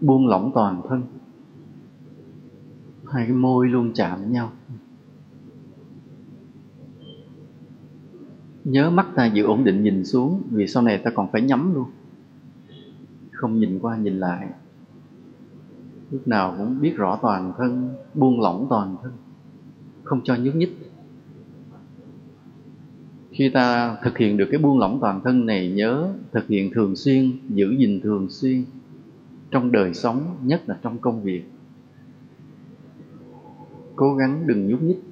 buông 0.00 0.28
lỏng 0.28 0.50
toàn 0.54 0.82
thân. 0.88 1.02
Hai 3.06 3.24
cái 3.26 3.36
môi 3.36 3.68
luôn 3.68 3.92
chạm 3.94 4.32
nhau. 4.32 4.52
Nhớ 8.64 8.90
mắt 8.90 9.06
ta 9.14 9.26
giữ 9.26 9.44
ổn 9.44 9.64
định 9.64 9.82
nhìn 9.82 10.04
xuống, 10.04 10.42
vì 10.50 10.66
sau 10.66 10.82
này 10.82 10.98
ta 10.98 11.10
còn 11.10 11.32
phải 11.32 11.42
nhắm 11.42 11.74
luôn. 11.74 11.86
Không 13.32 13.60
nhìn 13.60 13.78
qua, 13.78 13.96
nhìn 13.96 14.18
lại. 14.18 14.48
Lúc 16.10 16.28
nào 16.28 16.54
cũng 16.58 16.80
biết 16.80 16.96
rõ 16.96 17.18
toàn 17.22 17.52
thân, 17.58 17.94
buông 18.14 18.40
lỏng 18.40 18.66
toàn 18.70 18.96
thân. 19.02 19.12
Không 20.02 20.20
cho 20.24 20.36
nhúc 20.36 20.54
nhích. 20.54 20.92
Khi 23.30 23.48
ta 23.48 23.96
thực 24.04 24.18
hiện 24.18 24.36
được 24.36 24.48
cái 24.50 24.60
buông 24.60 24.78
lỏng 24.78 24.98
toàn 25.00 25.20
thân 25.24 25.46
này, 25.46 25.72
nhớ 25.72 26.12
thực 26.32 26.48
hiện 26.48 26.70
thường 26.74 26.96
xuyên, 26.96 27.32
giữ 27.48 27.70
gìn 27.78 28.00
thường 28.00 28.30
xuyên. 28.30 28.64
Trong 29.50 29.72
đời 29.72 29.94
sống, 29.94 30.36
nhất 30.42 30.62
là 30.66 30.78
trong 30.82 30.98
công 30.98 31.22
việc. 31.22 31.42
Cố 33.96 34.14
gắng 34.14 34.46
đừng 34.46 34.68
nhúc 34.68 34.82
nhích 34.82 35.11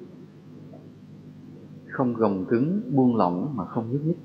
không 1.91 2.13
gồng 2.13 2.45
cứng, 2.45 2.81
buông 2.95 3.15
lỏng 3.15 3.53
mà 3.55 3.65
không 3.65 3.91
nhúc 3.91 4.05
nhích. 4.05 4.17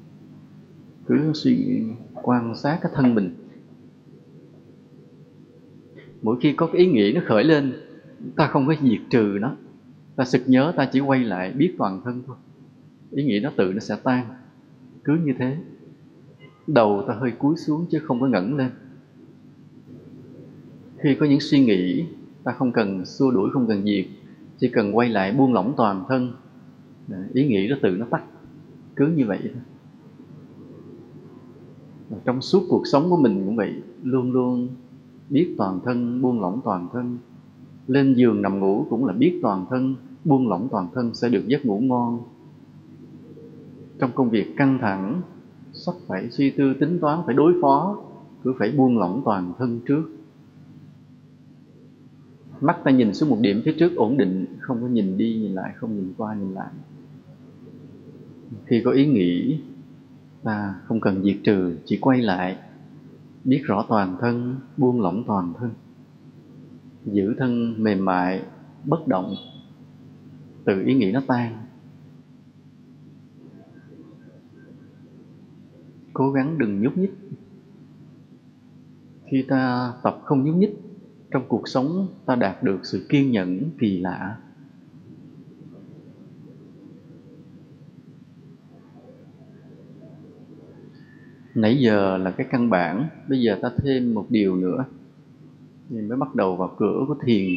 Cứ 1.07 1.33
suy 1.35 1.83
quan 2.15 2.57
sát 2.57 2.79
cái 2.83 2.93
thân 2.95 3.15
mình. 3.15 3.35
Mỗi 6.23 6.37
khi 6.41 6.53
có 6.53 6.67
cái 6.67 6.77
ý 6.83 6.87
nghĩ 6.87 7.13
nó 7.13 7.21
khởi 7.27 7.45
lên, 7.45 7.73
ta 8.37 8.47
không 8.47 8.67
có 8.67 8.75
diệt 8.83 9.01
trừ 9.11 9.39
nó. 9.41 9.57
Ta 10.17 10.25
sực 10.25 10.43
nhớ, 10.47 10.73
ta 10.77 10.89
chỉ 10.93 11.01
quay 11.01 11.25
lại 11.25 11.53
biết 11.53 11.75
toàn 11.79 12.01
thân 12.05 12.23
thôi. 12.27 12.37
Ý 13.11 13.25
nghĩ 13.25 13.41
nó 13.41 13.51
tự 13.57 13.73
nó 13.73 13.81
sẽ 13.81 13.97
tan. 14.03 14.27
Cứ 15.05 15.19
như 15.25 15.33
thế. 15.39 15.57
Đầu 16.67 17.05
ta 17.09 17.15
hơi 17.15 17.31
cúi 17.31 17.57
xuống 17.57 17.87
chứ 17.91 17.99
không 17.99 18.21
có 18.21 18.27
ngẩng 18.27 18.57
lên. 18.57 18.71
Khi 20.99 21.15
có 21.15 21.27
những 21.27 21.41
suy 21.41 21.61
nghĩ, 21.61 22.05
ta 22.45 22.53
không 22.53 22.73
cần 22.73 23.07
xua 23.07 23.31
đuổi, 23.31 23.51
không 23.53 23.67
cần 23.67 23.85
diệt. 23.85 24.07
Chỉ 24.59 24.69
cần 24.69 24.97
quay 24.97 25.09
lại 25.09 25.33
buông 25.33 25.55
lỏng 25.55 25.75
toàn 25.77 26.05
thân 26.09 26.33
ý 27.33 27.47
nghĩ 27.47 27.69
nó 27.69 27.77
tự 27.83 27.91
nó 27.91 28.07
tắt. 28.11 28.25
Cứ 28.97 29.07
như 29.07 29.27
vậy 29.27 29.39
thôi. 29.43 29.63
Trong 32.25 32.43
suốt 32.43 32.63
cuộc 32.69 32.87
sống 32.87 33.11
của 33.11 33.17
mình 33.17 33.43
cũng 33.47 33.57
vậy, 33.57 33.73
luôn 34.03 34.33
luôn 34.33 34.69
biết 35.31 35.55
toàn 35.59 35.81
thân, 35.85 36.23
buông 36.23 36.41
lỏng 36.41 36.61
toàn 36.65 36.89
thân. 36.93 37.19
Lên 37.87 38.15
giường 38.15 38.43
nằm 38.43 38.59
ngủ 38.59 38.87
cũng 38.91 39.05
là 39.05 39.13
biết 39.13 39.39
toàn 39.43 39.67
thân, 39.71 39.95
buông 40.25 40.49
lỏng 40.49 40.69
toàn 40.71 40.89
thân 40.95 41.15
sẽ 41.15 41.29
được 41.29 41.47
giấc 41.47 41.67
ngủ 41.67 41.81
ngon. 41.81 42.21
Trong 43.99 44.11
công 44.15 44.31
việc 44.31 44.57
căng 44.57 44.79
thẳng, 44.81 45.23
sắp 45.73 45.95
phải 46.07 46.31
suy 46.31 46.51
tư, 46.51 46.75
tính 46.81 46.99
toán, 47.01 47.19
phải 47.27 47.35
đối 47.35 47.55
phó, 47.63 47.99
cứ 48.45 48.55
phải 48.59 48.73
buông 48.77 48.99
lỏng 48.99 49.23
toàn 49.25 49.53
thân 49.59 49.81
trước. 49.87 50.03
Mắt 52.61 52.77
ta 52.85 52.91
nhìn 52.91 53.15
xuống 53.15 53.31
một 53.31 53.39
điểm 53.41 53.63
phía 53.65 53.75
trước 53.79 53.97
ổn 53.97 54.17
định, 54.17 54.47
không 54.61 54.81
có 54.81 54.89
nhìn 54.89 55.19
đi, 55.19 55.39
nhìn 55.41 55.53
lại, 55.53 55.73
không 55.77 55.97
nhìn 55.97 56.15
qua, 56.17 56.35
nhìn 56.35 56.55
lại 56.55 56.69
khi 58.67 58.83
có 58.85 58.91
ý 58.91 59.07
nghĩ 59.07 59.61
ta 60.43 60.75
không 60.85 61.01
cần 61.01 61.23
diệt 61.23 61.37
trừ, 61.45 61.77
chỉ 61.85 61.99
quay 62.01 62.23
lại, 62.23 62.57
biết 63.45 63.63
rõ 63.65 63.85
toàn 63.89 64.17
thân, 64.21 64.57
buông 64.77 65.01
lỏng 65.01 65.25
toàn 65.27 65.53
thân. 65.59 65.71
Giữ 67.05 67.35
thân 67.39 67.83
mềm 67.83 68.05
mại, 68.05 68.43
bất 68.85 69.09
động 69.09 69.35
từ 70.65 70.83
ý 70.87 70.95
nghĩ 70.95 71.13
nó 71.13 71.21
tan. 71.27 71.67
Cố 76.13 76.31
gắng 76.31 76.59
đừng 76.59 76.83
nhúc 76.83 76.99
nhích. 76.99 77.15
Khi 79.31 79.45
ta 79.49 79.93
tập 80.03 80.21
không 80.25 80.45
nhúc 80.45 80.57
nhích, 80.57 80.77
trong 81.31 81.45
cuộc 81.49 81.69
sống 81.69 82.09
ta 82.27 82.35
đạt 82.35 82.63
được 82.63 82.81
sự 82.83 83.07
kiên 83.09 83.31
nhẫn, 83.31 83.71
kỳ 83.79 83.99
lạ. 83.99 84.37
Nãy 91.57 91.79
giờ 91.81 92.17
là 92.17 92.31
cái 92.31 92.47
căn 92.51 92.71
bản, 92.71 93.09
bây 93.29 93.41
giờ 93.41 93.59
ta 93.63 93.71
thêm 93.77 94.15
một 94.15 94.27
điều 94.31 94.57
nữa. 94.57 94.85
Thì 95.91 96.01
mới 96.01 96.19
bắt 96.19 96.35
đầu 96.35 96.57
vào 96.57 96.75
cửa 96.79 97.05
của 97.09 97.17
thiền. 97.25 97.51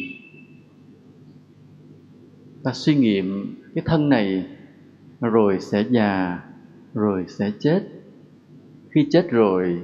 Ta 2.62 2.72
suy 2.72 2.94
nghiệm 2.94 3.54
cái 3.74 3.84
thân 3.86 4.08
này, 4.08 4.46
rồi 5.20 5.60
sẽ 5.60 5.84
già, 5.90 6.42
rồi 6.94 7.24
sẽ 7.28 7.52
chết. 7.60 7.82
Khi 8.90 9.06
chết 9.10 9.30
rồi, 9.30 9.82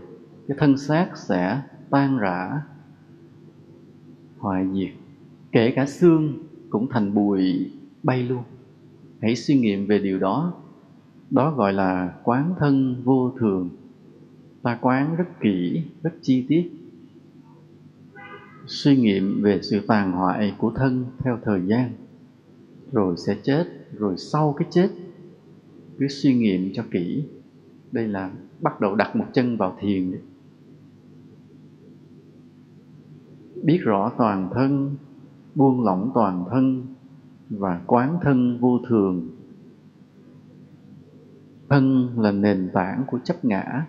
cái 0.48 0.56
thân 0.60 0.78
xác 0.78 1.16
sẽ 1.16 1.62
tan 1.90 2.18
rã. 2.18 2.62
Hoại 4.38 4.66
diệt, 4.72 4.92
kể 5.52 5.70
cả 5.70 5.86
xương 5.86 6.38
cũng 6.70 6.88
thành 6.90 7.14
bụi 7.14 7.70
bay 8.02 8.22
luôn. 8.22 8.42
Hãy 9.22 9.36
suy 9.36 9.54
nghiệm 9.54 9.86
về 9.86 9.98
điều 9.98 10.18
đó. 10.18 10.54
Đó 11.30 11.50
gọi 11.50 11.72
là 11.72 12.14
quán 12.24 12.54
thân 12.58 13.02
vô 13.04 13.32
thường 13.38 13.68
ta 14.66 14.78
quán 14.80 15.16
rất 15.16 15.40
kỹ, 15.40 15.82
rất 16.02 16.10
chi 16.22 16.46
tiết. 16.48 16.70
Suy 18.66 18.96
nghiệm 18.96 19.42
về 19.42 19.60
sự 19.62 19.80
tàn 19.86 20.12
hoại 20.12 20.54
của 20.58 20.70
thân 20.70 21.04
theo 21.18 21.38
thời 21.44 21.60
gian, 21.66 21.90
rồi 22.92 23.16
sẽ 23.16 23.36
chết, 23.42 23.64
rồi 23.92 24.16
sau 24.18 24.54
cái 24.58 24.68
chết. 24.70 24.88
Cứ 25.98 26.08
suy 26.08 26.34
nghiệm 26.34 26.72
cho 26.74 26.84
kỹ. 26.90 27.24
Đây 27.92 28.08
là 28.08 28.30
bắt 28.60 28.80
đầu 28.80 28.94
đặt 28.94 29.16
một 29.16 29.24
chân 29.32 29.56
vào 29.56 29.76
thiền 29.80 30.12
đấy. 30.12 30.20
biết 33.62 33.78
rõ 33.82 34.12
toàn 34.18 34.50
thân, 34.54 34.96
buông 35.54 35.84
lỏng 35.84 36.10
toàn 36.14 36.44
thân 36.50 36.86
và 37.50 37.80
quán 37.86 38.18
thân 38.22 38.58
vô 38.60 38.78
thường. 38.88 39.28
Thân 41.68 42.08
là 42.18 42.32
nền 42.32 42.70
tảng 42.72 43.04
của 43.06 43.18
chấp 43.24 43.44
ngã 43.44 43.86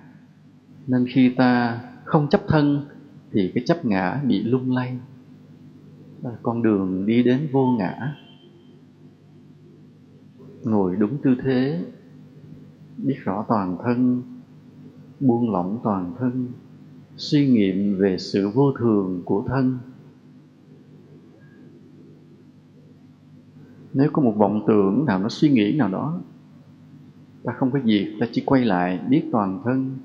nên 0.88 1.06
khi 1.08 1.30
ta 1.38 1.82
không 2.04 2.28
chấp 2.30 2.42
thân 2.48 2.86
thì 3.32 3.52
cái 3.56 3.64
chấp 3.68 3.86
ngã 3.86 4.22
bị 4.28 4.44
lung 4.44 4.72
lay. 4.72 4.98
Con 6.42 6.64
đường 6.64 7.06
đi 7.06 7.24
đến 7.24 7.48
vô 7.52 7.76
ngã. 7.80 8.16
Ngồi 10.64 10.96
đúng 10.96 11.18
tư 11.24 11.36
thế 11.44 11.86
biết 12.98 13.16
rõ 13.24 13.46
toàn 13.48 13.78
thân 13.84 14.24
buông 15.20 15.52
lỏng 15.52 15.80
toàn 15.84 16.16
thân 16.20 16.48
suy 17.18 17.48
nghiệm 17.48 17.98
về 17.98 18.18
sự 18.18 18.50
vô 18.50 18.72
thường 18.80 19.22
của 19.26 19.44
thân. 19.48 19.78
Nếu 23.94 24.10
có 24.14 24.22
một 24.22 24.34
vọng 24.38 24.64
tưởng 24.68 25.06
nào 25.06 25.20
nó 25.20 25.30
suy 25.30 25.50
nghĩ 25.50 25.76
nào 25.78 25.90
đó 25.90 26.22
ta 27.48 27.54
không 27.54 27.72
có 27.72 27.80
gì, 27.80 28.18
ta 28.20 28.26
chỉ 28.32 28.44
quay 28.46 28.66
lại 28.66 29.00
biết 29.10 29.24
toàn 29.32 29.62
thân 29.64 29.98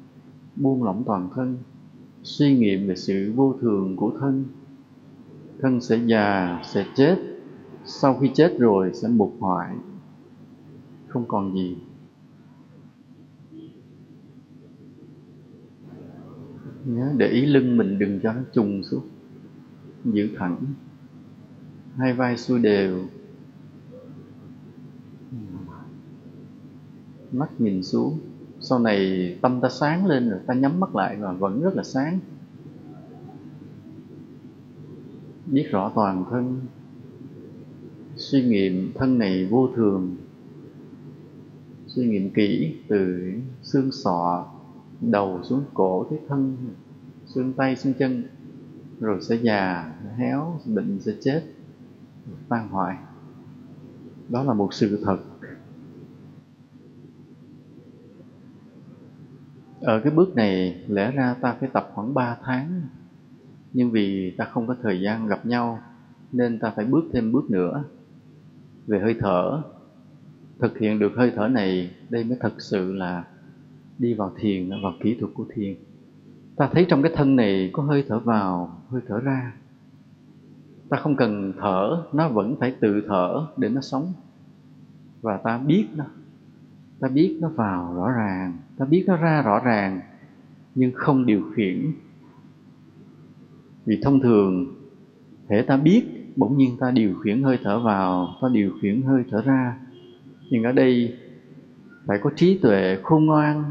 buông 0.56 0.84
lỏng 0.84 1.02
toàn 1.06 1.30
thân, 1.34 1.58
suy 2.22 2.58
nghiệm 2.58 2.88
về 2.88 2.96
sự 2.96 3.32
vô 3.36 3.54
thường 3.60 3.96
của 3.96 4.12
thân. 4.20 4.44
Thân 5.60 5.80
sẽ 5.80 5.96
già, 6.06 6.60
sẽ 6.64 6.86
chết, 6.94 7.16
sau 7.84 8.18
khi 8.18 8.30
chết 8.34 8.56
rồi 8.58 8.90
sẽ 8.94 9.08
mục 9.08 9.36
hoại. 9.40 9.76
Không 11.08 11.24
còn 11.28 11.54
gì. 11.54 11.76
Nhớ 16.84 17.12
để 17.16 17.28
ý 17.28 17.46
lưng 17.46 17.76
mình 17.76 17.98
đừng 17.98 18.20
cho 18.22 18.32
nó 18.32 18.40
trùng 18.52 18.82
xuống, 18.82 19.04
giữ 20.04 20.28
thẳng. 20.38 20.56
Hai 21.96 22.14
vai 22.14 22.36
xuôi 22.36 22.58
đều. 22.58 23.04
Mắt 27.32 27.60
nhìn 27.60 27.82
xuống 27.82 28.18
sau 28.72 28.78
này 28.78 29.36
tâm 29.42 29.60
ta 29.60 29.68
sáng 29.68 30.06
lên 30.06 30.30
rồi 30.30 30.40
ta 30.46 30.54
nhắm 30.54 30.80
mắt 30.80 30.96
lại 30.96 31.16
và 31.20 31.32
vẫn 31.32 31.62
rất 31.62 31.74
là 31.74 31.82
sáng. 31.82 32.18
Biết 35.46 35.66
rõ 35.70 35.92
toàn 35.94 36.24
thân, 36.30 36.60
suy 38.16 38.42
nghiệm 38.42 38.92
thân 38.94 39.18
này 39.18 39.46
vô 39.46 39.68
thường, 39.76 40.16
suy 41.86 42.06
nghiệm 42.06 42.30
kỹ 42.30 42.76
từ 42.88 43.32
xương 43.62 43.92
sọ, 43.92 44.46
đầu 45.00 45.40
xuống 45.42 45.64
cổ 45.74 46.06
tới 46.10 46.18
thân, 46.28 46.56
xương 47.26 47.52
tay 47.52 47.76
xương 47.76 47.94
chân, 47.98 48.24
rồi 49.00 49.18
sẽ 49.22 49.36
già 49.36 49.92
héo 50.16 50.60
bệnh, 50.66 51.00
sẽ 51.00 51.12
chết, 51.20 51.42
tan 52.48 52.68
hoại. 52.68 52.96
Đó 54.28 54.42
là 54.42 54.54
một 54.54 54.74
sự 54.74 55.02
thật. 55.04 55.18
Ở 59.82 60.00
cái 60.00 60.12
bước 60.12 60.36
này 60.36 60.84
lẽ 60.88 61.10
ra 61.10 61.34
ta 61.40 61.56
phải 61.60 61.68
tập 61.72 61.90
khoảng 61.94 62.14
3 62.14 62.36
tháng. 62.42 62.82
Nhưng 63.72 63.90
vì 63.90 64.34
ta 64.38 64.44
không 64.44 64.66
có 64.66 64.76
thời 64.82 65.00
gian 65.00 65.26
gặp 65.26 65.46
nhau, 65.46 65.78
nên 66.32 66.58
ta 66.58 66.72
phải 66.76 66.84
bước 66.84 67.04
thêm 67.12 67.32
bước 67.32 67.50
nữa. 67.50 67.84
Về 68.86 69.00
hơi 69.00 69.16
thở, 69.20 69.62
thực 70.58 70.78
hiện 70.78 70.98
được 70.98 71.12
hơi 71.16 71.32
thở 71.36 71.48
này, 71.48 71.90
đây 72.10 72.24
mới 72.24 72.36
thật 72.40 72.52
sự 72.58 72.92
là 72.92 73.24
đi 73.98 74.14
vào 74.14 74.32
thiền, 74.36 74.70
vào 74.82 74.92
kỹ 75.00 75.16
thuật 75.20 75.32
của 75.34 75.46
thiền. 75.54 75.74
Ta 76.56 76.68
thấy 76.72 76.86
trong 76.88 77.02
cái 77.02 77.12
thân 77.14 77.36
này 77.36 77.70
có 77.72 77.82
hơi 77.82 78.04
thở 78.08 78.18
vào, 78.18 78.82
hơi 78.88 79.00
thở 79.08 79.20
ra. 79.20 79.54
Ta 80.88 80.96
không 80.96 81.16
cần 81.16 81.52
thở, 81.58 82.02
nó 82.12 82.28
vẫn 82.28 82.56
phải 82.60 82.74
tự 82.80 83.02
thở 83.08 83.46
để 83.56 83.68
nó 83.68 83.80
sống. 83.80 84.12
Và 85.22 85.36
ta 85.36 85.58
biết 85.58 85.86
nó 85.94 86.04
ta 87.02 87.08
biết 87.08 87.38
nó 87.40 87.48
vào 87.48 87.94
rõ 87.94 88.10
ràng, 88.10 88.58
ta 88.78 88.84
biết 88.84 89.04
nó 89.06 89.16
ra 89.16 89.42
rõ 89.42 89.60
ràng, 89.64 90.00
nhưng 90.74 90.92
không 90.94 91.26
điều 91.26 91.42
khiển. 91.54 91.92
Vì 93.86 93.98
thông 94.02 94.20
thường, 94.20 94.74
thể 95.48 95.62
ta 95.62 95.76
biết, 95.76 96.02
bỗng 96.36 96.56
nhiên 96.56 96.76
ta 96.80 96.90
điều 96.90 97.14
khiển 97.14 97.42
hơi 97.42 97.58
thở 97.62 97.80
vào, 97.80 98.28
ta 98.42 98.48
điều 98.52 98.70
khiển 98.82 99.02
hơi 99.02 99.24
thở 99.30 99.42
ra. 99.42 99.76
Nhưng 100.50 100.62
ở 100.62 100.72
đây, 100.72 101.16
phải 102.06 102.18
có 102.18 102.30
trí 102.36 102.58
tuệ 102.58 102.98
khôn 103.02 103.26
ngoan, 103.26 103.64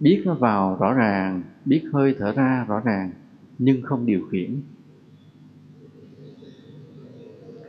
biết 0.00 0.22
nó 0.24 0.34
vào 0.34 0.76
rõ 0.80 0.92
ràng, 0.92 1.42
biết 1.64 1.82
hơi 1.92 2.14
thở 2.18 2.32
ra 2.32 2.64
rõ 2.68 2.80
ràng, 2.80 3.10
nhưng 3.58 3.82
không 3.82 4.06
điều 4.06 4.26
khiển. 4.30 4.60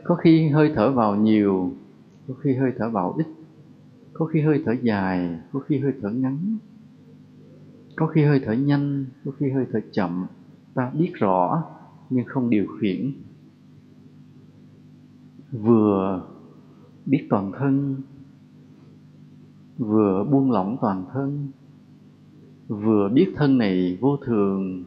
Có 0.04 0.14
khi 0.14 0.48
hơi 0.48 0.72
thở 0.74 0.92
vào 0.92 1.16
nhiều, 1.16 1.72
có 2.28 2.34
khi 2.34 2.54
hơi 2.54 2.72
thở 2.78 2.90
vào 2.90 3.14
ít 3.18 3.26
có 4.18 4.26
khi 4.26 4.40
hơi 4.40 4.62
thở 4.64 4.72
dài, 4.82 5.38
có 5.52 5.60
khi 5.60 5.78
hơi 5.78 5.92
thở 6.02 6.10
ngắn. 6.10 6.56
Có 7.96 8.06
khi 8.06 8.24
hơi 8.24 8.40
thở 8.44 8.52
nhanh, 8.52 9.06
có 9.24 9.32
khi 9.38 9.50
hơi 9.50 9.66
thở 9.72 9.80
chậm. 9.92 10.26
Ta 10.74 10.90
biết 10.90 11.12
rõ, 11.14 11.64
nhưng 12.10 12.24
không 12.26 12.50
điều 12.50 12.66
khiển. 12.80 13.12
Vừa 15.52 16.28
biết 17.06 17.26
toàn 17.30 17.52
thân, 17.58 17.96
vừa 19.78 20.24
buông 20.24 20.50
lỏng 20.50 20.76
toàn 20.80 21.04
thân, 21.12 21.48
vừa 22.68 23.08
biết 23.08 23.32
thân 23.36 23.58
này 23.58 23.98
vô 24.00 24.16
thường, 24.16 24.84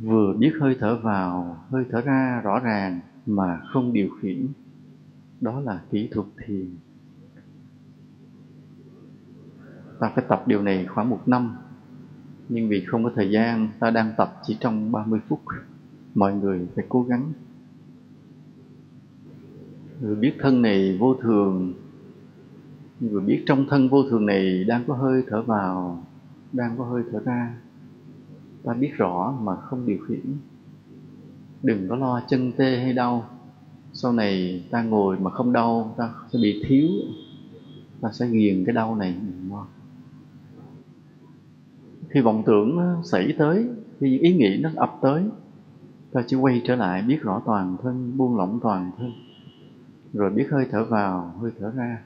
vừa 0.00 0.32
biết 0.32 0.52
hơi 0.60 0.76
thở 0.80 0.98
vào, 1.02 1.64
hơi 1.70 1.84
thở 1.90 2.00
ra 2.00 2.40
rõ 2.44 2.60
ràng 2.60 3.00
mà 3.26 3.60
không 3.72 3.92
điều 3.92 4.08
khiển. 4.20 4.46
Đó 5.40 5.60
là 5.60 5.82
kỹ 5.90 6.08
thuật 6.12 6.26
thiền. 6.46 6.85
Ta 10.00 10.12
phải 10.14 10.24
tập 10.28 10.42
điều 10.46 10.62
này 10.62 10.86
khoảng 10.86 11.10
một 11.10 11.20
năm. 11.26 11.56
Nhưng 12.48 12.68
vì 12.68 12.84
không 12.84 13.04
có 13.04 13.10
thời 13.14 13.30
gian, 13.30 13.68
ta 13.78 13.90
đang 13.90 14.12
tập 14.16 14.40
chỉ 14.46 14.56
trong 14.60 14.92
30 14.92 15.20
phút. 15.28 15.40
Mọi 16.14 16.34
người 16.34 16.66
phải 16.74 16.84
cố 16.88 17.02
gắng. 17.02 17.32
Người 20.00 20.14
biết 20.14 20.32
thân 20.40 20.62
này 20.62 20.96
vô 21.00 21.14
thường. 21.14 21.74
Người 23.00 23.20
biết 23.20 23.42
trong 23.46 23.66
thân 23.70 23.88
vô 23.88 24.02
thường 24.10 24.26
này 24.26 24.64
đang 24.64 24.84
có 24.86 24.94
hơi 24.94 25.22
thở 25.28 25.42
vào, 25.42 26.04
đang 26.52 26.78
có 26.78 26.84
hơi 26.84 27.02
thở 27.12 27.20
ra. 27.24 27.54
Ta 28.64 28.74
biết 28.74 28.90
rõ 28.96 29.38
mà 29.42 29.56
không 29.56 29.86
điều 29.86 29.98
khiển. 30.08 30.36
Đừng 31.62 31.88
có 31.88 31.96
lo 31.96 32.20
chân 32.28 32.52
tê 32.52 32.78
hay 32.78 32.92
đau. 32.92 33.28
Sau 33.92 34.12
này 34.12 34.64
ta 34.70 34.82
ngồi 34.82 35.18
mà 35.18 35.30
không 35.30 35.52
đau, 35.52 35.94
ta 35.96 36.14
sẽ 36.32 36.38
bị 36.42 36.64
thiếu. 36.68 36.88
Ta 38.00 38.08
sẽ 38.12 38.28
ghiền 38.28 38.64
cái 38.64 38.74
đau 38.74 38.96
này 38.96 39.14
khi 42.16 42.22
vọng 42.22 42.42
tưởng 42.46 42.76
nó 42.76 43.02
xảy 43.02 43.34
tới 43.38 43.68
khi 44.00 44.18
ý 44.18 44.36
nghĩ 44.36 44.58
nó 44.60 44.70
ập 44.76 44.98
tới. 45.02 45.24
Ta 46.12 46.22
chỉ 46.26 46.36
quay 46.36 46.62
trở 46.64 46.76
lại, 46.76 47.02
biết 47.02 47.18
rõ 47.22 47.42
toàn 47.46 47.76
thân, 47.82 48.16
buông 48.16 48.36
lỏng 48.36 48.58
toàn 48.62 48.90
thân. 48.98 49.12
Rồi 50.12 50.30
biết 50.30 50.46
hơi 50.50 50.66
thở 50.70 50.84
vào, 50.84 51.34
hơi 51.40 51.50
thở 51.60 51.70
ra. 51.70 52.02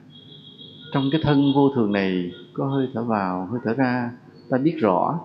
Trong 0.93 1.03
cái 1.11 1.21
thân 1.23 1.41
vô 1.55 1.69
thường 1.75 1.91
này, 1.91 2.31
có 2.53 2.67
hơi 2.67 2.87
thở 2.93 3.03
vào, 3.03 3.45
hơi 3.45 3.59
thở 3.63 3.73
ra, 3.73 4.11
ta 4.49 4.57
biết 4.57 4.75
rõ. 4.79 5.19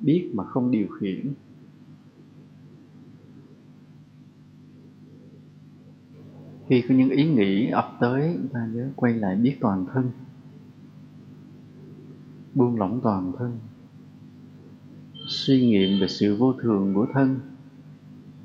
Biết 0.00 0.30
mà 0.34 0.44
không 0.44 0.70
điều 0.70 0.86
khiển. 1.00 1.32
Khi 6.68 6.82
có 6.88 6.94
những 6.94 7.10
ý 7.10 7.28
nghĩ 7.28 7.68
ập 7.68 7.96
tới, 8.00 8.38
ta 8.52 8.68
nhớ 8.74 8.88
quay 8.96 9.14
lại 9.14 9.36
biết 9.36 9.56
toàn 9.60 9.86
thân. 9.94 10.10
Buông 12.54 12.78
lỏng 12.78 13.00
toàn 13.02 13.32
thân 13.38 13.58
suy 15.32 15.66
nghiệm 15.66 16.00
về 16.00 16.08
sự 16.08 16.36
vô 16.36 16.52
thường 16.52 16.94
của 16.94 17.06
thân. 17.12 17.40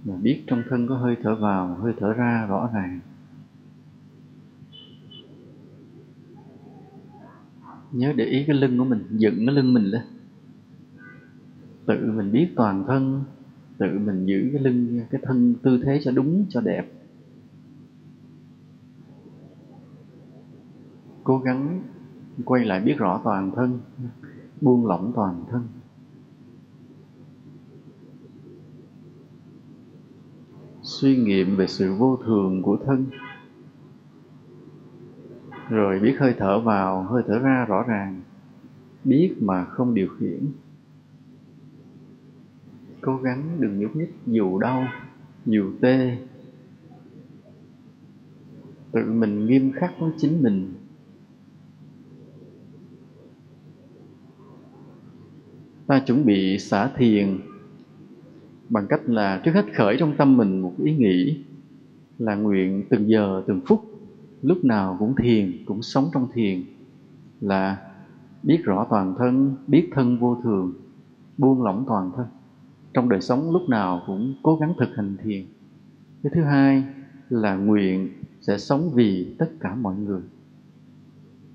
Và 0.04 0.16
biết 0.16 0.44
trong 0.48 0.64
thân 0.70 0.88
có 0.88 0.98
hơi 0.98 1.16
thở 1.24 1.36
vào, 1.36 1.76
hơi 1.76 1.94
thở 2.00 2.14
ra 2.14 2.46
rõ 2.50 2.70
ràng. 2.74 3.00
Nhớ 7.92 8.14
để 8.14 8.26
ý 8.26 8.44
cái 8.48 8.56
lưng 8.56 8.78
của 8.78 8.84
mình, 8.84 9.04
dựng 9.12 9.46
cái 9.46 9.56
lưng 9.56 9.74
mình 9.74 9.84
lên. 9.84 10.02
Tự 11.86 12.12
mình 12.12 12.32
biết 12.32 12.48
toàn 12.56 12.84
thân, 12.88 13.24
tự 13.78 14.00
mình 14.00 14.26
giữ 14.26 14.50
cái 14.54 14.62
lưng, 14.62 15.02
cái 15.12 15.22
thân 15.24 15.56
tư 15.64 15.82
thế 15.86 16.00
cho 16.04 16.12
đúng, 16.12 16.46
cho 16.50 16.62
đẹp. 16.62 16.92
Cố 21.24 21.40
gắng 21.40 21.82
quay 22.46 22.66
lại 22.66 22.82
biết 22.82 22.98
rõ 22.98 23.22
toàn 23.24 23.52
thân, 23.56 23.80
buông 24.62 24.86
lỏng 24.86 25.12
toàn 25.16 25.46
thân. 25.52 25.68
Suy 31.02 31.18
nghiệm 31.18 31.56
về 31.56 31.68
sự 31.68 31.94
vô 31.94 32.18
thường 32.26 32.62
của 32.62 32.78
thân. 32.86 33.06
Rồi 35.70 36.00
biết 36.00 36.16
hơi 36.20 36.36
thở 36.38 36.60
vào, 36.60 37.04
hơi 37.04 37.24
thở 37.28 37.40
ra 37.40 37.66
rõ 37.66 37.84
ràng. 37.84 38.22
Biết 39.04 39.36
mà 39.40 39.66
không 39.66 39.94
điều 39.94 40.08
khiển. 40.20 40.52
Cố 43.02 43.18
gắng 43.18 43.58
đừng 43.60 43.80
nhúc 43.80 43.96
nhích, 43.96 44.14
dù 44.26 44.60
đau, 44.60 44.88
dù 45.46 45.72
tê. 45.82 46.18
Tự 48.92 49.12
mình 49.12 49.46
nghiêm 49.46 49.72
khắc 49.72 49.94
với 50.00 50.12
chính 50.18 50.44
mình. 50.44 50.74
Ta 55.88 56.04
chuẩn 56.08 56.26
bị 56.26 56.60
xả 56.60 56.92
thiền 56.96 57.40
bằng 58.70 58.88
cách 58.88 59.02
là 59.10 59.42
trước 59.46 59.52
hết 59.52 59.66
khởi 59.76 59.98
trong 60.00 60.18
tâm 60.18 60.38
mình 60.38 60.60
một 60.60 60.74
ý 60.84 60.96
nghĩ 60.96 61.44
là 62.20 62.36
nguyện 62.36 62.84
từng 62.90 63.10
giờ, 63.10 63.44
từng 63.48 63.62
phút, 63.68 63.86
lúc 64.42 64.66
nào 64.66 64.96
cũng 65.00 65.16
thiền, 65.16 65.66
cũng 65.66 65.82
sống 65.82 66.10
trong 66.14 66.28
thiền, 66.34 66.64
là 67.42 67.78
biết 68.44 68.62
rõ 68.64 68.88
toàn 68.90 69.16
thân, 69.18 69.56
biết 69.68 69.90
thân 69.94 70.20
vô 70.20 70.42
thường, 70.44 70.74
buông 71.38 71.64
lỏng 71.64 71.86
toàn 71.88 72.12
thân. 72.16 72.26
Trong 72.94 73.10
đời 73.10 73.22
sống 73.22 73.52
lúc 73.52 73.70
nào 73.70 74.04
cũng 74.08 74.36
cố 74.44 74.56
gắng 74.56 74.74
thực 74.80 74.90
hành 74.96 75.18
thiền. 75.24 75.46
Cái 76.24 76.32
thứ 76.36 76.44
hai 76.44 76.84
là 77.30 77.56
nguyện 77.56 78.10
sẽ 78.42 78.58
sống 78.58 78.92
vì 78.94 79.36
tất 79.40 79.50
cả 79.60 79.76
mọi 79.76 79.96
người. 79.96 80.22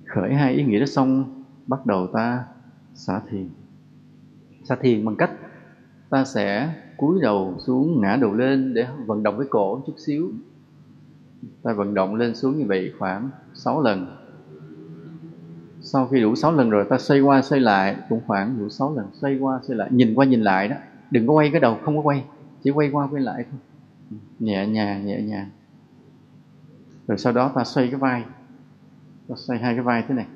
Khởi 0.07 0.35
hai 0.35 0.55
ý 0.55 0.65
nghĩa 0.65 0.81
đó 0.81 0.87
xong, 0.87 1.43
bắt 1.67 1.87
đầu 1.87 2.07
ta 2.07 2.45
xả 2.95 3.21
thiền. 3.31 3.49
Xả 4.65 4.77
thiền 4.77 5.05
bằng 5.05 5.17
cách 5.17 5.31
ta 6.11 6.25
sẽ 6.25 6.75
cúi 7.03 7.21
đầu 7.21 7.55
xuống, 7.59 8.01
ngã 8.01 8.17
đầu 8.21 8.35
lên 8.35 8.75
để 8.75 8.87
vận 9.07 9.23
động 9.23 9.39
cái 9.39 9.47
cổ 9.51 9.83
chút 9.87 9.95
xíu. 9.97 10.33
Ta 11.63 11.73
vận 11.73 11.95
động 11.95 12.15
lên 12.15 12.35
xuống 12.35 12.59
như 12.59 12.65
vậy 12.67 12.93
khoảng 12.99 13.31
6 13.55 13.83
lần. 13.83 14.17
Sau 15.81 16.07
khi 16.07 16.21
đủ 16.21 16.35
6 16.35 16.53
lần 16.53 16.71
rồi, 16.71 16.85
ta 16.91 16.99
xoay 16.99 17.21
qua 17.21 17.43
xoay 17.43 17.61
lại, 17.61 17.97
cũng 18.09 18.21
khoảng 18.27 18.59
đủ 18.59 18.69
6 18.69 18.97
lần, 18.97 19.07
xoay 19.13 19.39
qua 19.39 19.61
xoay 19.63 19.77
lại, 19.77 19.89
nhìn 19.93 20.15
qua 20.15 20.27
nhìn 20.27 20.41
lại 20.41 20.69
đó. 20.69 20.77
Đừng 21.11 21.27
có 21.27 21.33
quay 21.33 21.51
cái 21.51 21.61
đầu, 21.61 21.79
không 21.83 21.97
có 21.97 22.03
quay, 22.03 22.25
chỉ 22.65 22.71
quay 22.71 22.91
qua 22.91 23.09
quay 23.11 23.23
lại 23.23 23.45
thôi. 23.51 23.61
Nhẹ 24.39 24.67
nhàng 24.67 25.07
nhẹ 25.07 25.23
nhàng. 25.23 25.49
Rồi 27.07 27.19
sau 27.19 27.33
đó 27.33 27.53
ta 27.55 27.65
xoay 27.65 27.89
cái 27.89 28.01
vai. 28.01 28.25
Ta 29.29 29.35
xoay 29.39 29.59
hai 29.59 29.75
cái 29.75 29.83
vai 29.83 30.05
thế 30.09 30.15
này. 30.15 30.27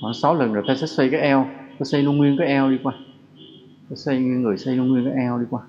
Khoảng 0.00 0.14
6 0.14 0.34
lần 0.34 0.52
rồi 0.52 0.64
ta 0.68 0.74
sẽ 0.74 0.86
xoay 0.86 1.08
cái 1.10 1.20
eo, 1.20 1.46
ta 1.78 1.84
xoay 1.84 2.02
luôn 2.02 2.16
nguyên 2.16 2.36
cái 2.38 2.46
eo 2.46 2.70
đi 2.70 2.78
qua 2.82 2.94
xây 3.94 4.20
người 4.20 4.56
xây 4.56 4.76
luôn 4.76 4.88
nguyên 4.88 5.04
cái 5.04 5.14
eo 5.14 5.38
đi 5.38 5.44
qua. 5.50 5.62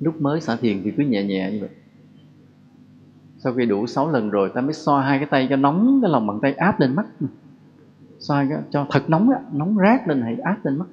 Lúc 0.00 0.22
mới 0.22 0.40
xả 0.40 0.56
thiền 0.56 0.82
thì 0.84 0.92
cứ 0.96 1.02
nhẹ 1.02 1.24
nhẹ 1.24 1.50
như 1.52 1.60
vậy. 1.60 1.70
Sau 3.38 3.52
khi 3.52 3.66
đủ 3.66 3.86
6 3.86 4.10
lần 4.10 4.30
rồi 4.30 4.50
ta 4.54 4.60
mới 4.60 4.72
xoa 4.72 5.02
hai 5.02 5.18
cái 5.18 5.28
tay 5.30 5.46
cho 5.50 5.56
nóng 5.56 5.98
cái 6.02 6.10
lòng 6.10 6.26
bàn 6.26 6.38
tay 6.42 6.54
áp 6.54 6.80
lên 6.80 6.94
mắt. 6.94 7.06
Xoa 8.18 8.46
cái, 8.50 8.58
cho 8.70 8.86
thật 8.90 9.10
nóng 9.10 9.30
á 9.30 9.40
nóng 9.52 9.76
rát 9.78 10.08
lên 10.08 10.22
hãy 10.22 10.36
áp 10.36 10.56
lên 10.64 10.78
mắt. 10.78 10.86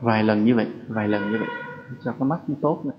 Vài 0.00 0.22
lần 0.24 0.44
như 0.44 0.54
vậy 0.54 0.66
vài 0.88 1.08
lần 1.08 1.32
như 1.32 1.38
vậy 1.38 1.48
cho 2.04 2.12
cái 2.12 2.28
mắt 2.28 2.48
nó 2.48 2.54
tốt 2.60 2.82
này. 2.84 2.96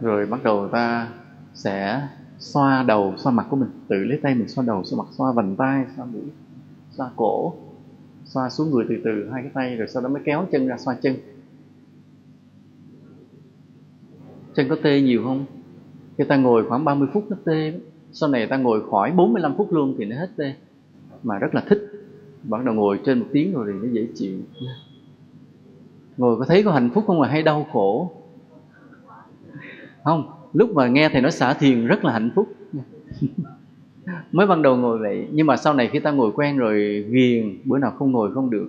Rồi 0.00 0.26
bắt 0.26 0.42
đầu 0.42 0.68
ta 0.68 1.08
sẽ 1.54 2.08
xoa 2.38 2.82
đầu 2.82 3.14
xoa 3.16 3.32
mặt 3.32 3.46
của 3.50 3.56
mình. 3.56 3.70
Tự 3.88 3.96
lấy 3.96 4.18
tay 4.22 4.34
mình 4.34 4.48
xoa 4.48 4.64
đầu 4.64 4.84
xoa 4.84 4.98
mặt 4.98 5.08
xoa 5.10 5.32
vành 5.32 5.56
tay 5.56 5.86
xoa 5.96 6.06
mũi 6.06 6.22
xoa 6.90 7.10
cổ 7.16 7.54
xoa 8.28 8.50
xuống 8.50 8.70
người 8.70 8.86
từ 8.88 8.94
từ, 9.04 9.30
hai 9.32 9.42
cái 9.42 9.50
tay, 9.54 9.76
rồi 9.76 9.88
sau 9.88 10.02
đó 10.02 10.08
mới 10.08 10.22
kéo 10.24 10.46
chân 10.52 10.66
ra 10.66 10.78
xoa 10.78 10.94
chân. 10.94 11.16
Chân 14.54 14.68
có 14.68 14.76
tê 14.82 15.00
nhiều 15.00 15.22
không? 15.24 15.44
Khi 16.18 16.24
ta 16.24 16.36
ngồi 16.36 16.68
khoảng 16.68 16.84
30 16.84 17.08
phút 17.12 17.30
nó 17.30 17.36
tê 17.44 17.72
sau 18.12 18.28
này 18.28 18.46
ta 18.46 18.56
ngồi 18.56 18.90
khỏi 18.90 19.12
45 19.12 19.54
phút 19.56 19.72
luôn 19.72 19.94
thì 19.98 20.04
nó 20.04 20.16
hết 20.16 20.28
tê. 20.36 20.54
Mà 21.22 21.38
rất 21.38 21.54
là 21.54 21.60
thích. 21.68 21.78
Bắt 22.42 22.64
đầu 22.64 22.74
ngồi 22.74 23.00
trên 23.04 23.18
một 23.18 23.26
tiếng 23.32 23.52
rồi 23.52 23.66
thì 23.72 23.88
nó 23.88 23.92
dễ 23.92 24.06
chịu. 24.14 24.38
Ngồi 26.16 26.38
có 26.38 26.44
thấy 26.44 26.62
có 26.62 26.72
hạnh 26.72 26.90
phúc 26.94 27.04
không 27.06 27.20
mà 27.20 27.28
hay 27.28 27.42
đau 27.42 27.66
khổ? 27.72 28.12
Không, 30.04 30.30
lúc 30.52 30.70
mà 30.70 30.88
nghe 30.88 31.08
thầy 31.08 31.20
nói 31.20 31.30
xả 31.30 31.54
thiền 31.54 31.86
rất 31.86 32.04
là 32.04 32.12
hạnh 32.12 32.30
phúc. 32.34 32.52
mới 34.32 34.46
ban 34.46 34.62
đầu 34.62 34.76
ngồi 34.76 34.98
vậy, 34.98 35.28
nhưng 35.32 35.46
mà 35.46 35.56
sau 35.56 35.74
này 35.74 35.88
khi 35.92 35.98
ta 35.98 36.10
ngồi 36.10 36.32
quen 36.32 36.56
rồi, 36.56 37.04
ghiền, 37.10 37.58
bữa 37.64 37.78
nào 37.78 37.90
không 37.98 38.12
ngồi 38.12 38.32
không 38.34 38.50
được. 38.50 38.68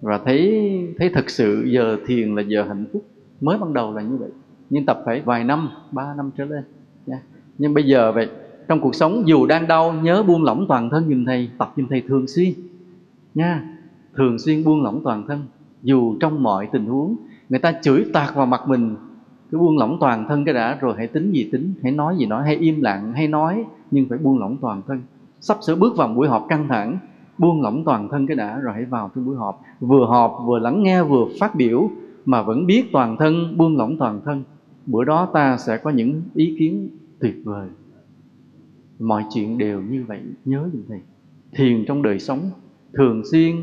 Và 0.00 0.18
thấy 0.24 0.68
thấy 0.98 1.10
thật 1.14 1.30
sự 1.30 1.64
giờ 1.66 1.96
thiền 2.06 2.34
là 2.34 2.42
giờ 2.42 2.62
hạnh 2.62 2.84
phúc. 2.92 3.04
Mới 3.40 3.58
ban 3.58 3.72
đầu 3.72 3.94
là 3.94 4.02
như 4.02 4.16
vậy. 4.16 4.30
Nhưng 4.70 4.86
tập 4.86 5.02
phải 5.04 5.20
vài 5.20 5.44
năm, 5.44 5.68
ba 5.90 6.14
năm 6.16 6.30
trở 6.36 6.44
lên. 6.44 6.64
Nha. 7.06 7.22
nhưng 7.58 7.74
bây 7.74 7.84
giờ 7.84 8.12
vậy, 8.12 8.28
trong 8.68 8.80
cuộc 8.80 8.94
sống 8.94 9.22
dù 9.26 9.46
đang 9.46 9.68
đau, 9.68 9.92
nhớ 9.92 10.22
buông 10.22 10.44
lỏng 10.44 10.66
toàn 10.68 10.90
thân 10.90 11.08
giùm 11.08 11.24
thầy, 11.24 11.50
tập 11.58 11.72
giùm 11.76 11.86
thầy 11.88 12.00
thường 12.00 12.26
xuyên. 12.26 12.52
Nha. 13.34 13.78
Thường 14.16 14.38
xuyên 14.38 14.64
buông 14.64 14.82
lỏng 14.82 15.00
toàn 15.04 15.26
thân. 15.28 15.42
Dù 15.82 16.16
trong 16.20 16.42
mọi 16.42 16.68
tình 16.72 16.86
huống, 16.86 17.16
người 17.48 17.58
ta 17.58 17.72
chửi 17.82 18.04
tạc 18.12 18.34
vào 18.34 18.46
mặt 18.46 18.60
mình 18.66 18.96
cứ 19.52 19.58
buông 19.58 19.78
lỏng 19.78 19.96
toàn 20.00 20.24
thân 20.28 20.44
cái 20.44 20.54
đã, 20.54 20.78
rồi 20.80 20.94
hãy 20.96 21.06
tính 21.06 21.32
gì 21.32 21.48
tính, 21.52 21.74
hãy 21.82 21.92
nói 21.92 22.16
gì 22.18 22.26
nói 22.26 22.44
hay 22.44 22.56
im 22.56 22.80
lặng 22.80 23.12
hay 23.12 23.28
nói, 23.28 23.64
nhưng 23.90 24.08
phải 24.08 24.18
buông 24.18 24.38
lỏng 24.38 24.56
toàn 24.60 24.82
thân. 24.86 25.02
Sắp 25.40 25.56
sửa 25.66 25.76
bước 25.76 25.96
vào 25.96 26.08
buổi 26.08 26.28
họp 26.28 26.46
căng 26.48 26.68
thẳng, 26.68 26.98
buông 27.38 27.62
lỏng 27.62 27.84
toàn 27.84 28.08
thân 28.08 28.26
cái 28.26 28.36
đã, 28.36 28.58
rồi 28.58 28.74
hãy 28.74 28.84
vào 28.84 29.10
trong 29.14 29.26
buổi 29.26 29.36
họp. 29.36 29.60
Vừa 29.80 30.06
họp, 30.06 30.38
vừa 30.46 30.58
lắng 30.58 30.82
nghe, 30.82 31.02
vừa 31.02 31.26
phát 31.40 31.54
biểu, 31.54 31.90
mà 32.24 32.42
vẫn 32.42 32.66
biết 32.66 32.84
toàn 32.92 33.16
thân, 33.16 33.56
buông 33.56 33.76
lỏng 33.76 33.98
toàn 33.98 34.20
thân. 34.24 34.42
Bữa 34.86 35.04
đó 35.04 35.28
ta 35.32 35.56
sẽ 35.56 35.76
có 35.76 35.90
những 35.90 36.22
ý 36.34 36.56
kiến 36.58 36.88
tuyệt 37.20 37.34
vời. 37.44 37.68
Mọi 39.00 39.24
chuyện 39.34 39.58
đều 39.58 39.80
như 39.80 40.04
vậy, 40.08 40.20
nhớ 40.44 40.68
như 40.72 40.82
thầy 40.88 41.00
thiền 41.56 41.84
trong 41.86 42.02
đời 42.02 42.18
sống, 42.18 42.40
thường 42.92 43.22
xuyên 43.30 43.56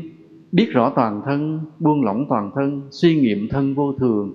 biết 0.52 0.66
rõ 0.70 0.92
toàn 0.96 1.22
thân, 1.24 1.60
buông 1.78 2.04
lỏng 2.04 2.26
toàn 2.28 2.50
thân, 2.54 2.82
suy 2.90 3.20
nghiệm 3.20 3.48
thân 3.48 3.74
vô 3.74 3.92
thường 3.92 4.32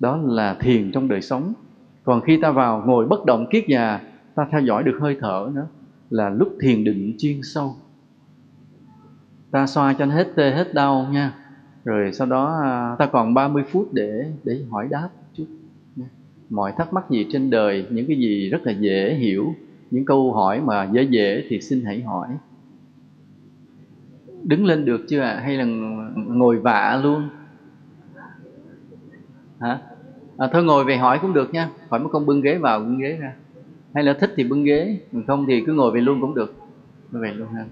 đó 0.00 0.16
là 0.16 0.56
thiền 0.60 0.92
trong 0.92 1.08
đời 1.08 1.22
sống. 1.22 1.52
Còn 2.04 2.20
khi 2.20 2.38
ta 2.42 2.50
vào 2.50 2.82
ngồi 2.86 3.06
bất 3.06 3.24
động 3.24 3.46
kiết 3.50 3.64
già 3.68 4.00
ta 4.34 4.46
theo 4.50 4.60
dõi 4.60 4.82
được 4.82 4.98
hơi 5.00 5.16
thở 5.20 5.50
nữa, 5.54 5.66
là 6.10 6.28
lúc 6.30 6.56
thiền 6.60 6.84
định 6.84 7.14
chuyên 7.18 7.40
sâu. 7.42 7.76
Ta 9.50 9.66
xoa 9.66 9.94
cho 9.98 10.06
nó 10.06 10.14
hết 10.14 10.28
tê, 10.34 10.50
hết 10.50 10.74
đau 10.74 11.06
nha. 11.12 11.34
Rồi 11.84 12.12
sau 12.12 12.26
đó 12.26 12.60
à, 12.62 12.96
ta 12.98 13.06
còn 13.06 13.34
30 13.34 13.62
phút 13.70 13.88
để 13.92 14.32
để 14.44 14.64
hỏi 14.70 14.88
đáp 14.90 15.08
chút 15.34 15.46
mọi 16.50 16.72
thắc 16.76 16.92
mắc 16.92 17.10
gì 17.10 17.26
trên 17.32 17.50
đời, 17.50 17.86
những 17.90 18.06
cái 18.06 18.16
gì 18.16 18.48
rất 18.48 18.62
là 18.64 18.72
dễ 18.72 19.14
hiểu, 19.14 19.54
những 19.90 20.04
câu 20.04 20.32
hỏi 20.32 20.60
mà 20.60 20.88
dễ 20.92 21.02
dễ 21.02 21.44
thì 21.48 21.60
xin 21.60 21.84
hãy 21.84 22.02
hỏi. 22.02 22.28
Đứng 24.42 24.64
lên 24.64 24.84
được 24.84 25.00
chưa 25.08 25.20
ạ? 25.20 25.40
Hay 25.42 25.56
là 25.56 25.64
ngồi 26.16 26.58
vạ 26.58 27.00
luôn? 27.02 27.28
Hả? 29.60 29.78
À, 30.40 30.48
thôi 30.52 30.64
ngồi 30.64 30.84
về 30.84 30.96
hỏi 30.96 31.18
cũng 31.22 31.32
được 31.32 31.54
nha 31.54 31.68
hỏi 31.88 32.00
mất 32.00 32.08
công 32.12 32.26
bưng 32.26 32.40
ghế 32.40 32.58
vào 32.58 32.80
bưng 32.80 32.98
ghế 32.98 33.16
ra 33.20 33.34
hay 33.94 34.04
là 34.04 34.12
thích 34.20 34.32
thì 34.36 34.44
bưng 34.44 34.64
ghế 34.64 35.00
không 35.26 35.46
thì 35.48 35.62
cứ 35.66 35.72
ngồi 35.72 35.92
về 35.92 36.00
luôn 36.00 36.20
cũng 36.20 36.34
được 36.34 36.54
ngồi 37.12 37.22
về 37.22 37.32
luôn 37.32 37.48
ha 37.48 37.64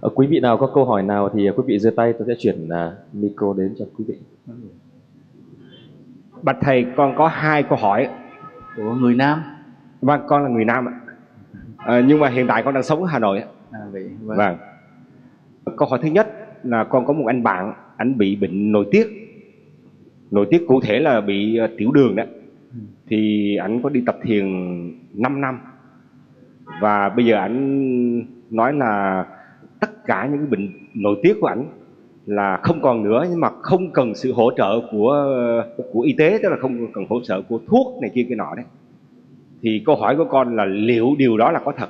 Ở 0.00 0.08
quý 0.14 0.26
vị 0.26 0.40
nào 0.40 0.56
có 0.56 0.70
câu 0.74 0.84
hỏi 0.84 1.02
nào 1.02 1.30
thì 1.34 1.50
quý 1.56 1.62
vị 1.66 1.78
giơ 1.78 1.90
tay 1.96 2.12
tôi 2.12 2.28
sẽ 2.28 2.34
chuyển 2.38 2.64
uh, 2.64 2.92
micro 3.12 3.54
đến 3.56 3.74
cho 3.78 3.84
quý 3.98 4.04
vị. 4.08 4.14
Bạch 6.42 6.56
thầy 6.60 6.86
con 6.96 7.14
có 7.18 7.28
hai 7.28 7.62
câu 7.62 7.78
hỏi. 7.78 8.08
của 8.76 8.94
người 8.94 9.14
nam 9.14 9.42
Vâng 10.00 10.20
con 10.26 10.42
là 10.42 10.48
người 10.48 10.64
Nam 10.64 10.88
ạ. 10.88 10.92
À, 11.76 12.02
nhưng 12.06 12.20
mà 12.20 12.28
hiện 12.28 12.46
tại 12.46 12.62
con 12.62 12.74
đang 12.74 12.82
sống 12.82 13.02
ở 13.02 13.06
Hà 13.06 13.18
Nội. 13.18 13.38
ạ. 13.38 13.46
à, 13.70 13.80
vậy 13.92 14.10
vâng. 14.22 14.38
Vâng. 14.38 14.56
Câu 15.76 15.88
hỏi 15.88 15.98
thứ 16.02 16.08
nhất 16.08 16.28
là 16.62 16.84
con 16.84 17.06
có 17.06 17.12
một 17.12 17.24
anh 17.26 17.42
bạn, 17.42 17.74
anh 17.96 18.18
bị 18.18 18.36
bệnh 18.36 18.72
nội 18.72 18.86
tiết. 18.90 19.21
Nội 20.32 20.46
tiết 20.50 20.64
cụ 20.68 20.80
thể 20.80 20.98
là 20.98 21.20
bị 21.20 21.56
ờ, 21.56 21.68
tiểu 21.76 21.92
đường 21.92 22.16
đó. 22.16 22.24
Thì 23.08 23.56
anh 23.56 23.82
có 23.82 23.88
đi 23.88 24.02
tập 24.06 24.18
thiền 24.22 24.44
5 25.14 25.40
năm. 25.40 25.58
Và 26.80 27.08
bây 27.08 27.26
giờ 27.26 27.36
anh 27.36 28.24
nói 28.50 28.72
là 28.72 29.24
tất 29.80 30.06
cả 30.06 30.28
những 30.30 30.38
cái 30.38 30.46
bệnh 30.46 30.68
nội 30.94 31.16
tiết 31.22 31.36
của 31.40 31.46
ảnh 31.46 31.64
là 32.26 32.60
không 32.62 32.80
còn 32.82 33.02
nữa 33.04 33.26
nhưng 33.30 33.40
mà 33.40 33.50
không 33.62 33.90
cần 33.90 34.14
sự 34.14 34.32
hỗ 34.32 34.50
trợ 34.56 34.80
của 34.90 35.34
của 35.92 36.00
y 36.00 36.14
tế 36.18 36.38
tức 36.42 36.48
là 36.48 36.56
không 36.56 36.92
cần 36.92 37.04
hỗ 37.08 37.20
trợ 37.20 37.42
của 37.42 37.60
thuốc 37.66 38.02
này 38.02 38.10
kia 38.14 38.26
kia 38.28 38.34
nọ 38.34 38.54
đấy 38.56 38.64
thì 39.62 39.82
câu 39.86 39.96
hỏi 39.96 40.16
của 40.16 40.24
con 40.24 40.56
là 40.56 40.64
liệu 40.64 41.14
điều 41.18 41.36
đó 41.36 41.52
là 41.52 41.60
có 41.64 41.72
thật 41.76 41.88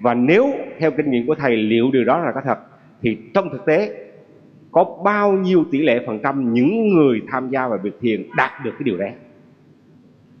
và 0.00 0.14
nếu 0.14 0.50
theo 0.78 0.90
kinh 0.90 1.10
nghiệm 1.10 1.26
của 1.26 1.34
thầy 1.34 1.56
liệu 1.56 1.90
điều 1.92 2.04
đó 2.04 2.18
là 2.18 2.32
có 2.34 2.40
thật 2.44 2.58
thì 3.02 3.18
trong 3.34 3.50
thực 3.50 3.66
tế 3.66 4.07
có 4.70 4.98
bao 5.04 5.32
nhiêu 5.32 5.64
tỷ 5.70 5.82
lệ 5.82 6.04
phần 6.06 6.18
trăm 6.22 6.54
những 6.54 6.88
người 6.88 7.22
tham 7.28 7.50
gia 7.50 7.68
vào 7.68 7.78
việc 7.82 7.98
thiền 8.00 8.22
đạt 8.36 8.50
được 8.64 8.70
cái 8.70 8.84
điều 8.84 8.98
đấy? 8.98 9.12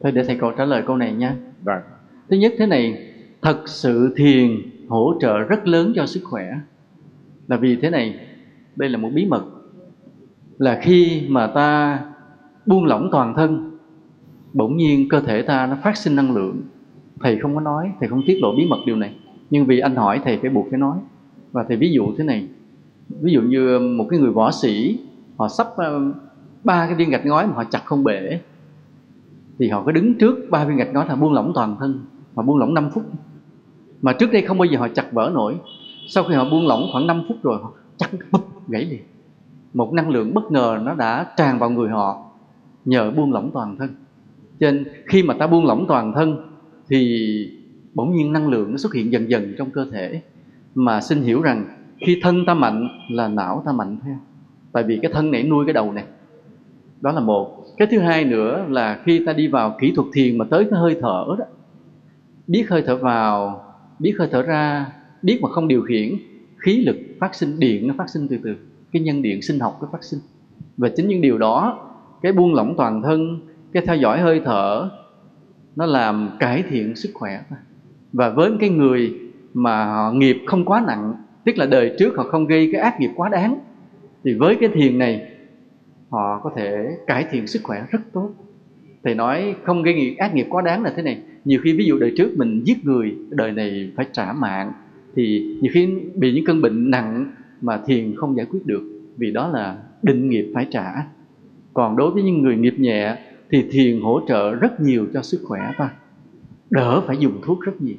Thôi 0.00 0.12
để 0.12 0.24
thầy 0.24 0.36
cậu 0.36 0.52
trả 0.52 0.64
lời 0.64 0.82
câu 0.86 0.96
này 0.96 1.12
nha. 1.12 1.36
Vâng. 1.62 1.82
Thứ 2.28 2.36
nhất 2.36 2.52
thế 2.58 2.66
này 2.66 3.12
thật 3.42 3.62
sự 3.66 4.14
thiền 4.16 4.50
hỗ 4.88 5.14
trợ 5.20 5.38
rất 5.38 5.66
lớn 5.66 5.92
cho 5.96 6.06
sức 6.06 6.20
khỏe. 6.24 6.44
Là 7.48 7.56
vì 7.56 7.76
thế 7.76 7.90
này 7.90 8.20
đây 8.76 8.88
là 8.88 8.98
một 8.98 9.08
bí 9.14 9.26
mật. 9.26 9.44
Là 10.58 10.80
khi 10.82 11.22
mà 11.28 11.46
ta 11.46 12.00
buông 12.66 12.84
lỏng 12.84 13.08
toàn 13.12 13.34
thân 13.36 13.78
bỗng 14.52 14.76
nhiên 14.76 15.08
cơ 15.08 15.20
thể 15.20 15.42
ta 15.42 15.66
nó 15.66 15.76
phát 15.82 15.96
sinh 15.96 16.16
năng 16.16 16.34
lượng. 16.34 16.62
Thầy 17.20 17.38
không 17.38 17.54
có 17.54 17.60
nói 17.60 17.92
thầy 18.00 18.08
không 18.08 18.22
tiết 18.26 18.38
lộ 18.42 18.54
bí 18.56 18.66
mật 18.70 18.78
điều 18.86 18.96
này. 18.96 19.14
Nhưng 19.50 19.66
vì 19.66 19.80
anh 19.80 19.96
hỏi 19.96 20.20
thầy 20.24 20.38
phải 20.38 20.50
buộc 20.50 20.66
phải 20.70 20.78
nói. 20.78 20.98
Và 21.52 21.64
thầy 21.68 21.76
ví 21.76 21.90
dụ 21.92 22.14
thế 22.18 22.24
này 22.24 22.48
ví 23.08 23.32
dụ 23.32 23.42
như 23.42 23.78
một 23.78 24.06
cái 24.10 24.20
người 24.20 24.30
võ 24.30 24.50
sĩ, 24.50 24.98
họ 25.36 25.48
sắp 25.48 25.66
ờ, 25.76 26.00
ba 26.64 26.86
cái 26.86 26.94
viên 26.94 27.10
gạch 27.10 27.26
ngói 27.26 27.46
mà 27.46 27.52
họ 27.52 27.64
chặt 27.64 27.82
không 27.84 28.04
bể, 28.04 28.40
thì 29.58 29.68
họ 29.68 29.82
có 29.82 29.92
đứng 29.92 30.14
trước 30.18 30.36
ba 30.50 30.64
viên 30.64 30.76
gạch 30.76 30.92
ngói 30.92 31.06
là 31.08 31.16
buông 31.16 31.32
lỏng 31.32 31.52
toàn 31.54 31.76
thân 31.80 32.04
họ 32.38 32.42
buông 32.42 32.58
lỏng 32.58 32.74
5 32.74 32.90
phút. 32.90 33.04
Mà 34.02 34.12
trước 34.12 34.32
đây 34.32 34.42
không 34.42 34.58
bao 34.58 34.66
giờ 34.66 34.78
họ 34.78 34.88
chặt 34.88 35.12
vỡ 35.12 35.30
nổi. 35.34 35.54
Sau 36.08 36.24
khi 36.24 36.34
họ 36.34 36.44
buông 36.50 36.66
lỏng 36.66 36.88
khoảng 36.92 37.06
5 37.06 37.22
phút 37.28 37.36
rồi, 37.42 37.58
họ 37.62 37.72
chặt, 37.96 38.10
bụp, 38.30 38.68
gãy 38.68 38.84
liền. 38.84 39.02
Một 39.74 39.92
năng 39.92 40.10
lượng 40.10 40.34
bất 40.34 40.52
ngờ 40.52 40.78
nó 40.82 40.94
đã 40.94 41.26
tràn 41.36 41.58
vào 41.58 41.70
người 41.70 41.88
họ 41.88 42.30
nhờ 42.84 43.10
buông 43.10 43.32
lỏng 43.32 43.50
toàn 43.54 43.76
thân. 43.78 43.88
Cho 44.60 44.70
nên 44.70 44.84
khi 45.06 45.22
mà 45.22 45.34
ta 45.34 45.46
buông 45.46 45.66
lỏng 45.66 45.84
toàn 45.88 46.12
thân, 46.12 46.36
thì 46.88 47.52
bỗng 47.94 48.16
nhiên 48.16 48.32
năng 48.32 48.48
lượng 48.48 48.70
nó 48.70 48.76
xuất 48.76 48.94
hiện 48.94 49.12
dần 49.12 49.30
dần 49.30 49.54
trong 49.58 49.70
cơ 49.70 49.86
thể. 49.92 50.22
Mà 50.74 51.00
xin 51.00 51.22
hiểu 51.22 51.42
rằng 51.42 51.77
khi 52.00 52.20
thân 52.22 52.44
ta 52.46 52.54
mạnh 52.54 52.88
là 53.10 53.28
não 53.28 53.62
ta 53.66 53.72
mạnh 53.72 53.96
theo 54.04 54.16
tại 54.72 54.82
vì 54.82 54.98
cái 55.02 55.12
thân 55.14 55.30
này 55.30 55.42
nuôi 55.42 55.64
cái 55.66 55.72
đầu 55.72 55.92
này. 55.92 56.04
Đó 57.00 57.12
là 57.12 57.20
một. 57.20 57.64
Cái 57.76 57.88
thứ 57.90 57.98
hai 57.98 58.24
nữa 58.24 58.64
là 58.68 59.00
khi 59.04 59.22
ta 59.26 59.32
đi 59.32 59.48
vào 59.48 59.76
kỹ 59.80 59.92
thuật 59.96 60.08
thiền 60.12 60.38
mà 60.38 60.44
tới 60.50 60.66
cái 60.70 60.80
hơi 60.80 60.98
thở 61.00 61.24
đó, 61.38 61.44
biết 62.46 62.66
hơi 62.70 62.82
thở 62.86 62.96
vào, 62.96 63.64
biết 63.98 64.14
hơi 64.18 64.28
thở 64.32 64.42
ra, 64.42 64.86
biết 65.22 65.38
mà 65.42 65.48
không 65.48 65.68
điều 65.68 65.82
khiển, 65.82 66.12
khí 66.56 66.84
lực 66.84 66.96
phát 67.20 67.34
sinh, 67.34 67.58
điện 67.58 67.88
nó 67.88 67.94
phát 67.98 68.08
sinh 68.08 68.28
từ 68.28 68.38
từ. 68.44 68.56
Cái 68.92 69.02
nhân 69.02 69.22
điện 69.22 69.42
sinh 69.42 69.60
học 69.60 69.78
nó 69.82 69.88
phát 69.92 70.04
sinh. 70.04 70.20
Và 70.76 70.88
chính 70.88 71.08
những 71.08 71.20
điều 71.20 71.38
đó, 71.38 71.78
cái 72.22 72.32
buông 72.32 72.54
lỏng 72.54 72.74
toàn 72.76 73.02
thân, 73.02 73.40
cái 73.72 73.82
theo 73.86 73.96
dõi 73.96 74.20
hơi 74.20 74.40
thở, 74.44 74.90
nó 75.76 75.86
làm 75.86 76.30
cải 76.38 76.62
thiện 76.70 76.96
sức 76.96 77.10
khỏe 77.14 77.40
và 78.12 78.30
với 78.30 78.50
cái 78.60 78.70
người 78.70 79.14
mà 79.54 79.84
họ 79.84 80.12
nghiệp 80.12 80.36
không 80.46 80.64
quá 80.64 80.84
nặng 80.86 81.14
tức 81.44 81.58
là 81.58 81.66
đời 81.66 81.96
trước 81.98 82.16
họ 82.16 82.24
không 82.24 82.46
gây 82.46 82.68
cái 82.72 82.80
ác 82.80 83.00
nghiệp 83.00 83.10
quá 83.16 83.28
đáng. 83.28 83.58
Thì 84.24 84.34
với 84.34 84.56
cái 84.60 84.68
thiền 84.74 84.98
này, 84.98 85.30
họ 86.10 86.40
có 86.42 86.52
thể 86.56 86.96
cải 87.06 87.26
thiện 87.30 87.46
sức 87.46 87.60
khỏe 87.62 87.82
rất 87.90 87.98
tốt. 88.12 88.30
Thầy 89.04 89.14
nói 89.14 89.54
không 89.62 89.82
gây 89.82 89.94
nghiệp 89.94 90.16
ác 90.18 90.34
nghiệp 90.34 90.46
quá 90.50 90.62
đáng 90.62 90.82
là 90.82 90.92
thế 90.96 91.02
này. 91.02 91.18
Nhiều 91.44 91.60
khi 91.64 91.72
ví 91.72 91.84
dụ 91.84 91.98
đời 91.98 92.12
trước 92.16 92.32
mình 92.36 92.62
giết 92.64 92.84
người, 92.84 93.16
đời 93.30 93.52
này 93.52 93.92
phải 93.96 94.06
trả 94.12 94.32
mạng, 94.32 94.72
thì 95.16 95.56
nhiều 95.60 95.70
khi 95.74 95.88
bị 96.14 96.32
những 96.32 96.44
cơn 96.44 96.62
bệnh 96.62 96.90
nặng 96.90 97.32
mà 97.60 97.80
thiền 97.86 98.16
không 98.16 98.36
giải 98.36 98.46
quyết 98.50 98.66
được, 98.66 98.82
vì 99.16 99.30
đó 99.30 99.48
là 99.48 99.78
định 100.02 100.28
nghiệp 100.28 100.52
phải 100.54 100.66
trả. 100.70 100.92
Còn 101.74 101.96
đối 101.96 102.10
với 102.10 102.22
những 102.22 102.42
người 102.42 102.56
nghiệp 102.56 102.74
nhẹ 102.78 103.16
thì 103.50 103.64
thiền 103.70 104.00
hỗ 104.00 104.20
trợ 104.28 104.54
rất 104.54 104.80
nhiều 104.80 105.06
cho 105.14 105.22
sức 105.22 105.40
khỏe 105.44 105.72
ta. 105.78 105.90
Đỡ 106.70 107.02
phải 107.06 107.16
dùng 107.16 107.40
thuốc 107.44 107.60
rất 107.60 107.82
nhiều. 107.82 107.96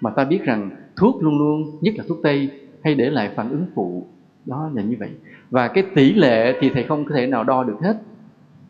Mà 0.00 0.10
ta 0.10 0.24
biết 0.24 0.42
rằng 0.42 0.70
thuốc 0.96 1.22
luôn 1.22 1.38
luôn, 1.38 1.78
nhất 1.80 1.94
là 1.98 2.04
thuốc 2.08 2.18
tây 2.22 2.50
hay 2.82 2.94
để 2.94 3.10
lại 3.10 3.30
phản 3.36 3.50
ứng 3.50 3.66
phụ. 3.74 4.06
Đó 4.46 4.70
là 4.74 4.82
như 4.82 4.96
vậy. 4.98 5.10
Và 5.50 5.68
cái 5.68 5.84
tỷ 5.94 6.12
lệ 6.12 6.58
thì 6.60 6.70
thầy 6.70 6.82
không 6.82 7.04
có 7.04 7.14
thể 7.14 7.26
nào 7.26 7.44
đo 7.44 7.64
được 7.64 7.76
hết. 7.82 7.96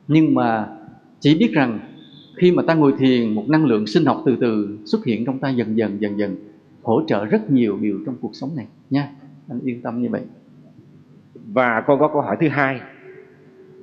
Nhưng 0.09 0.35
mà 0.35 0.69
chỉ 1.21 1.39
biết 1.39 1.53
rằng 1.53 1.79
khi 2.37 2.53
mà 2.53 2.63
ta 2.67 2.75
ngồi 2.75 2.93
thiền, 2.99 3.35
một 3.35 3.49
năng 3.49 3.65
lượng 3.65 3.87
sinh 3.87 4.05
học 4.05 4.23
từ 4.27 4.37
từ 4.41 4.79
xuất 4.85 5.05
hiện 5.05 5.25
trong 5.25 5.39
ta 5.39 5.51
dần 5.51 5.77
dần 5.77 6.01
dần 6.01 6.19
dần, 6.19 6.37
hỗ 6.83 7.03
trợ 7.07 7.25
rất 7.25 7.51
nhiều 7.51 7.79
điều 7.81 8.01
trong 8.07 8.15
cuộc 8.21 8.31
sống 8.33 8.51
này. 8.57 8.67
Nha, 8.91 9.09
anh 9.49 9.61
yên 9.65 9.83
tâm 9.83 10.03
như 10.03 10.09
vậy. 10.09 10.23
Và 11.53 11.81
con 11.87 11.99
có 11.99 12.09
câu 12.09 12.23
hỏi 12.23 12.37
thứ 12.41 12.49
hai 12.49 12.81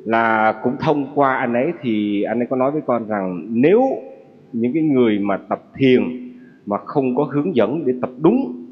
là 0.06 0.60
cũng 0.64 0.76
thông 0.80 1.12
qua 1.16 1.36
anh 1.36 1.54
ấy 1.54 1.72
thì 1.82 2.24
anh 2.24 2.40
ấy 2.40 2.48
có 2.50 2.56
nói 2.56 2.72
với 2.72 2.82
con 2.88 3.08
rằng 3.08 3.48
nếu 3.50 3.82
những 4.54 4.74
cái 4.74 4.84
người 4.84 5.20
mà 5.20 5.38
tập 5.38 5.64
thiền 5.76 6.02
mà 6.66 6.78
không 6.78 7.16
có 7.16 7.24
hướng 7.24 7.56
dẫn 7.56 7.86
để 7.86 7.94
tập 8.02 8.10
đúng 8.22 8.65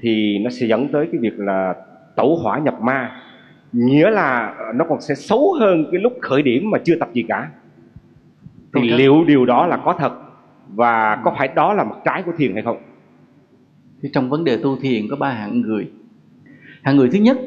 thì 0.00 0.38
nó 0.38 0.50
sẽ 0.50 0.66
dẫn 0.66 0.88
tới 0.88 1.08
cái 1.12 1.20
việc 1.20 1.38
là 1.38 1.74
tẩu 2.16 2.36
hỏa 2.36 2.58
nhập 2.58 2.80
ma. 2.80 3.22
Nghĩa 3.72 4.10
là 4.10 4.54
nó 4.74 4.84
còn 4.88 5.00
sẽ 5.00 5.14
xấu 5.14 5.52
hơn 5.60 5.84
cái 5.92 6.00
lúc 6.00 6.12
khởi 6.20 6.42
điểm 6.42 6.70
mà 6.70 6.78
chưa 6.84 6.96
tập 7.00 7.08
gì 7.12 7.24
cả. 7.28 7.50
Thì 8.74 8.90
liệu 8.90 9.24
điều 9.24 9.46
đó 9.46 9.66
là 9.66 9.76
có 9.84 9.96
thật 9.98 10.12
và 10.74 11.20
có 11.24 11.34
phải 11.38 11.48
đó 11.48 11.74
là 11.74 11.84
mặt 11.84 11.96
trái 12.04 12.22
của 12.22 12.32
thiền 12.38 12.52
hay 12.52 12.62
không? 12.62 12.76
Thì 14.02 14.08
trong 14.12 14.30
vấn 14.30 14.44
đề 14.44 14.56
tu 14.56 14.76
thiền 14.76 15.08
có 15.10 15.16
ba 15.16 15.30
hạng 15.30 15.60
người. 15.60 15.90
Hạng 16.82 16.96
người 16.96 17.08
thứ 17.12 17.18
nhất 17.18 17.38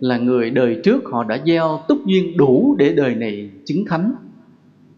là 0.00 0.18
người 0.18 0.50
đời 0.50 0.80
trước 0.84 1.04
họ 1.04 1.24
đã 1.24 1.38
gieo 1.46 1.80
túc 1.88 2.06
duyên 2.06 2.36
đủ 2.36 2.76
để 2.78 2.92
đời 2.96 3.14
này 3.14 3.50
chứng 3.64 3.84
thánh. 3.88 4.12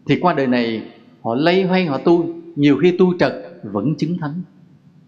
Thì 0.07 0.19
qua 0.21 0.33
đời 0.33 0.47
này 0.47 0.83
họ 1.21 1.35
lây 1.35 1.63
hoay 1.63 1.85
họ 1.85 1.97
tu 1.97 2.25
nhiều 2.55 2.77
khi 2.81 2.95
tu 2.97 3.17
trật 3.17 3.33
vẫn 3.63 3.95
chứng 3.97 4.17
thánh. 4.17 4.33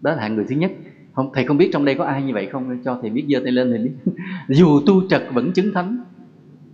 Đó 0.00 0.10
là 0.10 0.22
hạng 0.22 0.34
người 0.36 0.44
thứ 0.48 0.56
nhất 0.56 0.72
không, 1.14 1.30
thầy 1.34 1.44
không 1.44 1.58
biết 1.58 1.70
trong 1.72 1.84
đây 1.84 1.94
có 1.94 2.04
ai 2.04 2.22
như 2.22 2.34
vậy 2.34 2.46
không? 2.52 2.78
Cho 2.84 2.98
thầy 3.02 3.10
biết, 3.10 3.24
giơ 3.28 3.40
tay 3.40 3.52
lên 3.52 3.72
thì 3.72 3.84
biết. 3.84 4.12
Dù 4.48 4.80
tu 4.86 5.08
trật 5.08 5.22
vẫn 5.32 5.52
chứng 5.52 5.72
thánh. 5.74 6.04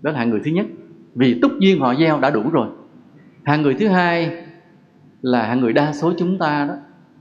Đó 0.02 0.10
là 0.10 0.18
hạng 0.18 0.30
người 0.30 0.40
thứ 0.44 0.50
nhất. 0.50 0.66
Vì 1.14 1.40
túc 1.40 1.52
duyên 1.58 1.80
họ 1.80 1.94
gieo 1.94 2.20
đã 2.20 2.30
đủ 2.30 2.42
rồi. 2.52 2.68
Hạng 3.42 3.62
người 3.62 3.74
thứ 3.74 3.88
hai 3.88 4.44
là 5.22 5.46
hạng 5.46 5.60
người 5.60 5.72
đa 5.72 5.92
số 5.92 6.12
chúng 6.18 6.38
ta 6.38 6.64
đó. 6.68 6.74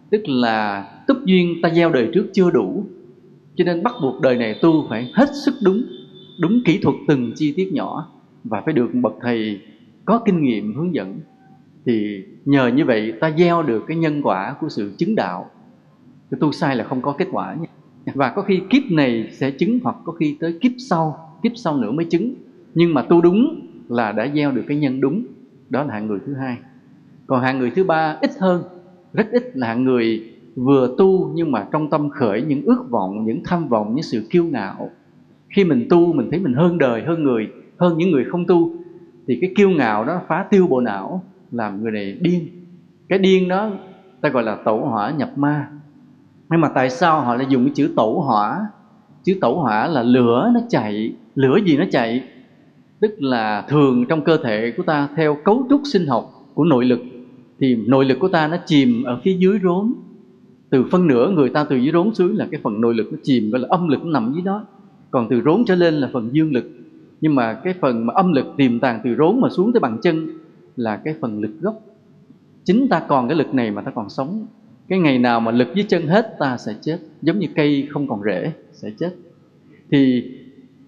Tức 0.09 0.21
là 0.25 0.87
túc 1.07 1.17
duyên 1.25 1.61
ta 1.63 1.69
gieo 1.69 1.91
đời 1.91 2.09
trước 2.13 2.25
chưa 2.33 2.51
đủ. 2.51 2.85
Cho 3.55 3.63
nên 3.63 3.83
bắt 3.83 3.93
buộc 4.01 4.21
đời 4.21 4.35
này 4.37 4.59
tu 4.61 4.85
phải 4.89 5.11
hết 5.13 5.29
sức 5.45 5.53
đúng 5.63 5.83
đúng 6.39 6.61
kỹ 6.65 6.79
thuật 6.81 6.95
từng 7.07 7.31
chi 7.35 7.53
tiết 7.57 7.73
nhỏ. 7.73 8.11
Và 8.43 8.61
phải 8.65 8.73
được 8.73 8.89
bậc 8.93 9.13
thầy 9.21 9.61
có 10.05 10.21
kinh 10.25 10.43
nghiệm 10.43 10.75
hướng 10.75 10.95
dẫn. 10.95 11.19
Thì 11.85 12.23
nhờ 12.45 12.67
như 12.67 12.85
vậy 12.85 13.13
ta 13.19 13.31
gieo 13.37 13.63
được 13.63 13.83
cái 13.87 13.97
nhân 13.97 14.21
quả 14.21 14.55
của 14.61 14.69
sự 14.69 14.93
chứng 14.97 15.15
đạo 15.15 15.49
cái 16.31 16.37
tu 16.39 16.51
sai 16.51 16.75
là 16.75 16.83
không 16.83 17.01
có 17.01 17.11
kết 17.17 17.27
quả 17.31 17.55
nha 17.59 17.67
và 18.13 18.29
có 18.29 18.41
khi 18.41 18.61
kiếp 18.69 18.83
này 18.91 19.29
sẽ 19.31 19.51
chứng, 19.51 19.79
hoặc 19.83 19.95
có 20.03 20.11
khi 20.11 20.37
tới 20.39 20.57
kiếp 20.61 20.71
sau 20.89 21.29
kiếp 21.43 21.51
sau 21.55 21.77
nữa 21.77 21.91
mới 21.91 22.05
chứng. 22.05 22.33
Nhưng 22.75 22.93
mà 22.93 23.01
tu 23.01 23.21
đúng 23.21 23.67
là 23.89 24.11
đã 24.11 24.27
gieo 24.35 24.51
được 24.51 24.63
cái 24.67 24.77
nhân 24.77 25.01
đúng. 25.01 25.23
Đó 25.69 25.83
là 25.83 25.93
hạng 25.93 26.07
người 26.07 26.19
thứ 26.25 26.33
hai. 26.33 26.57
Còn 27.27 27.41
hạng 27.41 27.59
người 27.59 27.71
thứ 27.71 27.83
ba 27.83 28.17
ít 28.21 28.31
hơn. 28.39 28.63
Rất 29.13 29.27
ít 29.31 29.51
là 29.53 29.67
hạng 29.67 29.83
người 29.83 30.33
vừa 30.55 30.95
tu 30.97 31.31
nhưng 31.35 31.51
mà 31.51 31.67
trong 31.71 31.89
tâm 31.89 32.09
khởi 32.09 32.41
những 32.41 32.61
ước 32.65 32.85
vọng, 32.89 33.25
những 33.25 33.41
tham 33.45 33.67
vọng, 33.67 33.95
những 33.95 34.03
sự 34.03 34.27
kiêu 34.29 34.45
ngạo. 34.45 34.89
Khi 35.49 35.63
mình 35.63 35.87
tu, 35.89 36.13
mình 36.13 36.27
thấy 36.31 36.39
mình 36.39 36.53
hơn 36.53 36.77
đời, 36.77 37.03
hơn 37.07 37.23
người, 37.23 37.47
hơn 37.77 37.97
những 37.97 38.11
người 38.11 38.25
không 38.25 38.45
tu, 38.45 38.73
thì 39.27 39.37
cái 39.41 39.53
kiêu 39.57 39.69
ngạo 39.69 40.05
đó 40.05 40.21
phá 40.27 40.45
tiêu 40.49 40.67
bộ 40.67 40.81
não, 40.81 41.23
làm 41.51 41.81
người 41.81 41.91
này 41.91 42.17
điên. 42.21 42.47
Cái 43.09 43.19
điên 43.19 43.47
đó 43.47 43.71
ta 44.21 44.29
gọi 44.29 44.43
là 44.43 44.55
tẩu 44.55 44.85
hỏa 44.85 45.11
nhập 45.11 45.31
ma 45.35 45.69
nhưng 46.51 46.61
mà 46.61 46.69
tại 46.75 46.89
sao 46.89 47.21
họ 47.21 47.35
lại 47.35 47.45
dùng 47.49 47.65
cái 47.65 47.73
chữ 47.75 47.89
tẩu 47.95 48.21
hỏa? 48.21 48.67
Chữ 49.23 49.33
tẩu 49.41 49.59
hỏa 49.59 49.87
là 49.87 50.03
lửa 50.03 50.51
nó 50.53 50.59
chạy, 50.69 51.13
lửa 51.35 51.57
gì 51.65 51.77
nó 51.77 51.85
chạy? 51.91 52.23
Tức 52.99 53.21
là 53.21 53.65
thường 53.67 54.05
trong 54.09 54.21
cơ 54.21 54.37
thể 54.43 54.73
của 54.77 54.83
ta 54.83 55.09
theo 55.15 55.37
cấu 55.43 55.65
trúc 55.69 55.81
sinh 55.83 56.07
học 56.07 56.31
của 56.53 56.65
nội 56.65 56.85
lực, 56.85 56.99
thì 57.59 57.75
nội 57.75 58.05
lực 58.05 58.17
của 58.19 58.27
ta 58.27 58.47
nó 58.47 58.57
chìm 58.65 59.03
ở 59.03 59.19
phía 59.23 59.33
dưới 59.33 59.59
rốn. 59.63 59.93
Từ 60.69 60.85
phân 60.91 61.07
nửa 61.07 61.29
người 61.29 61.49
ta 61.49 61.63
từ 61.63 61.75
dưới 61.75 61.91
rốn 61.91 62.13
xuống 62.13 62.37
là 62.37 62.47
cái 62.51 62.59
phần 62.63 62.81
nội 62.81 62.95
lực 62.95 63.07
nó 63.11 63.17
chìm, 63.23 63.51
gọi 63.51 63.61
là 63.61 63.67
âm 63.71 63.87
lực 63.87 64.05
nó 64.05 64.11
nằm 64.11 64.33
dưới 64.33 64.41
đó. 64.41 64.65
Còn 65.11 65.27
từ 65.29 65.41
rốn 65.41 65.65
trở 65.65 65.75
lên 65.75 65.93
là 65.93 66.09
phần 66.13 66.29
dương 66.31 66.53
lực. 66.53 66.71
Nhưng 67.21 67.35
mà 67.35 67.53
cái 67.53 67.73
phần 67.81 68.05
mà 68.05 68.13
âm 68.13 68.33
lực 68.33 68.45
tiềm 68.57 68.79
tàng 68.79 69.01
từ 69.03 69.15
rốn 69.15 69.41
mà 69.41 69.49
xuống 69.49 69.73
tới 69.73 69.79
bàn 69.79 69.97
chân 70.01 70.27
là 70.75 70.97
cái 70.97 71.15
phần 71.21 71.41
lực 71.41 71.51
gốc. 71.61 71.79
Chính 72.63 72.87
ta 72.87 72.99
còn 72.99 73.27
cái 73.27 73.37
lực 73.37 73.53
này 73.53 73.71
mà 73.71 73.81
ta 73.81 73.91
còn 73.91 74.09
sống 74.09 74.45
cái 74.89 74.99
ngày 74.99 75.19
nào 75.19 75.39
mà 75.39 75.51
lực 75.51 75.67
dưới 75.75 75.85
chân 75.89 76.07
hết, 76.07 76.35
ta 76.39 76.57
sẽ 76.57 76.73
chết. 76.81 76.97
Giống 77.21 77.39
như 77.39 77.47
cây 77.55 77.87
không 77.91 78.07
còn 78.07 78.21
rễ, 78.23 78.51
sẽ 78.71 78.89
chết. 78.99 79.11
Thì 79.91 80.23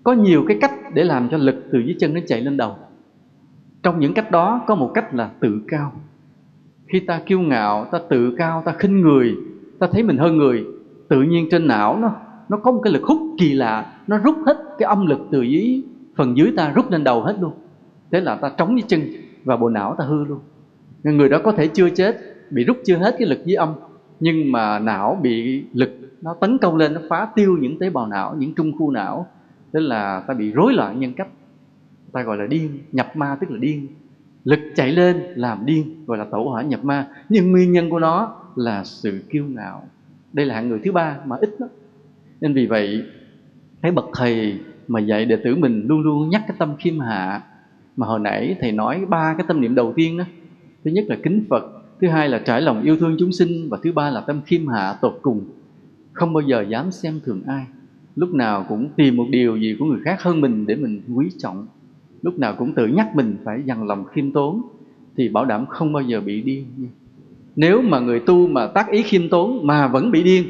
có 0.03 0.13
nhiều 0.13 0.43
cái 0.47 0.57
cách 0.61 0.71
để 0.93 1.03
làm 1.03 1.29
cho 1.29 1.37
lực 1.37 1.55
từ 1.71 1.79
dưới 1.79 1.95
chân 1.99 2.13
nó 2.13 2.19
chạy 2.27 2.41
lên 2.41 2.57
đầu. 2.57 2.75
Trong 3.83 3.99
những 3.99 4.13
cách 4.13 4.31
đó, 4.31 4.63
có 4.67 4.75
một 4.75 4.91
cách 4.93 5.13
là 5.13 5.29
tự 5.39 5.61
cao. 5.67 5.93
Khi 6.87 6.99
ta 6.99 7.21
kiêu 7.25 7.39
ngạo, 7.39 7.85
ta 7.91 7.99
tự 8.09 8.35
cao, 8.37 8.63
ta 8.65 8.73
khinh 8.79 9.01
người, 9.01 9.35
ta 9.79 9.87
thấy 9.91 10.03
mình 10.03 10.17
hơn 10.17 10.37
người, 10.37 10.65
tự 11.09 11.21
nhiên 11.21 11.47
trên 11.51 11.67
não 11.67 11.99
nó 11.99 12.15
nó 12.49 12.57
có 12.57 12.71
một 12.71 12.81
cái 12.83 12.93
lực 12.93 13.03
hút 13.03 13.17
kỳ 13.37 13.53
lạ. 13.53 13.93
Nó 14.07 14.17
rút 14.17 14.35
hết 14.45 14.57
cái 14.77 14.87
âm 14.87 15.05
lực 15.05 15.19
từ 15.31 15.41
dưới, 15.41 15.83
phần 16.15 16.37
dưới 16.37 16.53
ta 16.57 16.71
rút 16.71 16.91
lên 16.91 17.03
đầu 17.03 17.21
hết 17.21 17.35
luôn. 17.39 17.53
Thế 18.11 18.21
là 18.21 18.35
ta 18.35 18.51
trống 18.57 18.79
dưới 18.79 18.85
chân 18.87 19.01
và 19.43 19.57
bộ 19.57 19.69
não 19.69 19.95
ta 19.97 20.03
hư 20.05 20.23
luôn. 20.23 20.39
Người 21.03 21.29
đó 21.29 21.37
có 21.43 21.51
thể 21.51 21.67
chưa 21.67 21.89
chết, 21.89 22.17
bị 22.49 22.63
rút 22.63 22.77
chưa 22.85 22.97
hết 22.97 23.15
cái 23.19 23.27
lực 23.27 23.45
dưới 23.45 23.55
âm 23.55 23.73
nhưng 24.21 24.51
mà 24.51 24.79
não 24.79 25.19
bị 25.23 25.63
lực 25.73 25.97
nó 26.21 26.33
tấn 26.41 26.57
công 26.57 26.77
lên, 26.77 26.93
nó 26.93 27.01
phá 27.09 27.27
tiêu 27.35 27.57
những 27.61 27.79
tế 27.79 27.89
bào 27.89 28.07
não, 28.07 28.35
những 28.37 28.53
trung 28.55 28.77
khu 28.77 28.91
não. 28.91 29.27
Tức 29.71 29.79
là 29.79 30.23
ta 30.27 30.33
bị 30.33 30.51
rối 30.51 30.73
loạn 30.73 30.99
nhân 30.99 31.13
cách. 31.13 31.27
Ta 32.11 32.23
gọi 32.23 32.37
là 32.37 32.47
điên, 32.47 32.79
nhập 32.91 33.15
ma 33.15 33.37
tức 33.41 33.51
là 33.51 33.57
điên. 33.57 33.87
Lực 34.43 34.59
chạy 34.75 34.91
lên 34.91 35.23
làm 35.35 35.65
điên, 35.65 36.05
gọi 36.05 36.17
là 36.17 36.25
tẩu 36.31 36.49
hỏa 36.49 36.61
nhập 36.61 36.83
ma. 36.83 37.07
Nhưng 37.29 37.51
nguyên 37.51 37.71
nhân 37.71 37.89
của 37.89 37.99
nó 37.99 38.35
là 38.55 38.83
sự 38.83 39.23
kiêu 39.29 39.45
ngạo. 39.45 39.83
Đây 40.33 40.45
là 40.45 40.55
hạng 40.55 40.69
người 40.69 40.79
thứ 40.83 40.91
ba 40.91 41.17
mà 41.25 41.35
ít 41.41 41.49
lắm. 41.59 41.69
Nên 42.41 42.53
vì 42.53 42.65
vậy 42.65 43.03
cái 43.81 43.91
bậc 43.91 44.05
thầy 44.13 44.59
mà 44.87 44.99
dạy 44.99 45.25
đệ 45.25 45.35
tử 45.35 45.55
mình 45.55 45.87
luôn 45.87 46.01
luôn 46.01 46.29
nhắc 46.29 46.43
cái 46.47 46.57
tâm 46.59 46.75
khiêm 46.79 46.99
hạ. 46.99 47.41
Mà 47.97 48.07
hồi 48.07 48.19
nãy 48.19 48.55
thầy 48.61 48.71
nói 48.71 49.05
ba 49.09 49.35
cái 49.37 49.45
tâm 49.47 49.61
niệm 49.61 49.75
đầu 49.75 49.93
tiên 49.95 50.17
đó. 50.17 50.23
Thứ 50.83 50.91
nhất 50.91 51.05
là 51.07 51.17
kính 51.23 51.45
phật 51.49 51.80
thứ 52.01 52.07
hai 52.07 52.29
là 52.29 52.39
trải 52.39 52.61
lòng 52.61 52.83
yêu 52.83 52.97
thương 52.97 53.15
chúng 53.19 53.31
sinh 53.31 53.69
và 53.69 53.77
thứ 53.83 53.91
ba 53.91 54.09
là 54.09 54.21
tâm 54.21 54.41
khiêm 54.45 54.67
hạ 54.67 54.95
tột 55.01 55.19
cùng. 55.21 55.45
Không 56.13 56.33
bao 56.33 56.41
giờ 56.41 56.61
dám 56.61 56.91
xem 56.91 57.19
thường 57.25 57.41
ai. 57.47 57.65
Lúc 58.15 58.33
nào 58.33 58.65
cũng 58.69 58.89
tìm 58.95 59.17
một 59.17 59.25
điều 59.29 59.57
gì 59.57 59.75
của 59.79 59.85
người 59.85 59.99
khác 60.03 60.21
hơn 60.21 60.41
mình 60.41 60.67
để 60.67 60.75
mình 60.75 61.01
quý 61.15 61.29
trọng. 61.37 61.67
Lúc 62.21 62.39
nào 62.39 62.55
cũng 62.57 62.73
tự 62.73 62.87
nhắc 62.87 63.15
mình 63.15 63.35
phải 63.43 63.63
dằn 63.65 63.87
lòng 63.87 64.05
khiêm 64.05 64.31
tốn 64.31 64.61
thì 65.17 65.29
bảo 65.29 65.45
đảm 65.45 65.65
không 65.65 65.93
bao 65.93 66.03
giờ 66.03 66.21
bị 66.21 66.41
điên. 66.41 66.65
Nếu 67.55 67.81
mà 67.81 67.99
người 67.99 68.19
tu 68.19 68.47
mà 68.47 68.67
tác 68.67 68.89
ý 68.89 69.01
khiêm 69.01 69.29
tốn 69.29 69.67
mà 69.67 69.87
vẫn 69.87 70.11
bị 70.11 70.23
điên 70.23 70.43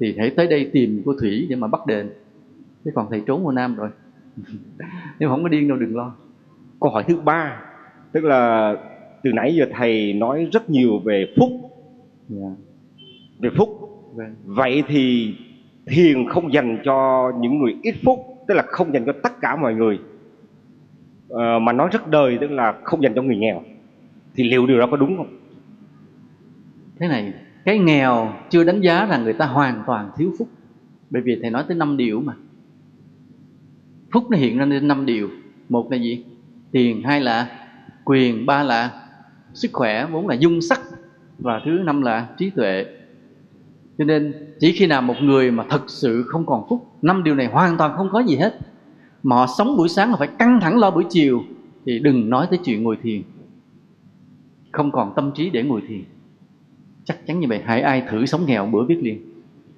thì 0.00 0.14
hãy 0.18 0.30
tới 0.30 0.46
đây 0.46 0.70
tìm 0.72 1.02
cô 1.04 1.14
thủy 1.20 1.46
để 1.50 1.56
mà 1.56 1.66
bắt 1.66 1.86
đền. 1.86 2.10
Chứ 2.84 2.90
còn 2.94 3.06
thầy 3.10 3.22
trốn 3.26 3.44
vô 3.44 3.50
nam 3.50 3.76
rồi. 3.76 3.88
Nếu 5.18 5.28
không 5.28 5.42
có 5.42 5.48
điên 5.48 5.68
đâu 5.68 5.78
đừng 5.78 5.96
lo. 5.96 6.14
Câu 6.80 6.90
hỏi 6.90 7.04
thứ 7.08 7.16
ba, 7.16 7.60
tức 8.12 8.24
là 8.24 8.74
từ 9.22 9.32
nãy 9.32 9.54
giờ 9.54 9.66
thầy 9.72 10.12
nói 10.12 10.48
rất 10.52 10.70
nhiều 10.70 10.98
về 10.98 11.34
phúc. 11.36 11.50
Yeah. 12.30 12.42
Dạ. 12.42 12.48
về 13.38 13.50
phúc. 13.56 13.88
Vâng. 14.14 14.34
vậy 14.44 14.82
thì 14.88 15.34
thiền 15.86 16.28
không 16.28 16.52
dành 16.52 16.78
cho 16.84 17.30
những 17.40 17.58
người 17.58 17.76
ít 17.82 17.94
phúc 18.04 18.18
tức 18.48 18.54
là 18.54 18.62
không 18.62 18.92
dành 18.92 19.06
cho 19.06 19.12
tất 19.22 19.40
cả 19.40 19.56
mọi 19.56 19.74
người. 19.74 19.98
À, 21.30 21.58
mà 21.58 21.72
nói 21.72 21.88
rất 21.92 22.08
đời 22.08 22.38
tức 22.40 22.50
là 22.50 22.74
không 22.84 23.02
dành 23.02 23.14
cho 23.14 23.22
người 23.22 23.36
nghèo. 23.36 23.62
Thì 24.34 24.44
liệu 24.44 24.66
điều 24.66 24.78
đó 24.78 24.88
có 24.90 24.96
đúng 24.96 25.16
không? 25.16 25.38
Thế 26.98 27.08
này 27.08 27.32
cái 27.64 27.78
nghèo 27.78 28.32
chưa 28.50 28.64
đánh 28.64 28.80
giá 28.80 29.06
rằng 29.06 29.24
người 29.24 29.32
ta 29.32 29.46
hoàn 29.46 29.82
toàn 29.86 30.10
thiếu 30.16 30.32
phúc. 30.38 30.48
Bởi 31.10 31.22
vì 31.22 31.38
thầy 31.42 31.50
nói 31.50 31.64
tới 31.68 31.76
năm 31.76 31.96
điều 31.96 32.20
mà. 32.20 32.34
Phúc 34.12 34.30
nó 34.30 34.36
hiện 34.36 34.58
ra 34.58 34.64
lên 34.64 34.88
năm 34.88 35.06
điều. 35.06 35.28
Một 35.68 35.90
là 35.90 35.96
gì? 35.96 36.24
Tiền 36.70 37.02
hai 37.02 37.20
là 37.20 37.66
quyền 38.04 38.46
ba 38.46 38.62
là 38.62 39.07
sức 39.54 39.70
khỏe 39.72 40.06
vốn 40.06 40.28
là 40.28 40.34
dung 40.34 40.60
sắc 40.60 40.80
và 41.38 41.60
thứ 41.64 41.70
năm 41.70 42.02
là 42.02 42.28
trí 42.38 42.50
tuệ. 42.50 42.86
Cho 43.98 44.04
nên 44.04 44.34
chỉ 44.60 44.72
khi 44.72 44.86
nào 44.86 45.02
một 45.02 45.14
người 45.20 45.50
mà 45.50 45.64
thật 45.68 45.82
sự 45.86 46.22
không 46.26 46.46
còn 46.46 46.66
phúc, 46.68 46.86
năm 47.02 47.24
điều 47.24 47.34
này 47.34 47.46
hoàn 47.46 47.76
toàn 47.76 47.96
không 47.96 48.08
có 48.12 48.20
gì 48.20 48.36
hết. 48.36 48.58
Mà 49.22 49.36
họ 49.36 49.46
sống 49.58 49.76
buổi 49.76 49.88
sáng 49.88 50.10
là 50.10 50.16
phải 50.16 50.28
căng 50.38 50.58
thẳng 50.60 50.78
lo 50.78 50.90
buổi 50.90 51.04
chiều, 51.10 51.42
thì 51.86 51.98
đừng 51.98 52.30
nói 52.30 52.46
tới 52.50 52.58
chuyện 52.64 52.82
ngồi 52.82 52.98
thiền. 53.02 53.22
Không 54.72 54.90
còn 54.90 55.12
tâm 55.16 55.30
trí 55.34 55.50
để 55.50 55.62
ngồi 55.62 55.82
thiền. 55.88 56.04
Chắc 57.04 57.26
chắn 57.26 57.40
như 57.40 57.48
vậy, 57.48 57.62
hãy 57.64 57.80
ai 57.80 58.02
thử 58.10 58.26
sống 58.26 58.46
nghèo 58.46 58.66
bữa 58.66 58.84
biết 58.84 58.98
liền. 59.02 59.22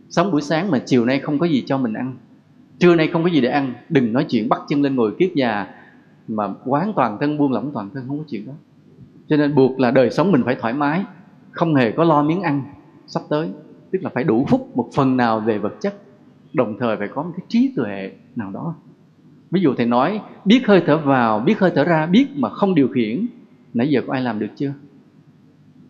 Sống 0.08 0.30
buổi 0.30 0.42
sáng 0.42 0.70
mà 0.70 0.78
chiều 0.78 1.04
nay 1.04 1.18
không 1.18 1.38
có 1.38 1.46
gì 1.46 1.62
cho 1.66 1.78
mình 1.78 1.92
ăn, 1.92 2.16
trưa 2.78 2.94
nay 2.94 3.08
không 3.12 3.22
có 3.22 3.30
gì 3.30 3.40
để 3.40 3.48
ăn, 3.48 3.74
đừng 3.88 4.12
nói 4.12 4.26
chuyện 4.28 4.48
bắt 4.48 4.60
chân 4.68 4.82
lên 4.82 4.96
ngồi 4.96 5.12
kiết 5.18 5.32
già 5.34 5.66
mà 6.28 6.54
quán 6.64 6.92
toàn 6.96 7.16
thân, 7.20 7.38
buông 7.38 7.52
lỏng 7.52 7.70
toàn 7.74 7.90
thân, 7.94 8.04
không 8.08 8.18
có 8.18 8.24
chuyện 8.28 8.46
đó 8.46 8.52
cho 9.30 9.36
nên 9.36 9.54
buộc 9.54 9.80
là 9.80 9.90
đời 9.90 10.10
sống 10.10 10.32
mình 10.32 10.42
phải 10.44 10.56
thoải 10.60 10.74
mái, 10.74 11.04
không 11.50 11.74
hề 11.74 11.90
có 11.90 12.04
lo 12.04 12.22
miếng 12.22 12.42
ăn 12.42 12.62
sắp 13.06 13.22
tới. 13.28 13.50
Tức 13.92 13.98
là 14.02 14.10
phải 14.14 14.24
đủ 14.24 14.46
phúc 14.48 14.68
một 14.74 14.88
phần 14.94 15.16
nào 15.16 15.40
về 15.40 15.58
vật 15.58 15.74
chất, 15.80 15.94
đồng 16.52 16.76
thời 16.78 16.96
phải 16.96 17.08
có 17.08 17.22
một 17.22 17.30
cái 17.36 17.46
trí 17.48 17.72
tuệ 17.76 18.12
nào 18.36 18.50
đó. 18.50 18.74
Ví 19.50 19.60
dụ 19.60 19.74
thầy 19.74 19.86
nói, 19.86 20.20
biết 20.44 20.66
hơi 20.66 20.82
thở 20.86 20.98
vào, 20.98 21.40
biết 21.40 21.58
hơi 21.58 21.72
thở 21.74 21.84
ra, 21.84 22.06
biết 22.06 22.26
mà 22.36 22.50
không 22.50 22.74
điều 22.74 22.88
khiển. 22.88 23.26
Nãy 23.74 23.90
giờ 23.90 24.00
có 24.06 24.12
ai 24.12 24.22
làm 24.22 24.38
được 24.38 24.50
chưa? 24.56 24.72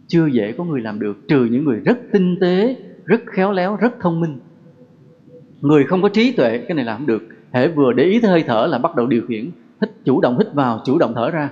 Chưa 0.07 0.27
dễ 0.27 0.53
có 0.53 0.65
người 0.65 0.81
làm 0.81 1.01
được, 1.01 1.29
trừ 1.29 1.45
những 1.45 1.65
người 1.65 1.81
rất 1.81 1.99
tinh 2.13 2.37
tế, 2.41 2.77
rất 3.05 3.21
khéo 3.27 3.53
léo, 3.53 3.77
rất 3.77 4.01
thông 4.01 4.21
minh. 4.21 4.39
Người 5.61 5.85
không 5.85 6.03
có 6.03 6.09
trí 6.09 6.33
tuệ, 6.33 6.59
cái 6.59 6.75
này 6.75 6.85
làm 6.85 7.07
được. 7.07 7.23
Hễ 7.53 7.69
vừa 7.69 7.93
để 7.93 8.05
ý 8.05 8.21
tới 8.21 8.31
hơi 8.31 8.45
thở 8.47 8.67
là 8.67 8.79
bắt 8.79 8.97
đầu 8.97 9.07
điều 9.07 9.23
khiển, 9.29 9.51
hít, 9.81 9.91
chủ 10.05 10.21
động 10.21 10.39
hít 10.39 10.55
vào, 10.55 10.83
chủ 10.85 10.99
động 10.99 11.13
thở 11.15 11.31
ra 11.31 11.51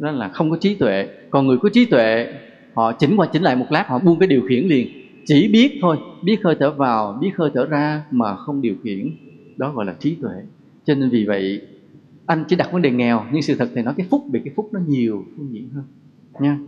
đó 0.00 0.10
là 0.10 0.28
không 0.28 0.50
có 0.50 0.56
trí 0.60 0.74
tuệ. 0.74 1.08
Còn 1.30 1.46
người 1.46 1.58
có 1.58 1.68
trí 1.68 1.84
tuệ, 1.84 2.34
họ 2.74 2.92
chỉnh 2.92 3.16
qua 3.16 3.26
chỉnh 3.32 3.42
lại 3.42 3.56
một 3.56 3.66
lát, 3.70 3.88
họ 3.88 3.98
buông 3.98 4.18
cái 4.18 4.26
điều 4.26 4.42
khiển 4.48 4.66
liền. 4.66 4.88
Chỉ 5.26 5.48
biết 5.48 5.78
thôi, 5.82 5.96
biết 6.24 6.36
hơi 6.44 6.56
thở 6.60 6.70
vào, 6.70 7.18
biết 7.20 7.30
hơi 7.36 7.50
thở 7.54 7.66
ra 7.66 8.02
mà 8.10 8.36
không 8.36 8.60
điều 8.60 8.74
khiển. 8.84 9.10
Đó 9.56 9.72
gọi 9.72 9.86
là 9.86 9.94
trí 9.98 10.14
tuệ. 10.14 10.34
Cho 10.84 10.94
nên 10.94 11.10
vì 11.10 11.24
vậy, 11.24 11.62
anh 12.26 12.44
chỉ 12.48 12.56
đặt 12.56 12.72
vấn 12.72 12.82
đề 12.82 12.90
nghèo, 12.90 13.24
nhưng 13.32 13.42
sự 13.42 13.54
thật 13.54 13.68
thì 13.74 13.82
nói 13.82 13.94
cái 13.96 14.06
phúc 14.10 14.22
bị 14.32 14.40
cái 14.44 14.54
phúc 14.56 14.68
nó 14.72 14.80
nhiều, 14.86 15.24
phương 15.36 15.48
diện 15.52 15.68
hơn. 15.74 15.84
Nha. 16.40 16.58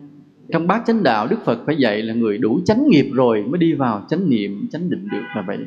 Trong 0.53 0.67
bát 0.67 0.83
chánh 0.87 1.03
đạo, 1.03 1.27
đức 1.27 1.45
phật 1.45 1.59
phải 1.67 1.77
dạy 1.77 2.03
là 2.03 2.15
người 2.15 2.39
đủ 2.39 2.61
chánh 2.65 2.89
nghiệp 2.89 3.11
rồi 3.13 3.45
mới 3.49 3.59
đi 3.59 3.73
vào 3.73 4.05
chánh 4.09 4.31
niệm, 4.31 4.69
chánh 4.73 4.91
định 4.91 5.09
được 5.13 5.23
là 5.37 5.45
vậy. 5.47 5.59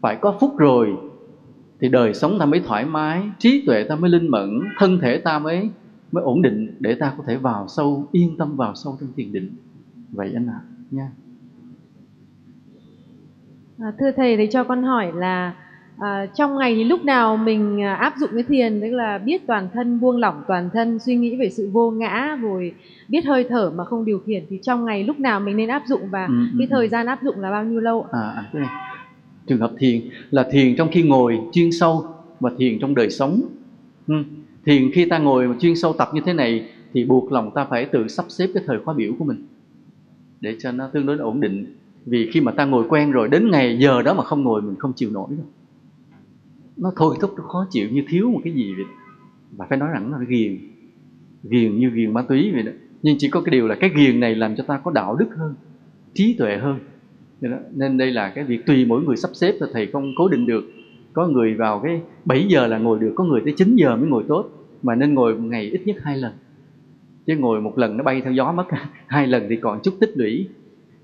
Phải 0.00 0.16
có 0.20 0.36
phúc 0.40 0.58
rồi, 0.58 0.88
thì 1.80 1.88
đời 1.88 2.14
sống 2.14 2.38
ta 2.38 2.46
mới 2.46 2.60
thoải 2.60 2.84
mái, 2.84 3.22
trí 3.38 3.62
tuệ 3.66 3.84
ta 3.84 3.96
mới 3.96 4.10
linh 4.10 4.28
mẫn, 4.28 4.60
thân 4.78 4.98
thể 5.02 5.18
ta 5.18 5.38
mới 5.38 5.70
mới 6.12 6.24
ổn 6.24 6.42
định 6.42 6.76
để 6.80 6.94
ta 6.94 7.14
có 7.18 7.24
thể 7.26 7.36
vào 7.36 7.66
sâu 7.68 8.08
yên 8.12 8.36
tâm 8.38 8.56
vào 8.56 8.74
sâu 8.74 8.96
trong 9.00 9.08
thiền 9.16 9.32
định. 9.32 9.50
Vậy 10.12 10.30
anh 10.34 10.46
ạ 10.46 10.60
à, 10.60 10.66
nha. 10.90 11.10
À, 13.78 13.92
thưa 13.98 14.10
thầy 14.16 14.36
thì 14.36 14.48
cho 14.52 14.64
con 14.64 14.82
hỏi 14.82 15.12
là 15.14 15.54
à, 15.98 16.26
trong 16.26 16.58
ngày 16.58 16.74
thì 16.74 16.84
lúc 16.84 17.04
nào 17.04 17.36
mình 17.36 17.82
à, 17.82 17.94
áp 17.94 18.14
dụng 18.20 18.30
cái 18.34 18.42
thiền 18.42 18.80
tức 18.80 18.90
là 18.90 19.18
biết 19.18 19.46
toàn 19.46 19.68
thân 19.74 20.00
buông 20.00 20.16
lỏng 20.16 20.42
toàn 20.48 20.70
thân 20.72 20.98
suy 20.98 21.16
nghĩ 21.16 21.36
về 21.36 21.50
sự 21.50 21.70
vô 21.72 21.90
ngã 21.90 22.38
rồi 22.40 22.74
biết 23.08 23.24
hơi 23.24 23.46
thở 23.48 23.72
mà 23.76 23.84
không 23.84 24.04
điều 24.04 24.18
khiển 24.18 24.44
thì 24.50 24.58
trong 24.62 24.84
ngày 24.84 25.04
lúc 25.04 25.20
nào 25.20 25.40
mình 25.40 25.56
nên 25.56 25.68
áp 25.68 25.82
dụng 25.86 26.00
và 26.10 26.26
ừ, 26.26 26.34
cái 26.58 26.66
ừ, 26.66 26.70
thời 26.70 26.86
ừ. 26.86 26.88
gian 26.88 27.06
áp 27.06 27.22
dụng 27.22 27.40
là 27.40 27.50
bao 27.50 27.64
nhiêu 27.64 27.80
lâu 27.80 28.06
à, 28.12 28.20
à 28.20 28.50
cái 28.52 28.62
này. 28.62 28.70
Trường 29.46 29.60
hợp 29.60 29.72
thiền 29.78 30.00
là 30.30 30.48
thiền 30.52 30.76
trong 30.76 30.88
khi 30.92 31.02
ngồi 31.02 31.38
chuyên 31.52 31.72
sâu 31.72 32.06
và 32.40 32.50
thiền 32.58 32.78
trong 32.80 32.94
đời 32.94 33.10
sống. 33.10 33.42
Ừ 34.06 34.14
thiền 34.64 34.90
khi 34.92 35.04
ta 35.04 35.18
ngồi 35.18 35.48
chuyên 35.60 35.76
sâu 35.76 35.92
tập 35.92 36.10
như 36.14 36.20
thế 36.24 36.32
này, 36.32 36.68
thì 36.92 37.04
buộc 37.04 37.32
lòng 37.32 37.50
ta 37.54 37.64
phải 37.64 37.84
tự 37.84 38.08
sắp 38.08 38.26
xếp 38.28 38.48
cái 38.54 38.62
thời 38.66 38.78
khóa 38.80 38.94
biểu 38.94 39.12
của 39.18 39.24
mình, 39.24 39.46
để 40.40 40.56
cho 40.58 40.72
nó 40.72 40.88
tương 40.92 41.06
đối 41.06 41.18
ổn 41.18 41.40
định. 41.40 41.76
Vì 42.06 42.30
khi 42.32 42.40
mà 42.40 42.52
ta 42.52 42.64
ngồi 42.64 42.84
quen 42.88 43.10
rồi, 43.10 43.28
đến 43.28 43.50
ngày 43.50 43.78
giờ 43.78 44.02
đó 44.02 44.14
mà 44.14 44.24
không 44.24 44.42
ngồi, 44.42 44.62
mình 44.62 44.76
không 44.78 44.92
chịu 44.96 45.10
nổi 45.10 45.28
đâu. 45.30 45.46
Nó 46.76 46.92
thôi 46.96 47.16
thúc, 47.20 47.34
nó 47.36 47.42
khó 47.42 47.66
chịu 47.70 47.88
như 47.92 48.04
thiếu 48.08 48.30
một 48.30 48.40
cái 48.44 48.52
gì 48.52 48.74
vậy. 48.76 48.86
Và 49.56 49.66
phải 49.68 49.78
nói 49.78 49.88
rằng 49.92 50.10
nó 50.10 50.18
ghiền 50.28 50.58
ghiền 51.42 51.78
như 51.78 51.90
ghiền 51.90 52.12
ma 52.12 52.22
túy 52.22 52.50
vậy 52.52 52.62
đó. 52.62 52.72
Nhưng 53.02 53.16
chỉ 53.18 53.28
có 53.28 53.40
cái 53.40 53.50
điều 53.50 53.68
là 53.68 53.74
cái 53.74 53.90
ghiền 53.96 54.20
này 54.20 54.34
làm 54.34 54.56
cho 54.56 54.64
ta 54.64 54.80
có 54.84 54.90
đạo 54.90 55.16
đức 55.16 55.28
hơn, 55.36 55.54
trí 56.14 56.34
tuệ 56.38 56.56
hơn. 56.56 56.78
Nên 57.74 57.98
đây 57.98 58.10
là 58.10 58.32
cái 58.34 58.44
việc 58.44 58.66
tùy 58.66 58.84
mỗi 58.84 59.02
người 59.02 59.16
sắp 59.16 59.30
xếp 59.34 59.54
là 59.60 59.66
thầy 59.72 59.86
không 59.86 60.12
cố 60.16 60.28
định 60.28 60.46
được 60.46 60.64
có 61.12 61.26
người 61.26 61.54
vào 61.54 61.80
cái 61.84 62.00
7 62.24 62.46
giờ 62.48 62.66
là 62.66 62.78
ngồi 62.78 62.98
được, 62.98 63.12
có 63.14 63.24
người 63.24 63.40
tới 63.44 63.54
9 63.56 63.76
giờ 63.76 63.96
mới 63.96 64.08
ngồi 64.08 64.24
tốt. 64.28 64.44
Mà 64.82 64.94
nên 64.94 65.14
ngồi 65.14 65.34
một 65.34 65.44
ngày 65.44 65.70
ít 65.70 65.82
nhất 65.84 65.96
hai 66.02 66.16
lần. 66.16 66.32
Chứ 67.26 67.36
ngồi 67.36 67.60
một 67.60 67.78
lần 67.78 67.96
nó 67.96 68.04
bay 68.04 68.20
theo 68.20 68.32
gió 68.32 68.52
mất 68.52 68.64
hai 69.06 69.26
lần 69.26 69.46
thì 69.48 69.56
còn 69.56 69.80
chút 69.82 69.94
tích 70.00 70.12
lũy. 70.14 70.48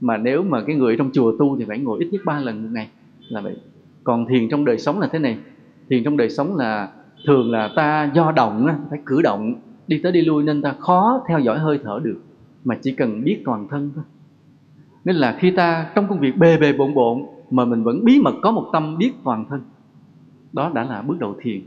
Mà 0.01 0.17
nếu 0.17 0.43
mà 0.43 0.63
cái 0.63 0.77
người 0.77 0.97
trong 0.97 1.11
chùa 1.13 1.37
tu 1.39 1.59
thì 1.59 1.65
phải 1.65 1.79
ngồi 1.79 1.99
ít 1.99 2.09
nhất 2.13 2.23
ba 2.25 2.41
lần 2.41 2.63
một 2.63 2.69
ngày 2.73 2.89
là 3.29 3.41
vậy. 3.41 3.57
Còn 4.05 4.27
thiền 4.27 4.49
trong 4.49 4.65
đời 4.65 4.79
sống 4.79 5.01
là 5.01 5.09
thế 5.13 5.19
này. 5.19 5.39
Thiền 5.89 6.05
trong 6.05 6.17
đời 6.17 6.31
sống 6.31 6.57
là 6.57 6.89
thường 7.27 7.51
là 7.51 7.71
ta 7.77 8.11
do 8.15 8.33
động 8.37 8.67
phải 8.91 8.99
cử 9.07 9.23
động. 9.23 9.55
Đi 9.87 10.01
tới 10.03 10.13
đi 10.13 10.21
lui 10.21 10.43
nên 10.43 10.63
ta 10.63 10.75
khó 10.79 11.25
theo 11.29 11.41
dõi 11.41 11.59
hơi 11.59 11.79
thở 11.85 12.01
được. 12.03 12.21
Mà 12.65 12.79
chỉ 12.83 12.93
cần 12.93 13.25
biết 13.25 13.43
toàn 13.45 13.69
thân 13.71 13.91
thôi. 13.95 14.05
Nên 15.05 15.17
là 15.17 15.37
khi 15.41 15.51
ta 15.51 15.91
trong 15.95 16.09
công 16.09 16.21
việc 16.21 16.37
bề 16.37 16.57
bề 16.57 16.73
bộn 16.73 16.95
bộn 16.95 17.23
mà 17.51 17.65
mình 17.65 17.83
vẫn 17.83 18.05
bí 18.05 18.21
mật 18.21 18.35
có 18.43 18.51
một 18.51 18.71
tâm 18.73 18.99
biết 18.99 19.13
toàn 19.25 19.45
thân 19.51 19.61
đó 20.57 20.73
đã 20.75 20.85
là 20.85 21.03
bước 21.03 21.19
đầu 21.19 21.37
thiền. 21.41 21.61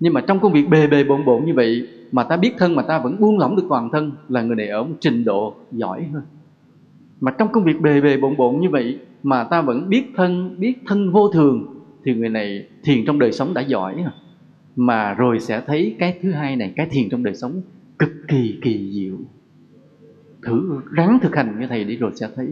Nhưng 0.00 0.12
mà 0.14 0.20
trong 0.20 0.40
công 0.40 0.52
việc 0.52 0.68
bề 0.68 0.86
bề 0.86 1.04
bộn 1.04 1.24
bộn 1.24 1.44
như 1.44 1.54
vậy, 1.54 1.88
mà 2.12 2.24
ta 2.24 2.36
biết 2.36 2.52
thân 2.58 2.76
mà 2.76 2.82
ta 2.82 2.98
vẫn 2.98 3.20
buông 3.20 3.38
lỏng 3.38 3.56
được 3.56 3.62
toàn 3.68 3.90
thân 3.92 4.12
là 4.28 4.42
người 4.42 4.56
này 4.56 4.68
ở 4.68 4.82
một 4.82 4.94
trình 5.00 5.24
độ 5.24 5.54
giỏi 5.72 6.04
hơn. 6.12 6.22
Mà 7.20 7.30
trong 7.38 7.48
công 7.52 7.64
việc 7.64 7.80
bề 7.80 8.00
bề 8.00 8.16
bộn 8.16 8.36
bộn 8.36 8.60
như 8.60 8.70
vậy 8.70 8.98
mà 9.22 9.44
ta 9.44 9.62
vẫn 9.62 9.88
biết 9.88 10.04
thân 10.16 10.56
biết 10.58 10.74
thân 10.86 11.10
vô 11.10 11.28
thường, 11.28 11.66
thì 12.04 12.14
người 12.14 12.28
này 12.28 12.66
thiền 12.82 13.04
trong 13.06 13.18
đời 13.18 13.32
sống 13.32 13.54
đã 13.54 13.60
giỏi 13.60 14.04
mà 14.76 15.14
rồi 15.14 15.40
sẽ 15.40 15.62
thấy 15.66 15.96
cái 15.98 16.18
thứ 16.22 16.32
hai 16.32 16.56
này, 16.56 16.72
cái 16.76 16.86
thiền 16.90 17.08
trong 17.08 17.22
đời 17.22 17.34
sống 17.34 17.62
cực 17.98 18.10
kỳ 18.28 18.58
kỳ 18.62 18.92
diệu. 18.92 19.16
Thử 20.42 20.80
ráng 20.90 21.18
thực 21.22 21.36
hành 21.36 21.60
như 21.60 21.66
thầy 21.66 21.84
đi 21.84 21.96
rồi 21.96 22.10
sẽ 22.14 22.28
thấy 22.36 22.48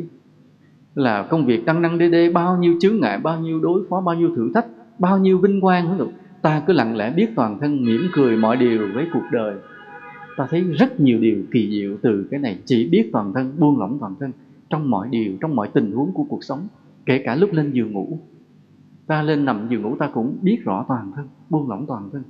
là 0.95 1.23
công 1.23 1.47
việc 1.47 1.67
tăng 1.67 1.83
năng 1.83 1.99
đê 1.99 2.09
đê, 2.09 2.31
bao 2.31 2.57
nhiêu 2.57 2.75
chướng 2.81 3.01
ngại, 3.01 3.19
bao 3.19 3.41
nhiêu 3.41 3.61
đối 3.61 3.83
phó, 3.89 4.01
bao 4.01 4.15
nhiêu 4.15 4.37
thử 4.37 4.51
thách 4.55 4.67
bao 4.99 5.19
nhiêu 5.19 5.39
vinh 5.39 5.61
quang 5.61 5.99
được. 5.99 6.09
Ta 6.43 6.63
cứ 6.67 6.73
lặng 6.73 6.97
lẽ 6.97 7.13
biết 7.17 7.29
toàn 7.37 7.59
thân 7.61 7.85
mỉm 7.85 8.01
cười 8.13 8.37
mọi 8.37 8.57
điều 8.57 8.89
với 8.95 9.07
cuộc 9.13 9.25
đời. 9.33 9.57
Ta 10.37 10.47
thấy 10.51 10.61
rất 10.61 11.01
nhiều 11.01 11.19
điều 11.19 11.43
kỳ 11.51 11.71
diệu 11.71 11.97
từ 12.03 12.29
cái 12.31 12.41
này. 12.41 12.59
Chỉ 12.65 12.89
biết 12.89 13.11
toàn 13.13 13.33
thân, 13.33 13.53
buông 13.59 13.79
lỏng 13.79 13.99
toàn 14.01 14.15
thân 14.21 14.33
trong 14.71 14.91
mọi 14.91 15.09
điều, 15.11 15.33
trong 15.41 15.57
mọi 15.57 15.69
tình 15.75 15.93
huống 15.93 16.13
của 16.13 16.25
cuộc 16.29 16.45
sống, 16.45 16.69
kể 17.07 17.23
cả 17.25 17.35
lúc 17.35 17.53
lên 17.53 17.73
giường 17.73 17.93
ngủ. 17.93 18.19
Ta 19.07 19.23
lên 19.23 19.45
nằm 19.45 19.69
giường 19.69 19.83
ngủ 19.83 19.97
ta 19.97 20.11
cũng 20.15 20.39
biết 20.43 20.59
rõ 20.65 20.85
toàn 20.89 21.13
thân, 21.17 21.29
buông 21.51 21.71
lỏng 21.71 21.87
toàn 21.87 22.11
thân. 22.13 22.23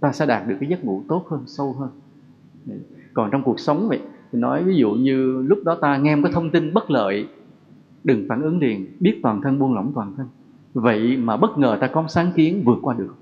Ta 0.00 0.12
sẽ 0.12 0.26
đạt 0.26 0.48
được 0.48 0.56
cái 0.60 0.68
giấc 0.68 0.84
ngủ 0.84 1.02
tốt 1.08 1.26
hơn, 1.28 1.42
sâu 1.46 1.72
hơn. 1.72 1.90
Còn 3.14 3.30
trong 3.30 3.42
cuộc 3.42 3.60
sống 3.60 3.88
vậy, 3.88 4.00
thì 4.32 4.38
nói 4.38 4.64
ví 4.64 4.76
dụ 4.76 4.90
như 4.90 5.42
lúc 5.42 5.58
đó 5.64 5.78
ta 5.80 5.96
nghe 5.96 6.16
một 6.16 6.22
cái 6.24 6.32
thông 6.32 6.50
tin 6.50 6.74
bất 6.74 6.90
lợi, 6.90 7.28
đừng 8.04 8.26
phản 8.28 8.42
ứng 8.42 8.58
liền, 8.58 8.86
biết 9.00 9.20
toàn 9.22 9.40
thân 9.42 9.58
buông 9.58 9.74
lỏng 9.74 9.92
toàn 9.94 10.14
thân 10.16 10.26
vậy 10.74 11.16
mà 11.16 11.36
bất 11.36 11.58
ngờ 11.58 11.78
ta 11.80 11.86
có 11.86 12.04
sáng 12.08 12.32
kiến 12.36 12.62
vượt 12.64 12.78
qua 12.82 12.94
được. 12.98 13.14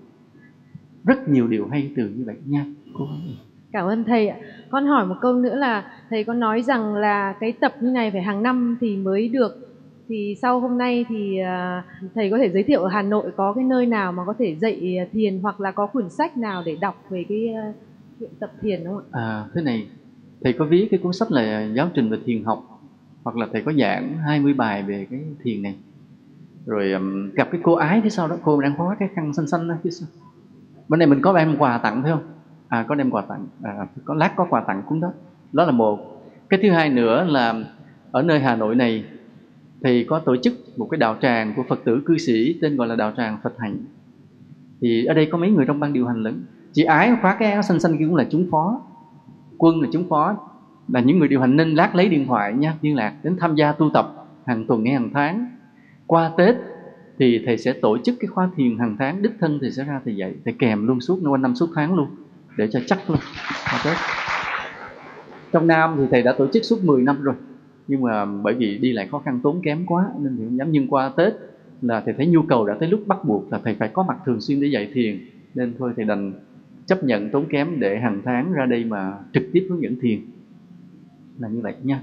Rất 1.05 1.29
nhiều 1.29 1.49
điều 1.49 1.69
hay 1.69 1.91
từ 1.97 2.09
như 2.09 2.25
vậy 2.27 2.37
nha. 2.47 2.67
Cô 2.99 3.09
cảm 3.73 3.87
ơn 3.87 4.05
thầy 4.05 4.29
ạ. 4.29 4.37
Con 4.71 4.87
hỏi 4.87 5.07
một 5.07 5.15
câu 5.21 5.33
nữa 5.35 5.55
là 5.55 5.93
thầy 6.11 6.25
có 6.25 6.35
nói 6.35 6.63
rằng 6.63 6.95
là 6.95 7.35
cái 7.41 7.53
tập 7.53 7.75
như 7.81 7.91
này 7.91 8.11
phải 8.11 8.23
hàng 8.23 8.43
năm 8.43 8.77
thì 8.81 8.97
mới 8.97 9.29
được. 9.29 9.69
Thì 10.09 10.37
sau 10.43 10.61
hôm 10.61 10.79
nay 10.79 11.05
thì 11.09 11.39
à, 11.39 11.85
thầy 12.15 12.31
có 12.31 12.39
thể 12.39 12.51
giới 12.51 12.63
thiệu 12.63 12.83
ở 12.83 12.89
Hà 12.89 13.03
Nội 13.03 13.31
có 13.37 13.53
cái 13.53 13.65
nơi 13.65 13.87
nào 13.87 14.13
mà 14.13 14.25
có 14.25 14.35
thể 14.39 14.57
dạy 14.61 14.99
thiền 15.13 15.39
hoặc 15.43 15.61
là 15.61 15.71
có 15.71 15.87
quyển 15.87 16.11
sách 16.11 16.37
nào 16.37 16.63
để 16.67 16.77
đọc 16.81 17.05
về 17.11 17.25
cái 17.29 17.49
à, 17.49 17.73
chuyện 18.21 18.31
tập 18.41 18.53
thiền 18.63 18.85
không 18.85 18.97
ạ? 18.97 19.03
À 19.13 19.45
thế 19.55 19.63
này 19.63 19.87
thầy 20.45 20.53
có 20.53 20.65
viết 20.65 20.89
cái 20.91 21.01
cuốn 21.03 21.13
sách 21.13 21.31
là 21.31 21.69
giáo 21.75 21.89
trình 21.95 22.11
về 22.11 22.19
thiền 22.25 22.45
học 22.45 22.81
hoặc 23.25 23.37
là 23.37 23.49
thầy 23.53 23.63
có 23.63 23.73
giảng 23.73 24.19
20 24.19 24.55
bài 24.55 24.83
về 24.83 25.07
cái 25.11 25.21
thiền 25.43 25.63
này 25.63 25.77
rồi 26.67 26.93
um, 26.93 27.31
gặp 27.31 27.49
cái 27.53 27.61
cô 27.65 27.75
ái 27.75 28.01
phía 28.05 28.11
sau 28.11 28.29
đó 28.29 28.37
cô 28.43 28.61
đang 28.61 28.77
khóa 28.77 28.97
cái 28.99 29.09
khăn 29.15 29.35
xanh 29.35 29.47
xanh 29.47 29.69
đó 29.69 29.75
phía 29.85 29.91
sau 29.91 30.09
bên 30.89 30.99
này 30.99 31.09
mình 31.09 31.21
có 31.23 31.33
đem 31.37 31.57
quà 31.59 31.79
tặng 31.79 32.03
phải 32.03 32.11
không? 32.11 32.23
À 32.69 32.85
có 32.89 32.95
đem 32.95 33.11
quà 33.11 33.23
tặng. 33.23 33.47
À, 33.63 33.87
có 34.05 34.15
lát 34.15 34.33
có 34.37 34.47
quà 34.51 34.61
tặng 34.61 34.83
cũng 34.89 35.01
đó. 35.01 35.13
Đó 35.53 35.65
là 35.65 35.73
một. 35.73 36.23
Cái 36.49 36.61
thứ 36.63 36.71
hai 36.71 36.91
nữa 36.91 37.25
là 37.25 37.55
ở 38.11 38.23
nơi 38.23 38.41
Hà 38.41 38.57
Nội 38.57 38.75
này 38.75 39.05
thì 39.85 40.05
có 40.05 40.19
tổ 40.19 40.37
chức 40.37 40.55
một 40.77 40.89
cái 40.91 40.99
đạo 40.99 41.17
tràng 41.23 41.55
của 41.57 41.63
Phật 41.69 41.85
tử 41.85 42.03
cư 42.07 42.19
sĩ 42.19 42.59
tên 42.63 42.77
gọi 42.77 42.89
là 42.89 42.97
đạo 42.97 43.13
tràng 43.17 43.39
Phật 43.43 43.55
Hạnh. 43.59 43.77
Thì 44.81 45.05
ở 45.05 45.15
đây 45.15 45.29
có 45.33 45.39
mấy 45.39 45.51
người 45.51 45.67
trong 45.67 45.81
ban 45.81 45.93
điều 45.93 46.07
hành 46.07 46.23
lớn 46.23 46.45
chị 46.73 46.85
ái 46.85 47.17
khóa 47.23 47.37
cái 47.39 47.53
áo 47.53 47.63
xanh 47.63 47.81
xanh 47.81 47.99
kia 47.99 48.05
cũng 48.05 48.17
là 48.17 48.27
chúng 48.31 48.49
phó. 48.51 48.81
Quân 49.59 49.81
là 49.81 49.89
chúng 49.93 50.09
phó. 50.09 50.37
Là 50.89 51.01
những 51.01 51.19
người 51.19 51.29
điều 51.29 51.41
hành 51.41 51.57
nên 51.57 51.75
lát 51.75 51.95
lấy 51.95 52.09
điện 52.09 52.27
thoại 52.27 52.53
nha 52.53 52.75
liên 52.83 52.97
lạc 52.97 53.15
đến 53.23 53.37
tham 53.41 53.55
gia 53.55 53.73
tu 53.73 53.91
tập 53.95 54.13
hàng 54.47 54.67
tuần 54.67 54.85
hay 54.85 54.95
hàng 54.95 55.11
tháng 55.15 55.47
qua 56.07 56.33
tết 56.37 56.57
thì 57.19 57.43
thầy 57.47 57.59
sẽ 57.59 57.73
tổ 57.73 57.99
chức 57.99 58.17
cái 58.21 58.29
khóa 58.29 58.51
thiền 58.57 58.79
hàng 58.79 58.97
tháng, 58.99 59.23
đích 59.23 59.33
thân 59.41 59.59
thì 59.63 59.71
sẽ 59.71 59.85
ra 59.85 60.01
thầy 60.05 60.17
dạy 60.17 60.35
thầy 60.45 60.55
kèm 60.59 60.87
luôn 60.87 61.01
suốt 61.01 61.19
quanh 61.31 61.43
năm 61.43 61.55
suốt 61.55 61.69
tháng 61.75 61.95
luôn, 61.95 62.09
để 62.57 62.69
cho 62.73 62.81
chắc 62.87 63.11
luôn. 63.11 63.19
Qua 63.71 63.81
tết. 63.85 63.97
Trong 65.53 65.67
Nam 65.67 65.95
thì 65.99 66.05
thầy 66.11 66.23
đã 66.23 66.33
tổ 66.39 66.47
chức 66.53 66.65
suốt 66.65 66.85
10 66.85 67.03
năm 67.03 67.23
rồi, 67.23 67.35
nhưng 67.89 68.01
mà 68.01 68.25
bởi 68.25 68.55
vì 68.55 68.79
đi 68.79 68.93
lại 68.93 69.09
khó 69.11 69.19
khăn, 69.19 69.41
tốn 69.43 69.61
kém 69.63 69.87
quá, 69.87 70.09
nên 70.21 70.37
thì 70.37 70.45
không 70.45 70.59
dám. 70.59 70.73
Nhưng 70.73 70.89
qua 70.89 71.13
Tết 71.17 71.35
là 71.83 72.01
thầy 72.01 72.15
thấy 72.15 72.27
nhu 72.27 72.43
cầu 72.43 72.67
đã 72.67 72.77
tới 72.81 72.89
lúc 72.89 73.01
bắt 73.07 73.25
buộc 73.25 73.53
là 73.53 73.61
thầy 73.65 73.75
phải 73.75 73.89
có 73.89 74.03
mặt 74.03 74.17
thường 74.27 74.41
xuyên 74.41 74.61
để 74.61 74.69
dạy 74.69 74.91
thiền. 74.95 75.21
Nên 75.55 75.75
thôi 75.79 75.93
thầy 75.97 76.05
đành 76.05 76.33
chấp 76.87 77.05
nhận 77.05 77.31
tốn 77.31 77.47
kém 77.49 77.81
để 77.81 78.01
hàng 78.01 78.23
tháng 78.25 78.53
ra 78.53 78.67
đây 78.67 78.85
mà 78.85 79.13
trực 79.33 79.43
tiếp 79.53 79.67
hướng 79.71 79.83
dẫn 79.83 79.97
thiền. 80.01 80.21
Là 81.39 81.49
như 81.49 81.61
vậy 81.61 81.75
nha. 81.83 82.03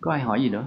Có 0.00 0.12
ai 0.12 0.20
hỏi 0.20 0.42
gì 0.42 0.50
nữa? 0.50 0.64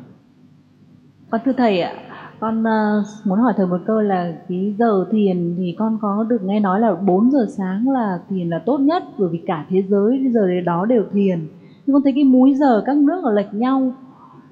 Con 1.30 1.42
thưa 1.46 1.54
thầy 1.54 1.82
ạ 1.82 1.94
con 2.40 2.60
uh, 2.62 3.06
muốn 3.26 3.40
hỏi 3.40 3.54
thầy 3.58 3.68
một 3.68 3.78
câu 3.86 4.02
là 4.02 4.34
cái 4.50 4.76
giờ 4.80 5.06
thiền 5.12 5.56
thì 5.58 5.76
con 5.80 5.98
có 6.02 6.26
được 6.30 6.44
nghe 6.44 6.60
nói 6.60 6.80
là 6.80 6.96
4 6.96 7.32
giờ 7.32 7.46
sáng 7.58 7.90
là 7.90 8.20
thiền 8.30 8.50
là 8.50 8.60
tốt 8.66 8.78
nhất 8.78 9.04
bởi 9.18 9.30
vì 9.32 9.42
cả 9.46 9.66
thế 9.70 9.84
giới 9.90 10.26
giờ 10.34 10.48
đó 10.66 10.86
đều 10.86 11.04
thiền. 11.14 11.48
Nhưng 11.86 11.94
con 11.94 12.04
thấy 12.04 12.14
cái 12.16 12.24
múi 12.24 12.56
giờ 12.56 12.84
các 12.86 12.98
nước 12.98 13.24
ở 13.24 13.34
lệch 13.34 13.54
nhau. 13.54 13.94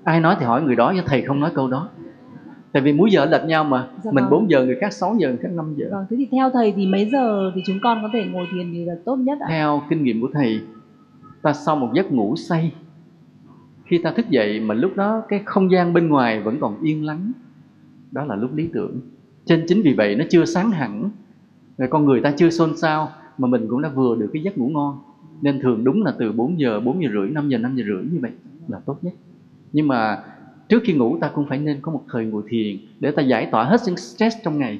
Ai 0.03 0.19
nói 0.19 0.35
thì 0.39 0.45
hỏi 0.45 0.61
người 0.61 0.76
đó 0.76 0.93
chứ 0.95 1.01
thầy 1.05 1.22
không 1.22 1.39
nói 1.39 1.51
câu 1.55 1.68
đó. 1.68 1.89
Tại 2.72 2.81
vì 2.81 2.93
múi 2.93 3.09
giờ 3.11 3.26
lệch 3.26 3.45
nhau 3.45 3.64
mà. 3.64 3.88
Dạ 4.03 4.11
mình 4.11 4.23
vâng. 4.23 4.31
4 4.31 4.49
giờ 4.49 4.65
người 4.65 4.76
khác 4.81 4.93
6 4.93 5.15
giờ 5.19 5.27
người 5.27 5.38
khác 5.38 5.49
5 5.51 5.76
giờ. 5.77 5.85
Vâng 5.91 6.05
thế 6.09 6.15
thì 6.19 6.27
theo 6.31 6.49
thầy 6.49 6.73
thì 6.76 6.88
mấy 6.88 7.09
giờ 7.11 7.51
thì 7.55 7.61
chúng 7.65 7.77
con 7.84 7.99
có 8.01 8.09
thể 8.14 8.26
ngồi 8.26 8.45
thiền 8.51 8.72
thì 8.73 8.85
là 8.85 8.93
tốt 9.05 9.15
nhất 9.15 9.38
ạ? 9.41 9.47
Theo 9.49 9.81
kinh 9.89 10.03
nghiệm 10.03 10.22
của 10.22 10.30
thầy 10.34 10.61
ta 11.41 11.53
sau 11.53 11.76
một 11.76 11.89
giấc 11.93 12.11
ngủ 12.11 12.35
say 12.35 12.72
khi 13.85 13.97
ta 13.97 14.11
thức 14.11 14.30
dậy 14.30 14.59
mà 14.59 14.76
lúc 14.76 14.91
đó 14.95 15.23
cái 15.27 15.41
không 15.45 15.72
gian 15.72 15.93
bên 15.93 16.09
ngoài 16.09 16.41
vẫn 16.41 16.57
còn 16.61 16.81
yên 16.81 17.05
lắng 17.05 17.31
đó 18.11 18.25
là 18.25 18.35
lúc 18.35 18.55
lý 18.55 18.69
tưởng. 18.73 18.99
Trên 19.45 19.65
chính 19.67 19.81
vì 19.81 19.93
vậy 19.93 20.15
nó 20.15 20.25
chưa 20.29 20.45
sáng 20.45 20.71
hẳn. 20.71 21.09
Rồi 21.77 21.88
con 21.91 22.05
người 22.05 22.21
ta 22.21 22.31
chưa 22.31 22.49
xôn 22.49 22.77
xao 22.77 23.09
mà 23.38 23.47
mình 23.47 23.67
cũng 23.69 23.81
đã 23.81 23.89
vừa 23.89 24.15
được 24.15 24.29
cái 24.34 24.43
giấc 24.43 24.57
ngủ 24.57 24.69
ngon. 24.69 24.99
Nên 25.41 25.59
thường 25.61 25.84
đúng 25.84 26.03
là 26.03 26.13
từ 26.19 26.31
4 26.31 26.59
giờ 26.59 26.79
4 26.79 27.03
giờ 27.03 27.09
rưỡi 27.13 27.29
5 27.29 27.49
giờ 27.49 27.57
5 27.57 27.75
giờ 27.75 27.84
rưỡi 27.88 28.03
như 28.11 28.19
vậy 28.21 28.31
là 28.67 28.79
tốt 28.85 28.97
nhất. 29.01 29.13
Nhưng 29.73 29.88
mà 29.88 30.23
trước 30.69 30.81
khi 30.85 30.93
ngủ 30.93 31.17
ta 31.21 31.31
cũng 31.35 31.45
phải 31.49 31.59
nên 31.59 31.77
có 31.81 31.91
một 31.91 32.03
thời 32.11 32.25
ngồi 32.25 32.43
thiền 32.49 32.77
để 32.99 33.11
ta 33.11 33.21
giải 33.21 33.47
tỏa 33.51 33.63
hết 33.63 33.81
những 33.85 33.97
stress 33.97 34.38
trong 34.43 34.59
ngày. 34.59 34.79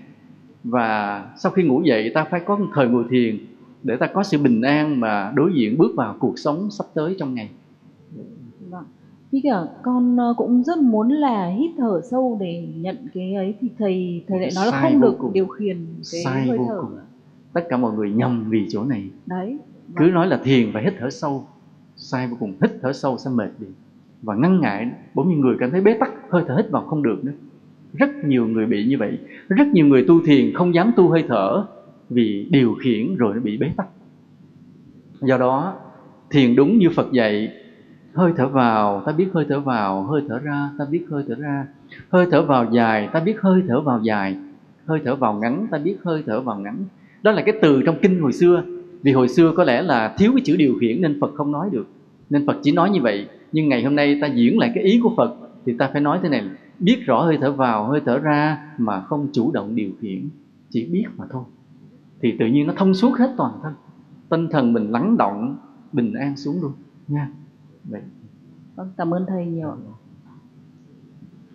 Và 0.64 1.26
sau 1.38 1.52
khi 1.52 1.64
ngủ 1.64 1.82
dậy 1.82 2.12
ta 2.14 2.24
phải 2.24 2.42
có 2.46 2.58
một 2.58 2.68
thời 2.74 2.88
ngồi 2.88 3.04
thiền 3.10 3.38
để 3.84 3.96
ta 3.96 4.08
có 4.08 4.24
sự 4.24 4.38
bình 4.38 4.62
an 4.62 5.00
mà 5.00 5.32
đối 5.36 5.54
diện 5.54 5.78
bước 5.78 5.96
vào 5.96 6.16
cuộc 6.20 6.40
sống 6.40 6.72
sắp 6.72 6.86
tới 6.94 7.16
trong 7.20 7.34
ngày. 7.34 7.50
Vâng 8.70 8.86
Thì 9.32 9.42
cả 9.44 9.66
con 9.84 10.18
ờ, 10.18 10.34
cũng 10.38 10.64
rất 10.64 10.78
muốn 10.78 11.10
là 11.10 11.48
hít 11.48 11.72
thở 11.78 12.02
sâu 12.12 12.38
để 12.42 12.68
nhận 12.76 12.96
cái 13.14 13.34
ấy 13.34 13.56
thì 13.62 13.70
thầy 13.78 14.24
thầy 14.28 14.40
lại 14.40 14.50
nói 14.56 14.66
là 14.66 14.82
không 14.82 15.02
được 15.02 15.16
cùng. 15.20 15.34
điều 15.34 15.48
khiển 15.48 15.78
cái 16.12 16.22
Sai 16.24 16.48
hơi 16.48 16.58
vô 16.58 16.66
thở. 16.68 16.82
cùng. 16.82 16.98
tất 17.54 17.62
cả 17.70 17.78
mọi 17.78 17.94
người 17.94 18.12
nhầm 18.12 18.46
vì 18.50 18.66
chỗ 18.70 18.84
này. 18.84 19.10
Đấy 19.26 19.58
cứ 19.96 20.06
nói 20.06 20.28
là 20.28 20.38
thiền 20.44 20.72
phải 20.74 20.84
hít 20.84 20.94
thở 21.00 21.10
sâu. 21.10 21.48
Sai 21.96 22.28
vô 22.28 22.38
cùng. 22.40 22.54
Hít 22.62 22.72
thở 22.82 22.94
sâu 22.94 23.18
sẽ 23.18 23.30
mệt 23.36 23.50
đi. 23.60 23.68
Và 24.22 24.36
ngăn 24.36 24.62
ngại 24.62 24.92
bỗng 25.14 25.30
nhiên 25.30 25.42
người 25.42 25.56
cảm 25.60 25.72
thấy 25.72 25.82
bế 25.82 25.94
tắc 26.00 26.12
hơi 26.30 26.44
thở 26.48 26.56
hít 26.58 26.70
vào 26.72 26.82
không 26.84 27.04
được 27.04 27.24
nữa. 27.26 27.32
Rất 27.94 28.10
nhiều 28.26 28.48
người 28.48 28.66
bị 28.66 28.86
như 28.86 28.98
vậy. 29.00 29.18
Rất 29.50 29.68
nhiều 29.68 29.86
người 29.88 30.06
tu 30.08 30.22
thiền 30.26 30.54
không 30.54 30.76
dám 30.76 30.92
tu 30.96 31.10
hơi 31.10 31.24
thở 31.28 31.66
vì 32.10 32.48
điều 32.52 32.76
khiển 32.84 33.16
rồi 33.16 33.36
nó 33.36 33.42
bị 33.42 33.58
bế 33.58 33.68
tắc. 33.78 33.88
Do 35.22 35.38
đó 35.38 35.74
thiền 36.30 36.56
đúng 36.56 36.78
như 36.78 36.90
phật 36.96 37.12
dạy 37.12 37.52
hơi 38.18 38.34
thở 38.38 38.48
vào, 38.48 39.04
ta 39.06 39.12
biết 39.12 39.28
hơi 39.34 39.46
thở 39.50 39.60
vào. 39.60 40.04
Hơi 40.04 40.22
thở 40.30 40.40
ra, 40.40 40.70
ta 40.78 40.86
biết 40.92 41.06
hơi 41.10 41.24
thở 41.28 41.36
ra. 41.36 41.68
Hơi 42.10 42.28
thở 42.32 42.42
vào 42.42 42.72
dài, 42.72 43.10
ta 43.14 43.20
biết 43.20 43.42
hơi 43.42 43.64
thở 43.68 43.82
vào 43.82 44.00
dài. 44.04 44.38
Hơi 44.86 45.02
thở 45.06 45.16
vào 45.16 45.34
ngắn, 45.34 45.68
ta 45.72 45.78
biết 45.78 45.98
hơi 46.04 46.24
thở 46.26 46.42
vào 46.42 46.60
ngắn. 46.60 46.78
Đó 47.24 47.32
là 47.32 47.42
cái 47.46 47.56
từ 47.62 47.82
trong 47.86 47.96
kinh 48.02 48.22
hồi 48.22 48.34
xưa. 48.34 48.64
Vì 49.02 49.12
hồi 49.12 49.28
xưa 49.28 49.52
có 49.56 49.64
lẽ 49.64 49.82
là 49.82 50.16
thiếu 50.18 50.32
cái 50.36 50.42
chữ 50.46 50.56
điều 50.58 50.76
khiển 50.82 51.02
nên 51.02 51.20
phật 51.22 51.32
không 51.36 51.52
nói 51.52 51.70
được. 51.72 51.88
Nên 52.30 52.48
phật 52.48 52.58
chỉ 52.64 52.72
nói 52.72 52.90
như 52.90 53.02
vậy. 53.02 53.28
Nhưng 53.52 53.70
ngày 53.70 53.84
hôm 53.84 53.96
nay 53.96 54.20
ta 54.22 54.28
diễn 54.28 54.60
lại 54.60 54.72
cái 54.76 54.84
ý 54.84 55.00
của 55.04 55.14
phật 55.18 55.36
thì 55.66 55.78
ta 55.78 55.90
phải 55.94 56.02
nói 56.02 56.20
thế 56.24 56.30
này. 56.30 56.44
Biết 56.80 57.06
rõ 57.06 57.22
hơi 57.22 57.38
thở 57.42 57.52
vào, 57.52 57.86
hơi 57.86 58.02
thở 58.06 58.20
ra 58.20 58.58
mà 58.78 59.02
không 59.02 59.28
chủ 59.34 59.52
động 59.52 59.76
điều 59.76 59.90
khiển. 60.02 60.30
Chỉ 60.70 60.86
biết 60.86 61.06
mà 61.18 61.26
thôi. 61.30 61.44
Thì 62.22 62.36
tự 62.40 62.46
nhiên 62.46 62.68
nó 62.68 62.74
thông 62.78 62.94
suốt 62.94 63.18
hết 63.20 63.34
toàn 63.38 63.52
thân. 63.64 63.74
Tinh 64.30 64.48
thần 64.52 64.74
mình 64.74 64.92
lắng 64.92 65.18
động, 65.18 65.58
bình 65.92 66.14
an 66.14 66.38
xuống 66.38 66.62
luôn. 66.62 66.72
Nha 67.08 67.30
vậy. 67.90 68.02
Vâng 68.76 68.92
cảm 68.98 69.14
ơn 69.14 69.26
thầy 69.28 69.46
nhiều 69.46 69.76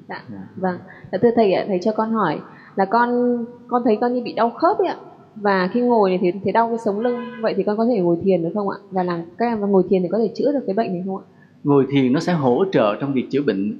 dạ 0.09 0.25
vâng. 0.57 0.79
Dạ, 1.13 1.19
thưa 1.23 1.31
thầy 1.37 1.53
ạ 1.53 1.65
thầy 1.69 1.79
cho 1.83 1.93
con 1.93 2.11
hỏi 2.11 2.41
là 2.77 2.85
con 2.85 3.39
con 3.69 3.83
thấy 3.85 3.99
con 4.01 4.15
như 4.15 4.23
bị 4.25 4.33
đau 4.33 4.51
khớp 4.51 4.79
ấy 4.79 4.89
ạ. 4.89 4.97
Và 5.37 5.69
khi 5.73 5.81
ngồi 5.81 6.19
thì 6.21 6.33
thấy 6.45 6.53
đau 6.53 6.69
cái 6.69 6.79
sống 6.79 7.01
lưng. 7.01 7.21
Vậy 7.43 7.55
thì 7.57 7.63
con 7.63 7.77
có 7.77 7.87
thể 7.87 8.01
ngồi 8.01 8.17
thiền 8.23 8.43
được 8.43 8.51
không 8.55 8.69
ạ? 8.69 8.79
Và 8.91 9.03
làm 9.03 9.21
các 9.39 9.47
em 9.47 9.61
ngồi 9.61 9.83
thiền 9.89 10.03
thì 10.03 10.09
có 10.09 10.19
thể 10.19 10.33
chữa 10.35 10.53
được 10.53 10.63
cái 10.67 10.75
bệnh 10.75 10.93
này 10.93 11.03
không 11.07 11.17
ạ? 11.17 11.25
Ngồi 11.65 11.87
thiền 11.91 12.13
nó 12.13 12.21
sẽ 12.21 12.33
hỗ 12.33 12.65
trợ 12.73 12.97
trong 13.01 13.13
việc 13.13 13.27
chữa 13.31 13.43
bệnh. 13.43 13.79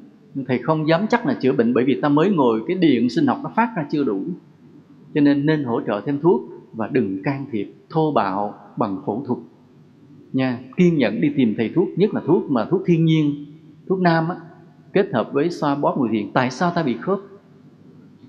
Thầy 0.49 0.59
không 0.59 0.89
dám 0.89 1.07
chắc 1.11 1.27
là 1.27 1.35
chữa 1.41 1.53
bệnh 1.53 1.75
bởi 1.75 1.85
vì 1.85 2.01
ta 2.01 2.09
mới 2.09 2.31
ngồi 2.31 2.61
cái 2.69 2.77
điện 2.77 3.11
sinh 3.11 3.27
học 3.27 3.39
nó 3.43 3.51
phát 3.57 3.69
ra 3.77 3.87
chưa 3.91 4.05
đủ. 4.05 4.21
Cho 5.15 5.21
nên 5.21 5.47
nên 5.47 5.65
hỗ 5.65 5.81
trợ 5.81 6.01
thêm 6.07 6.21
thuốc 6.21 6.41
và 6.73 6.89
đừng 6.93 7.23
can 7.23 7.47
thiệp 7.53 7.75
thô 7.91 8.13
bạo 8.13 8.55
bằng 8.77 9.03
phẫu 9.07 9.25
thuật 9.27 9.39
nha 10.33 10.59
kiên 10.77 10.99
nhẫn 10.99 11.21
đi 11.21 11.33
tìm 11.37 11.55
thầy 11.57 11.71
thuốc 11.75 11.89
nhất 11.97 12.15
là 12.15 12.21
thuốc 12.27 12.51
mà 12.51 12.65
thuốc 12.65 12.83
thiên 12.87 13.05
nhiên 13.05 13.47
thuốc 13.89 14.01
nam 14.01 14.29
á, 14.29 14.37
kết 14.93 15.13
hợp 15.13 15.33
với 15.33 15.51
xoa 15.51 15.75
bóp 15.75 15.95
ngồi 15.99 16.09
thiền 16.13 16.33
tại 16.33 16.51
sao 16.51 16.71
ta 16.71 16.83
bị 16.83 16.97
khớp? 17.01 17.19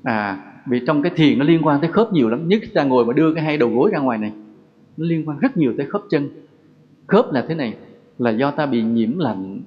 À 0.03 0.49
vì 0.65 0.81
trong 0.88 1.01
cái 1.01 1.11
thiền 1.15 1.39
nó 1.39 1.45
liên 1.45 1.61
quan 1.63 1.81
tới 1.81 1.91
khớp 1.91 2.13
nhiều 2.13 2.30
lắm 2.30 2.47
nhất 2.47 2.61
ta 2.73 2.84
ngồi 2.84 3.05
mà 3.05 3.13
đưa 3.13 3.34
cái 3.34 3.43
hai 3.43 3.57
đầu 3.57 3.69
gối 3.69 3.91
ra 3.93 3.99
ngoài 3.99 4.17
này 4.17 4.31
nó 4.97 5.05
liên 5.05 5.30
quan 5.30 5.39
rất 5.39 5.57
nhiều 5.57 5.73
tới 5.77 5.85
khớp 5.85 6.01
chân. 6.09 6.30
Khớp 7.07 7.31
là 7.31 7.45
thế 7.47 7.55
này 7.55 7.75
là 8.17 8.30
do 8.30 8.51
ta 8.51 8.65
bị 8.65 8.81
nhiễm 8.81 9.19
lạnh. 9.19 9.61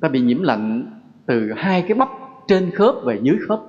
Ta 0.00 0.08
bị 0.08 0.20
nhiễm 0.20 0.42
lạnh 0.42 0.92
từ 1.26 1.52
hai 1.56 1.82
cái 1.82 1.98
bắp 1.98 2.08
trên 2.48 2.70
khớp 2.70 2.94
và 3.04 3.14
dưới 3.14 3.36
khớp. 3.48 3.60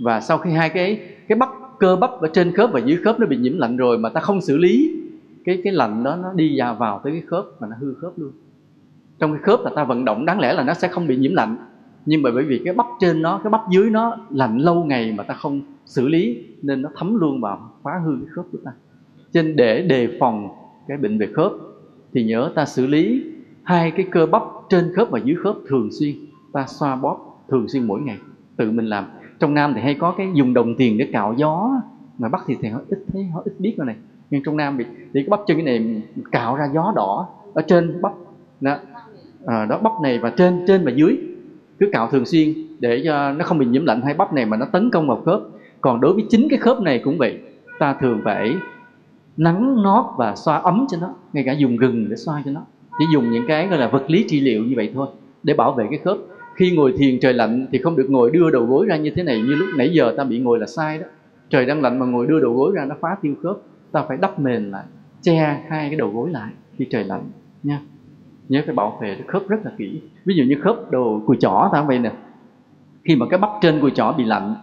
Và 0.00 0.20
sau 0.20 0.38
khi 0.38 0.50
hai 0.50 0.68
cái 0.68 1.00
cái 1.28 1.38
bắp 1.38 1.48
cơ 1.78 1.96
bắp 1.96 2.10
ở 2.10 2.28
trên 2.32 2.52
khớp 2.52 2.70
và 2.72 2.80
dưới 2.80 2.96
khớp 2.96 3.20
nó 3.20 3.26
bị 3.26 3.36
nhiễm 3.36 3.58
lạnh 3.58 3.76
rồi 3.76 3.98
mà 3.98 4.08
ta 4.08 4.20
không 4.20 4.40
xử 4.40 4.56
lý 4.56 4.90
cái 5.44 5.60
cái 5.64 5.72
lạnh 5.72 6.04
đó 6.04 6.16
nó 6.16 6.32
đi 6.32 6.58
vào 6.58 6.74
vào 6.74 7.00
tới 7.04 7.12
cái 7.12 7.22
khớp 7.26 7.44
và 7.58 7.66
nó 7.66 7.76
hư 7.80 7.94
khớp 7.94 8.18
luôn. 8.18 8.32
Trong 9.18 9.32
cái 9.32 9.42
khớp 9.42 9.60
là 9.64 9.70
ta 9.76 9.84
vận 9.84 10.04
động, 10.04 10.24
đáng 10.24 10.40
lẽ 10.40 10.52
là 10.52 10.64
nó 10.64 10.74
sẽ 10.74 10.88
không 10.88 11.06
bị 11.06 11.16
nhiễm 11.16 11.34
lạnh. 11.34 11.56
Nhưng 12.06 12.22
mà 12.22 12.30
bởi 12.34 12.44
vì 12.44 12.62
cái 12.64 12.74
bắp 12.74 12.86
trên 13.00 13.22
nó, 13.22 13.40
cái 13.44 13.50
bắp 13.50 13.60
dưới 13.70 13.90
nó 13.90 14.16
lạnh 14.30 14.58
lâu 14.58 14.84
ngày 14.84 15.12
mà 15.12 15.24
ta 15.24 15.34
không 15.34 15.60
xử 15.86 16.08
lý, 16.08 16.46
nên 16.62 16.82
nó 16.82 16.90
thấm 16.96 17.14
luôn 17.14 17.40
vào, 17.40 17.70
phá 17.82 17.90
hư 18.04 18.16
cái 18.16 18.28
khớp 18.30 18.44
của 18.52 18.58
ta. 18.64 18.70
Trên 19.32 19.46
nên 19.46 19.56
để 19.56 19.82
đề 19.82 20.16
phòng 20.20 20.48
cái 20.88 20.98
bệnh 20.98 21.18
về 21.18 21.28
khớp, 21.34 21.52
thì 22.12 22.24
nhớ 22.24 22.52
ta 22.54 22.64
xử 22.64 22.86
lý 22.86 23.24
hai 23.62 23.90
cái 23.90 24.06
cơ 24.10 24.26
bắp 24.26 24.42
trên 24.68 24.92
khớp 24.96 25.10
và 25.10 25.18
dưới 25.18 25.36
khớp 25.36 25.56
thường 25.68 25.88
xuyên. 25.92 26.14
Ta 26.52 26.66
xoa 26.66 26.96
bóp 26.96 27.44
thường 27.48 27.68
xuyên 27.68 27.86
mỗi 27.86 28.00
ngày, 28.00 28.18
tự 28.56 28.70
mình 28.70 28.86
làm. 28.86 29.04
Trong 29.38 29.54
nam 29.54 29.72
thì 29.74 29.80
hay 29.80 29.94
có 29.94 30.14
cái 30.18 30.28
dùng 30.34 30.54
đồng 30.54 30.74
tiền 30.76 30.98
để 30.98 31.08
cạo 31.12 31.34
gió 31.36 31.70
mà 32.18 32.28
bắc 32.28 32.42
thì 32.46 32.56
thì 32.60 32.68
họ 32.68 32.80
ít 32.88 32.98
thấy, 33.12 33.24
họ 33.24 33.42
ít 33.44 33.52
biết 33.58 33.74
cái 33.76 33.86
này 33.86 33.96
miền 34.34 34.42
trung 34.44 34.56
nam 34.56 34.76
bị 34.76 34.84
thì 34.84 35.22
cái 35.22 35.28
bắp 35.28 35.40
chân 35.46 35.56
cái 35.56 35.64
này 35.64 36.02
cạo 36.32 36.56
ra 36.56 36.64
gió 36.74 36.92
đỏ 36.96 37.28
ở 37.54 37.62
trên 37.62 38.02
bắp. 38.02 38.12
Đó, 38.60 38.76
à, 39.46 39.64
đó 39.64 39.78
bắp 39.78 39.92
này 40.02 40.18
và 40.18 40.30
trên 40.30 40.64
trên 40.66 40.84
và 40.84 40.90
dưới. 40.90 41.18
Cứ 41.78 41.88
cạo 41.92 42.08
thường 42.10 42.24
xuyên 42.24 42.54
để 42.78 43.02
cho 43.04 43.32
nó 43.32 43.44
không 43.44 43.58
bị 43.58 43.66
nhiễm 43.66 43.84
lạnh. 43.86 44.02
Hay 44.04 44.14
bắp 44.14 44.32
này 44.32 44.46
mà 44.46 44.56
nó 44.56 44.66
tấn 44.66 44.90
công 44.90 45.08
vào 45.08 45.22
khớp. 45.24 45.40
Còn 45.80 46.00
đối 46.00 46.12
với 46.12 46.24
chính 46.30 46.48
cái 46.48 46.58
khớp 46.58 46.80
này 46.80 46.98
cũng 47.04 47.18
vậy. 47.18 47.38
Ta 47.78 47.96
thường 48.00 48.20
phải 48.24 48.56
nắng 49.36 49.82
nót 49.82 50.04
và 50.16 50.36
xoa 50.36 50.58
ấm 50.58 50.86
cho 50.90 50.98
nó. 51.00 51.14
Ngay 51.32 51.44
cả 51.46 51.52
dùng 51.52 51.76
gừng 51.76 52.08
để 52.10 52.16
xoa 52.16 52.42
cho 52.44 52.50
nó. 52.50 52.60
Chỉ 52.98 53.04
dùng 53.12 53.30
những 53.30 53.44
cái 53.48 53.68
gọi 53.68 53.78
là 53.78 53.88
vật 53.88 54.10
lý 54.10 54.24
trị 54.28 54.40
liệu 54.40 54.64
như 54.64 54.72
vậy 54.76 54.90
thôi 54.94 55.08
để 55.42 55.54
bảo 55.54 55.72
vệ 55.72 55.86
cái 55.90 55.98
khớp. 56.04 56.16
Khi 56.54 56.76
ngồi 56.76 56.94
thiền 56.98 57.20
trời 57.20 57.32
lạnh 57.32 57.66
thì 57.72 57.78
không 57.78 57.96
được 57.96 58.06
ngồi 58.08 58.30
đưa 58.30 58.50
đầu 58.50 58.64
gối 58.64 58.86
ra 58.86 58.96
như 58.96 59.10
thế 59.10 59.22
này. 59.22 59.42
Như 59.42 59.54
lúc 59.54 59.68
nãy 59.76 59.92
giờ 59.92 60.14
ta 60.16 60.24
bị 60.24 60.38
ngồi 60.38 60.58
là 60.58 60.66
sai 60.66 60.98
đó. 60.98 61.06
Trời 61.50 61.66
đang 61.66 61.82
lạnh 61.82 61.98
mà 61.98 62.06
ngồi 62.06 62.26
đưa 62.26 62.40
đầu 62.40 62.54
gối 62.54 62.72
ra 62.74 62.84
nó 62.84 62.94
phá 63.00 63.16
tiêu 63.22 63.34
khớp 63.42 63.56
ta 63.94 64.02
phải 64.08 64.16
đắp 64.16 64.38
mền 64.38 64.70
lại, 64.70 64.84
che 65.22 65.64
hai 65.68 65.88
cái 65.88 65.96
đầu 65.96 66.10
gối 66.10 66.30
lại 66.30 66.52
khi 66.76 66.86
trời 66.90 67.04
lạnh 67.04 67.22
nha. 67.62 67.80
Nhớ 68.48 68.62
phải 68.66 68.74
bảo 68.74 68.98
vệ 69.02 69.18
khớp 69.26 69.48
rất 69.48 69.56
là 69.64 69.72
kỹ. 69.78 70.00
Ví 70.24 70.34
dụ 70.34 70.44
như 70.44 70.56
khớp 70.62 70.90
đồ 70.90 71.20
cùi 71.26 71.36
chỏ 71.40 71.68
ta 71.72 71.82
vậy 71.82 71.98
nè. 71.98 72.12
Khi 73.04 73.16
mà 73.16 73.26
cái 73.30 73.38
bắp 73.38 73.50
trên 73.60 73.80
cùi 73.80 73.90
chỏ 73.90 74.14
bị 74.18 74.24
lạnh, 74.24 74.54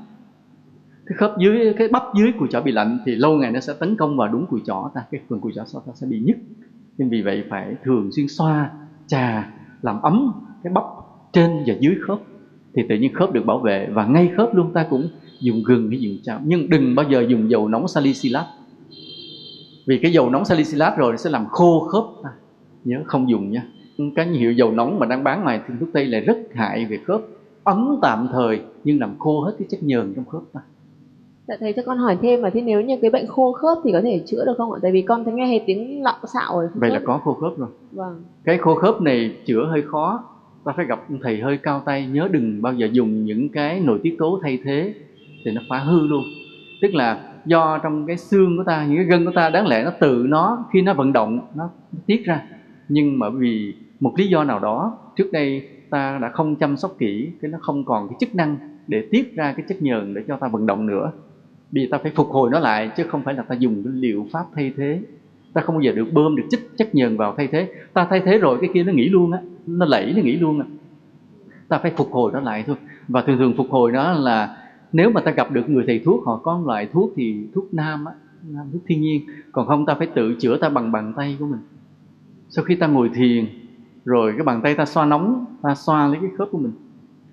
cái 1.05 1.15
khớp 1.17 1.37
dưới, 1.39 1.73
cái 1.77 1.87
bắp 1.87 2.03
dưới 2.15 2.31
cùi 2.39 2.47
chỏ 2.51 2.61
bị 2.61 2.71
lạnh 2.71 2.99
thì 3.05 3.15
lâu 3.15 3.37
ngày 3.37 3.51
nó 3.51 3.59
sẽ 3.59 3.73
tấn 3.79 3.95
công 3.95 4.17
vào 4.17 4.27
đúng 4.27 4.45
cùi 4.45 4.61
chỏ 4.65 4.91
ta, 4.93 5.01
cái 5.11 5.21
phần 5.29 5.39
cùi 5.39 5.51
chỏ 5.55 5.79
ta 5.85 5.91
sẽ 5.95 6.07
bị 6.07 6.19
nhức. 6.19 6.37
Nên 6.97 7.09
vì 7.09 7.21
vậy 7.21 7.43
phải 7.49 7.75
thường 7.83 8.09
xuyên 8.11 8.27
xoa 8.27 8.71
trà 9.07 9.49
làm 9.81 10.01
ấm 10.01 10.33
cái 10.63 10.73
bắp 10.73 10.83
trên 11.33 11.63
và 11.67 11.73
dưới 11.79 11.95
khớp. 12.07 12.19
Thì 12.73 12.83
tự 12.89 12.95
nhiên 12.95 13.13
khớp 13.13 13.33
được 13.33 13.45
bảo 13.45 13.59
vệ 13.59 13.89
và 13.93 14.05
ngay 14.05 14.31
khớp 14.37 14.55
luôn 14.55 14.73
ta 14.73 14.85
cũng 14.89 15.07
dùng 15.39 15.63
gừng 15.63 15.89
hay 15.89 15.99
dùng 15.99 16.17
chảo. 16.23 16.39
Nhưng 16.45 16.69
đừng 16.69 16.95
bao 16.95 17.09
giờ 17.09 17.25
dùng 17.27 17.49
dầu 17.49 17.67
nóng 17.67 17.87
salicylat 17.87 18.45
vì 19.91 19.97
cái 19.97 20.11
dầu 20.11 20.29
nóng 20.29 20.45
salicylat 20.45 20.97
rồi 20.97 21.17
sẽ 21.17 21.29
làm 21.29 21.45
khô 21.47 21.79
khớp. 21.79 22.03
Nhớ 22.83 23.01
không 23.05 23.29
dùng 23.29 23.51
nha. 23.51 23.63
Cái 24.15 24.27
hiệu 24.27 24.51
dầu 24.51 24.71
nóng 24.71 24.99
mà 24.99 25.05
đang 25.05 25.23
bán 25.23 25.43
ngoài 25.43 25.61
thì 25.67 25.73
thuốc 25.79 25.89
tây 25.93 26.05
lại 26.05 26.21
rất 26.21 26.37
hại 26.53 26.85
về 26.85 26.99
khớp. 27.05 27.21
Ấm 27.63 27.99
tạm 28.01 28.27
thời 28.31 28.61
nhưng 28.83 28.99
làm 28.99 29.19
khô 29.19 29.41
hết 29.41 29.51
cái 29.59 29.67
chất 29.71 29.83
nhờn 29.83 30.13
trong 30.15 30.25
khớp 30.25 30.41
ta. 30.53 30.59
Dạ, 31.47 31.55
thầy 31.59 31.73
cho 31.73 31.81
con 31.85 31.97
hỏi 31.97 32.17
thêm 32.21 32.41
mà 32.41 32.49
thế 32.49 32.61
nếu 32.61 32.81
như 32.81 32.97
cái 33.01 33.11
bệnh 33.11 33.27
khô 33.27 33.51
khớp 33.51 33.77
thì 33.83 33.91
có 33.91 34.01
thể 34.01 34.23
chữa 34.25 34.45
được 34.45 34.53
không 34.57 34.71
ạ? 34.71 34.79
Tại 34.81 34.91
vì 34.91 35.01
con 35.01 35.23
thấy 35.23 35.33
nghe 35.33 35.47
hết 35.47 35.63
tiếng 35.65 36.03
lọng 36.03 36.19
xạo 36.33 36.59
rồi. 36.59 36.69
vậy 36.73 36.89
là 36.89 36.99
có 37.05 37.17
khô 37.23 37.33
khớp 37.33 37.57
rồi. 37.57 37.69
Vâng. 37.91 38.23
cái 38.43 38.57
khô 38.57 38.75
khớp 38.75 39.01
này 39.01 39.35
chữa 39.45 39.67
hơi 39.69 39.81
khó. 39.81 40.23
Ta 40.65 40.73
phải 40.77 40.85
gặp 40.85 40.99
thầy 41.23 41.41
hơi 41.41 41.57
cao 41.57 41.81
tay. 41.85 42.07
Nhớ 42.07 42.27
đừng 42.31 42.61
bao 42.61 42.73
giờ 42.73 42.87
dùng 42.91 43.25
những 43.25 43.49
cái 43.49 43.79
nội 43.79 43.99
tiết 44.03 44.15
tố 44.19 44.39
thay 44.43 44.59
thế 44.63 44.93
thì 45.45 45.51
nó 45.51 45.61
phá 45.69 45.77
hư 45.77 46.07
luôn. 46.07 46.23
Tức 46.81 46.93
là 46.93 47.30
do 47.45 47.77
trong 47.83 48.05
cái 48.07 48.17
xương 48.17 48.57
của 48.57 48.63
ta, 48.63 48.85
những 48.85 48.97
cái 48.97 49.05
gân 49.05 49.25
của 49.25 49.31
ta, 49.35 49.49
đáng 49.49 49.67
lẽ 49.67 49.83
nó 49.83 49.91
tự 49.99 50.25
nó, 50.29 50.65
khi 50.73 50.81
nó 50.81 50.93
vận 50.93 51.13
động, 51.13 51.41
nó 51.55 51.69
tiết 52.05 52.25
ra. 52.25 52.41
Nhưng 52.89 53.19
mà 53.19 53.29
vì 53.29 53.73
một 53.99 54.13
lý 54.17 54.27
do 54.27 54.43
nào 54.43 54.59
đó, 54.59 54.97
trước 55.15 55.31
đây 55.31 55.61
ta 55.89 56.19
đã 56.21 56.29
không 56.29 56.55
chăm 56.55 56.77
sóc 56.77 56.91
kỹ, 56.99 57.31
cái 57.41 57.51
nó 57.51 57.57
không 57.61 57.85
còn 57.85 58.07
cái 58.07 58.17
chức 58.19 58.35
năng 58.35 58.57
để 58.87 59.07
tiết 59.11 59.35
ra 59.35 59.53
cái 59.57 59.65
chất 59.69 59.81
nhờn 59.81 60.13
để 60.13 60.23
cho 60.27 60.37
ta 60.37 60.47
vận 60.47 60.65
động 60.65 60.85
nữa. 60.85 61.11
Vì 61.71 61.87
ta 61.91 61.97
phải 61.97 62.11
phục 62.15 62.27
hồi 62.27 62.49
nó 62.49 62.59
lại, 62.59 62.89
chứ 62.97 63.03
không 63.03 63.23
phải 63.23 63.33
là 63.33 63.43
ta 63.43 63.55
dùng 63.55 63.83
cái 63.83 63.93
liệu 63.95 64.27
pháp 64.31 64.45
thay 64.55 64.71
thế. 64.77 64.99
Ta 65.53 65.61
không 65.61 65.75
bao 65.75 65.81
giờ 65.81 65.91
được 65.91 66.13
bơm 66.13 66.35
được 66.35 66.43
chất 66.49 66.59
chất 66.77 66.95
nhờn 66.95 67.17
vào 67.17 67.33
thay 67.37 67.47
thế. 67.47 67.67
Ta 67.93 68.07
thay 68.09 68.21
thế 68.25 68.37
rồi, 68.37 68.57
cái 68.61 68.69
kia 68.73 68.83
nó 68.83 68.91
nghỉ 68.91 69.09
luôn 69.09 69.31
á, 69.31 69.39
nó 69.67 69.85
lẫy, 69.85 70.13
nó 70.15 70.21
nghỉ 70.21 70.35
luôn 70.35 70.59
á. 70.59 70.65
Ta 71.67 71.77
phải 71.77 71.91
phục 71.91 72.11
hồi 72.11 72.31
nó 72.33 72.39
lại 72.39 72.63
thôi. 72.67 72.75
Và 73.07 73.21
thường 73.21 73.37
thường 73.37 73.53
phục 73.57 73.69
hồi 73.69 73.91
nó 73.91 74.13
là 74.13 74.60
nếu 74.93 75.09
mà 75.09 75.21
ta 75.21 75.31
gặp 75.31 75.51
được 75.51 75.69
người 75.69 75.83
thầy 75.87 75.99
thuốc, 76.05 76.25
họ 76.25 76.37
có 76.43 76.61
loại 76.65 76.87
thuốc 76.91 77.13
thì 77.15 77.47
thuốc 77.53 77.73
nam 77.73 78.05
á, 78.05 78.13
nam 78.49 78.67
thuốc 78.73 78.81
thiên 78.87 79.01
nhiên. 79.01 79.21
Còn 79.51 79.67
không, 79.67 79.85
ta 79.85 79.95
phải 79.95 80.07
tự 80.07 80.35
chữa 80.39 80.57
ta 80.57 80.69
bằng 80.69 80.91
bàn 80.91 81.13
tay 81.17 81.35
của 81.39 81.45
mình. 81.45 81.59
Sau 82.49 82.65
khi 82.65 82.75
ta 82.75 82.87
ngồi 82.87 83.09
thiền, 83.15 83.45
rồi 84.05 84.33
cái 84.37 84.43
bàn 84.43 84.61
tay 84.63 84.75
ta 84.75 84.85
xoa 84.85 85.05
nóng, 85.05 85.45
ta 85.61 85.75
xoa 85.75 86.07
lấy 86.07 86.17
cái 86.21 86.29
khớp 86.37 86.47
của 86.51 86.57
mình. 86.57 86.71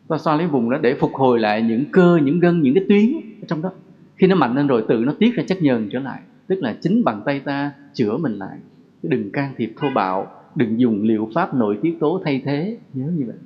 Ta 0.08 0.18
xoa 0.18 0.36
lấy 0.36 0.46
vùng 0.46 0.70
đó 0.70 0.78
để 0.82 0.94
phục 0.94 1.14
hồi 1.14 1.40
lại 1.40 1.62
những 1.62 1.84
cơ, 1.92 2.20
những 2.24 2.40
gân, 2.40 2.62
những 2.62 2.74
cái 2.74 2.84
tuyến 2.88 3.12
ở 3.42 3.46
trong 3.48 3.62
đó. 3.62 3.70
Khi 4.16 4.26
nó 4.26 4.36
mạnh 4.36 4.54
lên 4.54 4.66
rồi, 4.66 4.84
tự 4.88 4.98
nó 4.98 5.12
tiết 5.18 5.34
ra 5.34 5.44
chất 5.46 5.62
nhờn 5.62 5.88
trở 5.92 6.00
lại. 6.00 6.20
Tức 6.46 6.58
là 6.62 6.76
chính 6.80 7.04
bàn 7.04 7.22
tay 7.24 7.40
ta 7.40 7.72
chữa 7.94 8.16
mình 8.16 8.32
lại. 8.32 8.58
Đừng 9.02 9.30
can 9.30 9.54
thiệp 9.56 9.72
thô 9.76 9.88
bạo, 9.94 10.26
đừng 10.54 10.80
dùng 10.80 11.02
liệu 11.02 11.28
pháp 11.34 11.54
nội 11.54 11.78
tiết 11.82 11.96
tố 12.00 12.20
thay 12.24 12.42
thế. 12.44 12.78
Nhớ 12.94 13.10
như 13.16 13.24
vậy. 13.26 13.36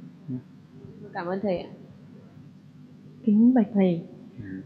Cảm 1.13 1.27
ơn 1.27 1.39
thầy 1.43 1.59
ạ. 1.59 1.71
Kính 3.25 3.55
bạch 3.55 3.67
thầy, 3.75 4.01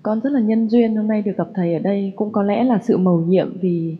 con 0.02 0.20
rất 0.20 0.30
là 0.32 0.40
nhân 0.40 0.68
duyên 0.68 0.96
hôm 0.96 1.08
nay 1.08 1.22
được 1.22 1.36
gặp 1.36 1.48
thầy 1.54 1.74
ở 1.74 1.78
đây. 1.78 2.12
Cũng 2.16 2.32
có 2.32 2.42
lẽ 2.42 2.64
là 2.64 2.78
sự 2.82 2.98
mầu 2.98 3.20
nhiệm 3.20 3.58
vì 3.60 3.96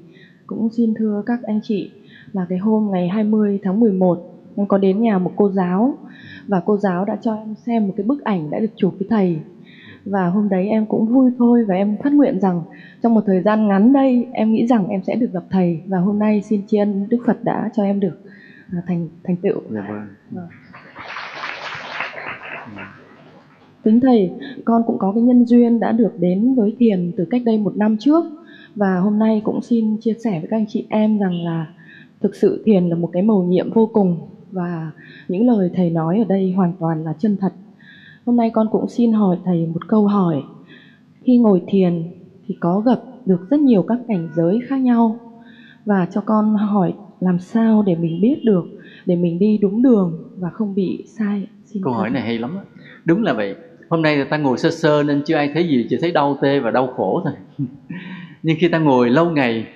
cũng 0.47 0.69
xin 0.73 0.95
thưa 0.95 1.23
các 1.27 1.43
anh 1.43 1.61
chị 1.63 1.91
là 2.33 2.47
cái 2.49 2.59
hôm 2.59 2.91
ngày 2.93 3.09
20 3.09 3.61
tháng 3.63 3.81
11 3.81 4.33
em 4.57 4.67
có 4.67 4.79
đến 4.79 5.03
nhà 5.03 5.19
một 5.19 5.33
cô 5.37 5.51
giáo 5.51 5.99
và 6.47 6.63
cô 6.67 6.77
giáo 6.77 7.05
đã 7.05 7.17
cho 7.21 7.35
em 7.35 7.55
xem 7.67 7.87
một 7.87 7.95
cái 7.97 8.07
bức 8.07 8.25
ảnh 8.25 8.51
đã 8.51 8.59
được 8.59 8.71
chụp 8.77 8.95
với 8.99 9.09
thầy. 9.11 9.39
Và 10.05 10.29
hôm 10.29 10.49
đấy 10.49 10.69
em 10.69 10.87
cũng 10.87 11.07
vui 11.07 11.31
thôi 11.39 11.65
và 11.69 11.75
em 11.75 11.97
phát 12.05 12.13
nguyện 12.13 12.41
rằng 12.41 12.63
trong 13.03 13.15
một 13.15 13.23
thời 13.27 13.43
gian 13.43 13.69
ngắn 13.69 13.93
đây 13.93 14.27
em 14.33 14.53
nghĩ 14.53 14.67
rằng 14.67 14.89
em 14.89 15.03
sẽ 15.03 15.15
được 15.15 15.33
gặp 15.33 15.45
thầy 15.51 15.83
và 15.87 15.99
hôm 15.99 16.19
nay 16.19 16.43
xin 16.43 16.67
tri 16.67 16.79
ân 16.79 17.07
Đức 17.09 17.19
Phật 17.27 17.45
đã 17.45 17.71
cho 17.75 17.83
em 17.83 18.01
được 18.01 18.21
à, 18.73 18.83
thành 18.87 19.09
thành 19.25 19.37
tựu. 19.37 19.61
Dạ 19.71 19.87
vâng 20.31 20.47
Kính 23.87 24.01
Thầy, 24.01 24.31
con 24.65 24.83
cũng 24.87 24.99
có 24.99 25.13
cái 25.13 25.23
nhân 25.23 25.45
duyên 25.45 25.81
đã 25.81 25.93
được 25.93 26.13
đến 26.19 26.55
với 26.55 26.77
thiền 26.79 27.13
từ 27.17 27.25
cách 27.25 27.43
đây 27.45 27.59
một 27.59 27.77
năm 27.77 27.97
trước 28.01 28.25
và 28.75 28.99
hôm 28.99 29.19
nay 29.19 29.41
cũng 29.45 29.63
xin 29.63 29.97
chia 29.97 30.15
sẻ 30.25 30.31
với 30.41 30.49
các 30.51 30.57
anh 30.57 30.67
chị 30.69 30.87
em 30.89 31.19
rằng 31.19 31.45
là 31.45 31.67
thực 32.21 32.35
sự 32.35 32.63
thiền 32.65 32.89
là 32.89 32.97
một 32.97 33.11
cái 33.13 33.23
mầu 33.23 33.45
nhiệm 33.45 33.71
vô 33.71 33.91
cùng 33.93 34.17
và 34.53 34.91
những 35.29 35.47
lời 35.47 35.71
Thầy 35.75 35.91
nói 35.91 36.19
ở 36.19 36.25
đây 36.25 36.53
hoàn 36.53 36.73
toàn 36.81 37.05
là 37.05 37.13
chân 37.19 37.37
thật. 37.41 37.53
Hôm 38.25 38.37
nay 38.37 38.51
con 38.51 38.69
cũng 38.71 38.89
xin 38.89 39.13
hỏi 39.13 39.39
Thầy 39.45 39.67
một 39.67 39.89
câu 39.89 40.07
hỏi. 40.07 40.43
Khi 41.23 41.39
ngồi 41.39 41.63
thiền 41.67 42.03
thì 42.47 42.57
có 42.61 42.81
gặp 42.81 43.01
được 43.27 43.51
rất 43.51 43.61
nhiều 43.61 43.83
các 43.83 43.99
cảnh 44.09 44.29
giới 44.37 44.61
khác 44.69 44.77
nhau 44.77 45.19
và 45.85 46.07
cho 46.11 46.21
con 46.21 46.55
hỏi 46.55 46.95
làm 47.21 47.39
sao 47.39 47.83
để 47.87 47.97
mình 47.97 48.21
biết 48.21 48.45
được 48.45 48.65
để 49.07 49.17
mình 49.17 49.39
đi 49.39 49.59
đúng 49.59 49.83
đường 49.83 50.31
và 50.39 50.51
không 50.51 50.75
bị 50.75 51.05
sai. 51.07 51.47
Xin 51.65 51.83
câu 51.83 51.93
hỏi 51.93 52.11
này 52.11 52.23
hay 52.23 52.39
lắm 52.39 52.57
á 52.57 52.63
đúng 53.05 53.23
là 53.23 53.33
vậy 53.33 53.55
hôm 53.89 54.03
nay 54.03 54.17
người 54.17 54.25
ta 54.25 54.37
ngồi 54.37 54.59
sơ 54.59 54.71
sơ 54.71 55.03
nên 55.03 55.23
chưa 55.27 55.35
ai 55.35 55.51
thấy 55.55 55.69
gì, 55.69 55.87
chỉ 55.91 55.97
thấy 56.01 56.13
đau 56.13 56.39
tê 56.43 56.61
và 56.61 56.71
đau 56.71 56.87
khổ 56.87 57.23
thôi. 57.25 57.33
Nhưng 58.43 58.57
khi 58.61 58.69
ta 58.69 58.79
ngồi 58.79 59.11
lâu 59.11 59.31
ngày, 59.31 59.67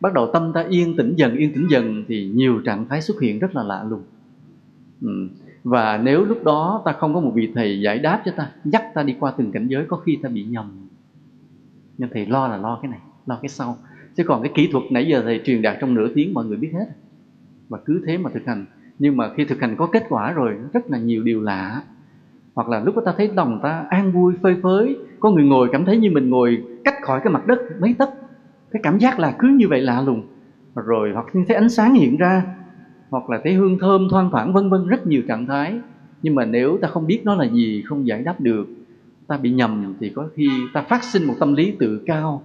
bắt 0.00 0.12
đầu 0.12 0.30
tâm 0.32 0.52
ta 0.52 0.64
yên 0.68 0.96
tĩnh 0.96 1.14
dần, 1.16 1.36
yên 1.36 1.52
tĩnh 1.54 1.66
dần 1.70 2.04
thì 2.08 2.30
nhiều 2.34 2.60
trạng 2.64 2.88
thái 2.88 3.02
xuất 3.02 3.20
hiện 3.20 3.38
rất 3.38 3.54
là 3.54 3.62
lạ 3.62 3.84
lùng. 3.90 4.02
Ừ. 5.00 5.28
và 5.64 5.98
nếu 5.98 6.24
lúc 6.24 6.44
đó 6.44 6.82
ta 6.84 6.92
không 6.92 7.14
có 7.14 7.20
một 7.20 7.32
vị 7.34 7.52
thầy 7.54 7.80
giải 7.80 7.98
đáp 7.98 8.22
cho 8.24 8.32
ta, 8.36 8.50
dắt 8.64 8.84
ta 8.94 9.02
đi 9.02 9.16
qua 9.20 9.32
từng 9.38 9.52
cảnh 9.52 9.68
giới, 9.68 9.84
có 9.88 9.96
khi 9.96 10.18
ta 10.22 10.28
bị 10.28 10.44
nhầm. 10.44 10.88
Nhưng 11.98 12.10
thầy 12.12 12.26
lo 12.26 12.48
là 12.48 12.56
lo 12.56 12.78
cái 12.82 12.90
này, 12.90 13.00
lo 13.26 13.38
cái 13.42 13.48
sau. 13.48 13.78
Chứ 14.16 14.24
còn 14.24 14.42
cái 14.42 14.52
kỹ 14.54 14.68
thuật 14.72 14.84
nãy 14.90 15.06
giờ 15.08 15.22
thầy 15.22 15.40
truyền 15.44 15.62
đạt 15.62 15.76
trong 15.80 15.94
nửa 15.94 16.08
tiếng, 16.14 16.34
mọi 16.34 16.44
người 16.44 16.56
biết 16.56 16.70
hết. 16.72 16.86
Và 17.68 17.78
cứ 17.84 18.02
thế 18.06 18.18
mà 18.18 18.30
thực 18.34 18.46
hành. 18.46 18.66
Nhưng 18.98 19.16
mà 19.16 19.30
khi 19.36 19.44
thực 19.44 19.60
hành 19.60 19.76
có 19.76 19.86
kết 19.86 20.04
quả 20.08 20.32
rồi, 20.32 20.54
rất 20.72 20.90
là 20.90 20.98
nhiều 20.98 21.22
điều 21.22 21.42
lạ 21.42 21.82
hoặc 22.54 22.68
là 22.68 22.80
lúc 22.80 22.94
ta 23.04 23.12
thấy 23.16 23.30
lòng 23.36 23.60
ta 23.62 23.84
an 23.90 24.12
vui, 24.12 24.34
phơi 24.42 24.56
phới, 24.62 24.96
có 25.20 25.30
người 25.30 25.44
ngồi 25.44 25.68
cảm 25.72 25.84
thấy 25.84 25.96
như 25.96 26.10
mình 26.10 26.30
ngồi 26.30 26.64
cách 26.84 26.94
khỏi 27.02 27.20
cái 27.24 27.32
mặt 27.32 27.46
đất 27.46 27.58
mấy 27.80 27.94
tấc. 27.98 28.10
Cái 28.70 28.80
cảm 28.82 28.98
giác 28.98 29.18
là 29.18 29.34
cứ 29.38 29.48
như 29.48 29.68
vậy 29.68 29.80
lạ 29.80 30.00
lùng. 30.00 30.22
Rồi 30.74 31.10
hoặc 31.14 31.26
thấy 31.48 31.56
ánh 31.56 31.68
sáng 31.68 31.94
hiện 31.94 32.16
ra, 32.16 32.42
hoặc 33.10 33.30
là 33.30 33.40
thấy 33.44 33.54
hương 33.54 33.78
thơm 33.78 34.08
thoang 34.10 34.30
thoảng, 34.30 34.52
vân 34.52 34.70
vân, 34.70 34.86
rất 34.86 35.06
nhiều 35.06 35.22
trạng 35.28 35.46
thái. 35.46 35.80
Nhưng 36.22 36.34
mà 36.34 36.44
nếu 36.44 36.78
ta 36.82 36.88
không 36.88 37.06
biết 37.06 37.20
nó 37.24 37.34
là 37.34 37.44
gì, 37.44 37.82
không 37.86 38.06
giải 38.06 38.22
đáp 38.22 38.40
được, 38.40 38.66
ta 39.26 39.36
bị 39.36 39.50
nhầm 39.50 39.94
thì 40.00 40.10
có 40.10 40.28
khi 40.34 40.48
ta 40.72 40.82
phát 40.82 41.04
sinh 41.04 41.24
một 41.24 41.34
tâm 41.40 41.54
lý 41.54 41.76
tự 41.78 42.00
cao. 42.06 42.42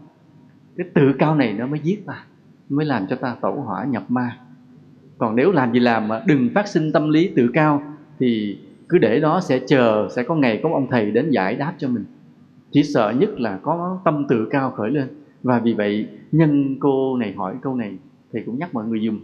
Cái 0.77 0.87
tự 0.93 1.13
cao 1.19 1.35
này 1.35 1.53
nó 1.53 1.67
mới 1.67 1.79
giết 1.79 2.05
ta, 2.05 2.23
mới 2.69 2.85
làm 2.85 3.07
cho 3.09 3.15
ta 3.15 3.35
tẩu 3.41 3.61
hỏa 3.61 3.85
nhập 3.85 4.03
ma. 4.09 4.37
Còn 5.17 5.35
nếu 5.35 5.51
làm 5.51 5.73
gì 5.73 5.79
làm 5.79 6.07
mà 6.07 6.21
đừng 6.27 6.49
phát 6.55 6.67
sinh 6.67 6.91
tâm 6.91 7.09
lý 7.09 7.31
tự 7.35 7.49
cao, 7.53 7.81
thì 8.19 8.57
cứ 8.89 8.97
để 8.97 9.19
đó 9.19 9.41
sẽ 9.41 9.59
chờ, 9.67 10.07
sẽ 10.15 10.23
có 10.23 10.35
ngày 10.35 10.59
có 10.63 10.69
ông 10.73 10.87
thầy 10.91 11.11
đến 11.11 11.29
giải 11.29 11.55
đáp 11.55 11.73
cho 11.77 11.89
mình. 11.89 12.05
Chỉ 12.71 12.83
sợ 12.83 13.13
nhất 13.19 13.39
là 13.39 13.57
có 13.61 13.99
tâm 14.05 14.25
tự 14.29 14.47
cao 14.51 14.71
khởi 14.71 14.91
lên. 14.91 15.07
Và 15.43 15.59
vì 15.59 15.73
vậy, 15.73 16.07
nhân 16.31 16.75
cô 16.79 17.17
này 17.17 17.33
hỏi 17.37 17.55
câu 17.61 17.75
này, 17.75 17.97
thầy 18.33 18.43
cũng 18.45 18.59
nhắc 18.59 18.73
mọi 18.73 18.85
người 18.85 19.01
dùng. 19.01 19.19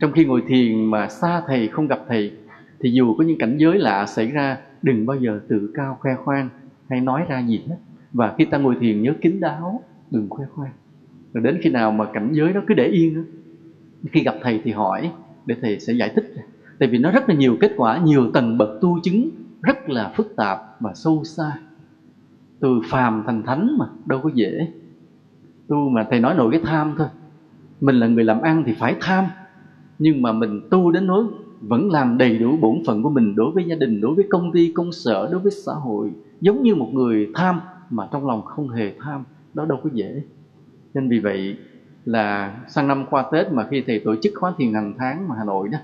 Trong 0.00 0.12
khi 0.12 0.24
ngồi 0.24 0.42
thiền 0.48 0.84
mà 0.84 1.08
xa 1.08 1.42
thầy, 1.46 1.68
không 1.68 1.86
gặp 1.86 2.00
thầy, 2.08 2.32
thì 2.80 2.90
dù 2.90 3.14
có 3.14 3.24
những 3.24 3.38
cảnh 3.38 3.56
giới 3.58 3.78
lạ 3.78 4.06
xảy 4.06 4.26
ra, 4.26 4.58
đừng 4.82 5.06
bao 5.06 5.16
giờ 5.16 5.40
tự 5.48 5.70
cao 5.74 5.96
khoe 6.00 6.14
khoang 6.14 6.48
hay 6.88 7.00
nói 7.00 7.24
ra 7.28 7.40
gì 7.40 7.62
hết. 7.68 7.76
Và 8.12 8.34
khi 8.38 8.44
ta 8.44 8.58
ngồi 8.58 8.76
thiền 8.80 9.02
nhớ 9.02 9.12
kín 9.20 9.40
đáo, 9.40 9.82
đừng 10.10 10.26
khoe 10.30 10.46
khoang. 10.54 10.70
Rồi 11.32 11.44
đến 11.44 11.58
khi 11.62 11.70
nào 11.70 11.92
mà 11.92 12.04
cảnh 12.12 12.32
giới 12.32 12.52
đó 12.52 12.60
cứ 12.66 12.74
để 12.74 12.86
yên 12.86 13.14
đó. 13.14 13.20
khi 14.12 14.22
gặp 14.22 14.34
thầy 14.42 14.60
thì 14.64 14.70
hỏi 14.70 15.10
để 15.46 15.56
thầy 15.60 15.80
sẽ 15.80 15.92
giải 15.92 16.12
thích 16.14 16.34
tại 16.78 16.88
vì 16.88 16.98
nó 16.98 17.10
rất 17.10 17.28
là 17.28 17.34
nhiều 17.34 17.56
kết 17.60 17.72
quả, 17.76 17.98
nhiều 17.98 18.30
tầng 18.30 18.58
bậc 18.58 18.68
tu 18.80 19.00
chứng 19.02 19.30
rất 19.62 19.88
là 19.88 20.12
phức 20.16 20.36
tạp 20.36 20.80
và 20.80 20.94
sâu 20.94 21.24
xa. 21.24 21.52
Từ 22.60 22.80
phàm 22.90 23.22
thành 23.26 23.42
thánh 23.42 23.78
mà, 23.78 23.86
đâu 24.06 24.20
có 24.22 24.30
dễ. 24.34 24.68
Tu 25.68 25.88
mà 25.88 26.06
thầy 26.10 26.20
nói 26.20 26.34
nổi 26.34 26.50
cái 26.50 26.60
tham 26.64 26.94
thôi. 26.98 27.06
Mình 27.80 27.94
là 27.94 28.06
người 28.06 28.24
làm 28.24 28.40
ăn 28.40 28.62
thì 28.66 28.74
phải 28.78 28.96
tham. 29.00 29.24
Nhưng 29.98 30.22
mà 30.22 30.32
mình 30.32 30.60
tu 30.70 30.90
đến 30.90 31.06
nỗi 31.06 31.24
vẫn 31.60 31.90
làm 31.90 32.18
đầy 32.18 32.38
đủ 32.38 32.56
bổn 32.56 32.76
phận 32.86 33.02
của 33.02 33.10
mình 33.10 33.34
đối 33.36 33.50
với 33.50 33.64
gia 33.64 33.76
đình, 33.76 34.00
đối 34.00 34.14
với 34.14 34.26
công 34.30 34.52
ty, 34.52 34.72
công 34.72 34.92
sở, 34.92 35.28
đối 35.32 35.40
với 35.40 35.52
xã 35.52 35.72
hội. 35.72 36.10
Giống 36.40 36.62
như 36.62 36.74
một 36.74 36.90
người 36.92 37.30
tham 37.34 37.60
mà 37.90 38.08
trong 38.12 38.26
lòng 38.26 38.42
không 38.42 38.68
hề 38.68 38.92
tham, 39.00 39.24
đó 39.54 39.64
đâu 39.64 39.80
có 39.84 39.90
dễ. 39.92 40.22
Nên 40.94 41.08
vì 41.08 41.18
vậy 41.18 41.56
là 42.04 42.56
sang 42.68 42.88
năm 42.88 43.04
qua 43.10 43.24
Tết 43.32 43.52
mà 43.52 43.66
khi 43.70 43.82
thầy 43.86 44.00
tổ 44.04 44.16
chức 44.16 44.32
khóa 44.36 44.52
thiền 44.58 44.74
hàng 44.74 44.94
tháng 44.98 45.28
mà 45.28 45.34
Hà 45.38 45.44
Nội 45.44 45.68
đó 45.68 45.78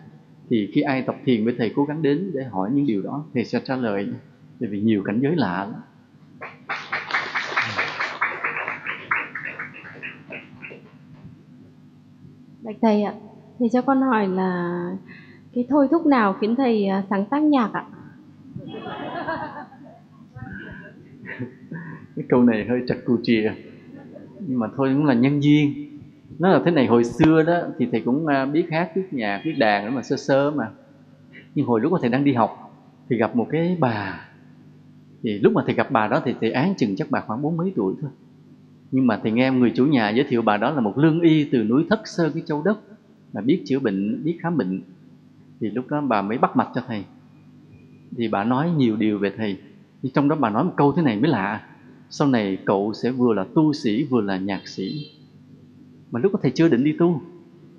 thì 0.51 0.70
khi 0.72 0.81
ai 0.81 1.02
tập 1.02 1.16
thiền 1.24 1.44
với 1.44 1.55
thầy 1.59 1.72
cố 1.77 1.85
gắng 1.85 2.02
đến 2.02 2.31
để 2.35 2.44
hỏi 2.44 2.70
những 2.72 2.86
điều 2.86 3.02
đó 3.02 3.24
thầy 3.35 3.44
sẽ 3.44 3.60
trả 3.64 3.77
lời. 3.77 4.09
Tại 4.60 4.68
vì 4.68 4.81
nhiều 4.81 5.02
cảnh 5.05 5.20
giới 5.22 5.36
lạ 5.36 5.68
lắm. 5.70 5.81
Bạch 12.62 12.77
thầy 12.82 13.02
ạ, 13.02 13.14
thầy 13.59 13.68
cho 13.68 13.82
con 13.82 14.02
hỏi 14.02 14.28
là 14.28 14.81
cái 15.55 15.66
thôi 15.68 15.89
thúc 15.90 16.06
nào 16.06 16.36
khiến 16.40 16.56
thầy 16.56 16.86
à, 16.86 17.05
sáng 17.10 17.27
tác 17.27 17.43
nhạc 17.43 17.72
ạ? 17.72 17.85
cái 22.16 22.24
câu 22.28 22.43
này 22.43 22.66
hơi 22.68 22.81
chặt 22.86 22.94
cù 23.05 23.16
chìa 23.22 23.52
nhưng 24.47 24.59
mà 24.59 24.66
thôi 24.77 24.90
cũng 24.94 25.05
là 25.05 25.14
nhân 25.14 25.43
duyên 25.43 25.89
nó 26.40 26.48
là 26.48 26.60
thế 26.64 26.70
này, 26.70 26.86
hồi 26.86 27.04
xưa 27.04 27.42
đó 27.42 27.60
thì 27.78 27.88
thầy 27.92 28.00
cũng 28.00 28.26
à, 28.26 28.46
biết 28.46 28.66
hát, 28.70 28.90
biết 28.96 29.02
nhạc, 29.10 29.42
biết 29.44 29.52
đàn 29.58 29.84
đó 29.84 29.90
mà, 29.90 30.02
sơ 30.02 30.16
sơ 30.16 30.50
mà. 30.50 30.70
Nhưng 31.54 31.66
hồi 31.66 31.80
lúc 31.80 31.92
mà 31.92 31.98
thầy 32.00 32.10
đang 32.10 32.24
đi 32.24 32.32
học 32.32 32.50
thì 33.08 33.16
gặp 33.16 33.36
một 33.36 33.46
cái 33.50 33.76
bà. 33.80 34.28
Thì 35.22 35.38
lúc 35.38 35.52
mà 35.52 35.62
thầy 35.66 35.74
gặp 35.74 35.90
bà 35.90 36.08
đó 36.08 36.22
thì 36.24 36.34
thầy 36.40 36.50
án 36.50 36.74
chừng 36.78 36.96
chắc 36.96 37.10
bà 37.10 37.20
khoảng 37.20 37.42
bốn 37.42 37.56
mấy 37.56 37.72
tuổi 37.76 37.94
thôi. 38.00 38.10
Nhưng 38.90 39.06
mà 39.06 39.20
thầy 39.22 39.32
nghe 39.32 39.50
người 39.50 39.72
chủ 39.74 39.86
nhà 39.86 40.10
giới 40.10 40.26
thiệu 40.28 40.42
bà 40.42 40.56
đó 40.56 40.70
là 40.70 40.80
một 40.80 40.98
lương 40.98 41.20
y 41.20 41.44
từ 41.44 41.62
núi 41.62 41.86
thất 41.90 42.00
sơn 42.04 42.30
cái 42.34 42.42
châu 42.46 42.62
đốc, 42.62 42.82
mà 43.32 43.40
biết 43.40 43.62
chữa 43.66 43.78
bệnh, 43.78 44.24
biết 44.24 44.38
khám 44.42 44.56
bệnh. 44.56 44.82
Thì 45.60 45.70
lúc 45.70 45.88
đó 45.88 46.00
bà 46.00 46.22
mới 46.22 46.38
bắt 46.38 46.56
mạch 46.56 46.68
cho 46.74 46.82
thầy. 46.86 47.04
Thì 48.16 48.28
bà 48.28 48.44
nói 48.44 48.70
nhiều 48.76 48.96
điều 48.96 49.18
về 49.18 49.32
thầy. 49.36 49.56
Nhưng 50.02 50.12
trong 50.12 50.28
đó 50.28 50.36
bà 50.40 50.50
nói 50.50 50.64
một 50.64 50.72
câu 50.76 50.92
thế 50.92 51.02
này 51.02 51.16
mới 51.16 51.30
lạ. 51.30 51.66
Sau 52.10 52.28
này 52.28 52.58
cậu 52.64 52.92
sẽ 53.02 53.10
vừa 53.10 53.34
là 53.34 53.44
tu 53.54 53.72
sĩ, 53.72 54.04
vừa 54.04 54.20
là 54.20 54.36
nhạc 54.36 54.68
sĩ 54.68 55.06
mà 56.10 56.20
lúc 56.20 56.32
đó 56.32 56.38
thầy 56.42 56.50
chưa 56.50 56.68
định 56.68 56.84
đi 56.84 56.92
tu 56.92 57.22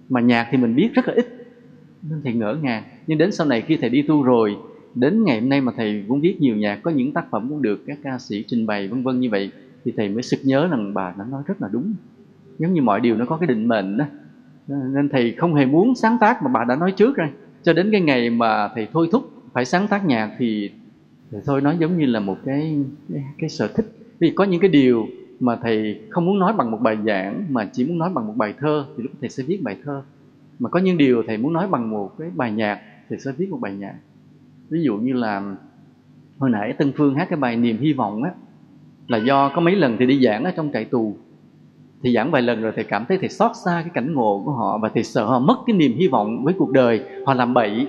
mà 0.09 0.21
nhạc 0.21 0.47
thì 0.51 0.57
mình 0.57 0.75
biết 0.75 0.93
rất 0.93 1.07
là 1.07 1.13
ít 1.13 1.27
nên 2.09 2.21
thầy 2.23 2.33
ngỡ 2.33 2.57
ngàng. 2.61 2.83
Nhưng 3.07 3.17
đến 3.17 3.31
sau 3.31 3.47
này 3.47 3.61
khi 3.61 3.77
thầy 3.77 3.89
đi 3.89 4.01
tu 4.01 4.23
rồi 4.23 4.57
đến 4.95 5.23
ngày 5.23 5.39
hôm 5.39 5.49
nay 5.49 5.61
mà 5.61 5.71
thầy 5.77 6.03
cũng 6.07 6.21
viết 6.21 6.41
nhiều 6.41 6.55
nhạc 6.55 6.79
có 6.83 6.91
những 6.91 7.13
tác 7.13 7.25
phẩm 7.31 7.49
cũng 7.49 7.61
được 7.61 7.83
các 7.87 7.97
ca 8.03 8.19
sĩ 8.19 8.43
trình 8.47 8.65
bày 8.65 8.87
vân 8.87 9.03
vân 9.03 9.19
như 9.19 9.29
vậy 9.29 9.51
thì 9.85 9.93
thầy 9.97 10.09
mới 10.09 10.23
sực 10.23 10.39
nhớ 10.43 10.67
rằng 10.67 10.93
bà 10.93 11.13
đã 11.17 11.25
nói 11.31 11.43
rất 11.47 11.61
là 11.61 11.69
đúng. 11.71 11.93
Giống 12.59 12.73
như 12.73 12.81
mọi 12.81 12.99
điều 12.99 13.15
nó 13.15 13.25
có 13.25 13.37
cái 13.37 13.47
định 13.47 13.67
mệnh 13.67 13.97
đó. 13.97 14.05
Nên 14.67 15.09
thầy 15.09 15.31
không 15.31 15.55
hề 15.55 15.65
muốn 15.65 15.95
sáng 15.95 16.17
tác 16.21 16.43
mà 16.43 16.51
bà 16.51 16.63
đã 16.63 16.75
nói 16.75 16.91
trước 16.91 17.15
rồi. 17.15 17.27
Cho 17.63 17.73
đến 17.73 17.91
cái 17.91 18.01
ngày 18.01 18.29
mà 18.29 18.69
thầy 18.75 18.87
thôi 18.93 19.09
thúc 19.11 19.31
phải 19.53 19.65
sáng 19.65 19.87
tác 19.87 20.05
nhạc 20.05 20.35
thì, 20.37 20.69
thầy 21.31 21.41
thôi 21.45 21.61
nói 21.61 21.77
giống 21.79 21.97
như 21.97 22.05
là 22.05 22.19
một 22.19 22.37
cái, 22.45 22.77
cái 23.13 23.23
cái 23.37 23.49
sở 23.49 23.67
thích. 23.67 23.85
Vì 24.19 24.31
có 24.35 24.43
những 24.43 24.61
cái 24.61 24.69
điều 24.69 25.07
mà 25.41 25.55
thầy 25.55 26.01
không 26.09 26.26
muốn 26.26 26.39
nói 26.39 26.53
bằng 26.53 26.72
một 26.72 26.77
bài 26.81 26.97
giảng, 27.05 27.45
mà 27.49 27.69
chỉ 27.73 27.85
muốn 27.85 27.97
nói 27.97 28.09
bằng 28.13 28.27
một 28.27 28.34
bài 28.38 28.53
thơ, 28.59 28.85
thì 28.97 29.03
lúc 29.03 29.11
thầy 29.22 29.30
sẽ 29.30 29.43
viết 29.47 29.63
bài 29.63 29.77
thơ. 29.84 30.01
Mà 30.59 30.69
có 30.69 30.80
những 30.80 30.97
điều 30.97 31.23
thầy 31.27 31.38
muốn 31.38 31.53
nói 31.53 31.68
bằng 31.68 31.89
một 31.91 32.11
cái 32.19 32.30
bài 32.35 32.51
nhạc 32.51 32.81
thì 33.09 33.15
sẽ 33.26 33.31
viết 33.38 33.49
một 33.49 33.57
bài 33.61 33.73
nhạc. 33.73 33.95
Ví 34.69 34.84
dụ 34.84 34.97
như 34.97 35.13
là, 35.13 35.55
hồi 36.38 36.49
nãy 36.49 36.73
Tân 36.73 36.91
Phương 36.97 37.15
hát 37.15 37.27
cái 37.30 37.39
bài 37.39 37.55
niềm 37.55 37.77
hy 37.77 37.93
vọng 37.93 38.23
á, 38.23 38.31
là 39.07 39.18
do 39.18 39.49
có 39.55 39.61
mấy 39.61 39.76
lần 39.76 39.95
thì 39.99 40.05
đi 40.05 40.23
giảng 40.23 40.43
ở 40.43 40.51
trong 40.51 40.69
trại 40.73 40.85
tù. 40.85 41.15
Thì 42.03 42.13
giảng 42.13 42.31
vài 42.31 42.41
lần 42.41 42.61
rồi 42.61 42.72
thầy 42.76 42.84
cảm 42.84 43.05
thấy 43.05 43.18
thầy 43.18 43.30
xót 43.30 43.51
xa 43.65 43.81
cái 43.81 43.91
cảnh 43.93 44.13
ngộ 44.13 44.41
của 44.45 44.51
họ 44.51 44.77
và 44.77 44.89
thầy 44.89 45.03
sợ 45.03 45.26
họ 45.26 45.39
mất 45.39 45.55
cái 45.68 45.76
niềm 45.76 45.93
hy 45.97 46.07
vọng 46.07 46.43
với 46.43 46.53
cuộc 46.57 46.72
đời, 46.72 47.01
họ 47.26 47.34
làm 47.34 47.53
bậy. 47.53 47.88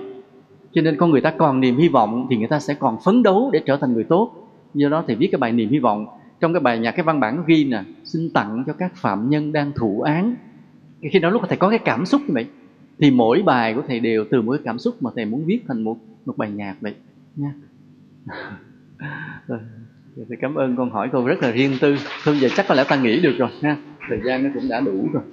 Cho 0.71 0.81
nên 0.81 0.97
con 0.97 1.11
người 1.11 1.21
ta 1.21 1.33
còn 1.37 1.59
niềm 1.59 1.77
hy 1.77 1.87
vọng 1.87 2.27
thì 2.29 2.37
người 2.37 2.47
ta 2.47 2.59
sẽ 2.59 2.73
còn 2.73 2.97
phấn 3.05 3.23
đấu 3.23 3.49
để 3.53 3.61
trở 3.65 3.77
thành 3.77 3.93
người 3.93 4.03
tốt. 4.03 4.31
Do 4.73 4.89
đó 4.89 5.03
thầy 5.07 5.15
viết 5.15 5.27
cái 5.31 5.39
bài 5.39 5.51
niềm 5.51 5.69
hy 5.69 5.79
vọng 5.79 6.07
trong 6.43 6.53
cái 6.53 6.59
bài 6.59 6.79
nhạc, 6.79 6.91
cái 6.91 7.03
văn 7.03 7.19
bản 7.19 7.43
ghi 7.47 7.63
nè, 7.63 7.83
xin 8.03 8.29
tặng 8.29 8.63
cho 8.67 8.73
các 8.73 8.95
phạm 8.95 9.29
nhân 9.29 9.51
đang 9.53 9.71
thụ 9.71 10.01
án. 10.01 10.35
Khi 11.11 11.19
đó 11.19 11.29
lúc 11.29 11.41
mà 11.41 11.47
thầy 11.47 11.57
có 11.57 11.69
cái 11.69 11.79
cảm 11.79 12.05
xúc 12.05 12.21
như 12.27 12.33
vậy, 12.33 12.47
thì 12.99 13.11
mỗi 13.11 13.43
bài 13.45 13.73
của 13.73 13.81
thầy 13.87 13.99
đều 13.99 14.25
từ 14.31 14.41
một 14.41 14.51
cái 14.51 14.61
cảm 14.65 14.79
xúc 14.79 15.03
mà 15.03 15.11
thầy 15.15 15.25
muốn 15.25 15.45
viết 15.45 15.59
thành 15.67 15.83
một 15.83 15.97
một 16.25 16.37
bài 16.37 16.51
nhạc 16.51 16.75
vậy, 16.81 16.95
nha. 17.35 17.53
Rồi 19.47 19.59
thầy 20.15 20.37
cảm 20.41 20.55
ơn 20.55 20.75
con 20.75 20.89
hỏi 20.89 21.09
cô 21.11 21.25
rất 21.25 21.43
là 21.43 21.51
riêng 21.51 21.77
tư. 21.81 21.95
Thôi, 22.23 22.37
giờ 22.39 22.49
chắc 22.55 22.65
có 22.67 22.75
lẽ 22.75 22.83
ta 22.89 22.95
nghĩ 22.95 23.21
được 23.21 23.35
rồi, 23.37 23.49
ha. 23.61 23.77
Thời 24.09 24.19
gian 24.25 24.43
nó 24.43 24.49
cũng 24.53 24.69
đã 24.69 24.79
đủ 24.79 25.09
rồi. 25.13 25.23